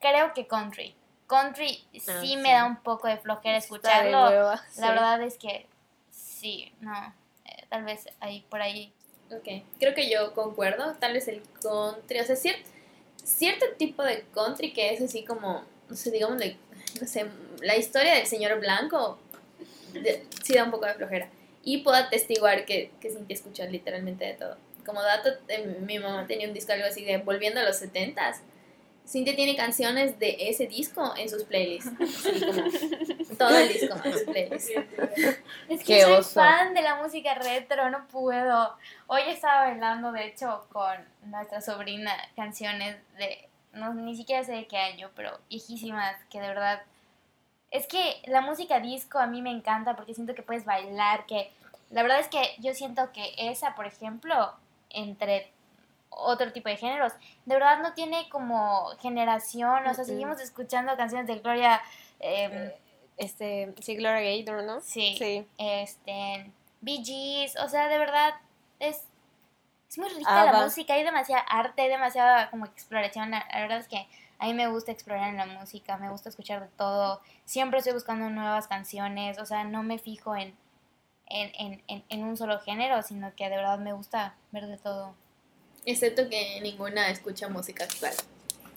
creo 0.00 0.32
que 0.34 0.46
country. 0.46 0.94
Country 1.26 1.86
sí, 1.92 2.02
Ah, 2.08 2.20
me 2.38 2.48
sí. 2.48 2.52
da 2.52 2.64
un 2.66 2.76
poco 2.76 3.08
de 3.08 3.16
flojera 3.16 3.56
escucharlo. 3.56 4.56
sí. 4.68 4.80
La 4.80 4.90
verdad 4.90 5.22
es 5.22 5.38
que 5.38 5.66
sí, 6.40 6.72
no. 6.80 6.92
eh, 7.44 7.64
tal 7.68 7.84
vez 7.84 8.08
ahí 8.20 8.44
por 8.48 8.60
ahí. 8.62 8.92
Ok, 9.30 9.62
creo 9.78 9.94
que 9.94 10.10
yo 10.10 10.34
concuerdo. 10.34 10.94
Tal 10.98 11.12
vez 11.12 11.28
el 11.28 11.42
country, 11.62 12.18
o 12.20 12.24
sea, 12.24 12.34
cier- 12.36 12.62
cierto 13.22 13.66
tipo 13.78 14.02
de 14.02 14.24
country 14.34 14.72
que 14.72 14.92
es 14.92 15.00
así 15.00 15.24
como, 15.24 15.64
no 15.88 15.96
sé, 15.96 16.10
digamos, 16.10 16.40
la 17.62 17.76
historia 17.76 18.14
del 18.14 18.26
señor 18.26 18.58
blanco 18.60 19.18
sí 20.42 20.54
da 20.54 20.64
un 20.64 20.70
poco 20.70 20.86
de 20.86 20.94
flojera. 20.94 21.28
Y 21.62 21.78
puedo 21.82 21.96
atestiguar 21.96 22.64
que, 22.64 22.90
que 23.00 23.10
Cintia 23.10 23.34
escucha 23.34 23.64
literalmente 23.66 24.24
de 24.24 24.34
todo. 24.34 24.56
Como 24.86 25.02
dato, 25.02 25.28
eh, 25.48 25.76
mi 25.80 25.98
mamá 25.98 26.26
tenía 26.26 26.48
un 26.48 26.54
disco 26.54 26.72
algo 26.72 26.86
así 26.86 27.04
de 27.04 27.18
Volviendo 27.18 27.60
a 27.60 27.64
los 27.64 27.76
70s. 27.80 28.38
Cintia 29.10 29.34
tiene 29.34 29.56
canciones 29.56 30.20
de 30.20 30.36
ese 30.38 30.68
disco 30.68 31.14
en 31.16 31.28
sus 31.28 31.42
playlists. 31.42 31.90
Así 32.00 32.40
como 32.46 32.62
todo 33.38 33.58
el 33.58 33.68
disco 33.68 33.96
en 34.04 34.12
sus 34.12 34.22
playlists. 34.22 34.70
Es 35.68 35.80
Qué 35.80 35.94
que 35.94 36.02
soy 36.02 36.12
oso. 36.12 36.40
fan 36.40 36.74
de 36.74 36.82
la 36.82 37.02
música 37.02 37.34
retro, 37.34 37.90
no 37.90 38.06
puedo. 38.06 38.76
Hoy 39.08 39.22
estaba 39.26 39.66
bailando, 39.66 40.12
de 40.12 40.26
hecho, 40.26 40.64
con 40.70 40.94
nuestra 41.24 41.60
sobrina 41.60 42.12
canciones 42.36 42.98
de, 43.16 43.48
no, 43.72 43.92
ni 43.94 44.14
siquiera 44.14 44.44
sé 44.44 44.52
de 44.52 44.68
qué 44.68 44.76
año, 44.76 45.10
pero 45.16 45.40
viejísimas, 45.48 46.14
que 46.30 46.40
de 46.40 46.46
verdad... 46.46 46.82
Es 47.72 47.88
que 47.88 48.22
la 48.26 48.42
música 48.42 48.78
disco 48.78 49.18
a 49.18 49.26
mí 49.26 49.42
me 49.42 49.50
encanta 49.50 49.96
porque 49.96 50.14
siento 50.14 50.36
que 50.36 50.42
puedes 50.42 50.64
bailar, 50.64 51.26
que 51.26 51.50
la 51.90 52.02
verdad 52.02 52.20
es 52.20 52.28
que 52.28 52.42
yo 52.58 52.74
siento 52.74 53.10
que 53.12 53.34
esa, 53.38 53.74
por 53.74 53.86
ejemplo, 53.86 54.52
entre 54.90 55.50
otro 56.10 56.52
tipo 56.52 56.68
de 56.68 56.76
géneros, 56.76 57.12
de 57.46 57.54
verdad 57.54 57.78
no 57.80 57.94
tiene 57.94 58.28
como 58.28 58.88
generación, 59.00 59.86
o 59.86 59.94
sea, 59.94 60.04
seguimos 60.04 60.40
escuchando 60.40 60.96
canciones 60.96 61.26
de 61.26 61.38
Gloria... 61.38 61.80
em, 62.18 62.70
Este, 63.16 63.74
sí, 63.80 63.96
Gloria 63.96 64.20
Gaynor, 64.22 64.64
¿no? 64.64 64.80
Sí. 64.80 65.14
Sí. 65.18 65.46
Este, 65.58 66.50
Bee 66.80 67.04
Gees, 67.04 67.54
o 67.56 67.68
sea, 67.68 67.88
de 67.88 67.98
verdad, 67.98 68.34
es, 68.78 69.04
es 69.90 69.98
muy 69.98 70.08
rica 70.08 70.44
la 70.44 70.50
Abba. 70.50 70.64
música, 70.64 70.94
hay 70.94 71.02
demasiada 71.04 71.42
arte, 71.42 71.82
hay 71.82 71.88
demasiada 71.90 72.48
como 72.50 72.64
exploración. 72.64 73.30
La, 73.30 73.46
la 73.52 73.60
verdad 73.60 73.78
es 73.78 73.88
que 73.88 74.06
a 74.38 74.46
mí 74.46 74.54
me 74.54 74.68
gusta 74.68 74.90
explorar 74.92 75.28
en 75.28 75.36
la 75.36 75.44
música, 75.44 75.98
me 75.98 76.08
gusta 76.10 76.30
escuchar 76.30 76.62
de 76.62 76.68
todo, 76.78 77.20
siempre 77.44 77.78
estoy 77.80 77.92
buscando 77.92 78.30
nuevas 78.30 78.68
canciones, 78.68 79.38
o 79.38 79.44
sea, 79.44 79.64
no 79.64 79.82
me 79.82 79.98
fijo 79.98 80.34
en, 80.34 80.56
en, 81.26 81.52
en, 81.58 81.82
en, 81.88 82.04
en 82.08 82.24
un 82.24 82.38
solo 82.38 82.58
género, 82.60 83.02
sino 83.02 83.34
que 83.34 83.50
de 83.50 83.56
verdad 83.56 83.78
me 83.78 83.92
gusta 83.92 84.34
ver 84.50 84.66
de 84.66 84.78
todo. 84.78 85.14
Excepto 85.86 86.28
que 86.28 86.60
ninguna 86.62 87.10
escucha 87.10 87.48
música 87.48 87.84
actual. 87.84 88.12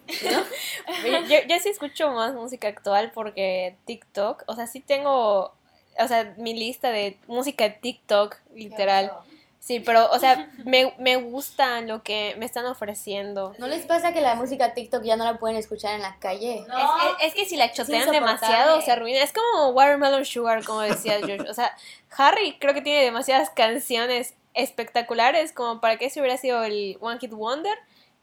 Yo, 0.07 0.29
yo, 1.29 1.37
yo 1.47 1.59
sí 1.61 1.69
escucho 1.69 2.11
más 2.11 2.33
música 2.33 2.67
actual 2.67 3.11
porque 3.13 3.75
TikTok, 3.85 4.43
o 4.47 4.55
sea, 4.55 4.67
sí 4.67 4.79
tengo, 4.79 5.53
o 5.99 6.07
sea, 6.07 6.33
mi 6.37 6.53
lista 6.53 6.89
de 6.91 7.17
música 7.27 7.63
de 7.65 7.69
TikTok, 7.71 8.37
literal. 8.53 9.11
Sí, 9.59 9.79
pero, 9.79 10.11
o 10.11 10.19
sea, 10.19 10.51
me, 10.65 10.93
me 10.97 11.15
gusta 11.15 11.79
lo 11.79 12.03
que 12.03 12.35
me 12.37 12.45
están 12.45 12.65
ofreciendo. 12.65 13.55
¿No 13.59 13.67
les 13.67 13.85
pasa 13.85 14.11
que 14.11 14.19
la 14.19 14.35
música 14.35 14.73
TikTok 14.73 15.03
ya 15.03 15.15
no 15.15 15.23
la 15.23 15.37
pueden 15.39 15.55
escuchar 15.55 15.95
en 15.95 16.01
la 16.01 16.17
calle? 16.19 16.55
Es, 16.59 16.65
es- 16.65 17.27
es 17.27 17.33
que 17.33 17.45
si 17.45 17.55
la 17.55 17.71
chotean 17.71 18.11
demasiado 18.11 18.81
se 18.81 18.91
arruina. 18.91 19.23
Es 19.23 19.31
como 19.31 19.69
Watermelon 19.69 20.25
Sugar, 20.25 20.65
como 20.65 20.81
decía 20.81 21.19
Josh. 21.21 21.49
O 21.49 21.53
sea, 21.53 21.73
Harry 22.17 22.57
creo 22.59 22.73
que 22.73 22.81
tiene 22.81 23.03
demasiadas 23.05 23.51
canciones 23.51 24.33
espectaculares 24.53 25.51
como 25.51 25.81
para 25.81 25.97
que 25.97 26.05
ese 26.05 26.19
hubiera 26.19 26.37
sido 26.37 26.63
el 26.63 26.97
One 27.01 27.19
Hit 27.19 27.31
Wonder 27.31 27.77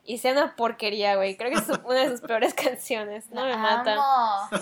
y 0.04 0.18
sea 0.18 0.32
una 0.32 0.56
porquería, 0.56 1.16
güey. 1.16 1.36
Creo 1.36 1.50
que 1.50 1.58
es 1.58 1.78
una 1.84 2.00
de 2.04 2.08
sus 2.10 2.20
peores 2.20 2.54
canciones. 2.54 3.30
No 3.30 3.44
me 3.44 3.56
mata. 3.56 3.96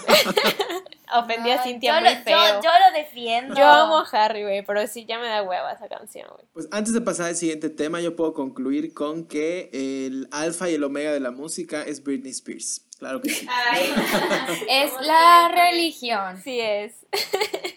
Ofendí 1.17 1.51
a 1.51 1.63
Cintia 1.63 1.95
yo 1.95 2.01
muy 2.05 2.15
lo- 2.15 2.23
feo. 2.23 2.39
Yo, 2.39 2.61
yo 2.63 2.71
lo 2.71 2.99
defiendo. 2.99 3.55
Yo 3.55 3.65
amo 3.65 3.99
a 3.99 4.09
Harry, 4.13 4.43
güey, 4.43 4.63
pero 4.65 4.87
sí 4.87 5.07
ya 5.07 5.19
me 5.19 5.27
da 5.27 5.43
hueva 5.43 5.73
esa 5.73 5.89
canción, 5.89 6.27
güey. 6.31 6.45
Pues 6.53 6.69
antes 6.71 6.93
de 6.93 7.01
pasar 7.01 7.27
al 7.29 7.37
siguiente 7.37 7.71
tema, 7.71 8.01
yo 8.01 8.15
puedo 8.15 8.35
concluir 8.35 8.93
con 8.93 9.25
que 9.25 9.71
el 9.73 10.29
alfa 10.33 10.69
y 10.69 10.75
el 10.75 10.85
omega 10.85 11.13
de 11.13 11.21
la 11.21 11.31
música 11.31 11.83
es 11.83 12.03
Britney 12.05 12.33
Spears. 12.33 12.85
Claro 12.99 13.23
que 13.23 13.31
sí. 13.31 13.47
Es 14.69 14.93
la 15.01 15.49
religión. 15.55 16.43
Sí 16.43 16.61
es. 16.61 17.07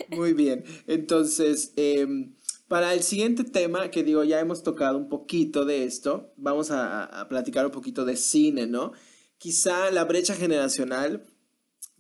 Muy 0.10 0.34
bien. 0.34 0.66
Entonces, 0.88 1.72
em, 1.78 2.34
para 2.72 2.94
el 2.94 3.04
siguiente 3.04 3.44
tema, 3.44 3.92
que 3.92 4.02
digo, 4.02 4.24
ya 4.24 4.40
hemos 4.40 4.64
tocado 4.64 4.98
un 4.98 5.10
poquito 5.10 5.66
de 5.66 5.84
esto, 5.84 6.32
vamos 6.38 6.72
a, 6.72 7.28
platicar 7.28 7.66
un 7.66 7.74
poquito 7.74 8.06
de 8.06 8.16
cine, 8.16 8.66
¿no? 8.66 8.94
Quizá 9.38 9.92
la 9.92 10.06
brecha 10.06 10.38
generacional 10.38 11.26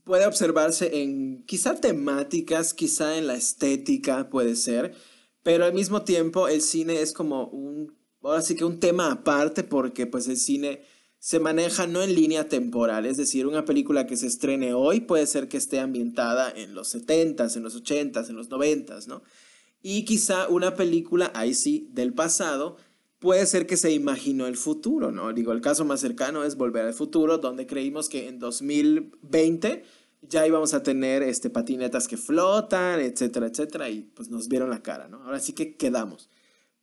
puede 0.05 0.25
observarse 0.25 1.01
en 1.01 1.43
quizá 1.45 1.75
temáticas, 1.75 2.73
quizá 2.73 3.17
en 3.17 3.27
la 3.27 3.33
estética, 3.33 4.29
puede 4.29 4.55
ser, 4.55 4.95
pero 5.43 5.65
al 5.65 5.73
mismo 5.73 6.03
tiempo 6.03 6.47
el 6.47 6.61
cine 6.61 7.01
es 7.01 7.11
como 7.11 7.47
un, 7.47 7.93
ahora 8.23 8.41
sí 8.41 8.55
que 8.55 8.63
un 8.63 8.79
tema 8.79 9.11
aparte 9.11 9.65
porque 9.65 10.05
pues 10.05 10.29
el 10.29 10.37
cine 10.37 10.83
se 11.19 11.41
maneja 11.41 11.85
no 11.85 12.01
en 12.01 12.15
línea 12.15 12.47
temporal, 12.47 13.05
es 13.05 13.17
decir, 13.17 13.45
una 13.45 13.65
película 13.65 14.07
que 14.07 14.15
se 14.15 14.27
estrene 14.27 14.73
hoy 14.73 15.01
puede 15.01 15.27
ser 15.27 15.49
que 15.49 15.57
esté 15.57 15.81
ambientada 15.81 16.49
en 16.49 16.75
los 16.75 16.95
70s, 16.95 17.57
en 17.57 17.63
los 17.63 17.75
80s, 17.75 18.29
en 18.29 18.37
los 18.37 18.49
90s, 18.49 19.07
¿no? 19.07 19.21
Y 19.81 20.05
quizá 20.05 20.47
una 20.47 20.75
película, 20.75 21.31
ahí 21.33 21.53
sí, 21.53 21.89
del 21.91 22.13
pasado, 22.13 22.77
puede 23.19 23.45
ser 23.45 23.67
que 23.67 23.77
se 23.77 23.91
imaginó 23.91 24.47
el 24.47 24.57
futuro, 24.57 25.11
¿no? 25.11 25.31
Digo, 25.33 25.51
el 25.51 25.61
caso 25.61 25.85
más 25.85 25.99
cercano 25.99 26.43
es 26.43 26.55
Volver 26.55 26.85
al 26.85 26.93
Futuro, 26.93 27.37
donde 27.37 27.67
creímos 27.67 28.09
que 28.09 28.27
en 28.27 28.39
2020 28.39 29.83
ya 30.21 30.45
íbamos 30.45 30.73
a 30.73 30.83
tener 30.83 31.23
este, 31.23 31.49
patinetas 31.49 32.07
que 32.07 32.17
flotan, 32.17 32.99
etcétera, 32.99 33.47
etcétera, 33.47 33.89
y 33.89 34.01
pues 34.01 34.29
nos 34.29 34.47
vieron 34.47 34.69
la 34.69 34.83
cara, 34.83 35.07
¿no? 35.07 35.23
Ahora 35.23 35.39
sí 35.39 35.53
que 35.53 35.75
quedamos. 35.75 36.29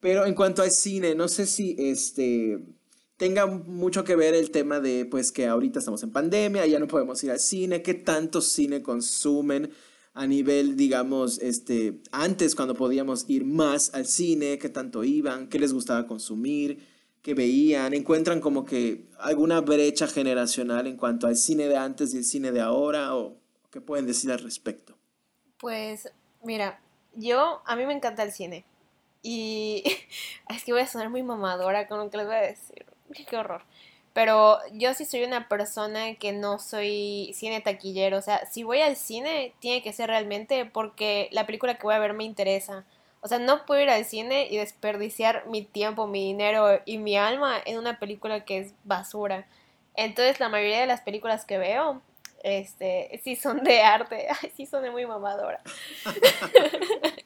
Pero 0.01 0.27
en 0.27 0.35
cuanto 0.35 0.63
al 0.63 0.71
cine, 0.71 1.15
no 1.15 1.29
sé 1.29 1.47
si 1.47 1.75
este 1.79 2.61
tenga 3.17 3.47
mucho 3.47 4.05
que 4.05 4.15
ver 4.15 4.35
el 4.35 4.53
tema 4.53 4.79
de 4.79 5.05
pues 5.05 5.33
que 5.33 5.47
ahorita 5.47 5.81
estamos 5.81 6.03
en 6.05 6.13
pandemia, 6.13 6.67
ya 6.67 6.79
no 6.79 6.87
podemos 6.87 7.23
ir 7.25 7.33
al 7.33 7.41
cine, 7.41 7.83
qué 7.83 7.95
tanto 7.95 8.41
cine 8.41 8.81
consumen 8.81 9.71
a 10.19 10.27
nivel, 10.27 10.77
digamos, 10.77 11.39
este, 11.39 12.01
antes 12.11 12.57
cuando 12.57 12.75
podíamos 12.75 13.25
ir 13.31 13.45
más 13.45 13.95
al 13.95 14.05
cine, 14.05 14.59
qué 14.59 14.69
tanto 14.69 15.05
iban, 15.05 15.49
qué 15.49 15.61
les 15.61 15.73
gustaba 15.73 16.09
consumir, 16.09 16.85
qué 17.23 17.35
veían, 17.35 17.95
encuentran 17.95 18.41
como 18.41 18.65
que 18.65 19.07
alguna 19.21 19.61
brecha 19.61 20.09
generacional 20.09 20.89
en 20.89 20.97
cuanto 20.97 21.29
al 21.29 21.37
cine 21.37 21.69
de 21.69 21.77
antes 21.77 22.13
y 22.13 22.17
el 22.17 22.25
cine 22.25 22.51
de 22.51 22.61
ahora, 22.61 23.15
o 23.15 23.37
qué 23.71 23.81
pueden 23.81 24.07
decir 24.07 24.33
al 24.33 24.41
respecto. 24.41 24.99
Pues, 25.61 26.11
mira, 26.43 26.81
yo, 27.15 27.63
a 27.65 27.77
mí 27.77 27.87
me 27.87 27.93
encanta 27.93 28.25
el 28.25 28.33
cine. 28.33 28.65
Y 29.23 29.85
es 30.49 30.65
que 30.65 30.73
voy 30.73 30.81
a 30.81 30.89
sonar 30.89 31.11
muy 31.11 31.23
mamadora 31.23 31.87
con 31.87 31.99
lo 31.99 32.11
que 32.11 32.17
les 32.17 32.27
voy 32.27 32.35
a 32.35 32.41
decir. 32.41 32.85
Qué 33.31 33.37
horror. 33.37 33.63
Pero 34.19 34.59
yo 34.73 34.95
sí 34.95 35.05
soy 35.05 35.23
una 35.23 35.47
persona 35.47 36.17
que 36.17 36.33
no 36.33 36.59
soy 36.59 37.31
cine 37.35 37.61
taquillero. 37.61 38.19
O 38.19 38.21
sea, 38.21 38.45
si 38.47 38.65
voy 38.65 38.81
al 38.81 38.97
cine, 38.97 39.53
tiene 39.61 39.81
que 39.81 39.93
ser 39.93 40.09
realmente 40.09 40.65
porque 40.65 41.29
la 41.31 41.47
película 41.47 41.77
que 41.77 41.85
voy 41.85 41.95
a 41.95 42.01
ver 42.01 42.15
me 42.15 42.25
interesa. 42.25 42.85
O 43.21 43.29
sea, 43.29 43.39
no 43.39 43.65
puedo 43.65 43.81
ir 43.81 43.91
al 43.91 44.05
cine 44.05 44.49
y 44.51 44.57
desperdiciar 44.57 45.47
mi 45.47 45.63
tiempo, 45.63 46.09
mi 46.09 46.27
dinero 46.27 46.81
y 46.85 46.99
mi 46.99 47.17
alma 47.17 47.59
en 47.65 47.79
una 47.79 48.01
película 48.01 48.45
que 48.45 48.59
es 48.59 48.75
basura. 48.83 49.47
Entonces, 49.95 50.41
la 50.41 50.49
mayoría 50.49 50.81
de 50.81 50.87
las 50.87 51.03
películas 51.03 51.45
que 51.45 51.59
veo, 51.59 52.03
este, 52.43 53.21
sí 53.23 53.37
son 53.37 53.63
de 53.63 53.83
arte. 53.83 54.27
Ay, 54.43 54.51
sí 54.57 54.67
son 54.67 54.83
de 54.83 54.91
muy 54.91 55.07
mamadora. 55.07 55.61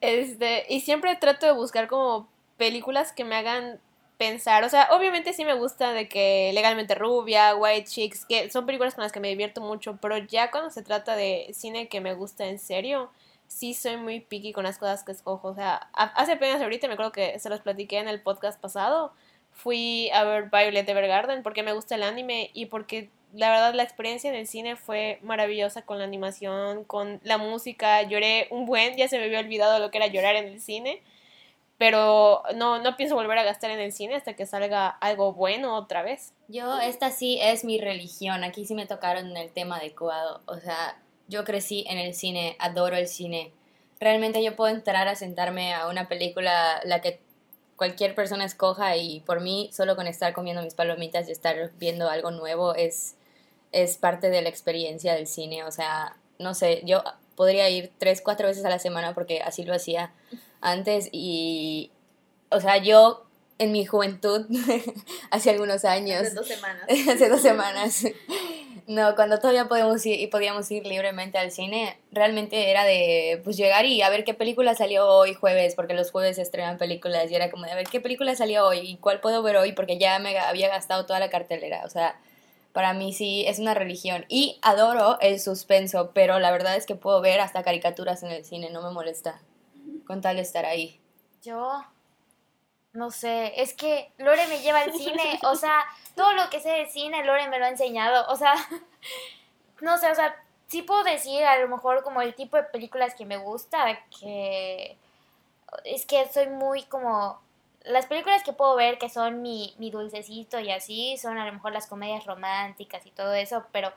Este, 0.00 0.66
y 0.68 0.80
siempre 0.80 1.16
trato 1.16 1.46
de 1.46 1.52
buscar 1.52 1.88
como 1.88 2.28
películas 2.58 3.12
que 3.12 3.24
me 3.24 3.36
hagan 3.36 3.80
pensar, 4.18 4.64
o 4.64 4.68
sea, 4.68 4.88
obviamente 4.92 5.32
sí 5.32 5.44
me 5.44 5.54
gusta 5.54 5.92
de 5.92 6.08
que 6.08 6.52
Legalmente 6.54 6.94
Rubia, 6.94 7.56
White 7.56 7.88
Chicks, 7.88 8.24
que 8.26 8.50
son 8.50 8.66
películas 8.66 8.94
con 8.94 9.02
las 9.02 9.12
que 9.12 9.20
me 9.20 9.28
divierto 9.28 9.60
mucho, 9.60 9.98
pero 10.00 10.18
ya 10.18 10.50
cuando 10.50 10.70
se 10.70 10.82
trata 10.82 11.16
de 11.16 11.50
cine 11.52 11.88
que 11.88 12.00
me 12.00 12.14
gusta 12.14 12.46
en 12.46 12.58
serio, 12.58 13.10
sí 13.48 13.74
soy 13.74 13.96
muy 13.96 14.20
picky 14.20 14.52
con 14.52 14.64
las 14.64 14.78
cosas 14.78 15.04
que 15.04 15.12
escojo. 15.12 15.48
O 15.48 15.54
sea, 15.54 15.88
hace 15.92 16.32
apenas 16.32 16.60
ahorita 16.62 16.86
me 16.88 16.94
acuerdo 16.94 17.12
que 17.12 17.38
se 17.38 17.48
los 17.48 17.60
platiqué 17.60 17.98
en 17.98 18.08
el 18.08 18.20
podcast 18.20 18.60
pasado. 18.60 19.12
Fui 19.52 20.10
a 20.10 20.24
ver 20.24 20.50
Violet 20.50 20.88
Evergarden 20.88 21.42
porque 21.42 21.62
me 21.62 21.72
gusta 21.72 21.94
el 21.94 22.02
anime 22.02 22.50
y 22.54 22.66
porque 22.66 23.10
la 23.32 23.50
verdad 23.50 23.74
la 23.74 23.82
experiencia 23.82 24.30
en 24.30 24.36
el 24.36 24.46
cine 24.46 24.76
fue 24.76 25.18
maravillosa 25.22 25.82
con 25.82 25.98
la 25.98 26.04
animación, 26.04 26.84
con 26.84 27.20
la 27.24 27.38
música. 27.38 28.02
Lloré 28.02 28.48
un 28.50 28.66
buen, 28.66 28.96
ya 28.96 29.08
se 29.08 29.18
me 29.18 29.24
había 29.24 29.40
olvidado 29.40 29.78
lo 29.78 29.90
que 29.90 29.98
era 29.98 30.06
llorar 30.06 30.36
en 30.36 30.46
el 30.46 30.60
cine. 30.60 31.02
Pero 31.84 32.42
no, 32.54 32.80
no 32.80 32.96
pienso 32.96 33.14
volver 33.14 33.36
a 33.36 33.42
gastar 33.42 33.70
en 33.70 33.78
el 33.78 33.92
cine 33.92 34.14
hasta 34.14 34.32
que 34.32 34.46
salga 34.46 34.88
algo 34.88 35.34
bueno 35.34 35.76
otra 35.76 36.02
vez. 36.02 36.32
Yo, 36.48 36.78
esta 36.80 37.10
sí 37.10 37.38
es 37.42 37.62
mi 37.62 37.78
religión. 37.78 38.42
Aquí 38.42 38.64
sí 38.64 38.74
me 38.74 38.86
tocaron 38.86 39.36
el 39.36 39.52
tema 39.52 39.76
adecuado. 39.76 40.40
O 40.46 40.56
sea, 40.56 40.98
yo 41.28 41.44
crecí 41.44 41.84
en 41.86 41.98
el 41.98 42.14
cine, 42.14 42.56
adoro 42.58 42.96
el 42.96 43.06
cine. 43.06 43.52
Realmente 44.00 44.42
yo 44.42 44.56
puedo 44.56 44.74
entrar 44.74 45.08
a 45.08 45.14
sentarme 45.14 45.74
a 45.74 45.86
una 45.88 46.08
película, 46.08 46.80
la 46.84 47.02
que 47.02 47.20
cualquier 47.76 48.14
persona 48.14 48.46
escoja 48.46 48.96
y 48.96 49.20
por 49.20 49.42
mí 49.42 49.68
solo 49.70 49.94
con 49.94 50.06
estar 50.06 50.32
comiendo 50.32 50.62
mis 50.62 50.72
palomitas 50.72 51.28
y 51.28 51.32
estar 51.32 51.70
viendo 51.78 52.08
algo 52.08 52.30
nuevo 52.30 52.74
es, 52.74 53.14
es 53.72 53.98
parte 53.98 54.30
de 54.30 54.40
la 54.40 54.48
experiencia 54.48 55.12
del 55.12 55.26
cine. 55.26 55.64
O 55.64 55.70
sea, 55.70 56.16
no 56.38 56.54
sé, 56.54 56.80
yo 56.86 57.04
podría 57.36 57.68
ir 57.70 57.92
tres, 57.98 58.20
cuatro 58.20 58.48
veces 58.48 58.64
a 58.64 58.70
la 58.70 58.78
semana 58.78 59.14
porque 59.14 59.40
así 59.40 59.64
lo 59.64 59.74
hacía 59.74 60.12
antes 60.60 61.08
y, 61.12 61.90
o 62.50 62.60
sea, 62.60 62.78
yo 62.78 63.24
en 63.58 63.72
mi 63.72 63.84
juventud, 63.84 64.46
hace 65.30 65.50
algunos 65.50 65.84
años. 65.84 66.22
Hace 66.22 66.34
dos 66.34 66.48
semanas. 66.48 66.84
hace 67.08 67.28
dos 67.28 67.40
semanas. 67.40 68.04
No, 68.86 69.14
cuando 69.14 69.38
todavía 69.38 69.66
podíamos 69.66 70.04
ir 70.04 70.20
y 70.20 70.26
podíamos 70.26 70.70
ir 70.70 70.86
libremente 70.86 71.38
al 71.38 71.50
cine, 71.50 71.96
realmente 72.12 72.70
era 72.70 72.84
de 72.84 73.40
pues 73.42 73.56
llegar 73.56 73.86
y 73.86 74.02
a 74.02 74.10
ver 74.10 74.24
qué 74.24 74.34
película 74.34 74.74
salió 74.74 75.08
hoy 75.08 75.32
jueves, 75.32 75.74
porque 75.74 75.94
los 75.94 76.10
jueves 76.10 76.36
se 76.36 76.42
estrenan 76.42 76.76
películas 76.76 77.30
y 77.30 77.34
era 77.34 77.50
como 77.50 77.64
de 77.64 77.72
a 77.72 77.76
ver 77.76 77.86
qué 77.86 78.00
película 78.00 78.34
salió 78.34 78.66
hoy 78.66 78.80
y 78.80 78.96
cuál 78.96 79.20
puedo 79.20 79.42
ver 79.42 79.56
hoy 79.56 79.72
porque 79.72 79.96
ya 79.96 80.18
me 80.18 80.38
había 80.38 80.68
gastado 80.68 81.06
toda 81.06 81.18
la 81.18 81.30
cartelera, 81.30 81.82
o 81.86 81.88
sea, 81.88 82.20
para 82.74 82.92
mí 82.92 83.12
sí 83.12 83.44
es 83.46 83.60
una 83.60 83.72
religión 83.72 84.26
y 84.28 84.58
adoro 84.60 85.16
el 85.20 85.38
suspenso, 85.38 86.10
pero 86.12 86.40
la 86.40 86.50
verdad 86.50 86.74
es 86.74 86.86
que 86.86 86.96
puedo 86.96 87.20
ver 87.20 87.40
hasta 87.40 87.62
caricaturas 87.62 88.24
en 88.24 88.32
el 88.32 88.44
cine, 88.44 88.68
no 88.70 88.82
me 88.82 88.90
molesta 88.90 89.40
con 90.08 90.20
tal 90.20 90.36
de 90.36 90.42
estar 90.42 90.66
ahí. 90.66 91.00
Yo 91.40 91.84
no 92.92 93.12
sé, 93.12 93.62
es 93.62 93.74
que 93.74 94.12
Lore 94.18 94.48
me 94.48 94.58
lleva 94.60 94.80
al 94.80 94.92
cine, 94.92 95.38
o 95.44 95.54
sea, 95.54 95.84
todo 96.16 96.32
lo 96.32 96.50
que 96.50 96.58
sé 96.60 96.70
de 96.70 96.86
cine, 96.86 97.24
Lore 97.24 97.48
me 97.48 97.60
lo 97.60 97.64
ha 97.64 97.68
enseñado, 97.68 98.26
o 98.28 98.34
sea, 98.34 98.54
no 99.80 99.96
sé, 99.96 100.10
o 100.10 100.14
sea, 100.16 100.34
sí 100.66 100.82
puedo 100.82 101.04
decir 101.04 101.44
a 101.44 101.60
lo 101.60 101.68
mejor 101.68 102.02
como 102.02 102.22
el 102.22 102.34
tipo 102.34 102.56
de 102.56 102.64
películas 102.64 103.14
que 103.14 103.24
me 103.24 103.36
gusta, 103.36 104.00
que 104.20 104.98
es 105.84 106.06
que 106.06 106.26
soy 106.26 106.48
muy 106.48 106.82
como, 106.82 107.40
las 107.84 108.06
películas 108.06 108.42
que 108.42 108.52
puedo 108.52 108.74
ver 108.76 108.98
que 108.98 109.08
son 109.08 109.42
mi, 109.42 109.74
mi 109.78 109.90
dulcecito 109.90 110.58
y 110.60 110.70
así, 110.70 111.16
son 111.18 111.38
a 111.38 111.46
lo 111.46 111.52
mejor 111.52 111.72
las 111.72 111.86
comedias 111.86 112.24
románticas 112.24 113.04
y 113.06 113.10
todo 113.10 113.34
eso, 113.34 113.64
pero 113.72 113.92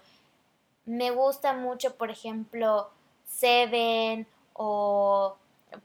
me 0.86 1.12
gusta 1.12 1.54
mucho, 1.54 1.96
por 1.96 2.12
ejemplo, 2.12 2.90
Seven 3.28 4.28
o 4.54 5.38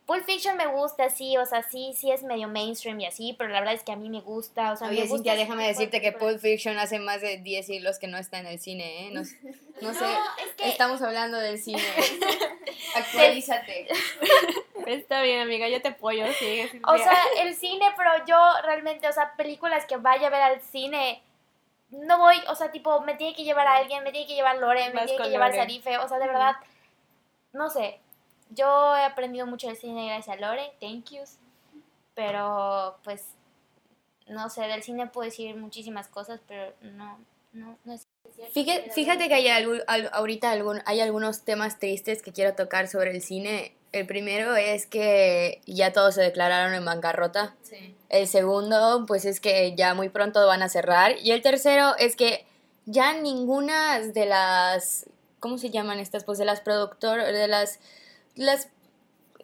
Pulp 0.06 0.24
Fiction 0.24 0.56
me 0.56 0.66
gusta, 0.68 1.10
sí, 1.10 1.36
o 1.36 1.44
sea, 1.44 1.62
sí, 1.68 1.92
sí 1.96 2.12
es 2.12 2.22
medio 2.22 2.46
mainstream 2.48 3.00
y 3.00 3.06
así, 3.06 3.34
pero 3.36 3.50
la 3.50 3.58
verdad 3.58 3.74
es 3.74 3.82
que 3.82 3.90
a 3.92 3.96
mí 3.96 4.08
me 4.08 4.20
gusta, 4.20 4.72
o 4.72 4.76
sea, 4.76 4.88
Oye, 4.88 5.02
me 5.02 5.08
gusta 5.08 5.16
Cintia, 5.16 5.34
déjame 5.34 5.66
decirte 5.66 6.00
que. 6.00 6.12
Pulp 6.12 6.38
Fiction 6.40 6.78
hace 6.78 7.00
más 7.00 7.20
de 7.20 7.38
10 7.38 7.66
siglos 7.66 7.98
que 7.98 8.06
no 8.06 8.16
está 8.16 8.38
en 8.38 8.46
el 8.46 8.60
cine, 8.60 9.08
¿eh? 9.08 9.10
No, 9.12 9.22
no 9.82 9.92
sé, 9.98 10.04
es 10.46 10.54
que- 10.56 10.68
estamos 10.68 11.02
hablando 11.02 11.36
del 11.38 11.58
cine. 11.58 11.82
Actualízate. 12.94 13.88
Está 14.86 15.22
bien, 15.22 15.40
amiga, 15.40 15.68
yo 15.68 15.80
te 15.80 15.88
apoyo, 15.88 16.26
sigue. 16.34 16.70
O 16.86 16.96
sea, 16.96 17.16
el 17.38 17.54
cine, 17.54 17.86
pero 17.96 18.10
yo 18.26 18.36
realmente, 18.64 19.08
o 19.08 19.12
sea, 19.12 19.34
películas 19.36 19.86
que 19.86 19.96
vaya 19.96 20.26
a 20.26 20.30
ver 20.30 20.42
al 20.42 20.60
cine, 20.60 21.22
no 21.90 22.18
voy, 22.18 22.36
o 22.48 22.54
sea, 22.54 22.70
tipo, 22.70 23.00
me 23.02 23.14
tiene 23.14 23.34
que 23.34 23.44
llevar 23.44 23.66
a 23.66 23.76
alguien, 23.76 24.02
me 24.02 24.12
tiene 24.12 24.26
que 24.26 24.34
llevar 24.34 24.58
Lore, 24.58 24.88
me 24.88 24.94
Vas 24.94 25.06
tiene 25.06 25.22
que 25.22 25.30
llevar 25.30 25.50
Lore. 25.50 25.62
Sarife, 25.62 25.98
o 25.98 26.08
sea, 26.08 26.18
de 26.18 26.26
verdad, 26.26 26.56
no 27.52 27.68
sé, 27.70 28.00
yo 28.50 28.96
he 28.96 29.04
aprendido 29.04 29.46
mucho 29.46 29.68
del 29.68 29.76
cine 29.76 30.06
gracias 30.06 30.36
a 30.36 30.40
Lore, 30.40 30.72
thank 30.80 31.10
yous, 31.10 31.38
pero 32.14 32.98
pues, 33.04 33.26
no 34.26 34.48
sé, 34.48 34.62
del 34.62 34.82
cine 34.82 35.06
puedo 35.06 35.26
decir 35.26 35.54
muchísimas 35.56 36.08
cosas, 36.08 36.40
pero 36.46 36.72
no, 36.80 37.18
no, 37.52 37.76
no 37.84 37.92
es 37.92 38.06
cierto. 38.34 38.52
Fíjate, 38.52 38.90
fíjate 38.90 39.28
que 39.28 39.34
hay 39.34 39.48
ahorita 40.12 40.50
algún, 40.50 40.82
hay 40.86 41.00
algunos 41.00 41.44
temas 41.44 41.78
tristes 41.78 42.22
que 42.22 42.32
quiero 42.32 42.54
tocar 42.54 42.88
sobre 42.88 43.10
el 43.10 43.22
cine. 43.22 43.76
El 43.92 44.06
primero 44.06 44.56
es 44.56 44.86
que 44.86 45.60
ya 45.66 45.92
todos 45.92 46.14
se 46.14 46.22
declararon 46.22 46.74
en 46.74 46.84
bancarrota. 46.84 47.54
Sí. 47.62 47.94
El 48.08 48.26
segundo, 48.26 49.04
pues 49.06 49.24
es 49.26 49.38
que 49.40 49.74
ya 49.76 49.94
muy 49.94 50.08
pronto 50.08 50.46
van 50.46 50.62
a 50.62 50.68
cerrar. 50.68 51.16
Y 51.22 51.32
el 51.32 51.42
tercero 51.42 51.94
es 51.98 52.16
que 52.16 52.46
ya 52.86 53.12
ninguna 53.14 54.00
de 54.00 54.26
las, 54.26 55.06
¿cómo 55.40 55.58
se 55.58 55.70
llaman 55.70 55.98
estas? 56.00 56.24
Pues 56.24 56.38
de 56.38 56.44
las 56.46 56.60
productoras, 56.60 57.26
de 57.32 57.48
las, 57.48 57.80
las 58.34 58.68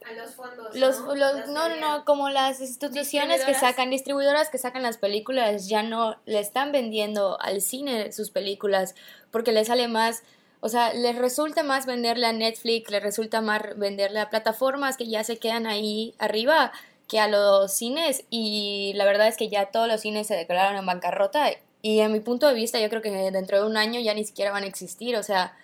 A 0.05 0.13
los 0.15 0.35
fondos. 0.35 0.75
los, 0.75 0.99
los- 1.01 1.47
no, 1.49 1.69
no, 1.69 1.77
no, 1.77 2.05
como 2.07 2.31
las 2.31 2.61
instituciones 2.61 3.45
que 3.45 3.53
sacan, 3.55 3.91
distribuidoras 3.91 4.49
que 4.49 4.57
sacan 4.59 4.83
las 4.83 4.97
películas, 4.97 5.69
ya 5.69 5.83
no 5.83 6.17
le 6.25 6.41
están 6.41 6.73
vendiendo 6.73 7.39
al 7.43 7.61
cine 7.61 8.13
sus 8.13 8.31
películas 8.31 8.95
porque 9.31 9.53
les 9.53 9.67
sale 9.69 9.89
más, 9.89 10.23
o 10.61 10.69
sea, 10.69 10.93
les 10.93 11.17
resulta 11.17 11.63
más 11.63 11.87
venderle 11.87 12.27
a 12.27 12.33
Netflix, 12.33 12.91
les 12.91 13.03
resulta 13.03 13.41
más 13.41 13.63
venderle 13.77 14.21
a 14.21 14.31
plataformas 14.31 14.97
que 14.97 15.07
ya 15.07 15.25
se 15.25 15.39
quedan 15.39 15.67
ahí 15.67 16.15
arriba 16.19 16.73
que 17.07 17.21
a 17.21 17.29
los 17.29 17.73
cines 17.73 18.25
y 18.29 18.93
la 18.95 19.05
verdad 19.05 19.29
es 19.29 19.37
que 19.37 19.49
ya 19.49 19.67
todos 19.67 19.89
los 19.89 20.01
cines 20.01 20.27
se 20.27 20.35
declararon 20.35 20.77
en 20.77 20.87
bancarrota 20.87 21.51
y 21.81 22.01
en 22.01 22.13
mi 22.13 22.21
punto 22.21 22.47
de 22.49 22.55
vista 22.55 22.81
yo 22.81 22.89
creo 22.89 23.03
que 23.03 23.11
dentro 23.11 23.61
de 23.61 23.67
un 23.67 23.77
año 23.77 24.01
ya 24.01 24.15
ni 24.15 24.25
siquiera 24.25 24.51
van 24.51 24.65
a 24.65 24.67
existir, 24.67 25.17
o 25.17 25.23
sea, 25.23 25.57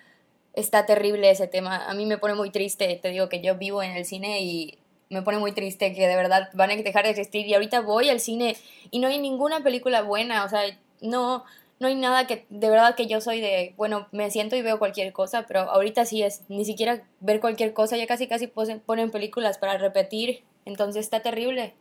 está 0.54 0.86
terrible 0.86 1.30
ese 1.30 1.48
tema. 1.48 1.84
A 1.86 1.94
mí 1.94 2.06
me 2.06 2.18
pone 2.18 2.34
muy 2.34 2.50
triste, 2.50 2.98
te 3.02 3.08
digo 3.08 3.28
que 3.28 3.40
yo 3.40 3.56
vivo 3.56 3.82
en 3.82 3.92
el 3.92 4.04
cine 4.04 4.40
y 4.42 4.78
me 5.10 5.22
pone 5.22 5.38
muy 5.38 5.52
triste 5.52 5.92
que 5.94 6.06
de 6.06 6.16
verdad 6.16 6.50
van 6.54 6.70
a 6.70 6.76
dejar 6.76 7.04
de 7.04 7.10
existir. 7.10 7.46
Y 7.46 7.54
ahorita 7.54 7.80
voy 7.80 8.08
al 8.08 8.20
cine 8.20 8.56
y 8.90 9.00
no 9.00 9.08
hay 9.08 9.18
ninguna 9.18 9.62
película 9.62 10.02
buena, 10.02 10.44
o 10.44 10.48
sea, 10.48 10.62
no, 11.00 11.44
no 11.80 11.88
hay 11.88 11.94
nada 11.96 12.26
que, 12.26 12.46
de 12.48 12.70
verdad 12.70 12.94
que 12.94 13.06
yo 13.06 13.20
soy 13.20 13.40
de, 13.40 13.74
bueno, 13.76 14.08
me 14.12 14.30
siento 14.30 14.56
y 14.56 14.62
veo 14.62 14.78
cualquier 14.78 15.12
cosa, 15.12 15.44
pero 15.46 15.60
ahorita 15.60 16.04
sí 16.04 16.22
es, 16.22 16.42
ni 16.48 16.64
siquiera 16.64 17.02
ver 17.20 17.40
cualquier 17.40 17.72
cosa, 17.72 17.96
ya 17.96 18.06
casi 18.06 18.26
casi 18.28 18.46
posen- 18.46 18.80
ponen 18.80 19.10
películas 19.10 19.58
para 19.58 19.76
repetir, 19.78 20.44
entonces 20.64 21.04
está 21.04 21.20
terrible. 21.20 21.74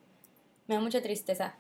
Me 0.68 0.76
da 0.76 0.82
mucha 0.82 1.02
tristeza. 1.02 1.56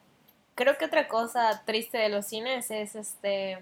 Creo 0.56 0.78
que 0.78 0.86
otra 0.86 1.08
cosa 1.08 1.64
triste 1.66 1.98
de 1.98 2.10
los 2.10 2.26
cines 2.26 2.70
es 2.72 2.96
este 2.96 3.60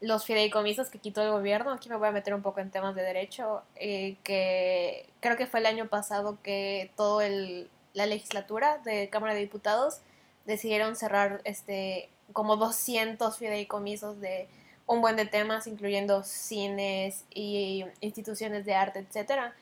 los 0.00 0.26
fideicomisos 0.26 0.90
que 0.90 0.98
quitó 0.98 1.22
el 1.22 1.30
gobierno. 1.30 1.72
Aquí 1.72 1.88
me 1.88 1.96
voy 1.96 2.08
a 2.08 2.12
meter 2.12 2.34
un 2.34 2.42
poco 2.42 2.60
en 2.60 2.70
temas 2.70 2.94
de 2.94 3.02
derecho, 3.02 3.62
eh, 3.76 4.16
que 4.22 5.08
creo 5.20 5.36
que 5.36 5.46
fue 5.46 5.60
el 5.60 5.66
año 5.66 5.88
pasado 5.88 6.38
que 6.42 6.90
todo 6.96 7.20
el 7.22 7.70
la 7.94 8.04
legislatura 8.04 8.76
de 8.84 9.08
Cámara 9.08 9.32
de 9.32 9.40
Diputados 9.40 10.00
decidieron 10.44 10.96
cerrar 10.96 11.40
este 11.44 12.10
como 12.32 12.56
200 12.56 13.36
fideicomisos 13.36 14.20
de 14.20 14.48
un 14.86 15.00
buen 15.00 15.16
de 15.16 15.26
temas, 15.26 15.66
incluyendo 15.66 16.22
cines 16.22 17.24
y 17.34 17.84
instituciones 18.00 18.64
de 18.64 18.74
arte, 18.74 19.00
etcétera. 19.00 19.54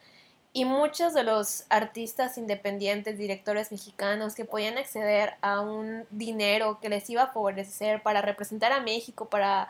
Y 0.56 0.66
muchos 0.66 1.14
de 1.14 1.24
los 1.24 1.64
artistas 1.68 2.38
independientes, 2.38 3.18
directores 3.18 3.72
mexicanos 3.72 4.36
que 4.36 4.44
podían 4.44 4.78
acceder 4.78 5.34
a 5.40 5.60
un 5.60 6.06
dinero 6.10 6.78
que 6.80 6.88
les 6.88 7.10
iba 7.10 7.24
a 7.24 7.32
favorecer 7.32 8.02
para 8.04 8.22
representar 8.22 8.70
a 8.70 8.78
México, 8.78 9.28
para, 9.28 9.68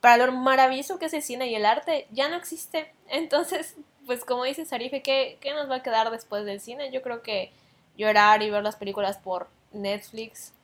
para 0.00 0.24
lo 0.24 0.32
maravilloso 0.32 0.98
que 0.98 1.04
es 1.04 1.12
el 1.12 1.22
cine 1.22 1.48
y 1.48 1.54
el 1.54 1.66
arte, 1.66 2.06
ya 2.12 2.30
no 2.30 2.36
existe. 2.36 2.94
Entonces, 3.08 3.76
pues 4.06 4.24
como 4.24 4.44
dice 4.44 4.64
Sarife, 4.64 5.02
¿qué, 5.02 5.36
¿qué 5.42 5.52
nos 5.52 5.68
va 5.70 5.76
a 5.76 5.82
quedar 5.82 6.10
después 6.10 6.46
del 6.46 6.62
cine? 6.62 6.90
Yo 6.90 7.02
creo 7.02 7.22
que 7.22 7.52
llorar 7.98 8.42
y 8.42 8.48
ver 8.48 8.62
las 8.62 8.76
películas 8.76 9.18
por 9.18 9.48
Netflix, 9.72 10.54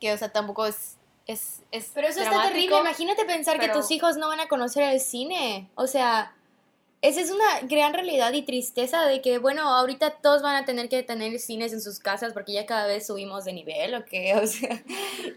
que 0.00 0.12
o 0.12 0.18
sea, 0.18 0.28
tampoco 0.30 0.66
es... 0.66 0.97
es, 1.28 1.60
es 1.70 1.90
Pero 1.94 2.08
eso 2.08 2.20
está 2.20 2.42
terrible. 2.48 2.78
Imagínate 2.80 3.24
pensar 3.24 3.60
que 3.60 3.68
tus 3.68 3.90
hijos 3.92 4.16
no 4.16 4.26
van 4.28 4.40
a 4.40 4.48
conocer 4.48 4.82
el 4.84 4.98
cine. 5.00 5.68
O 5.76 5.86
sea, 5.86 6.32
esa 7.00 7.20
es 7.20 7.30
una 7.30 7.60
gran 7.62 7.92
realidad 7.94 8.32
y 8.32 8.42
tristeza 8.42 9.04
de 9.04 9.20
que, 9.22 9.38
bueno, 9.38 9.62
ahorita 9.62 10.14
todos 10.22 10.42
van 10.42 10.56
a 10.56 10.64
tener 10.64 10.88
que 10.88 11.02
tener 11.04 11.38
cines 11.38 11.72
en 11.72 11.80
sus 11.80 12.00
casas 12.00 12.32
porque 12.32 12.52
ya 12.54 12.66
cada 12.66 12.88
vez 12.88 13.06
subimos 13.06 13.44
de 13.44 13.52
nivel 13.52 13.94
o 13.94 14.04
qué. 14.04 14.34
O 14.42 14.46
sea, 14.46 14.82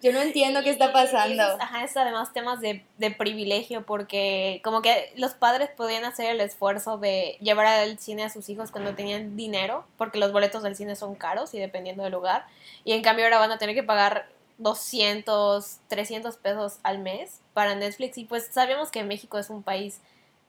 yo 0.02 0.12
no 0.14 0.22
entiendo 0.22 0.64
qué 0.64 0.72
está 0.72 0.92
pasando. 0.94 1.44
es- 1.44 1.60
ajá, 1.62 1.84
es 1.84 1.96
además 1.98 2.32
temas 2.34 2.62
de, 2.62 2.84
de 2.98 3.12
privilegio 3.12 3.86
porque 3.86 4.60
como 4.64 4.82
que 4.82 5.12
los 5.18 5.34
padres 5.34 5.70
podían 5.76 6.04
hacer 6.06 6.32
el 6.32 6.40
esfuerzo 6.42 6.98
de 6.98 7.38
llevar 7.42 7.68
al 7.68 8.00
cine 8.00 8.24
a 8.24 8.30
sus 8.30 8.48
hijos 8.50 8.72
cuando 8.72 8.96
tenían 8.96 9.36
dinero, 9.36 9.86
porque 9.98 10.18
los 10.20 10.32
boletos 10.32 10.64
del 10.64 10.76
cine 10.76 10.96
son 10.96 11.14
caros 11.16 11.54
y 11.54 11.60
dependiendo 11.60 12.02
del 12.04 12.14
lugar, 12.14 12.46
y 12.86 12.94
en 12.94 13.04
cambio 13.04 13.26
ahora 13.26 13.38
van 13.40 13.52
a 13.52 13.58
tener 13.60 13.76
que 13.76 13.84
pagar 13.84 14.30
200, 14.62 15.80
300 15.88 16.38
pesos 16.38 16.80
al 16.84 17.00
mes 17.00 17.42
para 17.54 17.76
Netflix 17.76 18.18
y 18.18 18.26
pues 18.26 18.48
sabemos 18.52 18.92
que 18.92 19.04
México 19.04 19.38
es 19.38 19.50
un 19.50 19.64
país 19.64 20.00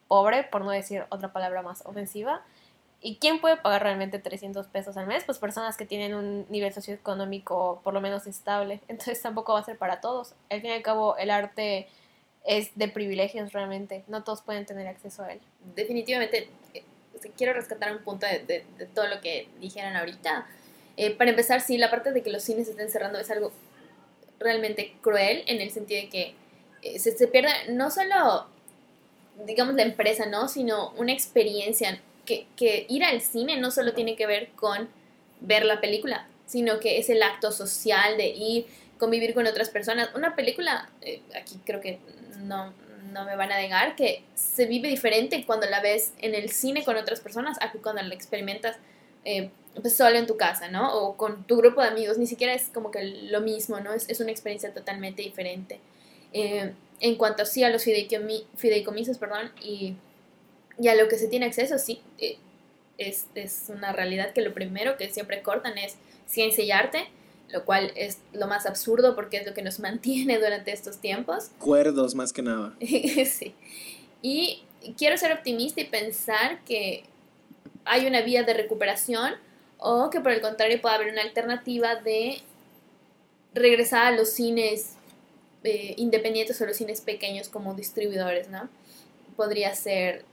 pobre, 0.08 0.44
por 0.44 0.62
no 0.64 0.70
decir 0.70 1.04
otra 1.10 1.32
palabra 1.32 1.62
más 1.62 1.84
ofensiva. 1.86 2.42
¿Y 3.00 3.16
quién 3.16 3.40
puede 3.40 3.56
pagar 3.56 3.82
realmente 3.82 4.18
300 4.20 4.68
pesos 4.68 4.96
al 4.96 5.06
mes? 5.08 5.24
Pues 5.24 5.38
personas 5.38 5.76
que 5.76 5.84
tienen 5.86 6.14
un 6.14 6.46
nivel 6.50 6.72
socioeconómico 6.72 7.80
por 7.82 7.94
lo 7.94 8.00
menos 8.00 8.26
estable. 8.26 8.80
Entonces 8.88 9.20
tampoco 9.20 9.54
va 9.54 9.60
a 9.60 9.64
ser 9.64 9.76
para 9.78 10.00
todos. 10.00 10.34
Al 10.50 10.60
fin 10.60 10.70
y 10.70 10.74
al 10.74 10.82
cabo, 10.82 11.16
el 11.16 11.30
arte 11.30 11.88
es 12.44 12.70
de 12.76 12.88
privilegios 12.88 13.52
realmente. 13.52 14.04
No 14.06 14.22
todos 14.22 14.42
pueden 14.42 14.66
tener 14.66 14.86
acceso 14.86 15.24
a 15.24 15.32
él. 15.32 15.40
Definitivamente, 15.74 16.48
eh, 16.74 16.84
quiero 17.36 17.54
rescatar 17.54 17.90
un 17.92 18.02
punto 18.04 18.26
de, 18.26 18.40
de- 18.40 18.64
de 18.78 18.86
todo 18.86 19.08
lo 19.08 19.20
que 19.20 19.48
dijeron 19.60 19.96
ahorita. 19.96 20.46
Eh, 20.96 21.16
para 21.16 21.30
empezar, 21.30 21.60
sí, 21.60 21.78
la 21.78 21.90
parte 21.90 22.12
de 22.12 22.22
que 22.22 22.30
los 22.30 22.42
cines 22.44 22.68
estén 22.68 22.90
cerrando 22.90 23.18
es 23.18 23.30
algo 23.30 23.50
realmente 24.42 24.94
cruel 25.00 25.44
en 25.46 25.60
el 25.60 25.70
sentido 25.70 26.02
de 26.02 26.08
que 26.08 26.34
eh, 26.82 26.98
se, 26.98 27.16
se 27.16 27.28
pierde 27.28 27.50
no 27.70 27.90
solo, 27.90 28.46
digamos, 29.46 29.74
la 29.74 29.82
empresa, 29.82 30.26
¿no? 30.26 30.48
Sino 30.48 30.90
una 30.96 31.12
experiencia. 31.12 32.00
Que, 32.24 32.46
que 32.54 32.86
ir 32.88 33.02
al 33.02 33.20
cine 33.20 33.56
no 33.56 33.72
solo 33.72 33.94
tiene 33.94 34.14
que 34.14 34.26
ver 34.26 34.50
con 34.50 34.88
ver 35.40 35.64
la 35.64 35.80
película, 35.80 36.28
sino 36.46 36.78
que 36.78 36.98
es 36.98 37.10
el 37.10 37.20
acto 37.20 37.50
social 37.50 38.16
de 38.16 38.28
ir, 38.28 38.66
convivir 38.96 39.34
con 39.34 39.46
otras 39.46 39.70
personas. 39.70 40.10
Una 40.14 40.36
película, 40.36 40.88
eh, 41.00 41.20
aquí 41.34 41.58
creo 41.64 41.80
que 41.80 41.98
no, 42.38 42.72
no 43.12 43.24
me 43.24 43.36
van 43.36 43.50
a 43.52 43.58
negar, 43.58 43.96
que 43.96 44.22
se 44.34 44.66
vive 44.66 44.88
diferente 44.88 45.44
cuando 45.44 45.66
la 45.68 45.80
ves 45.80 46.12
en 46.18 46.34
el 46.34 46.50
cine 46.50 46.84
con 46.84 46.96
otras 46.96 47.20
personas 47.20 47.58
a 47.60 47.72
cuando 47.72 48.02
la 48.02 48.14
experimentas 48.14 48.76
eh, 49.24 49.50
pues 49.80 49.96
solo 49.96 50.18
en 50.18 50.26
tu 50.26 50.36
casa, 50.36 50.68
¿no? 50.68 50.92
O 50.94 51.16
con 51.16 51.44
tu 51.44 51.56
grupo 51.56 51.80
de 51.80 51.88
amigos, 51.88 52.18
ni 52.18 52.26
siquiera 52.26 52.52
es 52.54 52.64
como 52.74 52.90
que 52.90 53.04
lo 53.04 53.40
mismo, 53.40 53.80
¿no? 53.80 53.92
Es, 53.94 54.08
es 54.08 54.20
una 54.20 54.30
experiencia 54.30 54.72
totalmente 54.74 55.22
diferente. 55.22 55.80
Eh, 56.32 56.72
en 57.00 57.16
cuanto 57.16 57.44
sí 57.46 57.64
a 57.64 57.70
los 57.70 57.86
fideicomi- 57.86 58.44
fideicomisos, 58.56 59.18
perdón, 59.18 59.50
y, 59.62 59.94
y 60.78 60.88
a 60.88 60.94
lo 60.94 61.08
que 61.08 61.16
se 61.18 61.28
tiene 61.28 61.46
acceso, 61.46 61.78
sí, 61.78 62.00
eh, 62.18 62.36
es, 62.98 63.26
es 63.34 63.64
una 63.68 63.92
realidad 63.92 64.32
que 64.32 64.42
lo 64.42 64.52
primero 64.54 64.96
que 64.96 65.08
siempre 65.10 65.42
cortan 65.42 65.78
es 65.78 65.96
ciencia 66.26 66.62
y 66.64 66.70
arte, 66.70 67.06
lo 67.50 67.64
cual 67.64 67.92
es 67.96 68.18
lo 68.32 68.46
más 68.46 68.64
absurdo 68.66 69.14
porque 69.14 69.38
es 69.38 69.46
lo 69.46 69.52
que 69.54 69.62
nos 69.62 69.80
mantiene 69.80 70.38
durante 70.38 70.72
estos 70.72 70.98
tiempos. 70.98 71.50
Cuerdos 71.58 72.14
más 72.14 72.32
que 72.32 72.42
nada. 72.42 72.74
sí. 72.80 73.54
Y 74.22 74.62
quiero 74.96 75.16
ser 75.16 75.32
optimista 75.32 75.80
y 75.80 75.84
pensar 75.84 76.62
que 76.64 77.04
hay 77.84 78.06
una 78.06 78.20
vía 78.22 78.42
de 78.44 78.54
recuperación 78.54 79.34
o 79.82 80.10
que 80.10 80.20
por 80.20 80.32
el 80.32 80.40
contrario 80.40 80.80
puede 80.80 80.94
haber 80.94 81.12
una 81.12 81.22
alternativa 81.22 81.96
de 81.96 82.38
regresar 83.54 84.12
a 84.12 84.16
los 84.16 84.30
cines 84.30 84.92
eh, 85.64 85.94
independientes 85.98 86.60
o 86.60 86.66
los 86.66 86.76
cines 86.76 87.00
pequeños 87.00 87.48
como 87.48 87.74
distribuidores, 87.74 88.48
¿no? 88.48 88.68
Podría 89.36 89.74
ser 89.74 90.24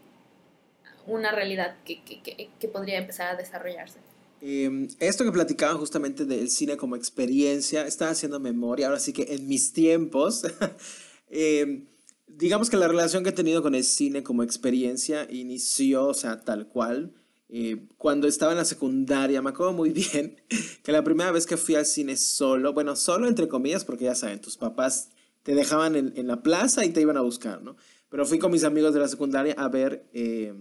una 1.08 1.32
realidad 1.32 1.76
que, 1.86 2.04
que, 2.04 2.50
que, 2.60 2.68
podría 2.68 3.00
empezar 3.00 3.34
a 3.34 3.36
desarrollarse. 3.36 4.00
Eh, 4.42 4.88
esto 5.00 5.24
que 5.24 5.32
platicaban 5.32 5.78
justamente 5.78 6.26
del 6.26 6.50
cine 6.50 6.78
como 6.78 6.96
experiencia, 6.96 7.86
estaba 7.86 8.12
haciendo 8.12 8.40
memoria, 8.40 8.88
ahora 8.88 9.00
sí 9.00 9.12
que 9.12 9.34
en 9.34 9.48
mis 9.48 9.74
tiempos, 9.74 10.44
eh, 11.30 11.86
digamos 12.28 12.70
que 12.70 12.78
la 12.78 12.88
relación 12.88 13.24
que 13.24 13.30
he 13.30 13.34
tenido 13.34 13.64
con 13.64 13.74
el 13.74 13.84
cine 13.84 14.22
como 14.22 14.44
experiencia 14.44 15.28
inició, 15.30 16.08
o 16.08 16.14
sea, 16.14 16.42
tal 16.42 16.68
cual, 16.68 17.14
eh, 17.50 17.88
cuando 17.98 18.28
estaba 18.28 18.52
en 18.52 18.60
la 18.60 18.66
secundaria, 18.66 19.42
me 19.42 19.50
acuerdo 19.50 19.74
muy 19.74 19.90
bien 19.94 20.42
que 20.84 20.92
la 20.92 21.04
primera 21.04 21.32
vez 21.32 21.46
que 21.46 21.58
fui 21.58 21.76
al 21.76 21.86
cine 21.86 22.16
solo, 22.16 22.74
bueno, 22.74 22.96
solo 22.96 23.28
entre 23.28 23.48
comillas, 23.48 23.86
porque 23.86 24.06
ya 24.06 24.16
saben, 24.16 24.40
tus 24.40 24.58
papás 24.58 25.10
te 25.44 25.56
dejaban 25.56 25.96
en, 25.96 26.14
en 26.16 26.28
la 26.28 26.42
plaza 26.42 26.86
y 26.86 26.90
te 26.90 27.02
iban 27.02 27.18
a 27.18 27.22
buscar, 27.22 27.62
¿no? 27.62 27.76
Pero 28.10 28.26
fui 28.26 28.40
con 28.40 28.52
mis 28.52 28.64
amigos 28.64 28.94
de 28.94 29.00
la 29.00 29.08
secundaria 29.08 29.56
a 29.58 29.68
ver... 29.68 30.08
Eh, 30.14 30.54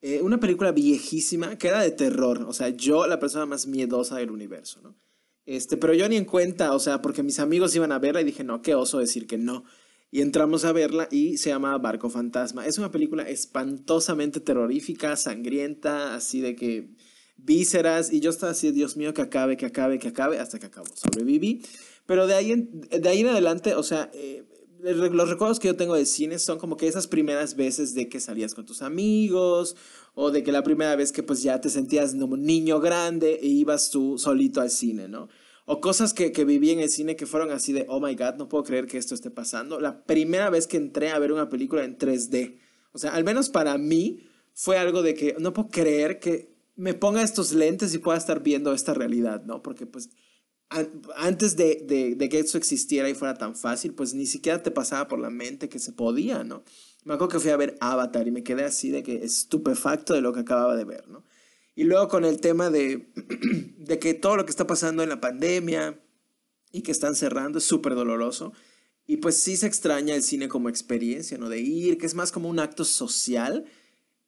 eh, 0.00 0.22
una 0.22 0.38
película 0.38 0.70
viejísima 0.70 1.58
que 1.58 1.68
era 1.68 1.82
de 1.82 1.90
terror. 1.90 2.44
O 2.48 2.52
sea, 2.52 2.68
yo 2.68 3.06
la 3.06 3.18
persona 3.18 3.46
más 3.46 3.66
miedosa 3.66 4.16
del 4.16 4.30
universo, 4.30 4.80
¿no? 4.82 4.96
Este, 5.44 5.76
pero 5.76 5.94
yo 5.94 6.08
ni 6.08 6.16
en 6.16 6.26
cuenta, 6.26 6.72
o 6.72 6.78
sea, 6.78 7.00
porque 7.00 7.22
mis 7.22 7.40
amigos 7.40 7.74
iban 7.74 7.90
a 7.90 7.98
verla 7.98 8.20
y 8.20 8.24
dije, 8.24 8.44
no, 8.44 8.60
qué 8.60 8.74
oso 8.74 8.98
decir 8.98 9.26
que 9.26 9.38
no. 9.38 9.64
Y 10.10 10.22
entramos 10.22 10.64
a 10.64 10.72
verla 10.72 11.08
y 11.10 11.36
se 11.36 11.50
llama 11.50 11.76
Barco 11.78 12.08
Fantasma. 12.08 12.66
Es 12.66 12.78
una 12.78 12.90
película 12.90 13.28
espantosamente 13.28 14.40
terrorífica, 14.40 15.16
sangrienta, 15.16 16.14
así 16.14 16.40
de 16.40 16.56
que 16.56 16.88
vísceras. 17.36 18.12
Y 18.12 18.20
yo 18.20 18.30
estaba 18.30 18.52
así, 18.52 18.70
Dios 18.70 18.96
mío, 18.96 19.12
que 19.12 19.22
acabe, 19.22 19.56
que 19.56 19.66
acabe, 19.66 19.98
que 19.98 20.08
acabe, 20.08 20.38
hasta 20.38 20.58
que 20.58 20.66
acabó. 20.66 20.86
Sobreviví. 20.94 21.62
Pero 22.06 22.26
de 22.26 22.34
ahí 22.34 22.52
en, 22.52 22.80
de 22.80 23.08
ahí 23.08 23.20
en 23.20 23.28
adelante, 23.28 23.74
o 23.74 23.82
sea, 23.82 24.10
eh, 24.14 24.44
los 24.80 25.28
recuerdos 25.28 25.58
que 25.58 25.68
yo 25.68 25.76
tengo 25.76 25.94
de 25.94 26.06
cine 26.06 26.38
son 26.38 26.58
como 26.58 26.76
que 26.76 26.86
esas 26.86 27.06
primeras 27.06 27.56
veces 27.56 27.94
de 27.94 28.08
que 28.08 28.20
salías 28.20 28.54
con 28.54 28.64
tus 28.64 28.82
amigos 28.82 29.76
o 30.14 30.30
de 30.30 30.42
que 30.42 30.52
la 30.52 30.62
primera 30.62 30.94
vez 30.96 31.12
que 31.12 31.22
pues 31.22 31.42
ya 31.42 31.60
te 31.60 31.68
sentías 31.68 32.14
como 32.14 32.36
niño 32.36 32.80
grande 32.80 33.40
e 33.42 33.46
ibas 33.46 33.90
tú 33.90 34.18
solito 34.18 34.60
al 34.60 34.70
cine, 34.70 35.08
¿no? 35.08 35.28
O 35.70 35.82
cosas 35.82 36.14
que, 36.14 36.32
que 36.32 36.46
viví 36.46 36.70
en 36.70 36.80
el 36.80 36.88
cine 36.88 37.14
que 37.14 37.26
fueron 37.26 37.50
así 37.50 37.74
de, 37.74 37.84
oh 37.88 38.00
my 38.00 38.14
god, 38.14 38.36
no 38.38 38.48
puedo 38.48 38.64
creer 38.64 38.86
que 38.86 38.96
esto 38.96 39.14
esté 39.14 39.30
pasando. 39.30 39.78
La 39.80 40.02
primera 40.04 40.48
vez 40.48 40.66
que 40.66 40.78
entré 40.78 41.10
a 41.10 41.18
ver 41.18 41.30
una 41.30 41.50
película 41.50 41.84
en 41.84 41.98
3D. 41.98 42.58
O 42.92 42.98
sea, 42.98 43.10
al 43.10 43.22
menos 43.22 43.50
para 43.50 43.76
mí 43.76 44.26
fue 44.54 44.78
algo 44.78 45.02
de 45.02 45.12
que 45.12 45.36
no 45.38 45.52
puedo 45.52 45.68
creer 45.68 46.20
que 46.20 46.56
me 46.74 46.94
ponga 46.94 47.20
estos 47.20 47.52
lentes 47.52 47.92
y 47.92 47.98
pueda 47.98 48.16
estar 48.16 48.42
viendo 48.42 48.72
esta 48.72 48.94
realidad, 48.94 49.44
¿no? 49.44 49.62
Porque 49.62 49.84
pues 49.84 50.08
antes 51.16 51.56
de, 51.56 52.14
de, 52.16 52.28
que 52.30 52.38
eso 52.38 52.56
existiera 52.56 53.10
y 53.10 53.14
fuera 53.14 53.34
tan 53.34 53.54
fácil, 53.54 53.92
pues 53.92 54.14
ni 54.14 54.24
siquiera 54.24 54.62
te 54.62 54.70
pasaba 54.70 55.06
por 55.06 55.18
la 55.18 55.28
mente 55.28 55.68
que 55.68 55.78
se 55.78 55.92
podía, 55.92 56.44
¿no? 56.44 56.62
Me 57.04 57.12
acuerdo 57.12 57.32
que 57.32 57.40
fui 57.40 57.50
a 57.50 57.56
ver 57.58 57.76
Avatar 57.80 58.26
y 58.26 58.30
me 58.30 58.42
quedé 58.42 58.64
así 58.64 58.88
de 58.90 59.02
que 59.02 59.22
estupefacto 59.22 60.14
de 60.14 60.22
lo 60.22 60.32
que 60.32 60.40
acababa 60.40 60.76
de 60.76 60.84
ver, 60.84 61.08
¿no? 61.08 61.24
Y 61.78 61.84
luego 61.84 62.08
con 62.08 62.24
el 62.24 62.40
tema 62.40 62.70
de, 62.70 63.06
de 63.78 64.00
que 64.00 64.12
todo 64.12 64.34
lo 64.34 64.44
que 64.44 64.50
está 64.50 64.66
pasando 64.66 65.04
en 65.04 65.08
la 65.08 65.20
pandemia 65.20 65.96
y 66.72 66.82
que 66.82 66.90
están 66.90 67.14
cerrando 67.14 67.58
es 67.58 67.64
súper 67.66 67.94
doloroso. 67.94 68.52
Y 69.06 69.18
pues 69.18 69.36
sí 69.36 69.56
se 69.56 69.68
extraña 69.68 70.16
el 70.16 70.24
cine 70.24 70.48
como 70.48 70.68
experiencia, 70.68 71.38
¿no? 71.38 71.48
De 71.48 71.60
ir, 71.60 71.96
que 71.96 72.06
es 72.06 72.16
más 72.16 72.32
como 72.32 72.48
un 72.48 72.58
acto 72.58 72.84
social 72.84 73.64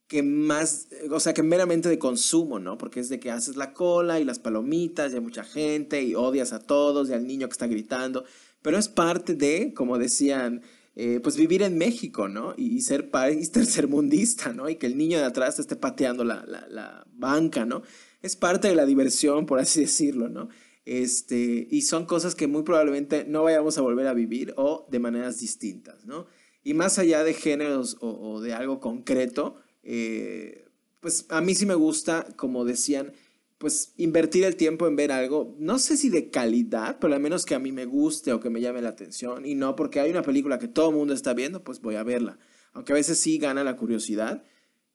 que 0.06 0.22
más, 0.22 0.90
o 1.10 1.18
sea, 1.18 1.34
que 1.34 1.42
meramente 1.42 1.88
de 1.88 1.98
consumo, 1.98 2.60
¿no? 2.60 2.78
Porque 2.78 3.00
es 3.00 3.08
de 3.08 3.18
que 3.18 3.32
haces 3.32 3.56
la 3.56 3.72
cola 3.72 4.20
y 4.20 4.24
las 4.24 4.38
palomitas 4.38 5.10
y 5.10 5.16
hay 5.16 5.20
mucha 5.20 5.42
gente 5.42 6.04
y 6.04 6.14
odias 6.14 6.52
a 6.52 6.60
todos 6.60 7.10
y 7.10 7.14
al 7.14 7.26
niño 7.26 7.48
que 7.48 7.52
está 7.54 7.66
gritando, 7.66 8.24
pero 8.62 8.78
es 8.78 8.86
parte 8.86 9.34
de, 9.34 9.74
como 9.74 9.98
decían, 9.98 10.62
eh, 11.02 11.18
pues 11.18 11.38
vivir 11.38 11.62
en 11.62 11.78
México, 11.78 12.28
¿no? 12.28 12.52
Y, 12.58 12.82
ser 12.82 13.08
país 13.10 13.50
tercermundista, 13.52 14.52
¿no? 14.52 14.68
Y 14.68 14.76
que 14.76 14.86
el 14.86 14.98
niño 14.98 15.16
de 15.16 15.24
atrás 15.24 15.58
esté 15.58 15.74
pateando 15.74 16.24
la, 16.24 16.44
la, 16.46 17.06
banca, 17.10 17.64
¿no? 17.64 17.80
Es 18.20 18.36
parte 18.36 18.68
de 18.68 18.74
la 18.74 18.84
diversión, 18.84 19.46
por 19.46 19.58
así 19.60 19.80
decirlo, 19.88 20.28
¿no? 20.28 20.50
Este, 20.84 21.66
y 21.70 21.82
son 21.82 22.04
cosas 22.04 22.34
que 22.34 22.48
muy 22.48 22.64
probablemente 22.64 23.24
no 23.24 23.44
vayamos 23.44 23.78
a 23.78 23.80
volver 23.80 24.08
a 24.08 24.12
vivir 24.12 24.52
o 24.58 24.86
de 24.90 24.98
maneras 24.98 25.40
distintas, 25.40 26.04
¿no? 26.04 26.26
Y 26.62 26.74
más 26.74 26.98
allá 26.98 27.24
de 27.24 27.32
géneros 27.32 27.96
o, 28.02 28.10
o 28.10 28.42
de 28.42 28.52
algo 28.52 28.78
concreto, 28.78 29.56
eh, 29.82 30.66
pues 31.00 31.24
a 31.30 31.40
mí 31.40 31.54
sí 31.54 31.64
me 31.64 31.76
gusta, 31.76 32.26
como 32.36 32.66
decían, 32.66 33.14
pues 33.60 33.92
invertir 33.98 34.44
el 34.44 34.56
tiempo 34.56 34.88
en 34.88 34.96
ver 34.96 35.12
algo, 35.12 35.54
no 35.58 35.78
sé 35.78 35.98
si 35.98 36.08
de 36.08 36.30
calidad, 36.30 36.96
pero 36.98 37.14
al 37.14 37.20
menos 37.20 37.44
que 37.44 37.54
a 37.54 37.58
mí 37.58 37.72
me 37.72 37.84
guste 37.84 38.32
o 38.32 38.40
que 38.40 38.48
me 38.48 38.62
llame 38.62 38.80
la 38.80 38.88
atención, 38.88 39.44
y 39.44 39.54
no 39.54 39.76
porque 39.76 40.00
hay 40.00 40.10
una 40.10 40.22
película 40.22 40.58
que 40.58 40.66
todo 40.66 40.88
el 40.88 40.96
mundo 40.96 41.12
está 41.12 41.34
viendo, 41.34 41.62
pues 41.62 41.82
voy 41.82 41.96
a 41.96 42.02
verla. 42.02 42.38
Aunque 42.72 42.92
a 42.92 42.94
veces 42.94 43.20
sí 43.20 43.36
gana 43.36 43.62
la 43.62 43.76
curiosidad, 43.76 44.44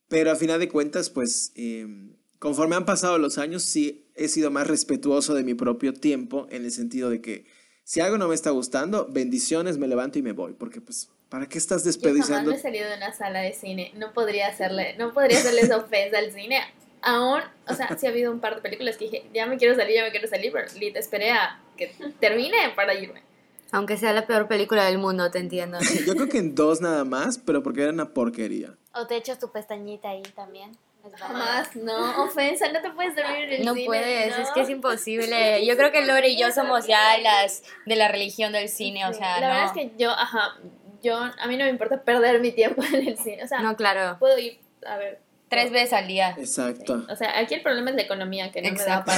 pero 0.08 0.32
a 0.32 0.36
final 0.36 0.60
de 0.60 0.68
cuentas, 0.68 1.12
pues 1.12 1.52
eh, 1.54 1.86
conforme 2.40 2.76
han 2.76 2.88
pasado 2.88 3.20
los 3.20 3.38
años, 3.38 3.62
sí 3.62 4.10
he 4.16 4.28
sido 4.30 4.50
más 4.50 4.66
respetuoso 4.66 5.36
de 5.36 5.44
mi 5.44 5.54
propio 5.54 5.94
tiempo, 5.94 6.48
en 6.50 6.66
el 6.66 6.72
sentido 6.72 7.12
de 7.12 7.22
que 7.22 7.46
si 7.84 8.00
algo 8.00 8.18
no 8.18 8.30
me 8.30 8.34
está 8.34 8.50
gustando, 8.50 9.08
bendiciones, 9.12 9.78
me 9.78 9.88
levanto 9.88 10.18
y 10.18 10.24
me 10.24 10.32
voy, 10.32 10.54
porque 10.54 10.82
pues 10.82 11.12
¿Para 11.30 11.48
qué 11.48 11.58
estás 11.58 11.84
desperdiciando? 11.84 12.52
Yo 12.52 12.58
jamás 12.58 12.64
me 12.64 12.70
he 12.70 12.74
salido 12.74 12.90
de 12.90 12.98
una 12.98 13.14
sala 13.14 13.40
de 13.42 13.52
cine. 13.52 13.92
No 13.96 14.14
podría 14.14 14.48
hacerle, 14.48 14.96
no 14.98 15.12
podría 15.12 15.40
hacerle 15.40 15.62
esa 15.62 15.78
ofensa 15.84 16.20
al 16.20 16.32
cine. 16.32 16.60
Aún, 17.07 17.40
o 17.68 17.73
sea, 17.76 17.95
sí 17.98 18.07
ha 18.07 18.10
habido 18.10 18.32
un 18.32 18.40
par 18.40 18.56
de 18.56 18.61
películas 18.61 18.98
que 18.98 19.06
dije, 19.06 19.30
ya 19.32 19.45
me 19.45 19.57
quiero 19.57 19.76
salir, 19.76 19.95
ya 19.95 20.03
me 20.03 20.10
quiero 20.10 20.27
salir, 20.27 20.52
pero 20.52 20.68
te 20.68 20.99
esperé 20.99 21.32
a 21.32 21.60
que 21.77 21.94
termine 22.19 22.57
para 22.76 22.95
irme. 22.95 23.22
Aunque 23.72 23.95
sea 23.95 24.11
la 24.11 24.26
peor 24.26 24.48
película 24.48 24.86
del 24.86 24.98
mundo, 24.98 25.30
te 25.30 25.38
entiendo. 25.38 25.77
Yo 26.06 26.15
creo 26.15 26.27
que 26.30 26.40
en 26.40 26.56
dos 26.56 26.82
nada 26.82 27.03
más, 27.06 27.38
pero 27.38 27.61
porque 27.61 27.84
era 27.84 27.91
una 27.91 28.10
porquería. 28.10 28.73
O 28.95 29.06
te 29.06 29.18
echas 29.18 29.38
tu 29.38 29.52
pestañita 29.52 30.10
ahí 30.10 30.23
también. 30.36 30.72
Jamás, 31.18 31.76
no, 31.76 32.23
ofensa, 32.23 32.72
no 32.72 32.82
te 32.82 32.90
puedes 32.90 33.15
dormir 33.15 33.44
en 33.44 33.53
el 33.60 33.65
no 33.65 33.73
cine. 33.76 33.86
Puedes, 33.86 34.36
no 34.38 34.44
es 34.44 34.49
que 34.52 34.61
es 34.61 34.69
imposible. 34.72 35.64
Yo 35.68 35.77
creo 35.77 35.91
que 35.91 36.03
Lore 36.03 36.30
y 36.30 36.40
yo 36.40 36.52
somos 36.52 36.88
ya 36.88 37.19
las 37.19 37.61
de 37.86 37.95
la 37.95 38.07
religión 38.07 38.53
del 38.53 38.69
cine, 38.69 39.06
o 39.06 39.14
sea, 39.14 39.40
La 39.40 39.48
no. 39.48 39.53
verdad 39.53 39.65
es 39.65 39.72
que 39.73 39.91
yo, 39.99 40.10
ajá, 40.10 40.56
yo, 41.03 41.18
a 41.18 41.48
mí 41.48 41.57
no 41.57 41.65
me 41.65 41.69
importa 41.69 42.02
perder 42.02 42.40
mi 42.40 42.52
tiempo 42.52 42.82
en 42.94 43.07
el 43.07 43.18
cine. 43.19 43.44
O 43.44 43.48
sea, 43.48 43.60
No, 43.60 43.76
claro. 43.76 44.18
puedo 44.18 44.40
ir 44.40 44.60
a 44.88 44.98
ver 44.98 45.19
Tres 45.50 45.72
veces 45.72 45.94
al 45.94 46.08
día. 46.08 46.36
Exacto. 46.38 47.06
O 47.10 47.16
sea, 47.16 47.38
aquí 47.38 47.54
el 47.54 47.62
problema 47.62 47.92
es 47.92 47.96
la 47.96 48.02
economía, 48.02 48.52
que 48.52 48.62
no 48.62 48.72
me 48.72 48.78
da 48.84 49.04
Exacto. 49.06 49.12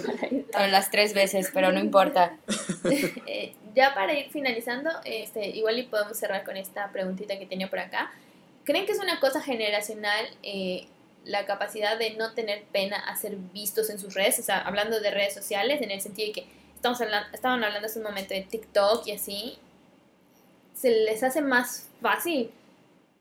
para, 0.00 0.16
para 0.16 0.26
ir 0.34 0.46
O 0.56 0.66
las 0.68 0.90
tres 0.90 1.14
veces, 1.14 1.50
pero 1.52 1.72
no 1.72 1.80
importa. 1.80 2.36
Eh, 3.26 3.54
ya 3.74 3.92
para 3.94 4.12
ir 4.14 4.30
finalizando, 4.30 4.90
este, 5.04 5.48
igual 5.48 5.78
y 5.78 5.82
podemos 5.84 6.16
cerrar 6.16 6.44
con 6.44 6.56
esta 6.56 6.92
preguntita 6.92 7.38
que 7.38 7.46
tenía 7.46 7.68
por 7.68 7.80
acá. 7.80 8.12
¿Creen 8.64 8.86
que 8.86 8.92
es 8.92 9.00
una 9.00 9.18
cosa 9.18 9.40
generacional 9.40 10.26
eh, 10.44 10.86
la 11.24 11.44
capacidad 11.46 11.98
de 11.98 12.10
no 12.14 12.34
tener 12.34 12.62
pena 12.64 12.96
a 12.98 13.16
ser 13.16 13.34
vistos 13.52 13.90
en 13.90 13.98
sus 13.98 14.14
redes? 14.14 14.38
O 14.38 14.42
sea, 14.42 14.60
hablando 14.60 15.00
de 15.00 15.10
redes 15.10 15.34
sociales, 15.34 15.82
en 15.82 15.90
el 15.90 16.00
sentido 16.00 16.28
de 16.28 16.32
que 16.34 16.46
estamos 16.76 17.00
hablando, 17.00 17.28
estaban 17.34 17.64
hablando 17.64 17.86
hace 17.86 17.98
un 17.98 18.04
momento 18.04 18.32
de 18.34 18.42
TikTok 18.42 19.06
y 19.08 19.12
así, 19.12 19.58
se 20.74 20.90
les 20.90 21.22
hace 21.22 21.40
más 21.40 21.88
fácil. 22.00 22.50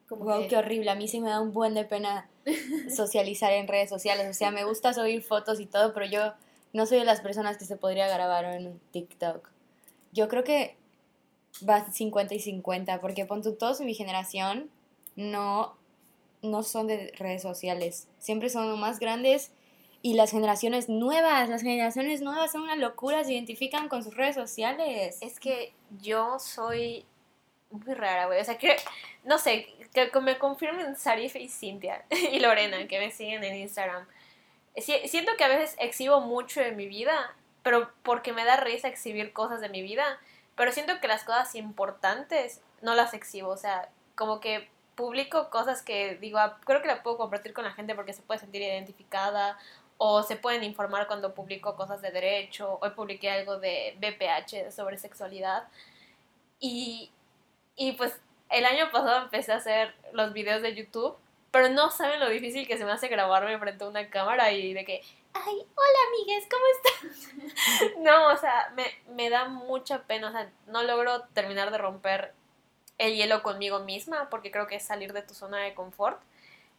Como 0.08 0.26
Wow, 0.26 0.42
que- 0.44 0.48
qué 0.50 0.58
horrible. 0.58 0.92
A 0.92 0.96
mí 0.96 1.08
sí 1.08 1.20
me 1.20 1.30
da 1.30 1.40
un 1.42 1.52
buen 1.54 1.74
de 1.74 1.86
pena 1.86 2.28
socializar 2.96 3.52
en 3.54 3.68
redes 3.68 3.90
sociales. 3.90 4.28
O 4.30 4.34
sea, 4.34 4.52
me 4.52 4.64
gusta 4.64 4.94
subir 4.94 5.22
fotos 5.24 5.60
y 5.60 5.66
todo, 5.66 5.94
pero 5.94 6.06
yo 6.06 6.34
no 6.74 6.86
soy 6.86 7.00
de 7.00 7.06
las 7.06 7.22
personas 7.22 7.58
que 7.58 7.66
se 7.66 7.78
podría 7.78 8.08
grabar 8.08 8.46
en 8.46 8.80
TikTok. 8.92 9.50
Yo 10.12 10.28
creo 10.28 10.44
que 10.44 10.76
va 11.68 11.92
50 11.92 12.34
y 12.34 12.40
50, 12.40 13.00
porque 13.02 13.26
pon 13.26 13.42
tú, 13.42 13.54
todos 13.54 13.82
mi 13.82 13.94
generación 13.94 14.70
no, 15.16 15.76
no 16.42 16.64
son 16.64 16.88
de 16.88 17.12
redes 17.18 17.42
sociales. 17.42 18.08
Siempre 18.20 18.50
son 18.50 18.80
más 18.80 19.00
grandes 19.00 19.52
y 20.02 20.16
las 20.16 20.32
generaciones 20.32 20.90
nuevas, 20.90 21.48
las 21.48 21.62
generaciones 21.62 22.22
nuevas 22.22 22.52
son 22.52 22.64
una 22.64 22.76
locura, 22.76 23.24
se 23.24 23.34
identifican 23.34 23.88
con 23.88 24.04
sus 24.04 24.16
redes 24.16 24.36
sociales. 24.36 25.18
Es 25.22 25.40
que 25.40 25.74
yo 26.02 26.40
soy 26.40 27.06
muy 27.74 27.94
rara, 27.94 28.28
güey. 28.28 28.40
O 28.40 28.44
sea, 28.46 28.58
que, 28.58 28.78
no 29.24 29.38
sé, 29.38 29.68
que, 29.94 30.10
me 30.22 30.38
confirmen 30.38 30.96
Sarif 30.96 31.36
y 31.36 31.50
Cintia 31.50 32.06
y 32.32 32.40
Lorena, 32.40 32.88
que 32.88 33.00
me 33.00 33.12
siguen 33.12 33.44
en 33.44 33.56
Instagram. 33.56 34.08
Si- 34.78 35.08
siento 35.08 35.34
que 35.38 35.44
a 35.44 35.48
veces 35.48 35.76
exhibo 35.80 36.22
mucho 36.22 36.62
de 36.62 36.72
mi 36.72 36.88
vida, 36.88 37.36
pero 37.64 37.90
porque 38.04 38.34
me 38.34 38.46
da 38.46 38.58
risa 38.58 38.88
exhibir 38.88 39.34
cosas 39.34 39.62
de 39.62 39.70
mi 39.70 39.82
vida. 39.82 40.20
Pero 40.56 40.72
siento 40.72 41.00
que 41.00 41.08
las 41.08 41.24
cosas 41.24 41.56
importantes 41.56 42.62
no 42.82 42.94
las 42.96 43.14
exhibo. 43.14 43.50
O 43.50 43.58
sea, 43.58 43.90
como 44.16 44.40
que 44.40 44.70
publico 44.96 45.50
cosas 45.50 45.82
que 45.82 46.16
digo, 46.18 46.38
ah, 46.38 46.60
creo 46.66 46.82
que 46.82 46.88
la 46.88 47.02
puedo 47.04 47.18
compartir 47.18 47.54
con 47.54 47.64
la 47.64 47.72
gente 47.72 47.96
porque 47.96 48.14
se 48.14 48.22
puede 48.22 48.40
sentir 48.40 48.62
identificada 48.62 49.58
o 49.98 50.22
se 50.24 50.36
pueden 50.36 50.64
informar 50.64 51.08
cuando 51.08 51.34
publico 51.34 51.76
cosas 51.76 52.02
de 52.02 52.12
derecho. 52.12 52.78
Hoy 52.82 52.92
publiqué 52.92 53.32
algo 53.32 53.58
de 53.58 53.96
BPH 54.00 54.72
sobre 54.72 54.98
sexualidad. 54.98 55.68
Y, 56.60 57.12
y 57.76 57.94
pues 57.94 58.20
el 58.50 58.66
año 58.66 58.92
pasado 58.92 59.24
empecé 59.24 59.52
a 59.52 59.58
hacer 59.58 59.96
los 60.12 60.34
videos 60.34 60.62
de 60.62 60.76
YouTube, 60.76 61.16
pero 61.52 61.70
no 61.70 61.92
saben 61.92 62.20
lo 62.20 62.30
difícil 62.30 62.68
que 62.68 62.78
se 62.78 62.86
me 62.86 62.92
hace 62.92 63.08
grabarme 63.08 63.58
frente 63.60 63.84
a 63.84 63.88
una 63.88 64.10
cámara 64.10 64.52
y 64.52 64.74
de 64.74 64.86
que, 64.86 65.02
ay, 65.34 65.56
hola 65.76 66.00
amigues, 66.08 66.48
¿cómo 66.50 66.64
estás? 66.76 67.94
no, 68.00 68.28
o 68.28 68.38
sea, 68.38 68.72
me, 68.76 68.86
me 69.14 69.30
da 69.30 69.46
mucha 69.48 70.04
pena, 70.04 70.30
o 70.30 70.32
sea, 70.32 70.50
no 70.68 70.84
logro 70.84 71.24
terminar 71.34 71.72
de 71.72 71.78
romper 71.78 72.34
el 72.98 73.16
hielo 73.16 73.44
conmigo 73.44 73.80
misma, 73.80 74.30
porque 74.30 74.52
creo 74.52 74.68
que 74.68 74.76
es 74.76 74.84
salir 74.84 75.14
de 75.14 75.22
tu 75.22 75.34
zona 75.34 75.60
de 75.60 75.74
confort. 75.74 76.20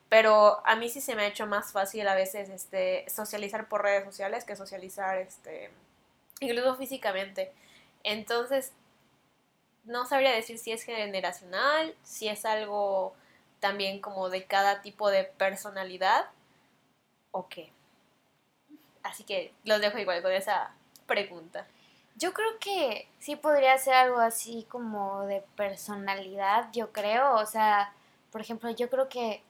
Pero 0.08 0.64
a 0.64 0.76
mí 0.76 0.88
sí 0.88 1.00
se 1.00 1.16
me 1.16 1.22
ha 1.22 1.26
hecho 1.26 1.46
más 1.46 1.72
fácil 1.72 2.06
a 2.06 2.14
veces 2.14 2.48
este, 2.48 3.04
socializar 3.08 3.68
por 3.68 3.82
redes 3.82 4.04
sociales 4.04 4.44
que 4.44 4.54
socializar 4.54 5.18
este, 5.18 5.70
incluso 6.40 6.76
físicamente. 6.76 7.52
Entonces, 8.04 8.72
no 9.84 10.06
sabría 10.06 10.32
decir 10.32 10.58
si 10.58 10.72
es 10.72 10.82
generacional, 10.82 11.94
si 12.02 12.28
es 12.28 12.44
algo 12.44 13.14
también 13.60 14.00
como 14.00 14.28
de 14.30 14.44
cada 14.44 14.82
tipo 14.82 15.10
de 15.10 15.24
personalidad 15.24 16.26
o 17.30 17.48
qué. 17.48 17.72
Así 19.02 19.24
que 19.24 19.52
los 19.64 19.80
dejo 19.80 19.98
igual 19.98 20.22
con 20.22 20.32
esa 20.32 20.72
pregunta. 21.06 21.66
Yo 22.16 22.32
creo 22.32 22.58
que 22.60 23.08
sí 23.18 23.36
podría 23.36 23.76
ser 23.78 23.94
algo 23.94 24.18
así 24.18 24.66
como 24.68 25.26
de 25.26 25.42
personalidad, 25.56 26.68
yo 26.72 26.92
creo. 26.92 27.34
O 27.34 27.46
sea, 27.46 27.92
por 28.30 28.40
ejemplo, 28.40 28.70
yo 28.70 28.88
creo 28.88 29.08
que 29.08 29.42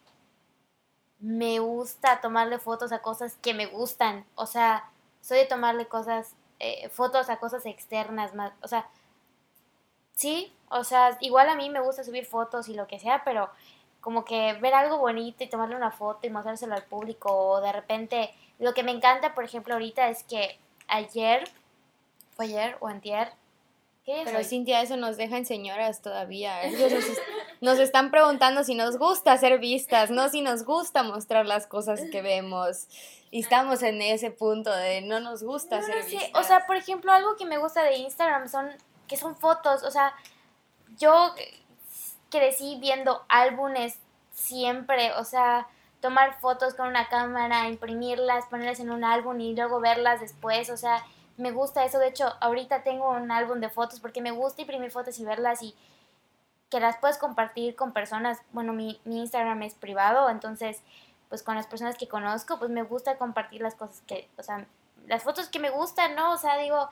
me 1.18 1.58
gusta 1.58 2.20
tomarle 2.20 2.58
fotos 2.58 2.92
a 2.92 3.00
cosas 3.00 3.36
que 3.42 3.54
me 3.54 3.66
gustan. 3.66 4.24
O 4.34 4.46
sea, 4.46 4.90
soy 5.20 5.38
de 5.38 5.46
tomarle 5.46 5.86
cosas, 5.86 6.34
eh, 6.58 6.88
fotos 6.88 7.30
a 7.30 7.38
cosas 7.38 7.66
externas 7.66 8.34
más. 8.34 8.52
O 8.62 8.68
sea, 8.68 8.88
sí, 10.14 10.52
o 10.70 10.84
sea, 10.84 11.16
igual 11.20 11.48
a 11.48 11.54
mí 11.56 11.70
me 11.70 11.80
gusta 11.80 12.04
subir 12.04 12.26
fotos 12.26 12.68
y 12.68 12.74
lo 12.74 12.86
que 12.86 12.98
sea, 12.98 13.22
pero 13.24 13.50
como 14.00 14.24
que 14.24 14.52
ver 14.54 14.74
algo 14.74 14.98
bonito 14.98 15.44
y 15.44 15.48
tomarle 15.48 15.76
una 15.76 15.90
foto 15.90 16.26
y 16.26 16.30
mostrárselo 16.30 16.74
al 16.74 16.84
público 16.84 17.30
o 17.32 17.60
de 17.60 17.72
repente 17.72 18.34
lo 18.58 18.74
que 18.74 18.82
me 18.82 18.90
encanta 18.92 19.34
por 19.34 19.44
ejemplo 19.44 19.74
ahorita 19.74 20.08
es 20.08 20.22
que 20.24 20.58
ayer 20.88 21.48
fue 22.36 22.44
ayer 22.46 22.76
o 22.80 22.88
antier 22.88 23.32
¿qué 24.04 24.20
Pero 24.24 24.36
fue? 24.36 24.44
Cintia, 24.44 24.82
eso 24.82 24.96
nos 24.98 25.16
deja 25.16 25.38
en 25.38 25.46
señoras 25.46 26.02
todavía. 26.02 26.62
Ellos 26.64 26.92
nos, 26.92 27.04
es- 27.04 27.22
nos 27.62 27.78
están 27.78 28.10
preguntando 28.10 28.62
si 28.62 28.74
nos 28.74 28.98
gusta 28.98 29.38
ser 29.38 29.58
vistas, 29.58 30.10
no 30.10 30.28
si 30.28 30.42
nos 30.42 30.64
gusta 30.66 31.02
mostrar 31.02 31.46
las 31.46 31.66
cosas 31.66 32.02
que 32.12 32.20
vemos. 32.20 32.86
Y 33.30 33.40
estamos 33.40 33.82
en 33.82 34.02
ese 34.02 34.30
punto 34.30 34.70
de 34.70 35.00
no 35.00 35.20
nos 35.20 35.42
gusta 35.42 35.80
No, 35.80 35.86
ser 35.86 35.96
no 35.96 36.02
sé, 36.02 36.10
vistas. 36.10 36.30
o 36.34 36.42
sea 36.44 36.66
por 36.66 36.76
ejemplo 36.76 37.10
algo 37.10 37.36
que 37.36 37.46
me 37.46 37.56
gusta 37.56 37.82
de 37.82 37.96
Instagram 37.96 38.48
son 38.50 38.68
que 39.06 39.16
son 39.16 39.36
fotos 39.36 39.82
o 39.82 39.90
sea 39.90 40.14
yo 40.98 41.34
crecí 42.30 42.78
viendo 42.80 43.24
álbumes 43.28 43.98
siempre 44.32 45.12
o 45.12 45.24
sea 45.24 45.66
tomar 46.00 46.38
fotos 46.40 46.74
con 46.74 46.88
una 46.88 47.08
cámara 47.08 47.68
imprimirlas 47.68 48.46
ponerlas 48.46 48.80
en 48.80 48.90
un 48.90 49.04
álbum 49.04 49.40
y 49.40 49.54
luego 49.54 49.80
verlas 49.80 50.20
después 50.20 50.70
o 50.70 50.76
sea 50.76 51.04
me 51.36 51.50
gusta 51.50 51.84
eso 51.84 51.98
de 51.98 52.08
hecho 52.08 52.32
ahorita 52.40 52.82
tengo 52.82 53.10
un 53.10 53.30
álbum 53.30 53.60
de 53.60 53.68
fotos 53.68 54.00
porque 54.00 54.20
me 54.20 54.30
gusta 54.30 54.62
imprimir 54.62 54.90
fotos 54.90 55.18
y 55.18 55.24
verlas 55.24 55.62
y 55.62 55.74
que 56.70 56.80
las 56.80 56.96
puedes 56.96 57.18
compartir 57.18 57.76
con 57.76 57.92
personas 57.92 58.40
bueno 58.52 58.72
mi, 58.72 59.00
mi 59.04 59.20
Instagram 59.20 59.62
es 59.62 59.74
privado 59.74 60.30
entonces 60.30 60.82
pues 61.28 61.42
con 61.42 61.56
las 61.56 61.66
personas 61.66 61.96
que 61.96 62.08
conozco 62.08 62.58
pues 62.58 62.70
me 62.70 62.82
gusta 62.82 63.18
compartir 63.18 63.62
las 63.62 63.74
cosas 63.74 64.02
que 64.06 64.28
o 64.36 64.42
sea 64.42 64.66
las 65.06 65.22
fotos 65.22 65.48
que 65.48 65.58
me 65.58 65.70
gustan, 65.70 66.14
¿no? 66.14 66.32
O 66.32 66.36
sea, 66.36 66.56
digo, 66.58 66.88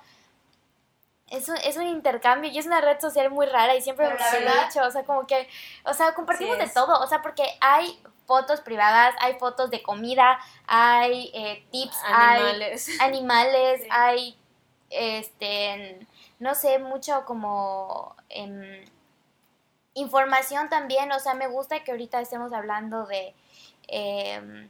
es 1.32 1.48
un, 1.48 1.56
es 1.56 1.76
un 1.78 1.86
intercambio 1.86 2.50
y 2.50 2.58
es 2.58 2.66
una 2.66 2.80
red 2.82 3.00
social 3.00 3.30
muy 3.30 3.46
rara 3.46 3.74
y 3.74 3.80
siempre 3.80 4.06
lo 4.08 4.14
he 4.14 4.64
dicho, 4.66 4.82
o 4.86 4.90
sea, 4.90 5.02
como 5.04 5.26
que, 5.26 5.48
o 5.84 5.94
sea, 5.94 6.14
compartimos 6.14 6.56
Sí 6.56 6.62
de 6.62 6.68
todo, 6.68 7.00
o 7.00 7.06
sea, 7.06 7.22
porque 7.22 7.42
hay 7.60 7.98
fotos 8.26 8.60
privadas, 8.60 9.14
hay 9.18 9.38
fotos 9.38 9.70
de 9.70 9.82
comida, 9.82 10.38
hay 10.66 11.30
eh, 11.34 11.64
tips, 11.72 11.96
Animales. 12.04 12.88
hay 12.88 13.08
animales, 13.08 13.80
Sí. 13.82 13.88
hay, 13.90 14.38
este, 14.90 16.06
no 16.38 16.54
sé, 16.54 16.78
mucho 16.78 17.24
como 17.24 18.14
em, 18.28 18.84
información 19.94 20.68
también, 20.68 21.10
o 21.12 21.18
sea, 21.18 21.32
me 21.32 21.46
gusta 21.48 21.82
que 21.82 21.92
ahorita 21.92 22.20
estemos 22.20 22.52
hablando 22.52 23.06
de... 23.06 23.34
em, 23.88 24.68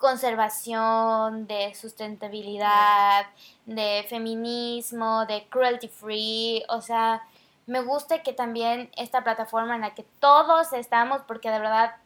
conservación, 0.00 1.46
de 1.46 1.74
sustentabilidad, 1.74 3.26
de 3.66 4.04
feminismo, 4.08 5.26
de 5.26 5.46
cruelty 5.48 5.88
free, 5.88 6.64
o 6.68 6.80
sea, 6.80 7.22
me 7.66 7.82
gusta 7.82 8.22
que 8.22 8.32
también 8.32 8.90
esta 8.96 9.22
plataforma 9.22 9.74
en 9.74 9.82
la 9.82 9.94
que 9.94 10.04
todos 10.18 10.72
estamos, 10.72 11.20
porque 11.28 11.50
de 11.50 11.58
verdad, 11.58 11.96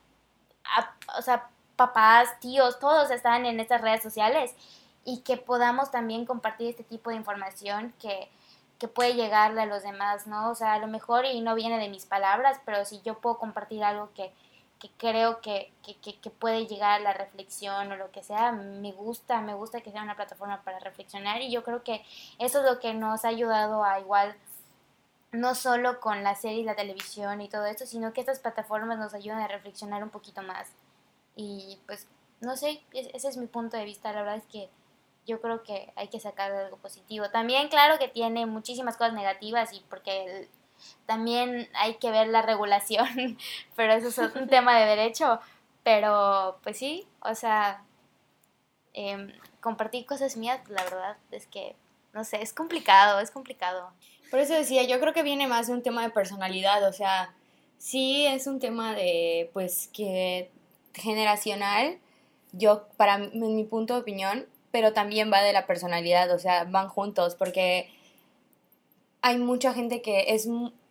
o 1.16 1.22
sea, 1.22 1.48
papás, 1.76 2.38
tíos, 2.40 2.80
todos 2.80 3.10
están 3.12 3.46
en 3.46 3.60
estas 3.60 3.80
redes 3.80 4.02
sociales 4.02 4.54
y 5.04 5.20
que 5.20 5.36
podamos 5.36 5.90
también 5.92 6.26
compartir 6.26 6.70
este 6.70 6.82
tipo 6.82 7.10
de 7.10 7.16
información 7.16 7.94
que, 8.00 8.28
que 8.78 8.88
puede 8.88 9.14
llegarle 9.14 9.62
a 9.62 9.66
los 9.66 9.84
demás, 9.84 10.26
¿no? 10.26 10.50
O 10.50 10.54
sea, 10.56 10.74
a 10.74 10.78
lo 10.78 10.88
mejor 10.88 11.26
y 11.26 11.40
no 11.40 11.54
viene 11.54 11.78
de 11.78 11.88
mis 11.88 12.06
palabras, 12.06 12.60
pero 12.64 12.84
si 12.84 13.00
yo 13.02 13.20
puedo 13.20 13.38
compartir 13.38 13.84
algo 13.84 14.10
que, 14.14 14.32
que 14.84 14.90
creo 14.98 15.40
que, 15.40 15.72
que, 15.82 15.96
que- 16.20 16.30
puede 16.30 16.66
llegar 16.66 16.90
a 17.00 17.02
la 17.02 17.12
reflexión 17.14 17.90
o 17.90 17.96
lo 17.96 18.10
que 18.10 18.22
sea, 18.22 18.52
me 18.52 18.92
gusta, 18.92 19.40
me 19.40 19.54
gusta 19.54 19.80
que 19.80 19.90
sea 19.90 20.02
una 20.02 20.14
plataforma 20.16 20.62
para 20.62 20.78
reflexionar 20.78 21.40
y 21.40 21.50
yo 21.50 21.64
creo 21.64 21.82
que 21.82 22.04
eso 22.38 22.58
es 22.62 22.70
lo 22.70 22.80
que 22.80 22.92
nos 22.92 23.24
ha 23.24 23.28
ayudado 23.28 23.82
a 23.84 23.98
igual, 24.00 24.36
no 25.32 25.54
solo 25.54 26.00
con 26.00 26.22
la 26.22 26.34
serie 26.34 26.58
y 26.60 26.64
la 26.64 26.76
televisión 26.76 27.40
y 27.40 27.48
todo 27.48 27.64
esto, 27.66 27.86
sino 27.86 28.12
que 28.12 28.20
estas 28.20 28.40
plataformas 28.40 28.98
nos 28.98 29.14
ayudan 29.14 29.40
a 29.40 29.48
reflexionar 29.48 30.02
un 30.02 30.10
poquito 30.10 30.42
más. 30.42 30.68
Y 31.36 31.78
pues, 31.86 32.06
no 32.40 32.56
sé, 32.56 32.82
es- 32.92 33.08
ese 33.14 33.28
es 33.28 33.36
mi 33.38 33.46
punto 33.46 33.76
de 33.76 33.84
vista, 33.84 34.12
la 34.12 34.20
verdad 34.22 34.36
es 34.36 34.44
que 34.52 34.68
yo 35.26 35.40
creo 35.40 35.62
que 35.62 35.90
hay 35.96 36.08
que 36.08 36.20
sacar 36.20 36.52
algo 36.52 36.76
positivo. 36.76 37.30
También, 37.30 37.68
claro 37.68 37.98
que 37.98 38.08
tiene 38.08 38.44
muchísimas 38.46 38.96
cosas 38.98 39.14
negativas 39.14 39.72
y 39.72 39.80
porque 39.88 40.24
el- 40.26 40.48
también 41.06 41.68
hay 41.74 41.94
que 41.96 42.10
ver 42.10 42.28
la 42.28 42.42
regulación, 42.42 43.06
pero 43.76 43.92
eso 43.92 44.08
es 44.08 44.34
un 44.34 44.48
tema 44.48 44.78
de 44.78 44.86
derecho. 44.86 45.40
Pero, 45.82 46.58
pues 46.62 46.78
sí, 46.78 47.06
o 47.20 47.34
sea, 47.34 47.84
em, 48.94 49.32
compartir 49.60 50.06
cosas 50.06 50.36
mías, 50.36 50.60
la 50.68 50.82
verdad 50.84 51.16
es 51.30 51.46
que, 51.46 51.76
no 52.14 52.24
sé, 52.24 52.40
es 52.42 52.54
complicado, 52.54 53.20
es 53.20 53.30
complicado. 53.30 53.92
Por 54.30 54.40
eso 54.40 54.54
decía, 54.54 54.82
yo 54.84 54.98
creo 54.98 55.12
que 55.12 55.22
viene 55.22 55.46
más 55.46 55.66
de 55.66 55.74
un 55.74 55.82
tema 55.82 56.02
de 56.02 56.10
personalidad, 56.10 56.88
o 56.88 56.92
sea, 56.92 57.34
sí 57.76 58.26
es 58.26 58.46
un 58.46 58.60
tema 58.60 58.94
de, 58.94 59.50
pues, 59.52 59.88
que 59.92 60.50
generacional, 60.94 61.98
yo, 62.52 62.88
para 62.96 63.18
mi 63.18 63.64
punto 63.64 63.94
de 63.94 64.00
opinión, 64.00 64.46
pero 64.70 64.92
también 64.92 65.30
va 65.32 65.42
de 65.42 65.52
la 65.52 65.66
personalidad, 65.66 66.32
o 66.32 66.38
sea, 66.38 66.64
van 66.64 66.88
juntos, 66.88 67.34
porque 67.34 67.90
hay 69.24 69.38
mucha 69.38 69.72
gente 69.72 70.02
que 70.02 70.34
es, 70.34 70.46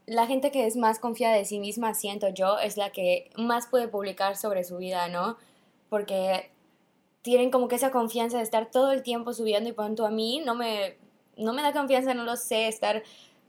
la 0.08 0.26
gente 0.26 0.50
que 0.50 0.66
es 0.66 0.76
más 0.76 0.98
confiada 0.98 1.36
de 1.36 1.46
sí 1.46 1.60
misma, 1.60 1.94
siento 1.94 2.30
yo, 2.30 2.58
es 2.58 2.78
la 2.78 2.90
que 2.90 3.30
más 3.38 3.68
puede 3.68 3.88
publicar 3.88 4.38
sobre 4.38 4.64
su 4.64 4.78
vida, 4.78 5.08
¿no? 5.08 5.38
Porque 5.88 6.50
tienen 7.22 7.52
como 7.52 7.68
que 7.68 7.76
esa 7.76 7.92
confianza 7.92 8.38
de 8.38 8.44
estar 8.44 8.72
todo 8.72 8.92
el 8.92 9.04
tiempo 9.04 9.34
subiendo 9.34 9.70
y 9.70 9.74
pronto 9.74 10.04
a 10.04 10.10
mí 10.10 10.42
no 10.44 10.56
me, 10.56 10.98
no 11.38 11.54
me 11.54 11.62
da 11.62 11.74
confianza, 11.74 12.16
no 12.16 12.24
lo 12.24 12.36
sé, 12.36 12.68
estar 12.68 13.04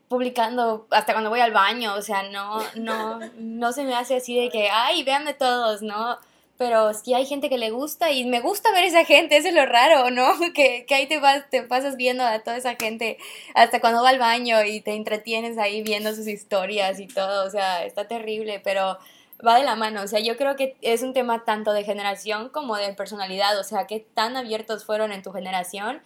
publicando 0.09 0.86
hasta 0.90 1.15
cuando 1.15 1.31
voy 1.31 1.40
al 1.40 1.52
baño, 1.52 1.94
o 1.94 2.02
sea, 2.02 2.28
no, 2.28 2.59
no, 2.77 3.20
no 3.39 3.73
se 3.73 3.85
me 3.85 3.94
hace 3.94 4.16
así 4.16 4.39
de 4.39 4.51
que, 4.51 4.69
ay, 4.69 5.02
véanme 5.02 5.32
todos, 5.32 5.81
¿no? 5.81 6.19
Pero 6.56 6.94
sí 6.94 7.14
hay 7.14 7.26
gente 7.26 7.48
que 7.48 7.59
le 7.59 7.70
gusta 7.70 8.12
y 8.12 8.24
me 8.26 8.40
gusta 8.40 8.70
ver 8.70 8.85
esa 8.85 9.05
gente, 9.05 9.36
es 9.36 9.52
lo 9.52 9.66
raro, 9.66 10.10
¿no? 10.10 10.32
Que, 10.55 10.86
que 10.86 10.94
ahí 10.94 11.06
te, 11.06 11.18
vas, 11.18 11.48
te 11.51 11.62
pasas 11.62 11.97
viendo 11.97 12.24
a 12.24 12.39
toda 12.40 12.56
esa 12.56 12.76
gente 12.76 13.18
hasta 13.55 13.81
cuando 13.81 14.02
va 14.02 14.10
al 14.10 14.18
baño 14.18 14.62
y 14.64 14.81
te 14.81 14.94
entretienes 14.94 15.59
ahí 15.59 15.82
viendo 15.82 16.14
sus 16.14 16.28
historias 16.28 17.01
y 17.01 17.06
todo, 17.09 17.47
o 17.47 17.51
sea, 17.51 17.85
está 17.85 18.06
terrible, 18.06 18.60
pero 18.62 18.98
va 19.44 19.59
de 19.59 19.64
la 19.64 19.76
mano, 19.76 20.02
o 20.02 20.06
sea, 20.06 20.20
yo 20.20 20.36
creo 20.36 20.56
que 20.56 20.76
es 20.81 21.02
un 21.02 21.12
tema 21.12 21.44
tanto 21.44 21.72
de 21.72 21.85
generación 21.85 22.48
como 22.51 22.76
de 22.76 22.93
personalidad, 22.94 23.59
o 23.59 23.64
sea, 23.64 23.86
qué 23.86 24.01
tan 24.01 24.36
abiertos 24.36 24.85
fueron 24.85 25.12
en 25.12 25.22
tu 25.22 25.32
generación 25.32 26.01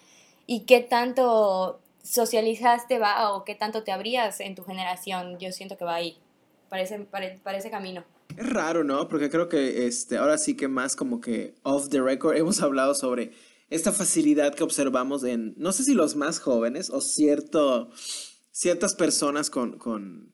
y 0.47 0.61
qué 0.61 0.81
tanto 0.81 1.81
socializaste 2.03 2.99
va 2.99 3.33
o 3.33 3.45
qué 3.45 3.55
tanto 3.55 3.85
te 3.85 3.93
abrías 3.93 4.41
en 4.41 4.55
tu 4.55 4.65
generación, 4.65 5.39
yo 5.39 5.53
siento 5.53 5.77
que 5.77 5.85
va 5.85 5.97
ahí, 5.97 6.19
parece, 6.69 7.01
parece 7.43 7.71
camino. 7.71 8.05
Es 8.39 8.49
raro, 8.51 8.85
¿no? 8.85 9.09
Porque 9.09 9.31
creo 9.31 9.49
que 9.49 9.87
este, 9.89 10.17
ahora 10.17 10.39
sí 10.39 10.55
que 10.55 10.69
más 10.69 10.95
como 10.95 11.21
que 11.21 11.57
off 11.65 11.89
the 11.89 12.01
record 12.01 12.37
hemos 12.37 12.63
hablado 12.63 12.95
sobre 12.95 13.33
esta 13.69 13.91
facilidad 13.91 14.55
que 14.55 14.63
observamos 14.63 15.25
en, 15.25 15.55
no 15.57 15.73
sé 15.73 15.83
si 15.83 15.93
los 15.93 16.15
más 16.15 16.39
jóvenes 16.39 16.89
o 16.91 17.01
cierto, 17.01 17.91
ciertas 18.53 18.95
personas 18.95 19.51
con, 19.51 19.77
con, 19.77 20.33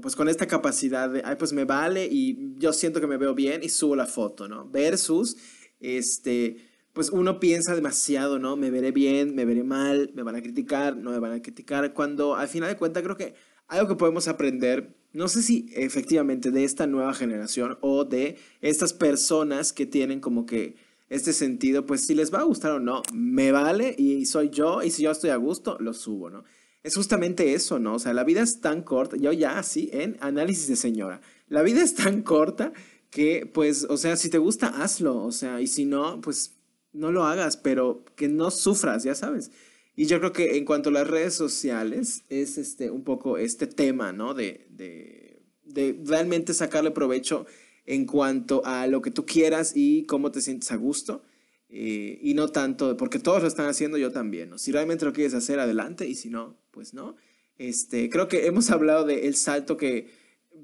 pues 0.00 0.16
con 0.16 0.30
esta 0.30 0.46
capacidad 0.46 1.10
de, 1.10 1.20
ay, 1.22 1.36
pues 1.36 1.52
me 1.52 1.66
vale 1.66 2.08
y 2.10 2.54
yo 2.56 2.72
siento 2.72 2.98
que 2.98 3.06
me 3.06 3.18
veo 3.18 3.34
bien 3.34 3.62
y 3.62 3.68
subo 3.68 3.94
la 3.94 4.06
foto, 4.06 4.48
¿no? 4.48 4.66
Versus, 4.70 5.36
este, 5.80 6.66
pues 6.94 7.10
uno 7.10 7.40
piensa 7.40 7.74
demasiado, 7.74 8.38
¿no? 8.38 8.56
Me 8.56 8.70
veré 8.70 8.90
bien, 8.90 9.34
me 9.34 9.44
veré 9.44 9.64
mal, 9.64 10.10
me 10.14 10.22
van 10.22 10.36
a 10.36 10.42
criticar, 10.42 10.96
no 10.96 11.10
me 11.10 11.18
van 11.18 11.32
a 11.32 11.42
criticar, 11.42 11.92
cuando 11.92 12.36
al 12.36 12.48
final 12.48 12.70
de 12.70 12.78
cuentas 12.78 13.02
creo 13.02 13.18
que 13.18 13.34
algo 13.68 13.86
que 13.86 13.96
podemos 13.96 14.28
aprender, 14.28 14.96
no 15.14 15.28
sé 15.28 15.42
si 15.42 15.70
efectivamente 15.74 16.50
de 16.50 16.64
esta 16.64 16.86
nueva 16.86 17.14
generación 17.14 17.78
o 17.80 18.04
de 18.04 18.36
estas 18.60 18.92
personas 18.92 19.72
que 19.72 19.86
tienen 19.86 20.20
como 20.20 20.44
que 20.44 20.74
este 21.08 21.32
sentido, 21.32 21.86
pues 21.86 22.04
si 22.04 22.14
les 22.14 22.34
va 22.34 22.40
a 22.40 22.44
gustar 22.44 22.72
o 22.72 22.80
no, 22.80 23.02
me 23.12 23.52
vale 23.52 23.94
y 23.96 24.26
soy 24.26 24.50
yo 24.50 24.82
y 24.82 24.90
si 24.90 25.04
yo 25.04 25.12
estoy 25.12 25.30
a 25.30 25.36
gusto, 25.36 25.76
lo 25.78 25.94
subo, 25.94 26.30
¿no? 26.30 26.44
Es 26.82 26.96
justamente 26.96 27.54
eso, 27.54 27.78
¿no? 27.78 27.94
O 27.94 27.98
sea, 28.00 28.12
la 28.12 28.24
vida 28.24 28.42
es 28.42 28.60
tan 28.60 28.82
corta, 28.82 29.16
yo 29.16 29.32
ya 29.32 29.58
así 29.58 29.88
en 29.92 30.16
análisis 30.20 30.66
de 30.66 30.76
señora, 30.76 31.20
la 31.48 31.62
vida 31.62 31.80
es 31.82 31.94
tan 31.94 32.22
corta 32.22 32.72
que 33.10 33.48
pues, 33.50 33.86
o 33.88 33.96
sea, 33.96 34.16
si 34.16 34.30
te 34.30 34.38
gusta, 34.38 34.82
hazlo, 34.82 35.22
o 35.22 35.30
sea, 35.30 35.60
y 35.60 35.68
si 35.68 35.84
no, 35.84 36.20
pues 36.20 36.56
no 36.92 37.12
lo 37.12 37.24
hagas, 37.24 37.56
pero 37.56 38.04
que 38.16 38.26
no 38.26 38.50
sufras, 38.50 39.04
ya 39.04 39.14
sabes. 39.14 39.52
Y 39.96 40.06
yo 40.06 40.18
creo 40.18 40.32
que 40.32 40.56
en 40.56 40.64
cuanto 40.64 40.88
a 40.88 40.92
las 40.92 41.06
redes 41.06 41.34
sociales, 41.34 42.24
es 42.28 42.58
este, 42.58 42.90
un 42.90 43.04
poco 43.04 43.38
este 43.38 43.66
tema, 43.66 44.12
¿no? 44.12 44.34
De, 44.34 44.66
de, 44.70 45.42
de 45.64 45.98
realmente 46.04 46.52
sacarle 46.52 46.90
provecho 46.90 47.46
en 47.86 48.06
cuanto 48.06 48.64
a 48.64 48.86
lo 48.86 49.02
que 49.02 49.10
tú 49.10 49.24
quieras 49.24 49.72
y 49.74 50.04
cómo 50.06 50.32
te 50.32 50.40
sientes 50.40 50.72
a 50.72 50.76
gusto. 50.76 51.22
Eh, 51.68 52.18
y 52.22 52.34
no 52.34 52.48
tanto, 52.48 52.96
porque 52.96 53.18
todos 53.18 53.42
lo 53.42 53.48
están 53.48 53.66
haciendo, 53.66 53.98
yo 53.98 54.10
también, 54.12 54.50
¿no? 54.50 54.58
Si 54.58 54.72
realmente 54.72 55.04
lo 55.04 55.12
quieres 55.12 55.34
hacer, 55.34 55.58
adelante, 55.58 56.06
y 56.06 56.14
si 56.14 56.28
no, 56.28 56.56
pues 56.70 56.94
no. 56.94 57.16
Este, 57.56 58.10
creo 58.10 58.28
que 58.28 58.46
hemos 58.46 58.70
hablado 58.70 59.04
del 59.04 59.20
el 59.20 59.34
salto 59.34 59.76
que 59.76 60.08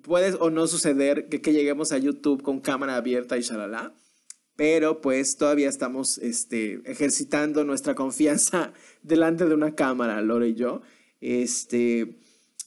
puede 0.03 0.35
o 0.39 0.51
no 0.51 0.67
suceder, 0.67 1.29
que, 1.29 1.41
que 1.41 1.53
lleguemos 1.53 1.93
a 1.93 1.99
YouTube 1.99 2.43
con 2.43 2.61
cámara 2.61 2.97
abierta 2.97 3.39
y 3.39 3.43
shalala 3.43 3.95
pero 4.61 5.01
pues 5.01 5.39
todavía 5.39 5.71
estamos 5.71 6.19
este, 6.19 6.83
ejercitando 6.85 7.65
nuestra 7.65 7.95
confianza 7.95 8.75
delante 9.03 9.47
de 9.47 9.55
una 9.55 9.75
cámara, 9.75 10.21
Lore 10.21 10.51
y 10.51 10.55
yo. 10.55 10.83
Este, 11.23 12.19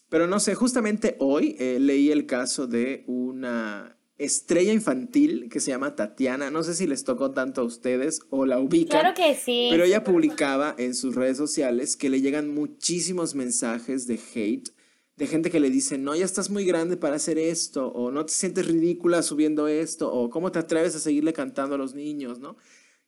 pero 0.10 0.26
no 0.26 0.40
sé, 0.40 0.56
justamente 0.56 1.16
hoy 1.20 1.56
eh, 1.60 1.78
leí 1.80 2.10
el 2.10 2.26
caso 2.26 2.66
de 2.66 3.04
una 3.06 3.96
estrella 4.18 4.74
infantil 4.74 5.50
que 5.52 5.60
se 5.60 5.70
llama 5.70 5.96
Tatiana. 5.96 6.50
No 6.50 6.64
sé 6.64 6.74
si 6.74 6.88
les 6.88 7.04
tocó 7.04 7.30
tanto 7.30 7.62
a 7.62 7.64
ustedes 7.64 8.22
o 8.32 8.48
la 8.48 8.58
ubican. 8.58 9.02
Claro 9.02 9.16
que 9.16 9.36
sí. 9.36 9.68
Pero 9.70 9.84
ella 9.84 10.04
publicaba 10.04 10.74
en 10.80 10.96
sus 10.96 11.14
redes 11.14 11.38
sociales 11.38 11.96
que 11.96 12.10
le 12.10 12.22
llegan 12.22 12.56
muchísimos 12.56 13.36
mensajes 13.36 14.08
de 14.08 14.20
hate 14.34 14.73
de 15.16 15.28
gente 15.28 15.52
que 15.52 15.60
le 15.60 15.70
dice, 15.70 15.98
no, 15.98 16.16
ya 16.16 16.26
estás 16.26 16.50
muy 16.50 16.66
grande 16.66 16.98
para 16.98 17.18
hacer 17.18 17.38
esto, 17.38 17.88
o 17.88 18.12
no 18.12 18.26
te 18.26 18.34
sientes 18.34 18.68
ridícula 18.68 19.22
subiendo 19.22 19.68
esto, 19.68 20.12
o 20.12 20.30
cómo 20.30 20.52
te 20.52 20.60
atreves 20.60 20.96
a 20.96 21.00
seguirle 21.00 21.34
cantando 21.34 21.76
a 21.76 21.78
los 21.78 21.94
niños, 21.94 22.40
¿no? 22.40 22.58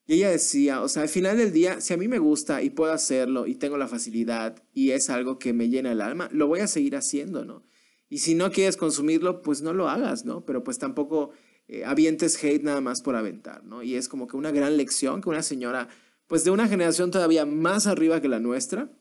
Y 0.07 0.15
ella 0.15 0.29
decía, 0.29 0.81
o 0.81 0.87
sea, 0.87 1.01
al 1.01 1.09
final 1.09 1.37
del 1.37 1.51
día, 1.51 1.81
si 1.81 1.93
a 1.93 1.97
mí 1.97 2.07
me 2.07 2.19
gusta 2.19 2.61
y 2.61 2.69
puedo 2.69 2.93
hacerlo 2.93 3.47
y 3.47 3.55
tengo 3.55 3.77
la 3.77 3.87
facilidad 3.87 4.63
y 4.71 4.91
es 4.91 5.09
algo 5.09 5.39
que 5.39 5.51
me 5.51 5.69
llena 5.69 5.91
el 5.91 6.01
alma, 6.01 6.29
lo 6.31 6.47
voy 6.47 6.59
a 6.59 6.67
seguir 6.67 6.95
haciendo, 6.95 7.43
¿no? 7.43 7.63
Y 8.07 8.19
si 8.19 8.35
no 8.35 8.51
quieres 8.51 8.77
consumirlo, 8.77 9.41
pues 9.41 9.63
no 9.63 9.73
lo 9.73 9.89
hagas, 9.89 10.25
¿no? 10.25 10.45
Pero 10.45 10.63
pues 10.63 10.77
tampoco 10.77 11.31
eh, 11.67 11.85
avientes 11.85 12.41
hate 12.43 12.61
nada 12.61 12.81
más 12.81 13.01
por 13.01 13.15
aventar, 13.15 13.63
¿no? 13.63 13.81
Y 13.81 13.95
es 13.95 14.07
como 14.07 14.27
que 14.27 14.37
una 14.37 14.51
gran 14.51 14.77
lección 14.77 15.21
que 15.21 15.29
una 15.29 15.41
señora, 15.41 15.89
pues 16.27 16.43
de 16.43 16.51
una 16.51 16.67
generación 16.67 17.09
todavía 17.09 17.47
más 17.47 17.87
arriba 17.87 18.21
que 18.21 18.27
la 18.27 18.39
nuestra, 18.39 18.91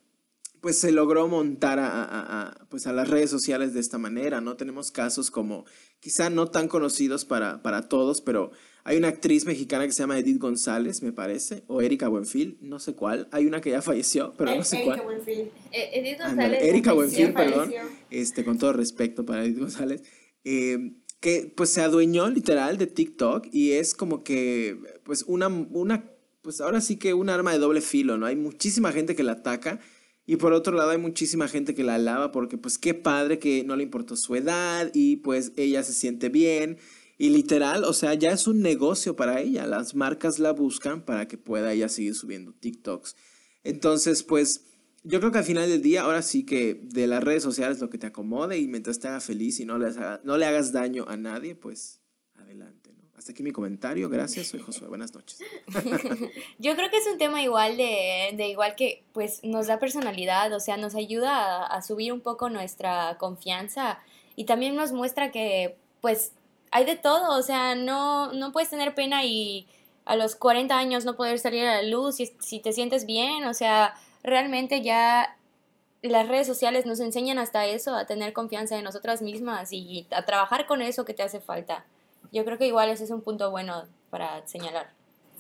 pues 0.65 0.79
se 0.79 0.93
logró 0.93 1.29
montar 1.29 1.79
a, 1.79 2.67
pues 2.71 2.87
a 2.87 2.95
las 2.95 3.11
redes 3.11 3.29
sociales 3.29 3.75
de 3.75 3.81
esta 3.81 3.99
manera, 3.99 4.41
¿no? 4.41 4.57
Tenemos 4.57 4.91
casos 4.91 5.31
como, 5.31 5.67
quizá 6.01 6.31
no 6.31 6.47
tan 6.47 6.69
conocidos 6.69 7.27
para, 7.27 7.63
para 7.63 7.87
todos, 7.87 8.23
pero 8.23 8.51
hay 8.83 8.97
una 8.97 9.09
actriz 9.09 9.45
mexicana 9.45 9.85
que 9.85 9.93
se 9.93 10.03
llama 10.03 10.19
Edith 10.19 10.39
González, 10.39 11.03
me 11.03 11.13
parece, 11.13 11.65
o 11.67 11.83
Erika 11.83 12.09
Buenfil, 12.09 12.57
no 12.63 12.79
sé 12.79 12.95
cuál. 12.95 13.29
Hay 13.31 13.45
una 13.45 13.61
que 13.61 13.73
ya 13.73 13.83
falleció, 13.83 14.33
pero 14.39 14.57
no 14.57 14.65
sé 14.65 14.77
Erika 14.77 14.95
cuál. 14.95 15.05
Buenfil. 15.05 15.51
Eh, 15.71 15.91
Edith 15.93 16.19
González. 16.23 16.63
Erika 16.63 16.93
Buenfil, 16.95 17.35
perdón. 17.35 17.71
Este, 18.09 18.43
con 18.43 18.57
todo 18.57 18.73
respeto 18.73 19.27
para 19.27 19.45
Edith 19.45 19.59
González. 19.59 20.03
Eh, 20.45 20.95
que 21.21 21.53
pues 21.55 21.69
se 21.69 21.83
adueñó 21.83 22.31
literal 22.31 22.79
de 22.79 22.87
TikTok 22.87 23.49
y 23.53 23.73
es 23.73 23.95
como 23.95 24.25
que 24.25 24.79
pues 25.05 25.25
una, 25.29 25.49
una, 25.49 26.11
pues 26.41 26.63
ahora 26.63 26.81
sí 26.81 26.97
que 26.97 27.13
un 27.13 27.29
arma 27.29 27.53
de 27.53 27.59
doble 27.59 27.83
filo, 27.83 28.17
¿no? 28.17 28.25
Hay 28.25 28.37
muchísima 28.37 28.93
gente 28.93 29.15
que 29.15 29.25
la 29.25 29.33
ataca 29.33 29.79
y 30.27 30.37
por 30.37 30.53
otro 30.53 30.75
lado 30.75 30.91
hay 30.91 30.99
muchísima 30.99 31.49
gente 31.49 31.75
que 31.75 31.85
la 31.85 31.97
alaba 31.97 32.33
porque 32.33 32.57
pues 32.57 32.79
qué 32.79 32.95
padre 32.95 33.39
que 33.39 33.63
no 33.65 33.77
le 33.77 33.83
importó 33.83 34.17
su 34.17 34.35
edad 34.37 34.91
y 34.95 35.17
pues 35.17 35.53
ella 35.57 35.83
se 35.83 35.93
siente 35.93 36.29
bien. 36.29 36.79
Y 37.17 37.29
literal, 37.31 37.85
o 37.85 37.93
sea, 37.93 38.15
ya 38.15 38.33
es 38.33 38.49
un 38.49 38.61
negocio 38.61 39.15
para 39.15 39.41
ella. 39.41 39.67
Las 39.67 39.95
marcas 39.95 40.39
la 40.39 40.53
buscan 40.53 41.05
para 41.05 41.29
que 41.29 41.39
pueda 41.39 41.73
ella 41.73 41.89
seguir 41.89 42.15
subiendo 42.15 42.53
TikToks. 42.55 43.15
Entonces, 43.63 44.23
pues 44.23 44.65
yo 45.05 45.21
creo 45.21 45.31
que 45.31 45.39
al 45.39 45.45
final 45.45 45.69
del 45.69 45.83
día, 45.83 46.03
ahora 46.03 46.23
sí 46.23 46.45
que 46.45 46.81
de 46.83 47.07
las 47.07 47.23
redes 47.23 47.43
sociales 47.43 47.79
lo 47.81 47.91
que 47.91 47.99
te 47.99 48.07
acomode 48.07 48.59
y 48.59 48.67
mientras 48.67 48.99
te 48.99 49.09
haga 49.09 49.21
feliz 49.21 49.61
y 49.61 49.67
no 49.67 49.79
le, 49.79 49.91
no 50.25 50.39
le 50.39 50.47
hagas 50.47 50.73
daño 50.73 51.05
a 51.07 51.17
nadie, 51.17 51.55
pues. 51.55 52.01
Hasta 53.25 53.33
aquí 53.33 53.43
mi 53.43 53.53
comentario, 53.53 54.11
gracias, 54.11 54.49
soy 54.49 54.61
Josué, 54.61 54.87
buenas 54.87 55.15
noches. 55.15 55.39
Yo 56.59 56.77
creo 56.77 56.91
que 56.91 56.99
es 56.99 57.07
un 57.11 57.17
tema 57.17 57.43
igual 57.43 57.79
de, 57.79 58.35
de, 58.37 58.49
igual 58.49 58.75
que 58.77 59.03
pues 59.15 59.43
nos 59.43 59.67
da 59.67 59.79
personalidad, 59.79 60.53
o 60.53 60.61
sea, 60.61 60.77
nos 60.77 60.95
ayuda 60.95 61.65
a, 61.65 61.81
subir 61.81 62.13
un 62.13 62.21
poco 62.21 62.51
nuestra 62.51 63.17
confianza 63.17 63.99
y 64.37 64.45
también 64.45 64.77
nos 64.77 64.93
muestra 64.93 65.33
que 65.33 65.79
pues 66.03 66.33
hay 66.71 66.85
de 66.85 66.97
todo, 66.97 67.39
o 67.39 67.43
sea, 67.43 67.75
no, 67.75 68.31
no 68.35 68.53
puedes 68.53 68.69
tener 68.69 68.95
pena 68.95 69.25
y 69.25 69.69
a 70.05 70.17
los 70.17 70.37
40 70.37 70.77
años 70.77 71.07
no 71.07 71.17
poder 71.17 71.39
salir 71.39 71.65
a 71.65 71.77
la 71.77 71.83
luz 71.83 72.17
si, 72.17 72.31
si 72.41 72.61
te 72.61 72.75
sientes 72.75 73.07
bien, 73.07 73.47
o 73.47 73.55
sea, 73.55 73.95
realmente 74.23 74.83
ya 74.83 75.39
las 76.03 76.29
redes 76.29 76.47
sociales 76.47 76.85
nos 76.85 77.01
enseñan 77.01 77.39
hasta 77.39 77.65
eso, 77.65 77.95
a 77.95 78.05
tener 78.05 78.35
confianza 78.35 78.77
en 78.77 78.85
nosotras 78.85 79.23
mismas 79.23 79.73
y 79.73 80.07
a 80.11 80.27
trabajar 80.27 80.67
con 80.67 80.83
eso 80.83 81.07
que 81.07 81.15
te 81.15 81.23
hace 81.23 81.41
falta 81.41 81.87
yo 82.33 82.45
creo 82.45 82.59
que 82.59 82.67
igual 82.67 82.91
ese 82.91 83.05
es 83.05 83.11
un 83.11 83.23
punto 83.23 83.51
bueno 83.51 83.85
para 84.11 84.47
señalar. 84.47 84.91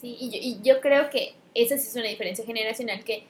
Sí, 0.01 0.17
y 0.19 0.31
yo, 0.31 0.39
y 0.41 0.63
yo 0.63 0.81
creo 0.81 1.11
que 1.11 1.35
esa 1.55 1.79
sí 1.79 1.89
es 1.89 1.95
una 1.97 2.09
diferencia 2.09 2.45
generacional 2.45 3.05
que 3.05 3.27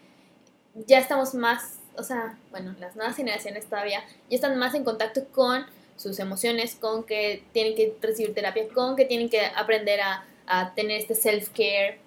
ya 0.74 0.98
estamos 0.98 1.34
más, 1.34 1.78
o 1.96 2.02
sea, 2.02 2.38
bueno, 2.50 2.74
las 2.80 2.96
nuevas 2.96 3.16
generaciones 3.16 3.66
todavía 3.66 4.04
ya 4.28 4.34
están 4.34 4.58
más 4.58 4.74
en 4.74 4.84
contacto 4.84 5.24
con 5.32 5.66
sus 5.96 6.18
emociones, 6.18 6.74
con 6.74 7.04
que 7.04 7.44
tienen 7.52 7.76
que 7.76 7.94
recibir 8.00 8.34
terapia, 8.34 8.68
con 8.68 8.96
que 8.96 9.04
tienen 9.04 9.28
que 9.28 9.40
aprender 9.46 10.00
a, 10.00 10.26
a 10.46 10.74
tener 10.74 11.00
este 11.00 11.14
self-care, 11.14 11.98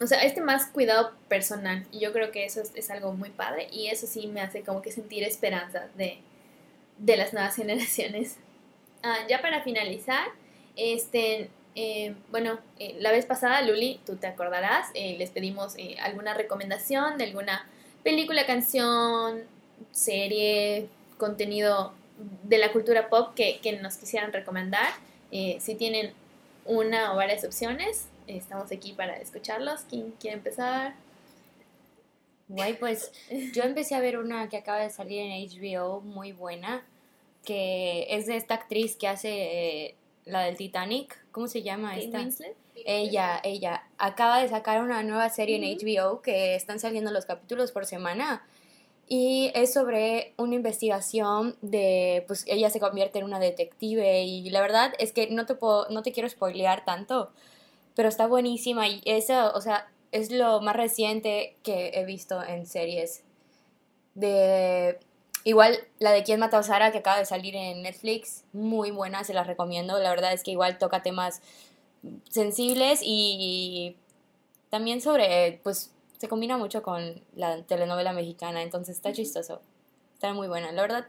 o 0.00 0.06
sea, 0.06 0.22
este 0.22 0.40
más 0.40 0.66
cuidado 0.66 1.12
personal. 1.28 1.86
Y 1.92 2.00
yo 2.00 2.12
creo 2.12 2.32
que 2.32 2.44
eso 2.44 2.60
es, 2.60 2.72
es, 2.74 2.90
algo 2.90 3.12
muy 3.12 3.30
padre 3.30 3.68
y 3.70 3.88
eso 3.88 4.06
sí 4.06 4.26
me 4.26 4.40
hace 4.40 4.62
como 4.62 4.82
que 4.82 4.90
sentir 4.90 5.22
esperanza 5.22 5.88
de, 5.96 6.18
de 6.98 7.16
las 7.16 7.32
nuevas 7.32 7.54
generaciones. 7.56 8.36
Ah, 9.02 9.18
ya 9.28 9.40
para 9.40 9.62
finalizar, 9.62 10.28
este, 10.76 11.50
Eh, 11.76 12.14
bueno, 12.30 12.58
eh, 12.78 12.96
la 12.98 13.12
vez 13.12 13.26
pasada, 13.26 13.62
Luli, 13.62 14.00
tú 14.04 14.16
te 14.16 14.26
acordarás, 14.26 14.88
eh, 14.94 15.16
les 15.18 15.30
pedimos 15.30 15.76
alguna 16.02 16.34
recomendación 16.34 17.16
de 17.16 17.24
alguna 17.24 17.66
película, 18.02 18.44
canción, 18.44 19.44
serie, 19.92 20.88
contenido 21.16 21.92
de 22.42 22.58
la 22.58 22.72
cultura 22.72 23.08
pop 23.08 23.34
que, 23.34 23.60
que 23.62 23.72
nos 23.74 23.96
quisieran 23.96 24.32
recomendar. 24.32 24.92
si 25.30 25.74
tienen 25.76 26.12
una 26.64 27.12
o 27.12 27.16
varias 27.16 27.44
opciones, 27.44 28.08
estamos 28.26 28.70
aquí 28.72 28.92
para 28.92 29.16
escucharlos. 29.16 29.82
¿Quién 29.88 30.12
quiere 30.20 30.36
empezar? 30.38 30.94
Guay, 32.48 32.74
pues 32.74 33.12
yo 33.54 33.62
empecé 33.62 33.94
a 33.94 34.00
ver 34.00 34.18
una 34.18 34.48
que 34.48 34.56
acaba 34.56 34.80
de 34.80 34.90
salir 34.90 35.20
en 35.20 35.48
HBO 35.48 36.00
muy 36.00 36.32
buena, 36.32 36.84
que 37.44 38.06
es 38.10 38.26
de 38.26 38.36
esta 38.36 38.54
actriz 38.54 38.96
que 38.96 39.08
hace 39.08 39.94
la 40.24 40.42
del 40.42 40.56
Titanic, 40.56 41.16
¿cómo 41.32 41.48
se 41.48 41.62
llama 41.62 41.96
esta? 41.98 42.18
Winslet? 42.18 42.56
Ella, 42.86 43.40
ella 43.44 43.84
acaba 43.98 44.40
de 44.40 44.48
sacar 44.48 44.82
una 44.82 45.02
nueva 45.02 45.28
serie 45.28 45.56
en 45.56 45.78
HBO 45.78 46.22
que 46.22 46.54
están 46.54 46.80
saliendo 46.80 47.10
los 47.10 47.26
capítulos 47.26 47.72
por 47.72 47.84
semana 47.84 48.42
y 49.06 49.50
es 49.54 49.72
sobre 49.72 50.34
una 50.36 50.54
investigación 50.54 51.56
de, 51.62 52.24
pues 52.26 52.44
ella 52.46 52.70
se 52.70 52.80
convierte 52.80 53.18
en 53.18 53.24
una 53.24 53.40
detective 53.40 54.22
y 54.22 54.48
la 54.50 54.60
verdad 54.60 54.92
es 54.98 55.12
que 55.12 55.28
no 55.30 55.46
te 55.46 55.56
puedo, 55.56 55.88
no 55.90 56.02
te 56.02 56.12
quiero 56.12 56.28
spoilear 56.28 56.84
tanto, 56.84 57.32
pero 57.96 58.08
está 58.08 58.28
buenísima 58.28 58.88
y 58.88 59.02
eso, 59.04 59.52
o 59.54 59.60
sea, 59.60 59.90
es 60.12 60.30
lo 60.30 60.60
más 60.60 60.76
reciente 60.76 61.56
que 61.62 61.90
he 61.94 62.04
visto 62.04 62.42
en 62.42 62.66
series 62.66 63.24
de 64.14 64.98
Igual 65.44 65.78
la 65.98 66.12
de 66.12 66.22
Quién 66.22 66.40
mató 66.40 66.58
a 66.58 66.62
Sara 66.62 66.92
que 66.92 66.98
acaba 66.98 67.18
de 67.18 67.24
salir 67.24 67.56
en 67.56 67.82
Netflix, 67.82 68.44
muy 68.52 68.90
buena, 68.90 69.24
se 69.24 69.34
la 69.34 69.44
recomiendo. 69.44 69.98
La 69.98 70.10
verdad 70.10 70.32
es 70.32 70.42
que 70.42 70.50
igual 70.50 70.78
toca 70.78 71.02
temas 71.02 71.40
sensibles 72.28 73.00
y 73.02 73.96
también 74.70 75.00
sobre, 75.00 75.60
pues 75.62 75.92
se 76.18 76.28
combina 76.28 76.58
mucho 76.58 76.82
con 76.82 77.22
la 77.34 77.62
telenovela 77.62 78.12
mexicana, 78.12 78.62
entonces 78.62 78.96
está 78.96 79.12
chistoso. 79.12 79.62
Está 80.14 80.34
muy 80.34 80.48
buena, 80.48 80.70
la 80.72 80.82
verdad. 80.82 81.06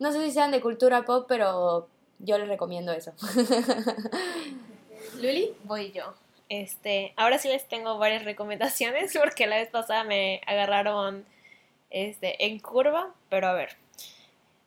No 0.00 0.12
sé 0.12 0.24
si 0.24 0.32
sean 0.32 0.50
de 0.50 0.60
cultura 0.60 1.04
pop, 1.04 1.26
pero 1.28 1.88
yo 2.18 2.36
les 2.38 2.48
recomiendo 2.48 2.90
eso. 2.92 3.12
Luli, 5.20 5.54
voy 5.64 5.92
yo. 5.92 6.14
Este, 6.48 7.14
ahora 7.16 7.38
sí 7.38 7.46
les 7.46 7.68
tengo 7.68 7.96
varias 7.98 8.24
recomendaciones 8.24 9.16
porque 9.20 9.46
la 9.46 9.56
vez 9.56 9.70
pasada 9.70 10.02
me 10.02 10.40
agarraron 10.46 11.24
este, 11.90 12.46
en 12.46 12.58
curva, 12.58 13.12
pero 13.28 13.48
a 13.48 13.52
ver. 13.52 13.76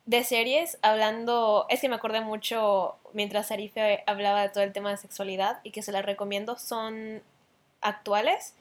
De 0.06 0.24
series, 0.26 0.78
hablando, 0.82 1.66
es 1.70 1.80
que 1.80 1.88
me 1.88 1.96
acordé 1.96 2.20
mucho 2.22 2.98
mientras 3.14 3.52
Arife 3.52 4.04
hablaba 4.06 4.42
de 4.42 4.50
todo 4.50 4.64
el 4.64 4.74
tema 4.74 4.90
de 4.90 4.98
sexualidad 4.98 5.62
y 5.64 5.72
que 5.72 5.82
se 5.82 5.94
las 5.94 6.06
recomiendo, 6.06 6.58
son 6.58 7.24
actuales. 7.82 8.56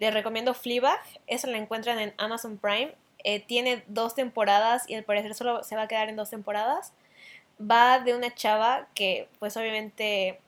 Les 0.00 0.12
recomiendo 0.12 0.54
Fleabag, 0.54 1.00
esa 1.26 1.46
la 1.46 1.58
encuentran 1.58 2.00
en 2.00 2.14
Amazon 2.18 2.58
Prime. 2.58 2.94
Eh, 3.24 3.40
tiene 3.40 3.84
dos 3.86 4.14
temporadas 4.14 4.88
y 4.88 4.94
al 4.94 5.04
parecer 5.04 5.34
solo 5.34 5.62
se 5.62 5.76
va 5.76 5.82
a 5.82 5.88
quedar 5.88 6.08
en 6.08 6.16
dos 6.16 6.30
temporadas. 6.30 6.92
Va 7.60 8.00
de 8.00 8.14
una 8.14 8.34
chava 8.34 8.88
que 8.94 9.28
pues 9.38 9.56
obviamente 9.56 10.40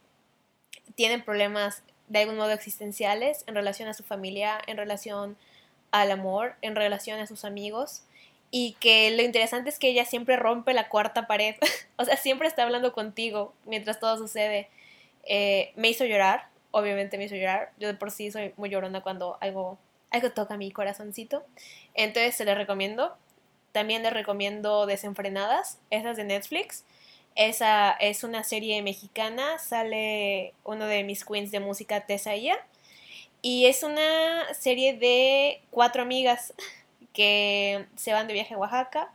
tiene 0.94 1.20
problemas 1.20 1.82
de 2.08 2.20
algún 2.20 2.36
modo 2.36 2.50
existenciales 2.50 3.44
en 3.46 3.54
relación 3.54 3.88
a 3.88 3.94
su 3.94 4.02
familia, 4.02 4.60
en 4.66 4.76
relación 4.76 5.36
al 5.90 6.10
amor 6.10 6.54
en 6.62 6.76
relación 6.76 7.20
a 7.20 7.26
sus 7.26 7.44
amigos 7.44 8.02
y 8.50 8.72
que 8.80 9.10
lo 9.12 9.22
interesante 9.22 9.70
es 9.70 9.78
que 9.78 9.88
ella 9.88 10.04
siempre 10.04 10.36
rompe 10.36 10.74
la 10.74 10.88
cuarta 10.88 11.26
pared, 11.26 11.54
o 11.96 12.04
sea, 12.04 12.16
siempre 12.16 12.48
está 12.48 12.62
hablando 12.62 12.92
contigo 12.92 13.54
mientras 13.64 14.00
todo 14.00 14.16
sucede. 14.16 14.68
Eh, 15.24 15.72
me 15.76 15.88
hizo 15.88 16.04
llorar, 16.04 16.48
obviamente 16.70 17.18
me 17.18 17.24
hizo 17.24 17.36
llorar, 17.36 17.72
yo 17.78 17.88
de 17.88 17.94
por 17.94 18.10
sí 18.10 18.30
soy 18.30 18.52
muy 18.56 18.70
llorona 18.70 19.02
cuando 19.02 19.38
algo, 19.40 19.78
algo 20.10 20.30
toca 20.32 20.56
mi 20.56 20.70
corazoncito, 20.72 21.44
entonces 21.94 22.34
se 22.34 22.44
le 22.44 22.54
recomiendo. 22.54 23.16
También 23.72 24.02
le 24.02 24.10
recomiendo 24.10 24.84
Desenfrenadas, 24.86 25.78
esa 25.90 26.10
es 26.10 26.16
de 26.16 26.24
Netflix. 26.24 26.84
Esa 27.36 27.92
es 27.92 28.24
una 28.24 28.42
serie 28.42 28.82
mexicana, 28.82 29.60
sale 29.60 30.52
uno 30.64 30.86
de 30.86 31.04
mis 31.04 31.24
queens 31.24 31.52
de 31.52 31.60
música, 31.60 32.00
Tessaía 32.00 32.58
y 33.42 33.66
es 33.66 33.82
una 33.82 34.52
serie 34.54 34.94
de 34.94 35.60
cuatro 35.70 36.02
amigas 36.02 36.52
que 37.12 37.86
se 37.96 38.12
van 38.12 38.26
de 38.26 38.34
viaje 38.34 38.54
a 38.54 38.58
Oaxaca 38.58 39.10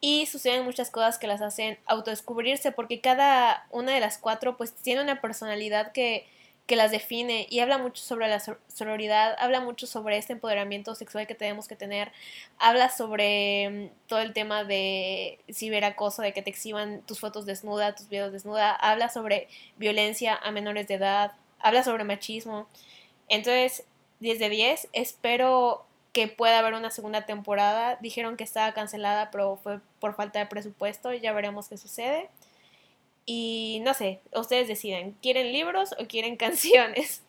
y 0.00 0.26
suceden 0.26 0.64
muchas 0.64 0.90
cosas 0.90 1.18
que 1.18 1.28
las 1.28 1.40
hacen 1.42 1.78
autodescubrirse 1.86 2.72
porque 2.72 3.00
cada 3.00 3.66
una 3.70 3.92
de 3.92 4.00
las 4.00 4.18
cuatro 4.18 4.56
pues 4.56 4.72
tiene 4.74 5.00
una 5.00 5.20
personalidad 5.20 5.92
que, 5.92 6.26
que 6.66 6.74
las 6.74 6.90
define 6.90 7.46
y 7.48 7.60
habla 7.60 7.78
mucho 7.78 8.02
sobre 8.02 8.28
la 8.28 8.42
sororidad, 8.66 9.36
habla 9.38 9.60
mucho 9.60 9.86
sobre 9.86 10.18
este 10.18 10.32
empoderamiento 10.32 10.96
sexual 10.96 11.28
que 11.28 11.36
tenemos 11.36 11.68
que 11.68 11.76
tener, 11.76 12.10
habla 12.58 12.90
sobre 12.90 13.90
todo 14.08 14.18
el 14.18 14.32
tema 14.32 14.64
de 14.64 15.38
ciberacoso, 15.52 16.22
de 16.22 16.32
que 16.32 16.42
te 16.42 16.50
exhiban 16.50 17.02
tus 17.02 17.20
fotos 17.20 17.46
desnuda, 17.46 17.94
tus 17.94 18.08
videos 18.08 18.32
desnuda, 18.32 18.74
habla 18.74 19.08
sobre 19.08 19.48
violencia 19.76 20.34
a 20.34 20.50
menores 20.50 20.88
de 20.88 20.94
edad, 20.94 21.32
habla 21.60 21.84
sobre 21.84 22.02
machismo. 22.02 22.66
Entonces, 23.32 23.84
10 24.20 24.38
de 24.38 24.48
10, 24.50 24.88
espero 24.92 25.86
que 26.12 26.28
pueda 26.28 26.58
haber 26.58 26.74
una 26.74 26.90
segunda 26.90 27.24
temporada. 27.24 27.98
Dijeron 28.02 28.36
que 28.36 28.44
estaba 28.44 28.74
cancelada, 28.74 29.30
pero 29.30 29.56
fue 29.56 29.80
por 30.00 30.14
falta 30.14 30.38
de 30.38 30.44
presupuesto. 30.44 31.14
Ya 31.14 31.32
veremos 31.32 31.70
qué 31.70 31.78
sucede. 31.78 32.28
Y 33.24 33.80
no 33.84 33.94
sé, 33.94 34.20
ustedes 34.34 34.68
deciden, 34.68 35.16
¿quieren 35.22 35.50
libros 35.50 35.94
o 35.98 36.06
quieren 36.06 36.36
canciones? 36.44 37.22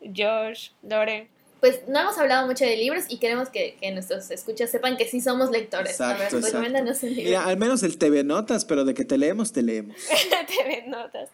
Josh, 0.00 0.70
Lore. 0.82 1.28
Pues 1.60 1.86
no 1.86 2.00
hemos 2.00 2.18
hablado 2.18 2.46
mucho 2.46 2.64
de 2.64 2.76
libros 2.76 3.04
y 3.08 3.18
queremos 3.18 3.50
que, 3.50 3.76
nuestros 3.92 4.32
escuchas 4.32 4.70
sepan 4.70 4.96
que 4.96 5.06
sí 5.06 5.20
somos 5.20 5.50
lectores. 5.50 6.00
a 6.00 6.14
ver, 6.14 6.32
recomiéndanos 6.32 7.02
un 7.04 7.10
libro. 7.10 7.24
Mira, 7.24 7.44
al 7.44 7.56
menos 7.56 7.84
el 7.84 7.98
TV 7.98 8.24
Notas, 8.24 8.64
pero 8.64 8.84
de 8.84 8.94
que 8.94 9.04
te 9.04 9.16
leemos, 9.16 9.52
te 9.52 9.62
leemos. 9.62 9.96
TV 10.46 10.84
Notas. 10.88 11.30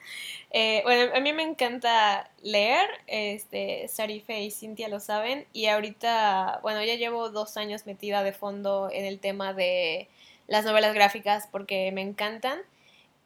Eh, 0.57 0.83
bueno, 0.85 1.13
a 1.13 1.19
mí 1.19 1.33
me 1.33 1.43
encanta 1.43 2.31
leer, 2.41 2.89
este, 3.09 3.89
Sarife 3.89 4.41
y 4.41 4.53
Cintia 4.53 4.87
lo 4.89 5.01
saben, 5.01 5.47
y 5.53 5.67
ahorita, 5.67 6.61
bueno, 6.63 6.81
ya 6.85 6.95
llevo 6.95 7.29
dos 7.31 7.57
años 7.57 7.87
metida 7.87 8.23
de 8.23 8.33
fondo 8.33 8.89
en 8.93 9.05
el 9.05 9.19
tema 9.19 9.53
de 9.53 10.09
las 10.47 10.65
novelas 10.65 10.95
gráficas 10.95 11.49
porque 11.51 11.91
me 11.91 12.03
encantan. 12.03 12.61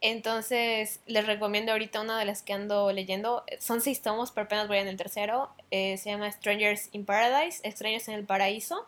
Entonces, 0.00 1.00
les 1.04 1.26
recomiendo 1.26 1.72
ahorita 1.72 2.00
una 2.00 2.18
de 2.18 2.24
las 2.24 2.42
que 2.42 2.54
ando 2.54 2.92
leyendo. 2.92 3.44
Son 3.58 3.82
seis 3.82 4.00
tomos, 4.00 4.30
pero 4.30 4.46
apenas 4.46 4.66
voy 4.66 4.78
en 4.78 4.88
el 4.88 4.96
tercero. 4.96 5.50
Eh, 5.70 5.98
se 5.98 6.08
llama 6.10 6.32
Strangers 6.32 6.88
in 6.92 7.04
Paradise, 7.04 7.60
Extraños 7.62 8.08
en 8.08 8.14
el 8.14 8.24
Paraíso. 8.24 8.86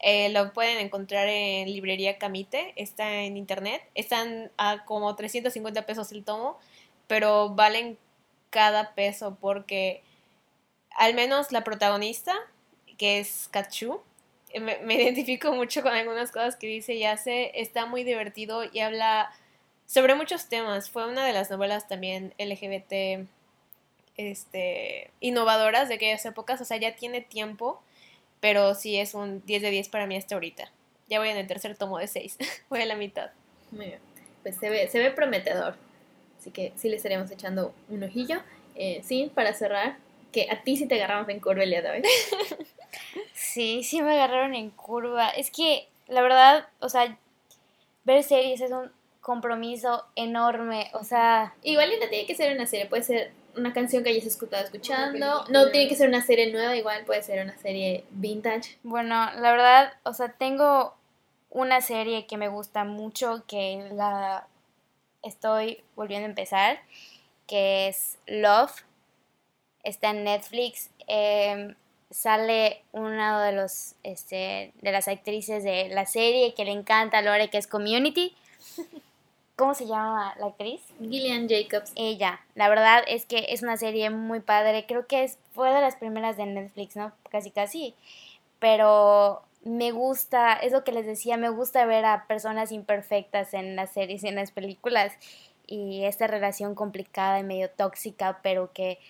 Eh, 0.00 0.30
lo 0.30 0.54
pueden 0.54 0.78
encontrar 0.78 1.28
en 1.28 1.70
librería 1.70 2.16
Camite, 2.16 2.72
está 2.76 3.22
en 3.24 3.36
internet. 3.36 3.82
Están 3.94 4.50
a 4.56 4.84
como 4.86 5.14
350 5.14 5.84
pesos 5.84 6.10
el 6.12 6.24
tomo 6.24 6.58
pero 7.06 7.50
valen 7.50 7.98
cada 8.50 8.94
peso 8.94 9.36
porque 9.40 10.02
al 10.96 11.14
menos 11.14 11.52
la 11.52 11.62
protagonista, 11.62 12.34
que 12.98 13.18
es 13.18 13.48
Kachu, 13.50 14.00
eh, 14.50 14.60
me, 14.60 14.94
identifico 14.94 15.52
mucho 15.52 15.82
con 15.82 15.92
algunas 15.92 16.32
cosas 16.32 16.56
que 16.56 16.66
dice 16.66 16.94
y 16.94 17.04
hace, 17.04 17.52
está 17.60 17.86
muy 17.86 18.04
divertido 18.04 18.62
y 18.64 18.80
habla 18.80 19.30
sobre 19.86 20.14
muchos 20.14 20.48
temas. 20.48 20.90
Fue 20.90 21.06
una 21.06 21.24
de 21.26 21.32
las 21.32 21.50
novelas 21.50 21.88
también 21.88 22.34
LGBT 22.38 23.26
este, 24.16 25.10
innovadoras 25.20 25.88
de 25.88 25.96
aquellas 25.96 26.24
épocas, 26.24 26.60
o 26.60 26.64
sea, 26.64 26.78
ya 26.78 26.96
tiene 26.96 27.20
tiempo, 27.20 27.82
pero 28.40 28.74
sí 28.74 28.98
es 28.98 29.14
un 29.14 29.44
10 29.44 29.62
de 29.62 29.70
10 29.70 29.88
para 29.88 30.06
mí 30.06 30.16
hasta 30.16 30.34
ahorita. 30.34 30.70
Ya 31.08 31.18
voy 31.18 31.28
en 31.28 31.36
el 31.36 31.46
tercer 31.46 31.76
tomo 31.76 31.98
de 31.98 32.06
6, 32.06 32.38
voy 32.70 32.82
a 32.82 32.86
la 32.86 32.96
mitad. 32.96 33.30
Muy 33.70 33.86
bien. 33.86 34.00
Pues 34.42 34.56
se 34.56 34.70
ve, 34.70 34.88
se 34.88 34.98
ve 34.98 35.10
prometedor. 35.10 35.76
Así 36.46 36.52
que 36.52 36.72
sí 36.76 36.88
le 36.88 36.94
estaremos 36.94 37.28
echando 37.32 37.74
un 37.88 38.04
ojillo. 38.04 38.40
Eh, 38.76 39.00
sí, 39.02 39.32
para 39.34 39.52
cerrar, 39.52 39.96
que 40.30 40.46
a 40.48 40.62
ti 40.62 40.76
sí 40.76 40.86
te 40.86 40.94
agarramos 40.94 41.28
en 41.28 41.40
curva 41.40 41.64
el 41.64 41.70
día 41.70 41.82
de 41.82 41.90
hoy. 41.90 42.02
sí, 43.34 43.82
sí 43.82 44.00
me 44.00 44.12
agarraron 44.12 44.54
en 44.54 44.70
curva. 44.70 45.30
Es 45.30 45.50
que, 45.50 45.88
la 46.06 46.22
verdad, 46.22 46.68
o 46.78 46.88
sea, 46.88 47.18
ver 48.04 48.22
series 48.22 48.60
es 48.60 48.70
un 48.70 48.92
compromiso 49.20 50.04
enorme. 50.14 50.88
O 50.92 51.02
sea. 51.02 51.52
Igual 51.64 51.90
no 52.00 52.08
tiene 52.08 52.26
que 52.26 52.36
ser 52.36 52.54
una 52.54 52.66
serie, 52.66 52.86
puede 52.86 53.02
ser 53.02 53.32
una 53.56 53.72
canción 53.72 54.04
que 54.04 54.10
hayas 54.10 54.26
escuchado 54.26 54.62
escuchando. 54.62 55.46
No 55.48 55.70
tiene 55.72 55.88
que 55.88 55.96
ser 55.96 56.08
una 56.08 56.22
serie 56.22 56.52
nueva, 56.52 56.76
igual 56.76 57.04
puede 57.06 57.24
ser 57.24 57.42
una 57.42 57.58
serie 57.58 58.04
vintage. 58.10 58.78
Bueno, 58.84 59.32
la 59.34 59.50
verdad, 59.50 59.94
o 60.04 60.14
sea, 60.14 60.28
tengo 60.28 60.94
una 61.50 61.80
serie 61.80 62.28
que 62.28 62.36
me 62.36 62.46
gusta 62.46 62.84
mucho, 62.84 63.42
que 63.48 63.88
la 63.90 64.46
estoy 65.26 65.82
volviendo 65.94 66.26
a 66.26 66.30
empezar, 66.30 66.78
que 67.46 67.88
es 67.88 68.18
Love. 68.26 68.84
Está 69.82 70.10
en 70.10 70.24
Netflix. 70.24 70.90
Em, 71.06 71.74
sale 72.10 72.82
una 72.92 73.44
de 73.44 73.52
los 73.52 73.94
este, 74.02 74.72
de 74.80 74.92
las 74.92 75.08
actrices 75.08 75.64
de 75.64 75.88
la 75.88 76.06
serie 76.06 76.54
que 76.54 76.64
le 76.64 76.72
encanta 76.72 77.18
a 77.18 77.22
Lore, 77.22 77.50
que 77.50 77.58
es 77.58 77.66
Community. 77.66 78.34
¿Cómo 79.56 79.74
se 79.74 79.86
llama 79.86 80.34
la 80.38 80.46
actriz? 80.48 80.82
Gillian 81.00 81.48
Jacobs. 81.48 81.90
Ella. 81.94 82.40
La 82.54 82.68
verdad 82.68 83.02
es 83.08 83.24
que 83.24 83.46
es 83.48 83.62
una 83.62 83.78
serie 83.78 84.10
muy 84.10 84.40
padre. 84.40 84.84
Creo 84.86 85.06
que 85.06 85.24
es, 85.24 85.38
fue 85.54 85.72
de 85.72 85.80
las 85.80 85.96
primeras 85.96 86.36
de 86.36 86.44
Netflix, 86.44 86.94
¿no? 86.94 87.12
Casi, 87.30 87.50
casi. 87.50 87.94
Pero 88.58 89.45
me 89.66 89.90
gusta, 89.90 90.54
es 90.54 90.70
lo 90.70 90.84
que 90.84 90.92
les 90.92 91.06
decía, 91.06 91.36
me 91.36 91.48
gusta 91.48 91.84
ver 91.86 92.04
a 92.04 92.26
personas 92.28 92.70
imperfectas 92.70 93.52
en 93.52 93.74
las 93.74 93.90
series 93.90 94.22
y 94.22 94.28
en 94.28 94.36
las 94.36 94.52
películas. 94.52 95.12
Y 95.66 96.04
esta 96.04 96.28
relación 96.28 96.76
complicada 96.76 97.40
y 97.40 97.42
medio 97.42 97.68
tóxica, 97.68 98.38
pero 98.44 98.72
que, 98.72 99.00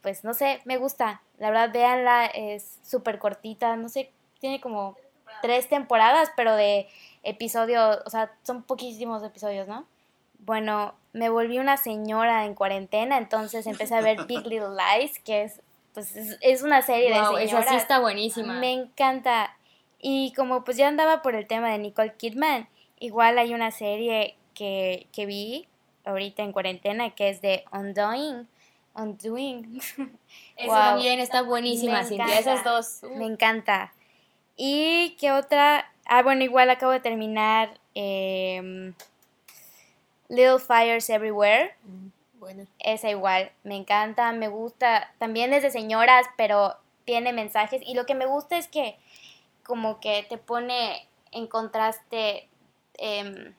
pues 0.00 0.24
no 0.24 0.32
sé, 0.32 0.62
me 0.64 0.78
gusta. 0.78 1.20
La 1.38 1.50
verdad, 1.50 1.70
véanla, 1.72 2.24
es 2.24 2.78
súper 2.82 3.18
cortita, 3.18 3.76
no 3.76 3.90
sé, 3.90 4.10
tiene 4.40 4.62
como 4.62 4.96
tres 5.42 5.68
temporadas, 5.68 6.30
pero 6.36 6.56
de 6.56 6.88
episodios, 7.22 7.98
o 8.06 8.10
sea, 8.10 8.32
son 8.44 8.62
poquísimos 8.62 9.22
episodios, 9.22 9.68
¿no? 9.68 9.84
Bueno, 10.38 10.94
me 11.12 11.28
volví 11.28 11.58
una 11.58 11.76
señora 11.76 12.46
en 12.46 12.54
cuarentena, 12.54 13.18
entonces 13.18 13.66
empecé 13.66 13.94
a 13.94 14.00
ver 14.00 14.24
Big 14.26 14.46
Little 14.46 14.70
Lies, 14.70 15.18
que 15.18 15.42
es, 15.42 15.60
pues, 15.92 16.16
es, 16.16 16.62
una 16.62 16.80
serie 16.80 17.10
Wow, 17.12 17.36
de 17.36 17.44
esa 17.44 17.50
señoras. 17.50 17.68
sí 17.68 17.76
está 17.76 17.98
buenísima. 17.98 18.54
Me 18.54 18.72
encanta. 18.72 19.54
Y 20.00 20.32
como 20.34 20.64
pues 20.64 20.76
ya 20.76 20.88
andaba 20.88 21.22
por 21.22 21.34
el 21.34 21.46
tema 21.46 21.70
de 21.70 21.78
Nicole 21.78 22.14
Kidman, 22.16 22.68
igual 23.00 23.38
hay 23.38 23.54
una 23.54 23.70
serie 23.70 24.36
que, 24.54 25.06
que 25.12 25.26
vi 25.26 25.66
ahorita 26.04 26.42
en 26.42 26.52
cuarentena 26.52 27.10
que 27.10 27.28
es 27.28 27.40
de 27.40 27.64
Undoing. 27.72 28.46
Undoing. 28.94 29.80
Esa 30.56 30.66
Wow. 30.66 30.74
también 30.76 31.20
está 31.20 31.42
buenísima, 31.42 32.04
Cintia. 32.04 32.38
Esas 32.38 32.64
dos. 32.64 33.00
uh, 33.02 33.14
Me 33.16 33.26
encanta. 33.26 33.92
¿Y 34.56 35.16
qué 35.20 35.30
otra? 35.32 35.90
Ah, 36.06 36.22
bueno, 36.22 36.42
igual 36.42 36.70
acabo 36.70 36.90
de 36.92 37.00
terminar 37.00 37.78
em, 37.94 38.94
Little 40.28 40.58
Fires 40.58 41.08
Everywhere. 41.10 41.74
Bueno. 42.34 42.66
Esa 42.78 43.10
igual, 43.10 43.50
me 43.64 43.76
encanta, 43.76 44.32
me 44.32 44.48
gusta. 44.48 45.12
También 45.18 45.52
es 45.52 45.62
de 45.62 45.70
señoras, 45.70 46.26
pero 46.36 46.76
tiene 47.04 47.32
mensajes. 47.32 47.82
Y 47.84 47.94
lo 47.94 48.06
que 48.06 48.14
me 48.14 48.26
gusta 48.26 48.56
es 48.58 48.68
que 48.68 48.96
como 49.68 50.00
que 50.00 50.26
te 50.28 50.38
pone 50.38 51.06
en 51.30 51.46
contraste, 51.46 52.48
em, 52.94 53.54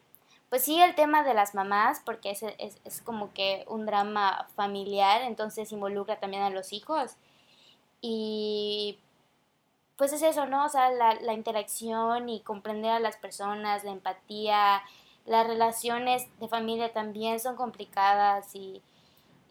pues 0.49 0.63
sí, 0.63 0.81
el 0.81 0.95
tema 0.95 1.23
de 1.23 1.35
las 1.35 1.53
mamás, 1.53 2.01
porque 2.03 2.31
es, 2.31 2.43
es, 2.83 3.01
como 3.03 3.31
que 3.33 3.63
un 3.67 3.85
drama 3.85 4.47
familiar, 4.55 5.21
entonces 5.21 5.71
involucra 5.71 6.19
también 6.19 6.41
a 6.43 6.49
los 6.49 6.73
hijos. 6.73 7.15
Y 8.01 8.99
pues 9.97 10.13
es 10.13 10.23
eso, 10.23 10.47
¿no? 10.47 10.65
O 10.65 10.69
sea, 10.69 10.91
la, 10.91 11.13
la 11.21 11.33
interacción 11.33 12.29
y 12.29 12.41
comprender 12.41 12.91
a 12.91 12.99
las 12.99 13.17
personas, 13.17 13.83
la 13.83 13.91
empatía, 13.91 14.81
las 15.25 15.47
relaciones 15.47 16.27
de 16.39 16.47
familia 16.47 16.93
también 16.93 17.39
son 17.39 17.55
complicadas 17.55 18.55
y, 18.55 18.81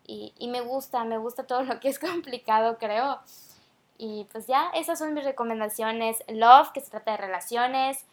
y 0.06 0.48
me 0.48 0.60
gusta, 0.62 1.04
me 1.04 1.18
gusta 1.18 1.46
todo 1.46 1.62
lo 1.62 1.80
que 1.80 1.88
es 1.88 1.98
complicado, 2.00 2.78
creo. 2.78 3.20
Y 3.98 4.26
pues 4.30 4.46
ya, 4.46 4.70
esas 4.74 5.00
son 5.00 5.12
mis 5.12 5.24
recomendaciones. 5.24 6.22
Love, 6.28 6.70
que 6.72 6.80
se 6.80 6.90
trata 6.90 7.10
de 7.10 7.16
relaciones. 7.16 8.06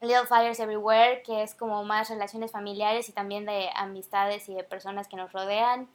Little 0.00 0.26
Fires 0.26 0.60
Everywhere, 0.60 1.22
que 1.22 1.42
es 1.42 1.54
como 1.54 1.84
más 1.84 2.10
relaciones 2.10 2.52
familiares 2.52 3.08
y 3.08 3.12
también 3.12 3.46
de 3.46 3.70
amistades 3.74 4.48
y 4.48 4.54
de 4.54 4.64
personas 4.64 5.08
que 5.08 5.16
nos 5.16 5.32
rodean. 5.32 5.88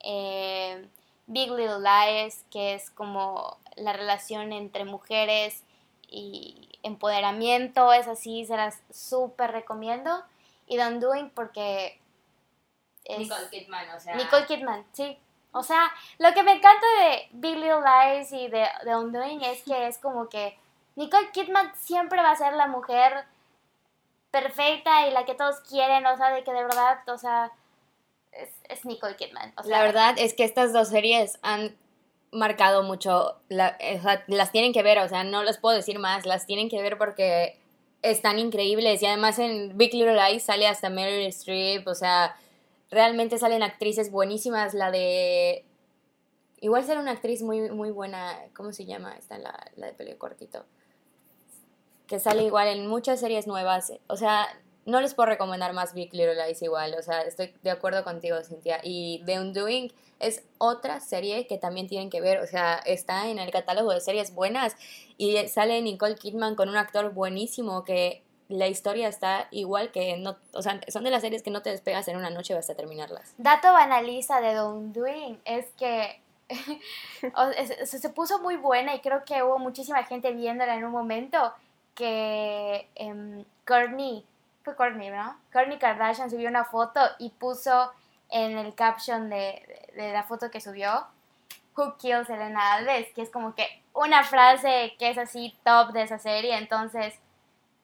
Eh, 0.00 0.88
Big 1.26 1.50
Little 1.50 1.80
Lies, 1.80 2.44
que 2.50 2.74
es 2.74 2.90
como 2.90 3.58
la 3.76 3.92
relación 3.92 4.52
entre 4.52 4.84
mujeres 4.84 5.64
y 6.08 6.68
empoderamiento, 6.82 7.92
es 7.92 8.08
así, 8.08 8.44
se 8.46 8.56
las 8.56 8.80
súper 8.90 9.52
recomiendo. 9.52 10.22
Y 10.66 10.76
The 10.76 10.86
Undoing 10.86 11.30
porque 11.30 12.00
es 13.04 13.18
Nicole 13.18 13.48
Kidman, 13.50 13.90
o 13.90 14.00
sea. 14.00 14.14
Nicole 14.14 14.46
Kidman, 14.46 14.84
sí. 14.92 15.18
O 15.52 15.62
sea, 15.62 15.90
lo 16.18 16.32
que 16.32 16.42
me 16.42 16.52
encanta 16.52 16.86
de 17.00 17.28
Big 17.32 17.56
Little 17.56 17.80
Lies 17.84 18.32
y 18.32 18.48
de, 18.48 18.66
de 18.84 18.96
Undoing 18.96 19.42
es 19.42 19.62
que 19.62 19.86
es 19.86 19.98
como 19.98 20.28
que 20.28 20.58
Nicole 20.96 21.30
Kidman 21.32 21.72
siempre 21.76 22.22
va 22.22 22.30
a 22.30 22.36
ser 22.36 22.54
la 22.54 22.66
mujer 22.66 23.24
perfecta 24.30 25.06
y 25.06 25.10
la 25.10 25.24
que 25.24 25.34
todos 25.34 25.60
quieren, 25.68 26.06
o 26.06 26.16
sea, 26.16 26.30
de 26.30 26.42
que 26.42 26.52
de 26.52 26.62
verdad, 26.62 26.98
o 27.08 27.18
sea, 27.18 27.52
es, 28.32 28.48
es 28.68 28.84
Nicole 28.84 29.16
Kidman. 29.16 29.52
O 29.58 29.62
sea, 29.62 29.78
La 29.78 29.82
verdad 29.84 30.14
es 30.16 30.32
que 30.34 30.44
estas 30.44 30.72
dos 30.72 30.88
series 30.88 31.38
han 31.42 31.76
marcado 32.30 32.82
mucho, 32.82 33.36
la- 33.48 33.76
o 33.98 34.02
sea, 34.02 34.24
las 34.26 34.52
tienen 34.52 34.72
que 34.72 34.82
ver, 34.82 34.98
o 35.00 35.08
sea, 35.08 35.22
no 35.22 35.42
les 35.42 35.58
puedo 35.58 35.76
decir 35.76 35.98
más, 35.98 36.24
las 36.24 36.46
tienen 36.46 36.70
que 36.70 36.80
ver 36.80 36.96
porque 36.96 37.58
están 38.00 38.38
increíbles 38.38 39.02
y 39.02 39.06
además 39.06 39.38
en 39.38 39.76
Big 39.76 39.92
Little 39.92 40.14
Lies 40.14 40.44
sale 40.44 40.66
hasta 40.66 40.88
Meryl 40.88 41.26
Streep, 41.26 41.86
o 41.86 41.94
sea, 41.94 42.34
realmente 42.92 43.38
salen 43.38 43.62
actrices 43.62 44.12
buenísimas, 44.12 44.74
la 44.74 44.90
de... 44.90 45.64
Igual 46.60 46.84
sale 46.84 47.00
una 47.00 47.10
actriz 47.10 47.42
muy, 47.42 47.70
muy 47.70 47.90
buena, 47.90 48.38
¿cómo 48.54 48.72
se 48.72 48.84
llama? 48.84 49.16
Esta, 49.18 49.38
la, 49.38 49.58
la 49.74 49.86
de 49.86 49.94
pelo 49.94 50.16
cortito. 50.18 50.64
Que 52.06 52.20
sale 52.20 52.44
igual 52.44 52.68
en 52.68 52.86
muchas 52.86 53.18
series 53.18 53.48
nuevas. 53.48 53.92
O 54.06 54.16
sea, 54.16 54.46
no 54.84 55.00
les 55.00 55.14
puedo 55.14 55.28
recomendar 55.28 55.72
más 55.72 55.94
Big 55.94 56.12
Little 56.12 56.36
Lies 56.46 56.62
igual. 56.62 56.94
O 56.96 57.02
sea, 57.02 57.22
estoy 57.22 57.52
de 57.62 57.70
acuerdo 57.70 58.04
contigo, 58.04 58.36
Cintia. 58.44 58.78
Y 58.84 59.22
The 59.26 59.40
Undoing 59.40 59.92
es 60.20 60.44
otra 60.58 61.00
serie 61.00 61.48
que 61.48 61.58
también 61.58 61.88
tienen 61.88 62.10
que 62.10 62.20
ver. 62.20 62.40
O 62.40 62.46
sea, 62.46 62.74
está 62.86 63.28
en 63.28 63.40
el 63.40 63.50
catálogo 63.50 63.92
de 63.92 64.00
series 64.00 64.34
buenas. 64.34 64.76
Y 65.16 65.48
sale 65.48 65.80
Nicole 65.82 66.14
Kidman 66.14 66.54
con 66.54 66.68
un 66.68 66.76
actor 66.76 67.12
buenísimo 67.12 67.84
que 67.84 68.22
la 68.52 68.68
historia 68.68 69.08
está 69.08 69.48
igual 69.50 69.90
que 69.90 70.16
no, 70.16 70.36
o 70.52 70.62
sea, 70.62 70.80
son 70.88 71.04
de 71.04 71.10
las 71.10 71.22
series 71.22 71.42
que 71.42 71.50
no 71.50 71.62
te 71.62 71.70
despegas 71.70 72.08
en 72.08 72.16
una 72.16 72.30
noche 72.30 72.56
hasta 72.56 72.74
terminarlas. 72.74 73.34
Dato 73.38 73.72
banaliza 73.72 74.40
de 74.40 74.52
The 74.52 74.62
Undoing 74.62 75.40
es 75.44 75.66
que 75.78 76.20
se, 77.84 78.08
puso 78.10 78.40
muy 78.40 78.56
buena 78.56 78.94
y 78.94 79.00
creo 79.00 79.24
que 79.24 79.42
hubo 79.42 79.58
muchísima 79.58 80.04
gente 80.04 80.32
viéndola 80.32 80.74
en 80.74 80.84
un 80.84 80.92
momento 80.92 81.52
que 81.94 82.88
em, 82.94 83.44
Kourtney, 83.66 84.24
fue 84.64 84.76
Kourtney, 84.76 85.10
¿no? 85.10 85.36
Kourtney 85.52 85.78
Kardashian 85.78 86.30
subió 86.30 86.48
una 86.48 86.64
foto 86.64 87.00
y 87.18 87.30
puso 87.30 87.92
en 88.28 88.58
el 88.58 88.74
caption 88.74 89.28
de, 89.28 89.90
de 89.94 90.12
la 90.12 90.24
foto 90.24 90.50
que 90.50 90.60
subió 90.60 91.06
Who 91.76 91.96
Kills 91.96 92.28
Elena 92.28 92.74
Alves, 92.74 93.08
que 93.14 93.22
es 93.22 93.30
como 93.30 93.54
que 93.54 93.66
una 93.94 94.24
frase 94.24 94.94
que 94.98 95.10
es 95.10 95.18
así 95.18 95.56
top 95.64 95.92
de 95.92 96.02
esa 96.02 96.18
serie, 96.18 96.56
entonces 96.56 97.14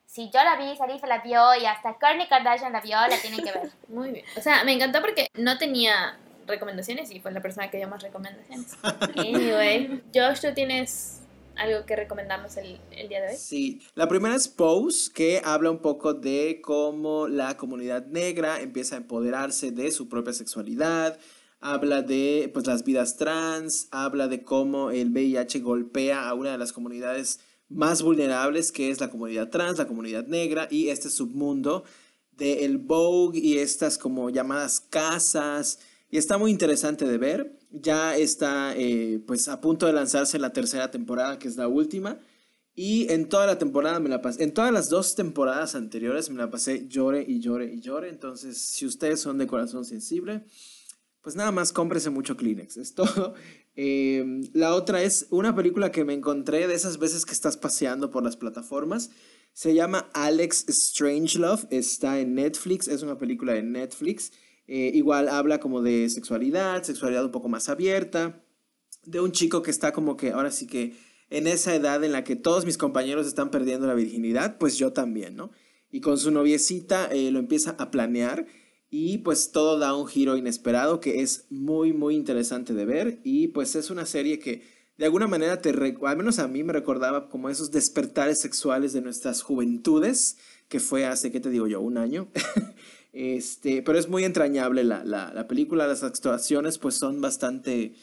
si 0.09 0.31
yo 0.31 0.43
la 0.43 0.57
vi, 0.57 0.75
Sarifa 0.75 1.07
la 1.07 1.21
vio 1.21 1.55
y 1.61 1.67
hasta 1.67 1.93
Kourtney 1.99 2.27
Kardashian 2.29 2.73
la 2.73 2.81
vio, 2.81 2.97
la 2.97 3.21
tienen 3.21 3.45
que 3.45 3.53
ver. 3.53 3.71
Muy 3.89 4.11
bien. 4.11 4.25
O 4.39 4.41
sea, 4.41 4.65
me 4.65 4.73
encantó 4.73 5.03
porque 5.03 5.29
no 5.35 5.59
tenía 5.59 6.19
recomendaciones 6.47 7.11
y 7.11 7.21
fue 7.21 7.31
la 7.31 7.43
persona 7.43 7.71
que 7.71 7.77
dio 7.77 7.89
más 7.89 8.03
recomendaciones. 8.03 8.75
Anyway, 9.17 10.03
Josh, 10.15 10.41
¿tú 10.41 10.55
tienes 10.55 11.21
algo 11.57 11.85
que 11.85 11.95
recomendarnos 11.95 12.57
el, 12.57 12.81
el 12.91 13.09
día 13.11 13.21
de 13.21 13.29
hoy? 13.29 13.37
Sí, 13.37 13.83
la 13.95 14.09
primera 14.09 14.35
es 14.35 14.49
Pose, 14.49 15.13
que 15.13 15.43
habla 15.45 15.71
un 15.71 15.83
poco 15.83 16.15
de 16.15 16.63
cómo 16.63 17.29
la 17.29 17.59
comunidad 17.59 18.07
negra 18.07 18.61
empieza 18.61 18.95
a 18.95 18.99
empoderarse 18.99 19.73
de 19.73 19.91
su 19.91 20.09
propia 20.09 20.33
sexualidad, 20.33 21.19
habla 21.61 22.01
de 22.01 22.51
pues, 22.55 22.67
las 22.67 22.83
vidas 22.83 23.19
trans, 23.19 23.89
habla 23.91 24.27
de 24.27 24.43
cómo 24.43 24.91
el 24.91 25.11
VIH 25.11 25.61
golpea 25.61 26.31
a 26.31 26.33
una 26.33 26.53
de 26.53 26.59
las 26.59 26.73
comunidades 26.73 27.41
más 27.69 28.03
vulnerables, 28.03 28.73
que 28.73 28.91
es 28.91 29.01
la 29.01 29.11
comunidad 29.11 29.51
trans, 29.51 29.79
la 29.79 29.87
comunidad 29.87 30.27
negra 30.27 30.69
y 30.71 30.89
este 30.89 31.11
submundo 31.11 31.85
del 32.33 32.79
Vogue 32.79 33.39
y 33.39 33.59
estas 33.59 33.99
como 33.99 34.31
llamadas 34.31 34.81
casas. 34.81 35.81
Y 36.11 36.17
está 36.17 36.39
muy 36.39 36.51
interesante 36.51 37.07
de 37.07 37.19
ver. 37.19 37.59
Ya 37.71 38.17
está 38.17 38.75
eh, 38.77 39.21
pues 39.27 39.49
a 39.49 39.61
punto 39.61 39.87
de 39.87 39.93
lanzarse 39.93 40.39
la 40.39 40.53
tercera 40.53 40.91
temporada, 40.91 41.39
que 41.39 41.49
es 41.49 41.57
la 41.57 41.69
última. 41.69 42.19
Y 42.75 43.13
en 43.13 43.29
toda 43.29 43.45
la 43.47 43.59
temporada 43.59 43.99
me 43.99 44.09
la 44.09 44.23
pasé, 44.23 44.45
en 44.45 44.55
todas 44.55 44.73
las 44.73 44.89
dos 44.89 45.17
temporadas 45.17 45.75
anteriores 45.75 46.31
me 46.31 46.39
la 46.39 46.49
pasé 46.49 46.87
llore 46.87 47.25
y 47.27 47.41
llore 47.41 47.67
y 47.75 47.81
llore. 47.81 48.09
Entonces, 48.09 48.57
si 48.57 48.87
ustedes 48.87 49.21
son 49.21 49.37
de 49.37 49.49
corazón 49.49 49.85
sensible, 49.85 50.45
pues 51.21 51.35
nada 51.35 51.51
más 51.51 51.73
cómprese 51.73 52.09
mucho 52.11 52.37
Kleenex, 52.37 52.77
es 52.77 52.95
todo. 52.95 53.35
Eh, 53.81 54.41
la 54.55 54.75
otra 54.75 55.05
es 55.05 55.29
una 55.31 55.55
película 55.55 55.93
que 55.93 56.05
me 56.05 56.13
encontré 56.13 56.67
de 56.67 56.75
esas 56.75 56.99
veces 56.99 57.25
que 57.25 57.31
estás 57.31 57.57
paseando 57.57 58.11
por 58.11 58.25
las 58.25 58.37
plataformas. 58.37 59.11
Se 59.53 59.73
llama 59.73 60.11
Alex 60.15 60.67
Strangelove, 60.69 61.63
está 61.71 62.19
en 62.19 62.35
Netflix, 62.35 62.89
es 62.89 63.03
una 63.05 63.19
película 63.19 63.53
de 63.53 63.63
Netflix. 63.63 64.33
Eh, 64.67 64.91
igual 64.95 65.29
habla 65.29 65.61
como 65.61 65.81
de 65.81 66.09
sexualidad, 66.09 66.83
sexualidad 66.83 67.25
un 67.25 67.31
poco 67.31 67.49
más 67.49 67.69
abierta, 67.69 68.45
de 69.05 69.21
un 69.21 69.31
chico 69.31 69.63
que 69.63 69.71
está 69.71 69.93
como 69.93 70.17
que 70.17 70.33
ahora 70.33 70.51
sí 70.51 70.67
que 70.67 70.97
en 71.31 71.47
esa 71.47 71.73
edad 71.73 72.03
en 72.03 72.11
la 72.11 72.25
que 72.25 72.35
todos 72.35 72.67
mis 72.67 72.79
compañeros 72.79 73.29
están 73.29 73.53
perdiendo 73.53 73.87
la 73.87 73.95
virginidad, 73.95 74.59
pues 74.59 74.77
yo 74.77 74.93
también, 74.93 75.37
¿no? 75.37 75.53
Y 75.93 76.01
con 76.01 76.19
su 76.19 76.33
noviecita 76.33 77.07
eh, 77.13 77.31
lo 77.31 77.39
empieza 77.39 77.77
a 77.79 77.93
planear 77.93 78.45
y 78.91 79.19
pues 79.19 79.53
todo 79.53 79.79
da 79.79 79.95
un 79.95 80.07
giro 80.07 80.37
inesperado 80.37 81.01
que 81.01 81.21
es 81.21 81.47
muy, 81.51 81.93
muy 81.93 82.15
interesante 82.15 82.75
de 82.75 82.85
ver 82.85 83.21
y 83.23 83.49
pues 83.49 83.75
es 83.75 83.91
una 83.91 84.07
serie 84.07 84.39
que 84.39 84.63
de 84.99 85.05
alguna 85.05 85.29
manera 85.29 85.63
te, 85.63 85.71
al 85.71 86.17
menos 86.17 86.39
a 86.41 86.49
mí 86.49 86.65
me 86.65 86.73
recordaba 86.73 87.29
como 87.29 87.49
esos 87.49 87.71
despertares 87.71 88.41
sexuales 88.41 88.93
de 88.93 89.01
nuestras 89.01 89.43
juventudes, 89.43 90.39
que 90.69 90.81
fue 90.81 91.07
hace, 91.07 91.31
¿qué 91.31 91.39
te 91.39 91.51
digo 91.51 91.67
yo? 91.67 91.81
Un 91.81 91.97
año. 91.99 92.29
Este, 93.11 93.83
pero 93.83 93.99
es 93.99 94.07
muy 94.09 94.25
entrañable 94.25 94.85
la, 94.85 95.03
la, 95.03 95.33
la 95.33 95.49
película, 95.49 95.89
las 95.89 96.05
actuaciones 96.05 96.79
pues 96.79 96.95
son 96.95 97.23
bastante, 97.23 97.95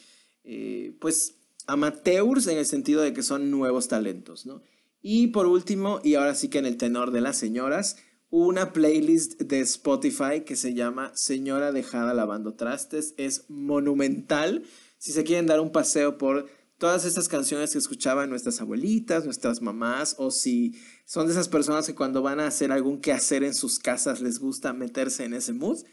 eh, 0.44 0.94
pues, 0.98 1.36
amateurs 1.68 2.48
en 2.48 2.58
el 2.58 2.66
sentido 2.66 3.00
de 3.00 3.12
que 3.12 3.22
son 3.22 3.50
nuevos 3.50 3.86
talentos, 3.86 4.44
¿no? 4.46 4.62
Y 5.02 5.28
por 5.28 5.46
último, 5.46 6.00
y 6.02 6.16
ahora 6.16 6.34
sí 6.34 6.48
que 6.48 6.58
en 6.58 6.66
el 6.66 6.76
tenor 6.76 7.12
de 7.12 7.20
las 7.20 7.38
señoras, 7.38 7.96
una 8.30 8.72
playlist 8.72 9.40
de 9.40 9.60
Spotify 9.60 10.42
que 10.44 10.56
se 10.56 10.74
llama 10.74 11.12
Señora 11.14 11.72
Dejada 11.72 12.14
Lavando 12.14 12.54
Trastes. 12.54 13.14
Es 13.16 13.44
monumental. 13.48 14.64
Si 14.98 15.12
se 15.12 15.24
quieren 15.24 15.46
dar 15.46 15.60
un 15.60 15.72
paseo 15.72 16.18
por 16.18 16.46
todas 16.78 17.04
estas 17.04 17.28
canciones 17.28 17.72
que 17.72 17.78
escuchaban 17.78 18.28
nuestras 18.28 18.60
abuelitas, 18.60 19.24
nuestras 19.24 19.62
mamás, 19.62 20.16
o 20.18 20.30
si 20.30 20.74
son 21.04 21.26
de 21.26 21.32
esas 21.32 21.48
personas 21.48 21.86
que 21.86 21.94
cuando 21.94 22.22
van 22.22 22.40
a 22.40 22.46
hacer 22.46 22.72
algún 22.72 23.00
quehacer 23.00 23.44
en 23.44 23.54
sus 23.54 23.78
casas 23.78 24.20
les 24.20 24.38
gusta 24.38 24.72
meterse 24.72 25.24
en 25.24 25.34
ese 25.34 25.52
mood, 25.52 25.84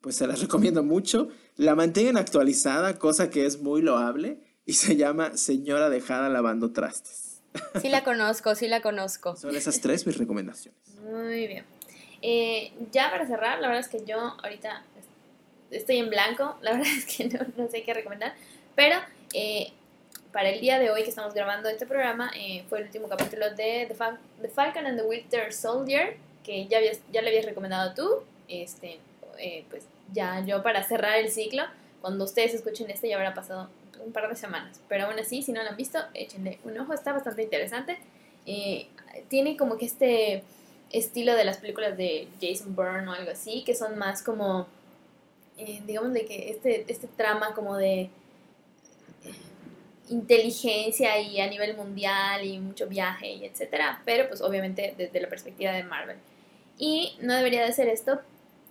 pues 0.00 0.16
se 0.16 0.26
las 0.26 0.40
recomiendo 0.42 0.82
mucho. 0.82 1.28
La 1.56 1.74
mantienen 1.74 2.16
actualizada, 2.16 2.98
cosa 2.98 3.30
que 3.30 3.46
es 3.46 3.60
muy 3.60 3.82
loable, 3.82 4.40
y 4.64 4.74
se 4.74 4.96
llama 4.96 5.36
Señora 5.36 5.88
Dejada 5.88 6.28
Lavando 6.28 6.72
Trastes. 6.72 7.40
Sí 7.80 7.88
la 7.88 8.04
conozco, 8.04 8.54
sí 8.54 8.68
la 8.68 8.82
conozco. 8.82 9.34
Son 9.34 9.56
esas 9.56 9.80
tres 9.80 10.06
mis 10.06 10.18
recomendaciones. 10.18 10.78
Muy 11.02 11.46
bien. 11.46 11.77
Eh, 12.22 12.72
ya 12.92 13.10
para 13.10 13.26
cerrar, 13.26 13.60
la 13.60 13.68
verdad 13.68 13.80
es 13.80 13.88
que 13.88 14.04
yo 14.04 14.18
ahorita 14.42 14.82
estoy 15.70 15.98
en 15.98 16.10
blanco, 16.10 16.56
la 16.62 16.72
verdad 16.72 16.88
es 16.88 17.04
que 17.04 17.24
no, 17.24 17.40
no 17.56 17.68
sé 17.68 17.82
qué 17.82 17.94
recomendar, 17.94 18.34
pero 18.74 18.96
eh, 19.34 19.72
para 20.32 20.50
el 20.50 20.60
día 20.60 20.78
de 20.78 20.90
hoy 20.90 21.02
que 21.04 21.10
estamos 21.10 21.34
grabando 21.34 21.68
este 21.68 21.86
programa 21.86 22.30
eh, 22.36 22.64
fue 22.68 22.80
el 22.80 22.86
último 22.86 23.08
capítulo 23.08 23.50
de 23.50 23.86
The, 23.88 23.94
Fal 23.94 24.18
the, 24.42 24.48
Falcon 24.48 24.86
and 24.86 24.98
the 24.98 25.06
Winter 25.06 25.52
Soldier, 25.52 26.16
que 26.44 26.66
ya, 26.66 26.78
habías, 26.78 27.00
ya 27.12 27.22
le 27.22 27.28
habías 27.28 27.44
recomendado 27.44 27.94
tú, 27.94 28.24
este, 28.48 28.98
pues 29.70 29.84
ya 30.12 30.44
yo 30.44 30.62
para 30.62 30.82
cerrar 30.82 31.18
el 31.18 31.30
ciclo, 31.30 31.64
cuando 32.00 32.24
ustedes 32.24 32.54
escuchen 32.54 32.90
este 32.90 33.08
ya 33.08 33.16
habrá 33.16 33.34
pasado 33.34 33.68
un 34.04 34.12
par 34.12 34.28
de 34.28 34.36
semanas, 34.36 34.80
pero 34.88 35.06
aún 35.06 35.18
así, 35.18 35.42
si 35.42 35.52
no 35.52 35.62
lo 35.62 35.68
han 35.68 35.76
visto, 35.76 35.98
échenle 36.14 36.58
un 36.64 36.78
ojo, 36.78 36.94
está 36.94 37.12
bastante 37.12 37.42
interesante. 37.42 37.98
tiene 39.28 39.56
como 39.56 39.76
que 39.76 39.86
este 39.86 40.42
estilo 40.90 41.34
de 41.34 41.44
las 41.44 41.58
películas 41.58 41.96
de 41.96 42.28
Jason 42.40 42.74
Bourne 42.74 43.08
o 43.08 43.12
algo 43.12 43.30
así, 43.30 43.62
que 43.64 43.74
son 43.74 43.98
más 43.98 44.22
como, 44.22 44.66
eh, 45.56 45.82
digamos, 45.86 46.12
de 46.12 46.24
que 46.24 46.50
este, 46.50 46.84
este 46.88 47.08
trama 47.08 47.54
como 47.54 47.76
de 47.76 48.00
eh, 48.00 48.10
inteligencia 50.08 51.20
y 51.20 51.40
a 51.40 51.48
nivel 51.48 51.76
mundial 51.76 52.44
y 52.44 52.58
mucho 52.58 52.86
viaje 52.86 53.30
y 53.32 53.44
etcétera, 53.44 54.02
pero 54.04 54.28
pues 54.28 54.40
obviamente 54.40 54.94
desde 54.96 55.20
la 55.20 55.28
perspectiva 55.28 55.72
de 55.72 55.82
Marvel. 55.84 56.16
Y 56.78 57.16
no 57.20 57.34
debería 57.34 57.64
de 57.64 57.72
ser 57.72 57.88
esto 57.88 58.20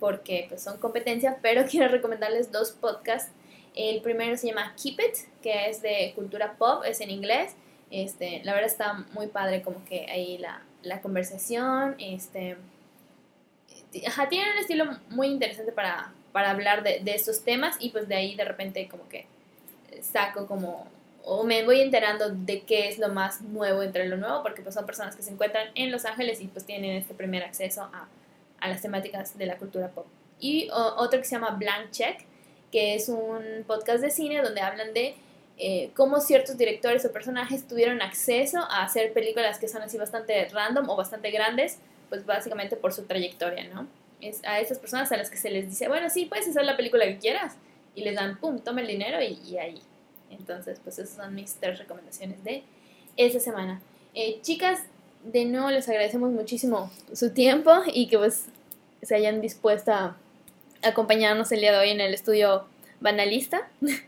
porque 0.00 0.46
pues 0.48 0.62
son 0.62 0.78
competencias, 0.78 1.36
pero 1.42 1.64
quiero 1.66 1.88
recomendarles 1.88 2.50
dos 2.50 2.72
podcasts. 2.72 3.32
El 3.74 4.00
primero 4.02 4.36
se 4.36 4.48
llama 4.48 4.74
Keep 4.82 5.00
It, 5.00 5.16
que 5.42 5.68
es 5.68 5.82
de 5.82 6.12
cultura 6.16 6.56
pop, 6.58 6.82
es 6.84 7.00
en 7.00 7.10
inglés. 7.10 7.54
Este, 7.90 8.42
la 8.44 8.54
verdad 8.54 8.70
está 8.70 8.92
muy 9.12 9.28
padre 9.28 9.62
como 9.62 9.84
que 9.84 10.06
ahí 10.10 10.36
la, 10.38 10.62
la 10.88 11.00
conversación, 11.00 11.94
este, 11.98 12.56
tienen 13.92 14.52
un 14.52 14.58
estilo 14.58 14.84
muy 15.10 15.28
interesante 15.28 15.72
para, 15.72 16.12
para 16.32 16.50
hablar 16.50 16.82
de, 16.82 17.00
de, 17.00 17.14
estos 17.14 17.42
temas 17.44 17.76
y 17.78 17.90
pues 17.90 18.08
de 18.08 18.14
ahí 18.16 18.34
de 18.34 18.44
repente 18.44 18.88
como 18.88 19.08
que 19.08 19.26
saco 20.02 20.46
como, 20.46 20.86
o 21.24 21.44
me 21.44 21.64
voy 21.64 21.80
enterando 21.80 22.30
de 22.30 22.62
qué 22.62 22.88
es 22.88 22.98
lo 22.98 23.08
más 23.08 23.40
nuevo 23.42 23.82
entre 23.82 24.08
lo 24.08 24.16
nuevo, 24.16 24.42
porque 24.42 24.62
pues 24.62 24.74
son 24.74 24.86
personas 24.86 25.16
que 25.16 25.22
se 25.22 25.30
encuentran 25.30 25.68
en 25.74 25.90
Los 25.90 26.04
Ángeles 26.04 26.40
y 26.40 26.48
pues 26.48 26.64
tienen 26.64 26.96
este 26.96 27.14
primer 27.14 27.42
acceso 27.42 27.82
a, 27.82 28.08
a 28.60 28.68
las 28.68 28.82
temáticas 28.82 29.36
de 29.38 29.46
la 29.46 29.56
cultura 29.56 29.88
pop. 29.88 30.06
Y 30.40 30.68
otro 30.72 31.18
que 31.18 31.24
se 31.24 31.34
llama 31.34 31.50
Blank 31.50 31.90
Check, 31.90 32.24
que 32.70 32.94
es 32.94 33.08
un 33.08 33.64
podcast 33.66 34.00
de 34.00 34.10
cine 34.10 34.42
donde 34.42 34.60
hablan 34.60 34.94
de 34.94 35.16
eh, 35.58 35.90
cómo 35.94 36.20
ciertos 36.20 36.56
directores 36.56 37.04
o 37.04 37.12
personajes 37.12 37.66
tuvieron 37.66 38.00
acceso 38.00 38.58
a 38.58 38.84
hacer 38.84 39.12
películas 39.12 39.58
que 39.58 39.68
son 39.68 39.82
así 39.82 39.98
bastante 39.98 40.48
random 40.48 40.88
o 40.88 40.96
bastante 40.96 41.30
grandes, 41.30 41.78
pues 42.08 42.24
básicamente 42.24 42.76
por 42.76 42.92
su 42.92 43.04
trayectoria, 43.04 43.64
¿no? 43.68 43.88
Es 44.20 44.40
a 44.44 44.60
esas 44.60 44.78
personas 44.78 45.10
a 45.12 45.16
las 45.16 45.30
que 45.30 45.36
se 45.36 45.50
les 45.50 45.68
dice, 45.68 45.88
bueno, 45.88 46.10
sí, 46.10 46.26
puedes 46.26 46.48
hacer 46.48 46.64
la 46.64 46.76
película 46.76 47.04
que 47.04 47.18
quieras, 47.18 47.56
y 47.98 48.02
les 48.02 48.14
dan, 48.14 48.38
pum, 48.38 48.60
toma 48.60 48.80
el 48.80 48.86
dinero 48.86 49.18
y, 49.20 49.58
ahí. 49.58 49.80
Entonces, 50.30 50.80
pues 50.82 50.98
esas 50.98 51.16
son 51.16 51.34
mis 51.34 51.54
tres 51.54 51.78
recomendaciones 51.78 52.42
de 52.44 52.62
esa 53.16 53.40
semana. 53.40 53.80
Eh, 54.14 54.38
chicas, 54.42 54.80
de 55.24 55.44
nuevo 55.44 55.70
les 55.70 55.88
agradecemos 55.88 56.30
muchísimo 56.30 56.90
su 57.12 57.32
tiempo 57.32 57.72
y 57.92 58.06
que 58.06 58.18
pues 58.18 58.46
se 59.02 59.14
hayan 59.14 59.40
dispuesto 59.40 59.92
a 59.92 60.16
acompañarnos 60.82 61.50
el 61.50 61.60
día 61.60 61.72
de 61.72 61.78
hoy 61.78 61.90
en 61.90 62.00
el 62.00 62.14
estudio 62.14 62.66
banalista. 63.00 63.68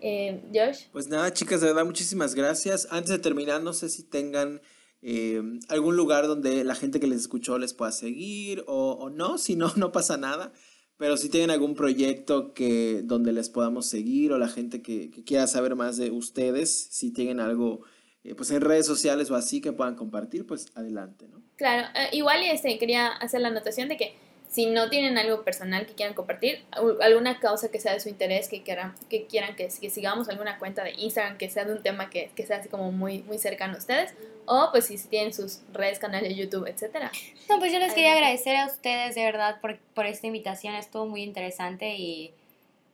Eh, 0.00 0.42
Josh. 0.52 0.86
Pues 0.92 1.08
nada, 1.08 1.32
chicas, 1.32 1.60
de 1.60 1.68
verdad, 1.68 1.84
muchísimas 1.84 2.34
gracias. 2.34 2.88
Antes 2.90 3.10
de 3.10 3.18
terminar, 3.18 3.62
no 3.62 3.72
sé 3.72 3.88
si 3.88 4.02
tengan 4.02 4.60
eh, 5.02 5.42
algún 5.68 5.96
lugar 5.96 6.26
donde 6.26 6.64
la 6.64 6.74
gente 6.74 7.00
que 7.00 7.06
les 7.06 7.20
escuchó 7.20 7.58
les 7.58 7.74
pueda 7.74 7.92
seguir 7.92 8.64
o, 8.66 8.92
o, 8.92 9.10
no, 9.10 9.38
si 9.38 9.56
no, 9.56 9.72
no 9.76 9.92
pasa 9.92 10.16
nada. 10.16 10.52
Pero 10.96 11.16
si 11.16 11.28
tienen 11.28 11.50
algún 11.50 11.74
proyecto 11.74 12.52
que, 12.54 13.02
donde 13.04 13.32
les 13.32 13.50
podamos 13.50 13.86
seguir 13.86 14.32
o 14.32 14.38
la 14.38 14.48
gente 14.48 14.82
que, 14.82 15.10
que 15.10 15.22
quiera 15.22 15.46
saber 15.46 15.76
más 15.76 15.96
de 15.96 16.10
ustedes, 16.10 16.88
si 16.90 17.12
tienen 17.12 17.38
algo 17.38 17.84
eh, 18.24 18.34
pues 18.34 18.50
en 18.50 18.60
redes 18.60 18.84
sociales 18.84 19.30
o 19.30 19.36
así 19.36 19.60
que 19.60 19.72
puedan 19.72 19.94
compartir, 19.94 20.46
pues 20.46 20.66
adelante, 20.74 21.28
¿no? 21.28 21.40
Claro, 21.56 21.88
eh, 21.94 22.08
igual 22.12 22.42
este, 22.42 22.76
quería 22.78 23.08
hacer 23.08 23.40
la 23.40 23.48
anotación 23.48 23.88
de 23.88 23.96
que 23.96 24.16
si 24.58 24.66
no 24.66 24.90
tienen 24.90 25.16
algo 25.18 25.44
personal 25.44 25.86
que 25.86 25.94
quieran 25.94 26.16
compartir, 26.16 26.64
alguna 27.00 27.38
causa 27.38 27.70
que 27.70 27.78
sea 27.78 27.92
de 27.92 28.00
su 28.00 28.08
interés, 28.08 28.48
que 28.48 28.64
quieran 28.64 28.92
que, 29.08 29.26
quieran 29.26 29.54
que, 29.54 29.70
sigamos 29.70 30.28
alguna 30.28 30.58
cuenta 30.58 30.82
de 30.82 30.94
Instagram 30.98 31.38
que 31.38 31.48
sea 31.48 31.64
de 31.64 31.74
un 31.74 31.82
tema 31.84 32.10
que, 32.10 32.32
que, 32.34 32.44
sea 32.44 32.56
así 32.56 32.68
como 32.68 32.90
muy, 32.90 33.22
muy 33.22 33.38
cercano 33.38 33.74
a 33.74 33.78
ustedes, 33.78 34.14
o 34.46 34.70
pues 34.72 34.86
si 34.86 34.98
tienen 35.06 35.32
sus 35.32 35.60
redes, 35.72 36.00
canales 36.00 36.30
de 36.30 36.34
YouTube, 36.34 36.66
etcétera. 36.66 37.12
No, 37.48 37.60
pues 37.60 37.72
yo 37.72 37.78
les 37.78 37.94
quería 37.94 38.14
agradecer 38.14 38.56
a 38.56 38.66
ustedes 38.66 39.14
de 39.14 39.22
verdad 39.22 39.60
por, 39.60 39.78
por 39.94 40.06
esta 40.06 40.26
invitación, 40.26 40.74
estuvo 40.74 41.06
muy 41.06 41.22
interesante 41.22 41.94
y, 41.94 42.32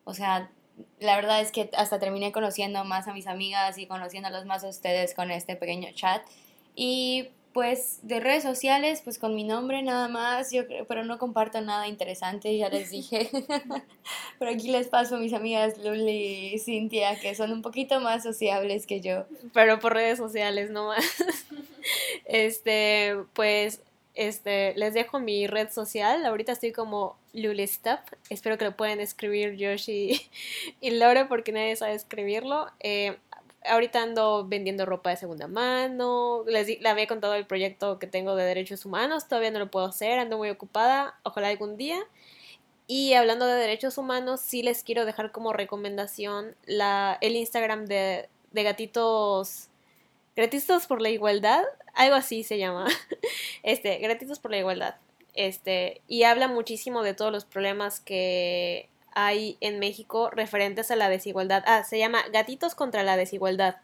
o 0.04 0.12
sea, 0.12 0.50
la 1.00 1.16
verdad 1.16 1.40
es 1.40 1.50
que 1.50 1.70
hasta 1.78 1.98
terminé 1.98 2.30
conociendo 2.30 2.84
más 2.84 3.08
a 3.08 3.14
mis 3.14 3.26
amigas 3.26 3.78
y 3.78 3.86
conociéndolos 3.86 4.44
más 4.44 4.64
a 4.64 4.68
ustedes 4.68 5.14
con 5.14 5.30
este 5.30 5.56
pequeño 5.56 5.88
chat. 5.94 6.26
Y 6.76 7.30
pues 7.54 8.00
de 8.02 8.18
redes 8.18 8.42
sociales, 8.42 9.00
pues 9.02 9.20
con 9.20 9.36
mi 9.36 9.44
nombre 9.44 9.80
nada 9.80 10.08
más, 10.08 10.50
yo 10.50 10.66
creo, 10.66 10.86
pero 10.86 11.04
no 11.04 11.18
comparto 11.18 11.60
nada 11.60 11.86
interesante, 11.86 12.58
ya 12.58 12.68
les 12.68 12.90
dije. 12.90 13.30
pero 14.40 14.50
aquí 14.50 14.72
les 14.72 14.88
paso 14.88 15.14
a 15.14 15.18
mis 15.20 15.32
amigas 15.32 15.78
Luli 15.78 16.54
y 16.54 16.58
Cintia, 16.58 17.18
que 17.20 17.36
son 17.36 17.52
un 17.52 17.62
poquito 17.62 18.00
más 18.00 18.24
sociables 18.24 18.88
que 18.88 19.00
yo. 19.00 19.26
Pero 19.52 19.78
por 19.78 19.94
redes 19.94 20.18
sociales 20.18 20.70
nomás. 20.70 21.04
este, 22.24 23.14
pues, 23.34 23.82
este, 24.14 24.74
les 24.74 24.92
dejo 24.92 25.20
mi 25.20 25.46
red 25.46 25.70
social. 25.70 26.26
Ahorita 26.26 26.50
estoy 26.50 26.72
como 26.72 27.16
Lulistap. 27.32 28.00
Espero 28.30 28.58
que 28.58 28.64
lo 28.64 28.76
puedan 28.76 28.98
escribir 28.98 29.56
Josh 29.56 29.88
y, 29.90 30.20
y 30.80 30.90
Lore 30.90 31.26
porque 31.26 31.52
nadie 31.52 31.76
sabe 31.76 31.94
escribirlo. 31.94 32.66
Eh, 32.80 33.16
ahorita 33.64 34.02
ando 34.02 34.46
vendiendo 34.46 34.86
ropa 34.86 35.10
de 35.10 35.16
segunda 35.16 35.48
mano. 35.48 36.44
Les 36.46 36.80
la 36.80 36.90
había 36.90 37.06
contado 37.06 37.34
el 37.34 37.46
proyecto 37.46 37.98
que 37.98 38.06
tengo 38.06 38.36
de 38.36 38.44
derechos 38.44 38.84
humanos. 38.84 39.28
Todavía 39.28 39.50
no 39.50 39.58
lo 39.58 39.70
puedo 39.70 39.86
hacer, 39.86 40.18
ando 40.18 40.38
muy 40.38 40.50
ocupada. 40.50 41.18
Ojalá 41.22 41.48
algún 41.48 41.76
día. 41.76 41.98
Y 42.86 43.14
hablando 43.14 43.46
de 43.46 43.54
derechos 43.54 43.96
humanos, 43.96 44.40
sí 44.40 44.62
les 44.62 44.82
quiero 44.82 45.06
dejar 45.06 45.32
como 45.32 45.52
recomendación 45.52 46.54
la, 46.66 47.16
el 47.20 47.36
Instagram 47.36 47.86
de, 47.86 48.28
de 48.52 48.62
gatitos. 48.62 49.68
Gratitos 50.36 50.86
por 50.86 51.00
la 51.00 51.10
igualdad, 51.10 51.62
algo 51.94 52.16
así 52.16 52.42
se 52.44 52.58
llama. 52.58 52.86
Este, 53.62 53.98
Gratitos 53.98 54.38
por 54.38 54.50
la 54.50 54.58
igualdad. 54.58 54.96
Este, 55.34 56.02
y 56.06 56.24
habla 56.24 56.48
muchísimo 56.48 57.02
de 57.02 57.14
todos 57.14 57.32
los 57.32 57.44
problemas 57.44 58.00
que 58.00 58.88
hay 59.14 59.56
en 59.60 59.78
México 59.78 60.30
referentes 60.30 60.90
a 60.90 60.96
la 60.96 61.08
desigualdad. 61.08 61.62
Ah, 61.66 61.84
se 61.84 61.98
llama 61.98 62.22
Gatitos 62.32 62.74
contra 62.74 63.02
la 63.02 63.16
Desigualdad. 63.16 63.76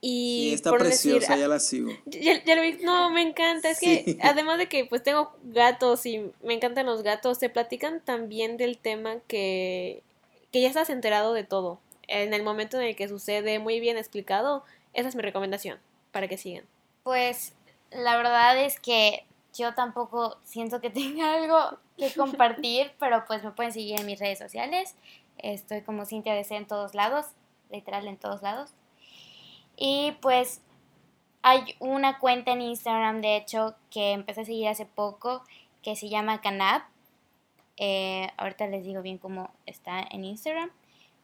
Y 0.00 0.48
sí, 0.48 0.54
está 0.54 0.72
preciosa, 0.72 1.36
ya 1.36 1.48
la 1.48 1.58
sigo. 1.58 1.90
Ya, 2.04 2.54
lo 2.54 2.60
vi, 2.60 2.74
no, 2.82 3.10
me 3.10 3.22
encanta. 3.22 3.70
Es 3.70 3.80
que 3.80 4.18
además 4.22 4.58
de 4.58 4.68
que 4.68 4.84
pues 4.84 5.02
tengo 5.02 5.32
gatos 5.44 6.04
y 6.04 6.30
me 6.42 6.52
encantan 6.52 6.84
los 6.84 7.02
gatos, 7.02 7.38
se 7.38 7.48
platican 7.48 8.00
también 8.04 8.58
del 8.58 8.76
tema 8.76 9.16
que, 9.28 10.02
que 10.52 10.60
ya 10.60 10.68
estás 10.68 10.90
enterado 10.90 11.32
de 11.32 11.44
todo. 11.44 11.80
En 12.06 12.34
el 12.34 12.42
momento 12.42 12.78
en 12.78 12.86
el 12.86 12.96
que 12.96 13.08
sucede, 13.08 13.58
muy 13.58 13.80
bien 13.80 13.96
explicado, 13.96 14.62
esa 14.92 15.08
es 15.08 15.16
mi 15.16 15.22
recomendación 15.22 15.78
para 16.12 16.28
que 16.28 16.36
sigan. 16.36 16.64
Pues 17.02 17.54
la 17.90 18.18
verdad 18.18 18.62
es 18.62 18.78
que 18.78 19.24
yo 19.54 19.74
tampoco 19.74 20.36
siento 20.44 20.80
que 20.80 20.90
tenga 20.90 21.34
algo 21.34 21.78
que 21.96 22.12
compartir, 22.12 22.92
pero 22.98 23.24
pues 23.26 23.42
me 23.42 23.52
pueden 23.52 23.72
seguir 23.72 24.00
en 24.00 24.06
mis 24.06 24.18
redes 24.18 24.38
sociales. 24.38 24.94
Estoy 25.38 25.82
como 25.82 26.04
Cintia 26.04 26.34
DC 26.34 26.54
en 26.54 26.66
todos 26.66 26.94
lados, 26.94 27.26
literal 27.70 28.06
en 28.06 28.16
todos 28.16 28.42
lados. 28.42 28.72
Y 29.76 30.12
pues 30.20 30.60
hay 31.42 31.76
una 31.80 32.18
cuenta 32.18 32.52
en 32.52 32.62
Instagram, 32.62 33.20
de 33.20 33.36
hecho, 33.36 33.74
que 33.90 34.12
empecé 34.12 34.42
a 34.42 34.44
seguir 34.44 34.68
hace 34.68 34.86
poco, 34.86 35.42
que 35.82 35.96
se 35.96 36.08
llama 36.08 36.40
Canap. 36.40 36.84
Eh, 37.76 38.28
ahorita 38.36 38.68
les 38.68 38.84
digo 38.84 39.02
bien 39.02 39.18
cómo 39.18 39.50
está 39.66 40.00
en 40.10 40.24
Instagram. 40.24 40.70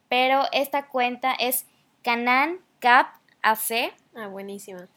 Pero 0.09 0.43
esta 0.52 0.89
cuenta 0.89 1.32
es 1.32 1.66
Canan 2.02 2.59
Cap 2.81 3.15
AC. 3.43 3.94
Ah, 4.16 4.27
buenísima. 4.27 4.89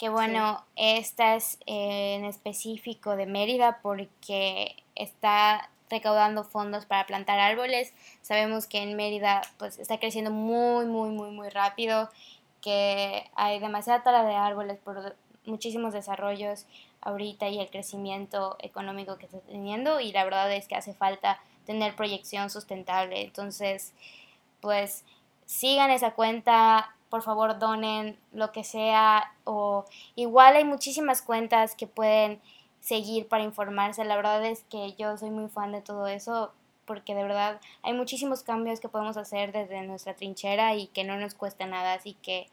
Que 0.00 0.08
bueno, 0.08 0.64
esta 0.76 1.36
es 1.36 1.58
eh, 1.66 2.14
en 2.14 2.24
específico 2.24 3.16
de 3.16 3.26
Mérida 3.26 3.80
porque 3.82 4.74
está 4.94 5.68
recaudando 5.90 6.42
fondos 6.42 6.86
para 6.86 7.04
plantar 7.04 7.38
árboles. 7.38 7.92
Sabemos 8.22 8.66
que 8.66 8.78
en 8.78 8.96
Mérida 8.96 9.42
pues 9.58 9.78
está 9.78 9.98
creciendo 9.98 10.30
muy, 10.30 10.86
muy, 10.86 11.10
muy, 11.10 11.30
muy 11.32 11.50
rápido, 11.50 12.08
que 12.62 13.30
hay 13.34 13.60
demasiada 13.60 14.02
tala 14.02 14.24
de 14.24 14.34
árboles 14.34 14.78
por 14.78 15.16
muchísimos 15.44 15.92
desarrollos 15.92 16.64
ahorita 17.02 17.50
y 17.50 17.60
el 17.60 17.68
crecimiento 17.68 18.56
económico 18.60 19.18
que 19.18 19.26
está 19.26 19.40
teniendo 19.40 20.00
y 20.00 20.12
la 20.12 20.24
verdad 20.24 20.50
es 20.50 20.66
que 20.66 20.76
hace 20.76 20.94
falta 20.94 21.42
tener 21.66 21.94
proyección 21.94 22.48
sustentable. 22.48 23.20
Entonces, 23.20 23.92
pues 24.62 25.04
sigan 25.44 25.90
esa 25.90 26.12
cuenta, 26.12 26.96
por 27.10 27.22
favor 27.22 27.58
donen 27.58 28.18
lo 28.32 28.52
que 28.52 28.64
sea 28.64 29.34
o 29.44 29.84
igual 30.14 30.56
hay 30.56 30.64
muchísimas 30.64 31.20
cuentas 31.20 31.74
que 31.74 31.86
pueden 31.86 32.40
seguir 32.80 33.28
para 33.28 33.42
informarse. 33.44 34.04
La 34.04 34.16
verdad 34.16 34.44
es 34.44 34.64
que 34.70 34.94
yo 34.94 35.16
soy 35.18 35.30
muy 35.30 35.48
fan 35.48 35.72
de 35.72 35.82
todo 35.82 36.06
eso 36.06 36.52
porque 36.86 37.14
de 37.14 37.22
verdad 37.22 37.60
hay 37.82 37.92
muchísimos 37.92 38.42
cambios 38.42 38.80
que 38.80 38.88
podemos 38.88 39.16
hacer 39.16 39.52
desde 39.52 39.82
nuestra 39.82 40.14
trinchera 40.14 40.74
y 40.74 40.86
que 40.88 41.04
no 41.04 41.16
nos 41.18 41.34
cuesta 41.34 41.66
nada, 41.66 41.94
así 41.94 42.14
que 42.14 42.48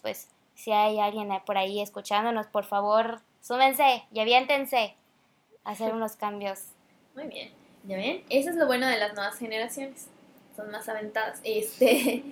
pues 0.00 0.28
si 0.54 0.72
hay 0.72 0.98
alguien 1.00 1.28
por 1.44 1.58
ahí 1.58 1.80
escuchándonos, 1.80 2.46
por 2.46 2.64
favor, 2.64 3.20
súmense 3.42 4.04
y 4.12 4.20
aviéntense 4.20 4.94
a 5.64 5.72
hacer 5.72 5.92
unos 5.94 6.16
cambios. 6.16 6.68
Muy 7.14 7.26
bien, 7.26 7.50
ya 7.84 7.96
ven, 7.96 8.24
eso 8.30 8.50
es 8.50 8.56
lo 8.56 8.66
bueno 8.66 8.86
de 8.86 8.98
las 8.98 9.14
nuevas 9.14 9.38
generaciones, 9.38 10.08
son 10.56 10.70
más 10.70 10.88
aventadas. 10.88 11.40
Este, 11.44 12.24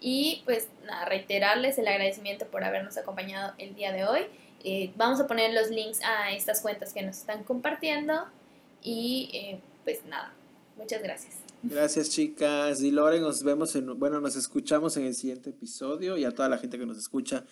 y 0.00 0.42
pues 0.44 0.68
nada, 0.86 1.04
reiterarles 1.04 1.78
el 1.78 1.86
agradecimiento 1.88 2.46
por 2.46 2.64
habernos 2.64 2.96
acompañado 2.96 3.54
el 3.58 3.74
día 3.74 3.92
de 3.92 4.04
hoy. 4.04 4.20
Eh, 4.64 4.92
vamos 4.96 5.20
a 5.20 5.26
poner 5.26 5.52
los 5.54 5.70
links 5.70 6.00
a 6.02 6.32
estas 6.32 6.60
cuentas 6.60 6.92
que 6.92 7.02
nos 7.02 7.18
están 7.18 7.44
compartiendo 7.44 8.26
y 8.82 9.30
eh, 9.32 9.60
pues 9.84 10.04
nada, 10.06 10.32
muchas 10.76 11.02
gracias. 11.02 11.34
Gracias 11.62 12.10
chicas 12.10 12.80
y 12.82 12.90
Lore, 12.90 13.20
nos 13.20 13.42
vemos 13.42 13.76
en, 13.76 13.98
bueno, 13.98 14.20
nos 14.20 14.36
escuchamos 14.36 14.96
en 14.96 15.04
el 15.04 15.14
siguiente 15.14 15.50
episodio 15.50 16.16
y 16.16 16.24
a 16.24 16.30
toda 16.30 16.48
la 16.48 16.58
gente 16.58 16.78
que 16.78 16.86
nos 16.86 16.98
escucha. 16.98 17.44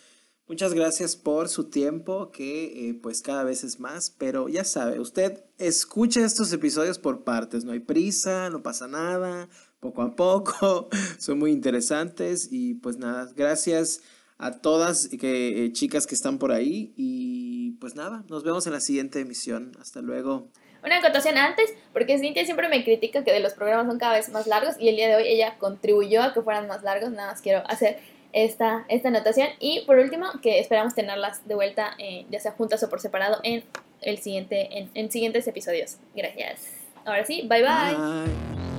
Muchas 0.49 0.73
gracias 0.73 1.15
por 1.15 1.51
su 1.51 1.65
tiempo, 1.65 2.31
que 2.31 2.89
eh, 2.89 2.95
pues 2.95 3.21
cada 3.21 3.45
vez 3.45 3.65
es 3.65 3.81
más, 3.81 4.11
pero 4.17 4.49
ya 4.49 4.65
sabe, 4.65 4.99
usted 4.99 5.45
escucha 5.59 6.25
estos 6.25 6.51
episodios 6.55 6.99
por 6.99 7.23
partes, 7.23 7.65
no 7.65 7.73
hay 7.73 7.81
prisa, 7.81 8.49
no 8.49 8.63
pasa 8.63 8.89
nada, 8.89 9.51
poco 9.81 10.03
a 10.03 10.15
poco, 10.17 10.89
son 11.19 11.39
muy 11.39 11.53
interesantes 11.53 12.49
y 12.51 12.75
pues 12.75 12.99
nada, 12.99 13.29
gracias 13.35 14.03
a 14.39 14.53
todas 14.53 15.09
que, 15.09 15.65
eh, 15.65 15.73
chicas 15.73 16.07
que 16.07 16.15
están 16.15 16.39
por 16.39 16.53
ahí 16.53 16.93
y 16.97 17.73
pues 17.81 17.95
nada, 17.95 18.25
nos 18.29 18.45
vemos 18.45 18.67
en 18.67 18.73
la 18.73 18.81
siguiente 18.81 19.21
emisión, 19.21 19.73
hasta 19.81 20.01
luego. 20.01 20.49
Una 20.85 20.99
acotación 20.99 21.37
antes, 21.37 21.75
porque 21.93 22.19
Cintia 22.19 22.45
siempre 22.45 22.69
me 22.69 22.85
critica 22.85 23.25
que 23.25 23.33
de 23.33 23.41
los 23.41 23.55
programas 23.55 23.87
son 23.87 23.99
cada 23.99 24.15
vez 24.15 24.29
más 24.29 24.47
largos 24.47 24.77
y 24.79 24.89
el 24.89 24.97
día 24.97 25.09
de 25.09 25.17
hoy 25.17 25.25
ella 25.27 25.57
contribuyó 25.59 26.23
a 26.23 26.33
que 26.33 26.41
fueran 26.41 26.69
más 26.69 26.83
largos, 26.83 27.11
nada 27.11 27.33
más 27.33 27.43
quiero 27.43 27.69
hacer 27.69 27.99
esta, 28.33 28.85
esta 28.89 29.09
anotación. 29.09 29.49
Y 29.59 29.85
por 29.87 29.99
último, 29.99 30.27
que 30.41 30.61
esperamos 30.61 30.95
tenerlas 30.95 31.47
de 31.49 31.55
vuelta, 31.57 31.95
eh, 31.99 32.27
ya 32.31 32.39
sea 32.39 32.53
juntas 32.53 32.83
o 32.83 32.91
por 32.91 33.01
separado, 33.01 33.41
en, 33.43 33.65
el 34.01 34.19
siguiente, 34.19 34.79
en, 34.79 34.91
en 34.95 35.11
siguientes 35.11 35.49
episodios. 35.49 35.97
Gracias. 36.15 36.69
Ahora 37.05 37.25
sí, 37.25 37.43
bye 37.49 37.63
bye. 37.63 37.97
bye. 37.97 38.78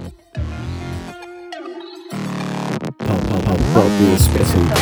Pop, 3.89 4.69
pop, 4.69 4.78